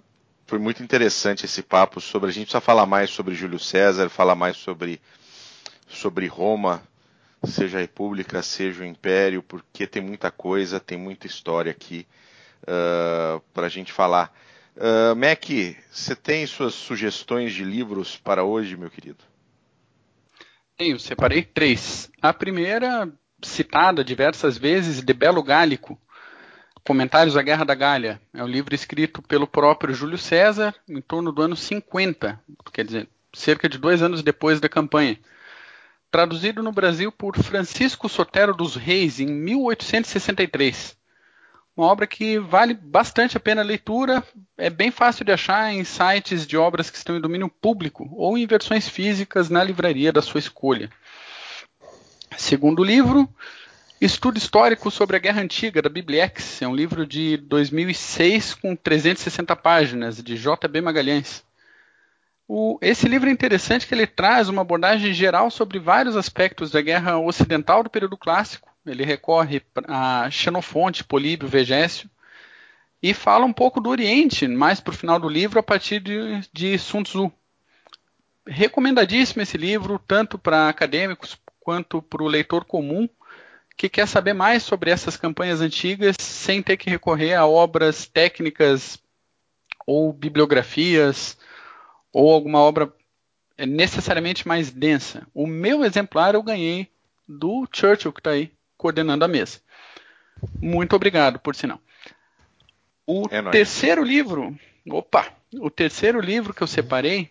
foi 0.47 0.59
muito 0.59 0.83
interessante 0.83 1.45
esse 1.45 1.63
papo 1.63 2.01
sobre. 2.01 2.31
A 2.31 2.33
gente 2.33 2.45
precisa 2.45 2.61
falar 2.61 2.87
mais 2.87 3.11
sobre 3.11 3.35
Júlio 3.35 3.59
César, 3.59 4.09
falar 4.09 4.35
mais 4.35 4.57
sobre 4.57 5.01
sobre 5.89 6.27
Roma, 6.27 6.83
seja 7.45 7.79
a 7.79 7.81
República, 7.81 8.43
seja 8.43 8.83
o 8.83 8.87
Império, 8.87 9.43
porque 9.43 9.87
tem 9.87 10.03
muita 10.03 10.31
coisa, 10.31 10.79
tem 10.79 10.99
muita 10.99 11.27
história 11.27 11.73
aqui 11.73 12.07
uh, 12.63 13.37
ah, 13.37 13.41
para 13.55 13.67
a 13.67 13.71
gente 13.71 13.93
falar. 13.93 14.33
Uh, 14.77 15.17
Mac, 15.17 15.45
você 15.91 16.15
tem 16.15 16.47
suas 16.47 16.75
sugestões 16.75 17.53
de 17.53 17.65
livros 17.65 18.17
para 18.17 18.45
hoje, 18.45 18.77
meu 18.77 18.91
querido? 18.91 19.25
Tenho, 20.77 21.01
separei 21.01 21.43
três. 21.43 22.11
A 22.23 22.33
primeira, 22.33 23.11
citada 23.43 24.05
diversas 24.05 24.57
vezes, 24.57 25.03
De 25.03 25.13
Belo 25.13 25.43
Gálico, 25.43 26.01
Comentários 26.85 27.37
à 27.37 27.43
Guerra 27.43 27.65
da 27.65 27.75
Gália. 27.75 28.21
É 28.33 28.43
um 28.43 28.47
livro 28.47 28.75
escrito 28.75 29.21
pelo 29.21 29.47
próprio 29.47 29.93
Júlio 29.93 30.17
César 30.17 30.75
em 30.89 31.01
torno 31.01 31.33
do 31.33 31.43
ano 31.43 31.57
50, 31.57 32.41
quer 32.73 32.85
dizer, 32.85 33.09
cerca 33.33 33.69
de 33.69 33.77
dois 33.77 34.01
anos 34.01 34.23
depois 34.23 34.61
da 34.61 34.69
campanha 34.69 35.19
traduzido 36.11 36.63
no 36.63 36.73
Brasil 36.73 37.13
por 37.13 37.37
Francisco 37.37 38.09
Sotero 38.09 38.55
dos 38.55 38.77
Reis 38.77 39.21
em 39.21 39.27
1863. 39.27 40.97
Uma 41.77 41.87
obra 41.87 42.07
que 42.07 42.39
vale 42.39 42.75
bastante 42.75 43.37
a 43.37 43.41
pena 43.41 43.63
a 43.63 43.65
leitura, 43.65 44.25
é 44.57 44.69
bem 44.69 44.91
fácil 44.91 45.25
de 45.25 45.31
achar 45.31 45.73
em 45.73 45.85
sites 45.85 46.45
de 46.47 46.57
obras 46.57 46.91
que 46.91 46.97
estão 46.97 47.17
em 47.17 47.21
domínio 47.21 47.49
público 47.49 48.09
ou 48.17 48.37
em 48.37 48.47
versões 48.47 48.89
físicas 48.89 49.49
na 49.49 49.63
livraria 49.63 50.13
da 50.13 50.21
sua 50.21 50.41
escolha. 50.41 50.91
Segundo 52.37 52.83
livro, 52.83 53.29
Estudo 54.01 54.39
Histórico 54.39 54.91
sobre 54.91 55.17
a 55.17 55.19
Guerra 55.19 55.43
Antiga, 55.43 55.83
da 55.83 55.89
Bibliex. 55.89 56.63
É 56.63 56.69
um 56.69 56.75
livro 56.75 57.07
de 57.07 57.37
2006 57.37 58.55
com 58.55 58.75
360 58.75 59.55
páginas, 59.57 60.23
de 60.23 60.37
J.B. 60.37 60.81
Magalhães. 60.81 61.45
O, 62.51 62.79
esse 62.81 63.07
livro 63.07 63.29
é 63.29 63.33
interessante 63.33 63.87
que 63.87 63.95
ele 63.95 64.07
traz 64.07 64.49
uma 64.49 64.63
abordagem 64.63 65.13
geral 65.13 65.51
sobre 65.51 65.79
vários 65.79 66.17
aspectos 66.17 66.71
da 66.71 66.81
guerra 66.81 67.19
ocidental 67.19 67.83
do 67.83 67.91
período 67.91 68.17
clássico. 68.17 68.75
Ele 68.87 69.05
recorre 69.05 69.61
a 69.87 70.31
Xenofonte, 70.31 71.05
Políbio, 71.05 71.47
Vegésio 71.47 72.09
e 73.03 73.13
fala 73.13 73.45
um 73.45 73.53
pouco 73.53 73.83
do 73.83 73.91
Oriente, 73.91 74.49
mais 74.49 74.81
para 74.81 74.95
o 74.95 74.97
final 74.97 75.21
do 75.21 75.29
livro, 75.29 75.59
a 75.59 75.63
partir 75.63 76.01
de, 76.01 76.41
de 76.51 76.79
Sun 76.79 77.03
Tzu. 77.03 77.31
Recomendadíssimo 78.47 79.43
esse 79.43 79.59
livro, 79.59 79.99
tanto 79.99 80.39
para 80.39 80.71
acadêmicos 80.71 81.39
quanto 81.61 82.01
para 82.01 82.23
o 82.23 82.29
leitor 82.29 82.65
comum 82.65 83.07
que 83.77 83.91
quer 83.91 84.09
saber 84.09 84.33
mais 84.33 84.63
sobre 84.63 84.91
essas 84.91 85.19
campanhas 85.19 85.61
antigas 85.61 86.17
sem 86.19 86.63
ter 86.63 86.79
que 86.79 86.89
recorrer 86.89 87.35
a 87.35 87.47
obras 87.47 88.07
técnicas 88.07 88.99
ou 89.87 90.13
bibliografias 90.13 91.37
ou 92.13 92.33
alguma 92.33 92.59
obra 92.59 92.93
é, 93.57 93.67
necessariamente 93.67 94.47
mais 94.47 94.71
densa. 94.71 95.27
O 95.35 95.47
meu 95.47 95.85
exemplar 95.85 96.35
eu 96.35 96.43
ganhei 96.43 96.91
do 97.27 97.69
Churchill, 97.73 98.13
que 98.13 98.21
está 98.21 98.31
aí 98.31 98.53
coordenando 98.77 99.25
a 99.25 99.29
mesa. 99.29 99.61
Muito 100.61 100.95
obrigado, 100.95 101.39
por 101.39 101.55
sinal. 101.55 101.81
O 103.07 103.25
é 103.31 103.43
terceiro 103.51 104.05
livro, 104.05 104.57
opa, 104.91 105.33
o 105.55 105.71
terceiro 105.71 106.21
livro 106.21 106.55
que 106.55 106.63
eu 106.63 106.67
separei 106.67 107.31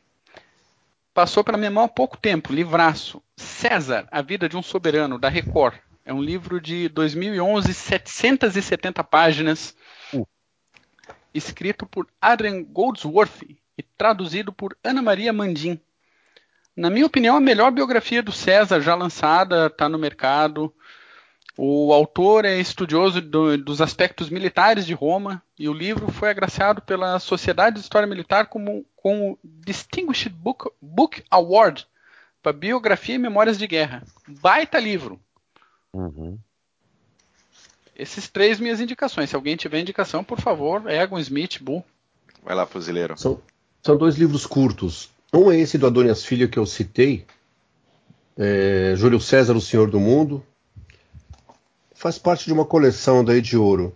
passou 1.13 1.43
para 1.43 1.57
minha 1.57 1.71
mão 1.71 1.86
há 1.86 1.88
pouco 1.88 2.17
tempo, 2.17 2.53
livraço. 2.53 3.23
César, 3.36 4.07
A 4.11 4.21
Vida 4.21 4.49
de 4.49 4.57
um 4.57 4.61
Soberano, 4.61 5.17
da 5.17 5.30
Record. 5.30 5.75
É 6.03 6.13
um 6.13 6.21
livro 6.21 6.61
de 6.61 6.89
2011, 6.89 7.73
770 7.73 9.03
páginas, 9.03 9.75
uh. 10.13 10.28
escrito 11.34 11.86
por 11.86 12.07
Adrian 12.21 12.63
Goldsworth, 12.63 13.43
e 13.78 13.84
traduzido 13.84 14.51
por 14.51 14.75
Ana 14.84 15.01
Maria 15.01 15.32
Mandim. 15.32 15.80
Na 16.75 16.89
minha 16.89 17.05
opinião, 17.05 17.36
a 17.36 17.41
melhor 17.41 17.71
biografia 17.71 18.21
do 18.21 18.32
César 18.32 18.82
já 18.82 18.95
lançada, 18.95 19.67
está 19.67 19.89
no 19.89 19.97
mercado. 19.97 20.73
O 21.57 21.91
autor 21.91 22.45
é 22.45 22.59
estudioso 22.59 23.19
do, 23.19 23.57
dos 23.57 23.82
aspectos 23.82 24.30
militares 24.30 24.86
de 24.86 24.93
Roma 24.93 25.41
e 25.57 25.67
o 25.67 25.73
livro 25.73 26.11
foi 26.11 26.30
agraciado 26.30 26.82
pela 26.82 27.17
Sociedade 27.17 27.78
de 27.78 27.82
História 27.82 28.07
Militar 28.07 28.45
como, 28.45 28.86
com 28.95 29.32
o 29.32 29.39
Distinguished 29.43 30.30
Book, 30.30 30.69
Book 30.80 31.23
Award 31.32 31.88
para 32.43 32.53
Biografia 32.53 33.15
e 33.15 33.17
Memórias 33.17 33.57
de 33.57 33.65
Guerra. 33.65 34.03
Baita 34.28 34.80
livro. 34.80 35.19
Uhum. 35.91 36.38
Esses 37.95 38.30
três 38.30 38.59
minhas 38.59 38.80
indicações. 38.80 39.32
Se 39.32 39.36
alguém 39.36 39.55
tiver 39.55 39.80
indicação, 39.80 40.23
por 40.23 40.39
favor, 40.39 40.88
Egon 40.88 41.17
Smith, 41.17 41.59
Bull. 41.59 41.84
Vai 42.43 42.55
lá, 42.55 42.67
fuzileiro. 42.67 43.17
São, 43.17 43.41
são 43.84 43.97
dois 43.97 44.15
livros 44.15 44.45
curtos. 44.45 45.09
Um 45.34 45.51
é 45.51 45.59
esse 45.59 45.78
do 45.78 45.88
Adonias 45.88 46.23
Filho 46.23 46.49
que 46.49 46.57
eu 46.57 46.65
citei, 46.65 47.25
é, 48.38 48.93
Júlio 48.95 49.19
César, 49.19 49.55
o 49.55 49.61
Senhor 49.61 49.89
do 49.89 49.99
Mundo. 49.99 50.43
Faz 51.93 52.17
parte 52.17 52.45
de 52.45 52.53
uma 52.53 52.65
coleção 52.65 53.23
daí 53.23 53.41
de 53.41 53.57
ouro. 53.57 53.95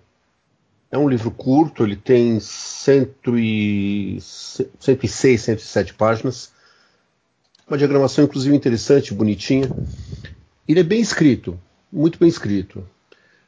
É 0.91 0.97
um 0.97 1.07
livro 1.07 1.31
curto, 1.31 1.83
ele 1.83 1.95
tem 1.95 2.39
cento 2.41 3.37
e, 3.37 4.17
106, 4.19 5.41
107 5.41 5.93
páginas. 5.93 6.51
Uma 7.67 7.77
diagramação, 7.77 8.25
inclusive, 8.25 8.53
interessante, 8.53 9.13
bonitinha. 9.13 9.69
Ele 10.67 10.79
é 10.81 10.83
bem 10.83 10.99
escrito, 10.99 11.57
muito 11.91 12.19
bem 12.19 12.27
escrito. 12.27 12.85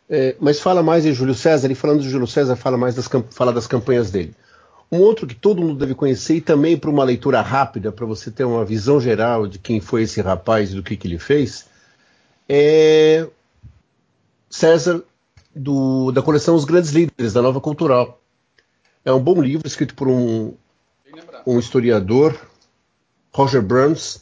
É, 0.10 0.36
mas 0.40 0.62
fala 0.62 0.82
mais 0.82 1.04
de 1.04 1.12
Júlio 1.12 1.34
César, 1.34 1.70
e 1.70 1.76
falando 1.76 2.02
de 2.02 2.10
Júlio 2.10 2.28
César, 2.28 2.56
fala 2.56 2.78
mais 2.78 2.96
das, 2.96 3.10
fala 3.32 3.52
das 3.52 3.68
campanhas 3.68 4.12
dele. 4.12 4.34
Um 4.94 5.02
outro 5.02 5.26
que 5.26 5.34
todo 5.34 5.60
mundo 5.60 5.80
deve 5.80 5.96
conhecer 5.96 6.36
e 6.36 6.42
também 6.42 6.78
para 6.78 6.88
uma 6.88 7.04
leitura 7.04 7.42
rápida, 7.42 7.92
para 7.92 8.06
você 8.06 8.30
ter 8.30 8.44
uma 8.44 8.64
visão 8.64 9.02
geral 9.02 9.48
de 9.48 9.58
quem 9.58 9.82
foi 9.82 10.04
esse 10.04 10.22
rapaz 10.22 10.72
e 10.72 10.76
do 10.76 10.84
que, 10.84 10.96
que 10.96 11.08
ele 11.08 11.18
fez, 11.18 11.66
é 12.48 13.28
César, 14.48 15.04
do, 15.56 16.12
da 16.12 16.22
coleção 16.22 16.54
Os 16.54 16.64
Grandes 16.64 16.92
Líderes, 16.92 17.34
da 17.34 17.42
Nova 17.42 17.60
Cultural. 17.60 18.22
É 19.04 19.12
um 19.12 19.20
bom 19.20 19.42
livro 19.42 19.68
escrito 19.68 19.96
por 19.96 20.08
um, 20.08 20.54
um 21.44 21.58
historiador 21.58 22.40
Roger 23.34 23.64
Burns, 23.64 24.22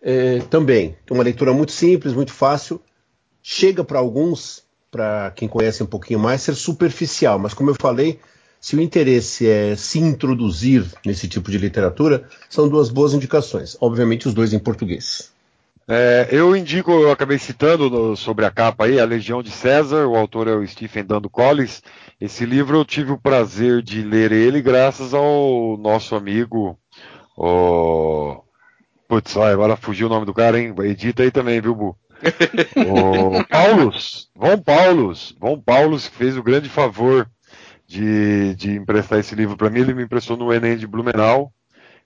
é, 0.00 0.38
também. 0.48 0.96
Uma 1.10 1.22
leitura 1.22 1.52
muito 1.52 1.72
simples, 1.72 2.14
muito 2.14 2.32
fácil. 2.32 2.80
Chega 3.42 3.84
para 3.84 3.98
alguns, 3.98 4.64
para 4.90 5.32
quem 5.32 5.46
conhece 5.46 5.82
um 5.82 5.86
pouquinho 5.86 6.18
mais, 6.18 6.40
ser 6.40 6.54
superficial, 6.54 7.38
mas 7.38 7.52
como 7.52 7.68
eu 7.68 7.74
falei, 7.78 8.18
se 8.66 8.74
o 8.74 8.80
interesse 8.80 9.48
é 9.48 9.76
se 9.76 10.00
introduzir 10.00 10.84
nesse 11.04 11.28
tipo 11.28 11.52
de 11.52 11.56
literatura, 11.56 12.28
são 12.50 12.68
duas 12.68 12.88
boas 12.88 13.14
indicações. 13.14 13.76
Obviamente, 13.80 14.26
os 14.26 14.34
dois 14.34 14.52
em 14.52 14.58
português. 14.58 15.30
É, 15.86 16.26
eu 16.32 16.56
indico, 16.56 16.90
eu 16.90 17.12
acabei 17.12 17.38
citando 17.38 17.88
no, 17.88 18.16
sobre 18.16 18.44
a 18.44 18.50
capa 18.50 18.86
aí, 18.86 18.98
A 18.98 19.04
Legião 19.04 19.40
de 19.40 19.52
César, 19.52 20.08
o 20.08 20.16
autor 20.16 20.48
é 20.48 20.52
o 20.56 20.66
Stephen 20.66 21.04
Dando 21.04 21.30
Collins. 21.30 21.80
Esse 22.20 22.44
livro 22.44 22.78
eu 22.78 22.84
tive 22.84 23.12
o 23.12 23.20
prazer 23.20 23.82
de 23.82 24.02
ler 24.02 24.32
ele 24.32 24.60
graças 24.60 25.14
ao 25.14 25.76
nosso 25.76 26.16
amigo, 26.16 26.76
o... 27.36 28.42
Putz, 29.06 29.36
agora 29.36 29.76
fugiu 29.76 30.08
o 30.08 30.10
nome 30.10 30.26
do 30.26 30.34
cara, 30.34 30.58
hein? 30.58 30.74
Edita 30.80 31.22
aí 31.22 31.30
também, 31.30 31.60
viu, 31.60 31.72
Bu? 31.72 31.96
o 32.84 33.44
Paulos, 33.44 34.28
Von 34.34 34.58
Paulos, 34.58 35.36
Von 35.38 35.60
Paulos 35.60 36.08
fez 36.08 36.36
o 36.36 36.42
grande 36.42 36.68
favor 36.68 37.30
de, 37.86 38.54
de 38.54 38.72
emprestar 38.76 39.18
esse 39.18 39.34
livro 39.34 39.56
para 39.56 39.70
mim. 39.70 39.80
Ele 39.80 39.94
me 39.94 40.02
emprestou 40.02 40.36
no 40.36 40.52
Enem 40.52 40.76
de 40.76 40.86
Blumenau. 40.86 41.52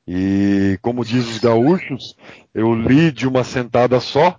E 0.06 0.78
como 0.82 1.04
diz 1.04 1.28
os 1.28 1.38
gaúchos, 1.38 2.16
eu 2.54 2.74
li 2.74 3.12
de 3.12 3.28
uma 3.28 3.44
sentada 3.44 4.00
só. 4.00 4.36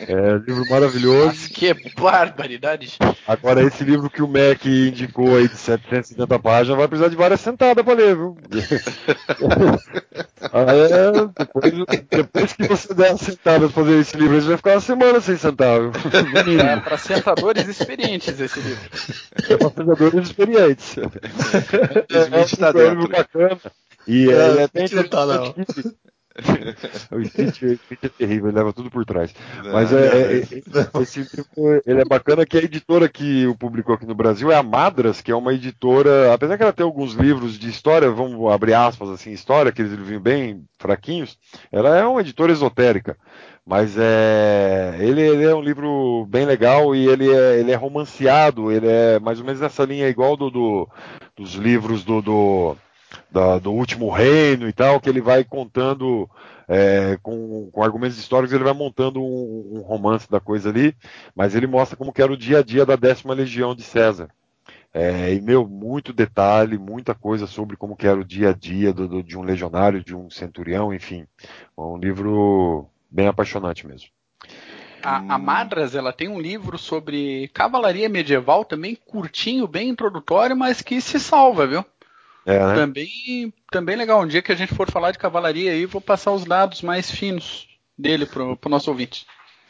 É 0.00 0.38
livro 0.46 0.68
maravilhoso. 0.68 1.26
Mas 1.26 1.46
que 1.46 1.74
barbaridade! 1.98 2.98
Agora, 3.26 3.62
esse 3.62 3.84
livro 3.84 4.10
que 4.10 4.22
o 4.22 4.28
Mac 4.28 4.64
indicou 4.64 5.36
aí 5.36 5.48
de 5.48 5.56
770 5.56 6.38
páginas 6.38 6.78
vai 6.78 6.88
precisar 6.88 7.08
de 7.08 7.16
várias 7.16 7.40
sentadas 7.40 7.84
para 7.84 7.94
ler, 7.94 8.16
viu? 8.16 8.36
é, 10.52 11.12
depois, 11.38 11.74
depois, 12.10 12.52
que 12.52 12.68
você 12.68 12.94
der 12.94 13.10
uma 13.10 13.18
sentada 13.18 13.68
para 13.68 13.84
fazer 13.84 13.98
esse 13.98 14.16
livro, 14.16 14.40
você 14.40 14.48
vai 14.48 14.56
ficar 14.56 14.72
uma 14.72 14.80
semana 14.80 15.20
sem 15.20 15.36
sentar. 15.36 15.80
Viu? 15.80 15.90
É 16.60 16.76
para 16.76 16.98
sentadores 16.98 17.68
experientes 17.68 18.40
esse 18.40 18.60
livro. 18.60 18.90
É 19.48 19.56
para 19.56 19.70
sentadores 19.70 20.28
experientes. 20.28 20.96
É, 20.98 21.02
é 22.18 22.88
um 22.90 22.90
livro 22.90 23.08
bacana. 23.08 23.58
E 24.06 24.30
é, 24.30 24.48
ele 24.48 24.60
é 24.60 24.68
bem 24.72 24.88
tá, 25.08 25.26
não. 25.26 25.54
o 27.10 27.24
Stitch, 27.24 27.62
é 28.02 28.08
terrível, 28.08 28.48
ele 28.48 28.58
leva 28.58 28.72
tudo 28.72 28.90
por 28.90 29.04
trás. 29.04 29.34
Mas 29.72 29.92
é, 29.92 30.06
é, 30.06 30.36
é, 30.38 31.02
esse 31.02 31.20
livro 31.20 31.82
ele 31.84 32.00
é 32.00 32.04
bacana 32.04 32.46
que 32.46 32.56
a 32.56 32.62
editora 32.62 33.08
que 33.08 33.46
o 33.46 33.56
publicou 33.56 33.94
aqui 33.94 34.06
no 34.06 34.14
Brasil 34.14 34.50
é 34.50 34.56
a 34.56 34.62
Madras, 34.62 35.20
que 35.20 35.32
é 35.32 35.36
uma 35.36 35.52
editora, 35.52 36.32
apesar 36.32 36.56
que 36.56 36.62
ela 36.62 36.72
tem 36.72 36.84
alguns 36.84 37.14
livros 37.14 37.58
de 37.58 37.68
história, 37.68 38.10
vamos 38.10 38.52
abrir 38.52 38.74
aspas 38.74 39.08
assim, 39.08 39.32
história, 39.32 39.70
aqueles 39.70 39.92
livrinhos 39.92 40.22
bem 40.22 40.64
fraquinhos, 40.78 41.36
ela 41.72 41.96
é 41.96 42.04
uma 42.04 42.20
editora 42.20 42.52
esotérica. 42.52 43.16
Mas 43.66 43.96
é, 43.98 44.96
ele, 44.98 45.20
ele, 45.20 45.44
é 45.44 45.54
um 45.54 45.60
livro 45.60 46.26
bem 46.28 46.44
legal 46.44 46.94
e 46.94 47.06
ele 47.06 47.30
é, 47.30 47.60
ele 47.60 47.70
é 47.70 47.76
romanceado, 47.76 48.72
ele 48.72 48.88
é 48.88 49.20
mais 49.20 49.38
ou 49.38 49.44
menos 49.44 49.60
nessa 49.60 49.84
linha 49.84 50.08
igual 50.08 50.36
do, 50.36 50.50
do 50.50 50.88
dos 51.36 51.54
livros 51.54 52.02
do, 52.04 52.20
do 52.20 52.76
da, 53.32 53.58
do 53.58 53.72
último 53.72 54.10
reino 54.10 54.68
e 54.68 54.72
tal, 54.72 55.00
que 55.00 55.08
ele 55.08 55.20
vai 55.20 55.44
contando 55.44 56.28
é, 56.68 57.18
com, 57.22 57.70
com, 57.72 57.82
argumentos 57.82 58.18
históricos, 58.18 58.52
ele 58.52 58.64
vai 58.64 58.72
montando 58.72 59.20
um, 59.20 59.78
um, 59.78 59.80
romance 59.80 60.30
da 60.30 60.40
coisa 60.40 60.68
ali, 60.68 60.94
mas 61.34 61.54
ele 61.54 61.66
mostra 61.66 61.96
como 61.96 62.12
que 62.12 62.22
era 62.22 62.32
o 62.32 62.36
dia 62.36 62.58
a 62.58 62.62
dia 62.62 62.86
da 62.86 62.96
décima 62.96 63.34
legião 63.34 63.74
de 63.74 63.82
César. 63.82 64.28
É, 64.92 65.32
e, 65.32 65.40
meu, 65.40 65.68
muito 65.68 66.12
detalhe, 66.12 66.76
muita 66.76 67.14
coisa 67.14 67.46
sobre 67.46 67.76
como 67.76 67.96
que 67.96 68.06
era 68.06 68.20
o 68.20 68.24
dia 68.24 68.50
a 68.50 68.52
dia 68.52 68.92
do, 68.92 69.06
do, 69.06 69.22
de 69.22 69.38
um 69.38 69.42
legionário, 69.42 70.02
de 70.02 70.16
um 70.16 70.28
centurião, 70.28 70.92
enfim. 70.92 71.26
Um 71.78 71.96
livro 71.96 72.88
bem 73.08 73.28
apaixonante 73.28 73.86
mesmo. 73.86 74.08
A, 75.02 75.34
a, 75.34 75.38
Madras 75.38 75.94
ela 75.94 76.12
tem 76.12 76.28
um 76.28 76.40
livro 76.40 76.76
sobre 76.76 77.48
cavalaria 77.54 78.08
medieval 78.08 78.64
também 78.64 78.94
curtinho, 78.94 79.66
bem 79.66 79.88
introdutório, 79.88 80.56
mas 80.56 80.82
que 80.82 81.00
se 81.00 81.18
salva, 81.18 81.66
viu? 81.66 81.84
É, 82.46 82.58
né? 82.58 82.74
Também, 82.74 83.52
também 83.70 83.96
legal. 83.96 84.22
Um 84.22 84.26
dia 84.26 84.42
que 84.42 84.52
a 84.52 84.56
gente 84.56 84.74
for 84.74 84.90
falar 84.90 85.10
de 85.10 85.18
cavalaria 85.18 85.72
aí, 85.72 85.86
vou 85.86 86.00
passar 86.00 86.32
os 86.32 86.44
dados 86.44 86.82
mais 86.82 87.10
finos 87.10 87.68
dele 87.96 88.26
pro, 88.26 88.56
pro 88.56 88.70
nosso 88.70 88.90
ouvinte. 88.90 89.26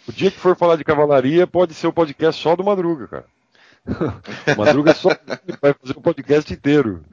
O 0.09 0.13
dia 0.13 0.31
que 0.31 0.39
for 0.39 0.57
falar 0.57 0.77
de 0.77 0.85
cavalaria, 0.85 1.47
pode 1.47 1.75
ser 1.75 1.87
o 1.87 1.93
podcast 1.93 2.41
só 2.41 2.57
do 2.57 2.65
Madruga, 2.65 3.09
cara. 3.09 3.27
o 4.57 4.59
Madruga 4.59 4.95
só 4.95 5.11
vai 5.61 5.75
fazer 5.75 5.97
o 5.97 6.01
podcast 6.01 6.53
inteiro. 6.53 7.05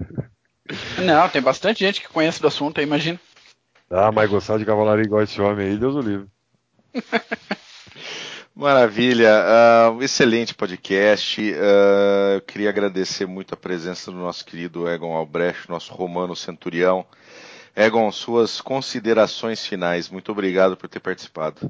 Não, 1.00 1.30
tem 1.30 1.42
bastante 1.42 1.80
gente 1.80 2.02
que 2.02 2.10
conhece 2.10 2.42
do 2.42 2.48
assunto, 2.48 2.80
aí 2.80 2.86
imagina. 2.86 3.20
Ah, 3.90 4.12
mas 4.12 4.30
gostar 4.30 4.58
de 4.58 4.66
cavalaria 4.66 5.06
igual 5.06 5.24
esse 5.24 5.42
homem 5.42 5.68
aí, 5.68 5.78
Deus 5.78 5.96
o 5.96 6.02
livre. 6.02 6.28
Maravilha, 8.58 9.30
uh, 9.94 10.02
excelente 10.02 10.56
podcast. 10.56 11.40
Uh, 11.40 12.34
eu 12.34 12.42
queria 12.42 12.70
agradecer 12.70 13.28
muito 13.28 13.54
a 13.54 13.58
presença 13.58 14.10
do 14.10 14.18
nosso 14.18 14.44
querido 14.44 14.90
Egon 14.90 15.16
Albrecht, 15.16 15.70
nosso 15.70 15.94
romano 15.94 16.36
centurião. 16.36 17.06
Egon, 17.76 18.12
suas 18.12 18.60
considerações 18.60 19.64
finais. 19.64 20.10
Muito 20.10 20.32
obrigado 20.32 20.76
por 20.76 20.90
ter 20.90 21.00
participado. 21.00 21.70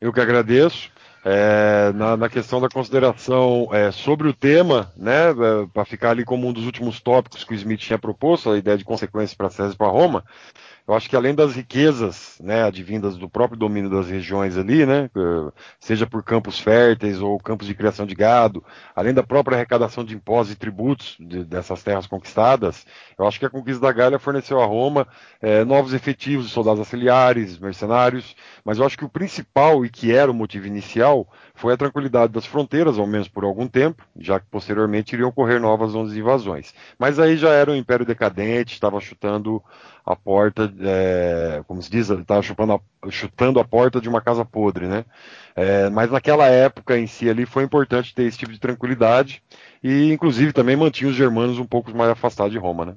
Eu 0.00 0.10
que 0.10 0.18
agradeço. 0.18 0.90
É, 1.22 1.92
na, 1.92 2.16
na, 2.16 2.28
questão 2.30 2.58
da 2.58 2.70
consideração 2.70 3.68
é, 3.70 3.90
sobre 3.90 4.28
o 4.28 4.32
tema, 4.32 4.90
né, 4.96 5.28
é, 5.28 5.34
para 5.74 5.84
ficar 5.84 6.12
ali 6.12 6.24
como 6.24 6.48
um 6.48 6.54
dos 6.54 6.64
últimos 6.64 7.02
tópicos 7.02 7.44
que 7.44 7.52
o 7.52 7.56
Smith 7.56 7.80
tinha 7.80 7.98
proposto, 7.98 8.50
a 8.50 8.56
ideia 8.56 8.78
de 8.78 8.84
consequências 8.84 9.34
para 9.34 9.50
César 9.50 9.74
e 9.74 9.76
para 9.76 9.88
Roma, 9.88 10.24
eu 10.88 10.94
acho 10.94 11.08
que 11.10 11.14
além 11.14 11.34
das 11.34 11.54
riquezas, 11.54 12.38
né, 12.42 12.62
advindas 12.62 13.18
do 13.18 13.28
próprio 13.28 13.58
domínio 13.58 13.90
das 13.90 14.08
regiões 14.08 14.56
ali, 14.56 14.86
né, 14.86 15.10
seja 15.78 16.06
por 16.06 16.22
campos 16.24 16.58
férteis 16.58 17.20
ou 17.20 17.38
campos 17.38 17.66
de 17.66 17.74
criação 17.74 18.06
de 18.06 18.14
gado, 18.14 18.64
além 18.96 19.12
da 19.12 19.22
própria 19.22 19.54
arrecadação 19.54 20.02
de 20.02 20.14
impostos 20.14 20.54
e 20.54 20.58
tributos 20.58 21.14
de, 21.20 21.44
dessas 21.44 21.82
terras 21.82 22.06
conquistadas, 22.06 22.86
eu 23.18 23.28
acho 23.28 23.38
que 23.38 23.44
a 23.44 23.50
conquista 23.50 23.82
da 23.82 23.92
Gália 23.92 24.18
forneceu 24.18 24.62
a 24.62 24.64
Roma 24.64 25.06
é, 25.42 25.62
novos 25.62 25.92
efetivos 25.92 26.50
soldados 26.50 26.80
auxiliares, 26.80 27.58
mercenários, 27.58 28.34
mas 28.64 28.78
eu 28.78 28.86
acho 28.86 28.96
que 28.96 29.04
o 29.04 29.10
principal 29.10 29.84
e 29.84 29.90
que 29.90 30.10
era 30.10 30.30
o 30.30 30.34
motivo 30.34 30.66
inicial 30.66 31.28
foi 31.54 31.74
a 31.74 31.76
tranquilidade 31.76 32.32
das 32.32 32.46
fronteiras, 32.46 32.98
ao 32.98 33.06
menos 33.06 33.28
por 33.28 33.44
algum 33.44 33.68
tempo, 33.68 34.02
já 34.16 34.40
que 34.40 34.46
posteriormente 34.46 35.12
iriam 35.12 35.28
ocorrer 35.28 35.60
novas 35.60 35.94
ondas 35.94 36.14
de 36.14 36.20
invasões. 36.20 36.72
Mas 36.98 37.18
aí 37.18 37.36
já 37.36 37.50
era 37.50 37.72
um 37.72 37.76
império 37.76 38.06
decadente, 38.06 38.72
estava 38.72 38.98
chutando 39.00 39.62
a 40.08 40.16
porta, 40.16 40.72
é, 40.80 41.62
como 41.66 41.82
se 41.82 41.90
diz, 41.90 42.08
estava 42.08 42.42
chutando, 42.42 42.80
chutando 43.10 43.60
a 43.60 43.64
porta 43.64 44.00
de 44.00 44.08
uma 44.08 44.22
casa 44.22 44.44
podre, 44.44 44.86
né? 44.86 45.04
É, 45.54 45.90
mas 45.90 46.10
naquela 46.10 46.46
época 46.46 46.98
em 46.98 47.06
si 47.06 47.28
ali 47.28 47.44
foi 47.44 47.62
importante 47.64 48.14
ter 48.14 48.24
esse 48.24 48.38
tipo 48.38 48.52
de 48.52 48.58
tranquilidade 48.58 49.42
e 49.82 50.10
inclusive 50.12 50.52
também 50.52 50.76
mantinha 50.76 51.10
os 51.10 51.16
germanos 51.16 51.58
um 51.58 51.66
pouco 51.66 51.94
mais 51.94 52.10
afastados 52.10 52.52
de 52.52 52.58
Roma, 52.58 52.86
né? 52.86 52.96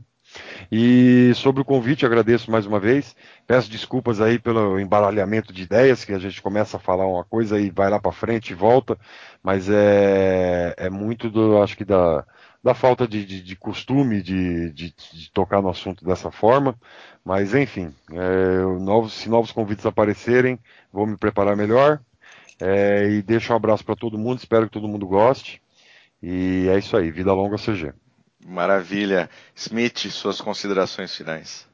E 0.71 1.33
sobre 1.35 1.61
o 1.61 1.65
convite, 1.65 2.05
agradeço 2.05 2.49
mais 2.49 2.65
uma 2.65 2.79
vez. 2.79 3.15
Peço 3.45 3.69
desculpas 3.69 4.21
aí 4.21 4.39
pelo 4.39 4.79
embaralhamento 4.79 5.51
de 5.51 5.63
ideias, 5.63 6.05
que 6.05 6.13
a 6.13 6.19
gente 6.19 6.41
começa 6.41 6.77
a 6.77 6.79
falar 6.79 7.05
uma 7.05 7.25
coisa 7.25 7.59
e 7.59 7.69
vai 7.69 7.89
lá 7.89 7.99
para 7.99 8.11
frente 8.13 8.51
e 8.51 8.55
volta, 8.55 8.97
mas 9.43 9.69
é, 9.69 10.73
é 10.77 10.89
muito 10.89 11.29
do, 11.29 11.61
acho 11.61 11.75
que 11.75 11.83
da, 11.83 12.25
da 12.63 12.73
falta 12.73 13.07
de, 13.07 13.25
de, 13.25 13.41
de 13.41 13.55
costume 13.55 14.21
de, 14.21 14.71
de, 14.71 14.93
de, 15.13 15.31
tocar 15.31 15.61
no 15.61 15.69
assunto 15.69 16.05
dessa 16.05 16.31
forma. 16.31 16.75
Mas 17.23 17.53
enfim, 17.55 17.93
é, 18.11 18.79
novos, 18.79 19.13
se 19.13 19.29
novos 19.29 19.51
convites 19.51 19.85
aparecerem, 19.85 20.59
vou 20.91 21.07
me 21.07 21.17
preparar 21.17 21.55
melhor. 21.55 21.99
É, 22.59 23.09
e 23.09 23.21
deixo 23.23 23.51
um 23.51 23.55
abraço 23.55 23.83
para 23.83 23.95
todo 23.95 24.19
mundo, 24.19 24.37
espero 24.37 24.67
que 24.67 24.73
todo 24.73 24.87
mundo 24.87 25.07
goste. 25.07 25.61
E 26.21 26.67
é 26.69 26.77
isso 26.77 26.95
aí, 26.95 27.09
vida 27.09 27.33
longa 27.33 27.57
CG. 27.57 27.93
Maravilha. 28.45 29.29
Smith, 29.55 30.09
suas 30.09 30.39
considerações 30.39 31.15
finais. 31.15 31.67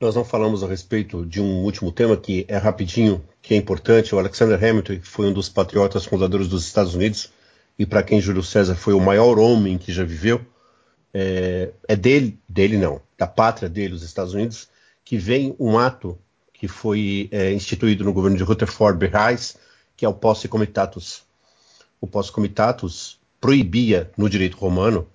Nós 0.00 0.14
não 0.14 0.24
falamos 0.24 0.62
a 0.62 0.68
respeito 0.68 1.24
de 1.24 1.40
um 1.40 1.64
último 1.64 1.90
tema 1.90 2.16
que 2.16 2.44
é 2.48 2.56
rapidinho, 2.58 3.24
que 3.40 3.54
é 3.54 3.56
importante. 3.56 4.14
O 4.14 4.18
Alexander 4.18 4.62
Hamilton, 4.62 4.98
que 4.98 5.08
foi 5.08 5.26
um 5.26 5.32
dos 5.32 5.48
patriotas 5.48 6.04
fundadores 6.04 6.48
dos 6.48 6.66
Estados 6.66 6.94
Unidos 6.94 7.32
e 7.78 7.84
para 7.84 8.02
quem 8.02 8.20
Júlio 8.20 8.42
César 8.42 8.74
foi 8.74 8.94
o 8.94 9.00
maior 9.00 9.38
homem 9.38 9.76
que 9.76 9.92
já 9.92 10.04
viveu, 10.04 10.40
é, 11.12 11.70
é 11.88 11.96
dele, 11.96 12.38
dele 12.48 12.78
não, 12.78 13.00
da 13.16 13.26
pátria 13.26 13.68
dele, 13.68 13.94
os 13.94 14.02
Estados 14.02 14.34
Unidos, 14.34 14.68
que 15.04 15.16
vem 15.16 15.54
um 15.58 15.78
ato 15.78 16.18
que 16.52 16.66
foi 16.66 17.28
é, 17.30 17.52
instituído 17.52 18.04
no 18.04 18.12
governo 18.12 18.36
de 18.36 18.42
Rutherford 18.42 18.98
B. 18.98 19.14
Hayes, 19.14 19.56
que 19.96 20.04
é 20.04 20.08
o 20.08 20.14
posse 20.14 20.48
comitatus. 20.48 21.22
O 22.00 22.06
posse 22.06 22.32
comitatus 22.32 23.18
proibia 23.40 24.10
no 24.16 24.28
direito 24.28 24.56
romano 24.56 25.06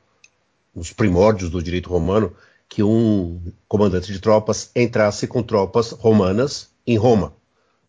os 0.74 0.94
primórdios 0.94 1.50
do 1.50 1.62
direito 1.62 1.90
romano, 1.90 2.34
que 2.70 2.82
um 2.82 3.42
comandante 3.68 4.12
de 4.12 4.20
tropas 4.20 4.72
entrasse 4.76 5.28
com 5.28 5.44
tropas 5.44 5.92
romanas 5.92 6.70
em 6.88 6.98
Roma, 6.98 7.34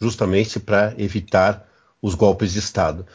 justamente 0.00 0.58
para 0.58 0.92
evitar 0.98 1.68
os 2.00 2.14
golpes 2.14 2.52
de 2.52 2.58
Estado. 2.58 3.06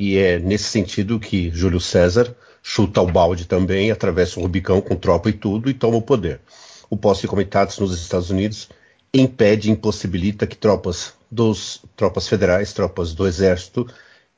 E 0.00 0.16
é 0.16 0.38
nesse 0.38 0.64
sentido 0.64 1.20
que 1.20 1.50
Júlio 1.50 1.78
César 1.78 2.34
chuta 2.62 3.02
o 3.02 3.06
balde 3.06 3.46
também, 3.46 3.90
atravessa 3.90 4.40
o 4.40 4.42
Rubicão 4.42 4.80
com 4.80 4.96
tropa 4.96 5.28
e 5.28 5.32
tudo 5.34 5.68
e 5.68 5.74
toma 5.74 5.98
o 5.98 6.02
poder. 6.02 6.40
o 6.88 6.96
posse 6.96 7.20
de 7.20 7.28
comitados 7.28 7.78
nos 7.78 7.92
Estados 7.92 8.30
Unidos 8.30 8.70
impede, 9.12 9.70
impossibilita 9.70 10.46
que 10.46 10.56
tropas 10.56 11.12
dos 11.30 11.82
tropas 11.94 12.26
federais, 12.26 12.72
tropas 12.72 13.12
do 13.12 13.28
Exército 13.28 13.86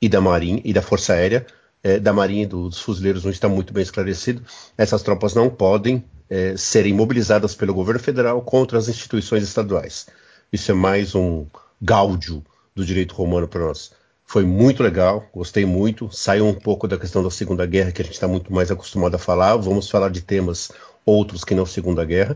e 0.00 0.08
da 0.08 0.20
Marinha 0.20 0.60
e 0.64 0.72
da 0.72 0.82
Força 0.82 1.12
Aérea, 1.12 1.46
eh, 1.82 2.00
da 2.00 2.12
Marinha 2.12 2.42
e 2.42 2.46
dos 2.46 2.80
fuzileiros 2.80 3.22
não 3.22 3.30
está 3.30 3.48
muito 3.48 3.72
bem 3.72 3.84
esclarecido. 3.84 4.42
Essas 4.76 5.00
tropas 5.02 5.32
não 5.32 5.48
podem 5.48 6.04
eh, 6.28 6.56
serem 6.56 6.92
mobilizadas 6.92 7.54
pelo 7.54 7.72
governo 7.72 8.00
federal 8.00 8.42
contra 8.42 8.78
as 8.78 8.88
instituições 8.88 9.44
estaduais. 9.44 10.08
Isso 10.52 10.72
é 10.72 10.74
mais 10.74 11.14
um 11.14 11.46
gáudio 11.80 12.44
do 12.74 12.84
direito 12.84 13.14
romano 13.14 13.46
para 13.46 13.64
nós. 13.64 14.01
Foi 14.32 14.46
muito 14.46 14.82
legal, 14.82 15.28
gostei 15.30 15.66
muito. 15.66 16.08
Saiu 16.10 16.46
um 16.46 16.54
pouco 16.54 16.88
da 16.88 16.96
questão 16.96 17.22
da 17.22 17.30
Segunda 17.30 17.66
Guerra, 17.66 17.92
que 17.92 18.00
a 18.00 18.04
gente 18.06 18.14
está 18.14 18.26
muito 18.26 18.50
mais 18.50 18.70
acostumado 18.70 19.14
a 19.14 19.18
falar. 19.18 19.56
Vamos 19.56 19.90
falar 19.90 20.08
de 20.08 20.22
temas 20.22 20.72
outros 21.04 21.44
que 21.44 21.54
não 21.54 21.66
Segunda 21.66 22.02
Guerra. 22.02 22.34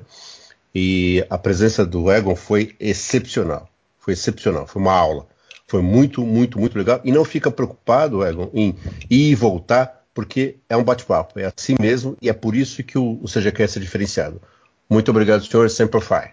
E 0.75 1.25
a 1.31 1.39
presença 1.39 1.87
do 1.87 2.13
Egon 2.13 2.37
foi 2.37 2.77
excepcional. 2.79 3.67
Foi 3.99 4.13
excepcional, 4.13 4.67
foi 4.67 4.83
uma 4.83 4.93
aula. 4.93 5.27
Foi 5.67 5.81
muito, 5.81 6.21
muito, 6.21 6.61
muito 6.61 6.77
legal. 6.77 7.01
E 7.03 7.11
não 7.11 7.25
fica 7.25 7.51
preocupado, 7.51 8.23
Egon, 8.23 8.51
em 8.53 8.77
ir 9.09 9.31
e 9.31 9.35
voltar, 9.35 10.05
porque 10.13 10.57
é 10.69 10.77
um 10.77 10.85
bate-papo. 10.85 11.41
É 11.41 11.47
assim 11.47 11.77
mesmo, 11.81 12.15
e 12.21 12.29
é 12.29 12.35
por 12.35 12.55
isso 12.55 12.85
que 12.85 12.99
o, 12.99 13.19
o 13.23 13.25
CGCast 13.25 13.79
é 13.79 13.81
diferenciado. 13.81 14.39
Muito 14.87 15.11
obrigado, 15.11 15.47
senhor. 15.47 15.71
Sempre 15.71 16.03
fire. 16.03 16.33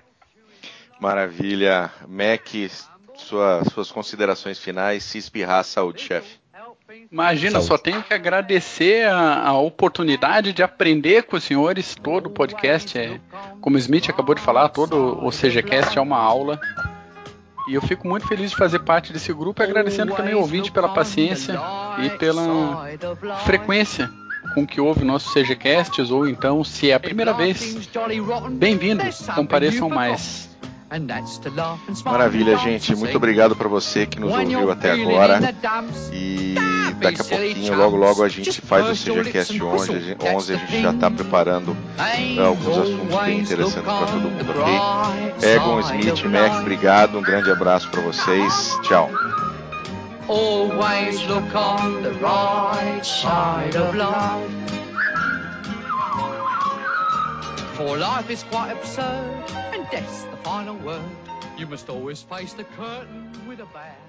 Maravilha. 0.99 1.89
Mac, 2.05 2.53
sua, 3.15 3.63
suas 3.71 3.91
considerações 3.91 4.59
finais, 4.59 5.03
se 5.03 5.17
espirrar, 5.17 5.63
saúde, 5.63 6.01
chefe. 6.01 6.43
Imagina, 7.11 7.53
Saúde. 7.53 7.67
só 7.67 7.77
tenho 7.77 8.03
que 8.03 8.13
agradecer 8.13 9.07
a, 9.07 9.47
a, 9.47 9.57
oportunidade 9.59 10.53
de 10.53 10.61
aprender 10.61 11.23
com 11.23 11.35
os 11.35 11.43
senhores. 11.43 11.95
Todo 11.95 12.27
o 12.27 12.29
podcast 12.29 12.97
é, 12.97 13.19
como 13.61 13.75
o 13.75 13.79
Smith 13.79 14.09
acabou 14.09 14.35
de 14.35 14.41
falar, 14.41 14.69
todo 14.69 15.23
o 15.25 15.29
CGCast 15.29 15.97
é 15.97 16.01
uma 16.01 16.17
aula. 16.17 16.59
E 17.67 17.75
eu 17.75 17.81
fico 17.81 18.07
muito 18.07 18.27
feliz 18.27 18.51
de 18.51 18.57
fazer 18.57 18.79
parte 18.79 19.13
desse 19.13 19.33
grupo 19.33 19.61
e 19.61 19.63
agradecendo 19.63 20.13
também 20.13 20.35
o 20.35 20.39
ouvinte 20.39 20.71
pela 20.71 20.89
paciência 20.89 21.59
e 22.03 22.09
pela 22.17 22.87
frequência 23.45 24.09
com 24.53 24.67
que 24.67 24.81
ouve 24.81 25.03
nossos 25.03 25.33
CGCasts, 25.33 26.11
ou 26.11 26.27
então, 26.27 26.63
se 26.63 26.91
é 26.91 26.93
a 26.93 26.99
primeira 26.99 27.33
vez, 27.33 27.89
bem-vindos, 28.51 29.25
compareçam 29.33 29.89
mais. 29.89 30.52
Maravilha, 32.05 32.57
gente. 32.57 32.95
Muito 32.95 33.17
obrigado 33.17 33.55
para 33.55 33.67
você 33.67 34.05
que 34.05 34.19
nos 34.19 34.31
ouviu 34.31 34.71
até 34.71 34.91
agora. 34.91 35.39
E 36.11 36.55
daqui 36.99 37.21
a 37.21 37.23
pouquinho, 37.23 37.75
logo 37.75 37.97
logo, 37.97 38.23
a 38.23 38.29
gente 38.29 38.61
faz 38.61 38.87
o 38.87 38.95
CGCast 38.95 39.61
11. 39.61 40.17
11 40.19 40.53
a 40.53 40.57
gente 40.57 40.81
já 40.81 40.91
está 40.91 41.09
preparando 41.09 41.75
alguns 42.45 42.77
assuntos 42.77 43.19
bem 43.23 43.39
interessantes 43.39 43.81
para 43.81 44.05
todo 44.05 44.21
mundo, 44.21 44.51
ok? 44.51 45.49
Egon, 45.55 45.79
Smith, 45.79 46.23
Mac, 46.25 46.61
obrigado. 46.61 47.17
Um 47.17 47.21
grande 47.21 47.49
abraço 47.49 47.89
para 47.89 48.01
vocês. 48.01 48.77
Tchau. 48.83 49.09
Always 50.27 51.21
look 51.27 51.53
on 51.53 52.01
the 52.01 52.11
right 52.21 53.03
side 53.03 53.75
of 53.75 53.93
life. 53.95 54.82
For 57.73 57.97
life 57.97 58.29
is 58.29 58.43
quite 58.43 58.71
absurd, 58.71 59.49
and 59.73 59.89
death's 59.89 60.23
the 60.25 60.37
final 60.37 60.75
word. 60.75 61.01
You 61.57 61.65
must 61.65 61.89
always 61.89 62.21
face 62.21 62.53
the 62.53 62.65
curtain 62.65 63.31
with 63.47 63.61
a 63.61 63.65
bow. 63.65 64.02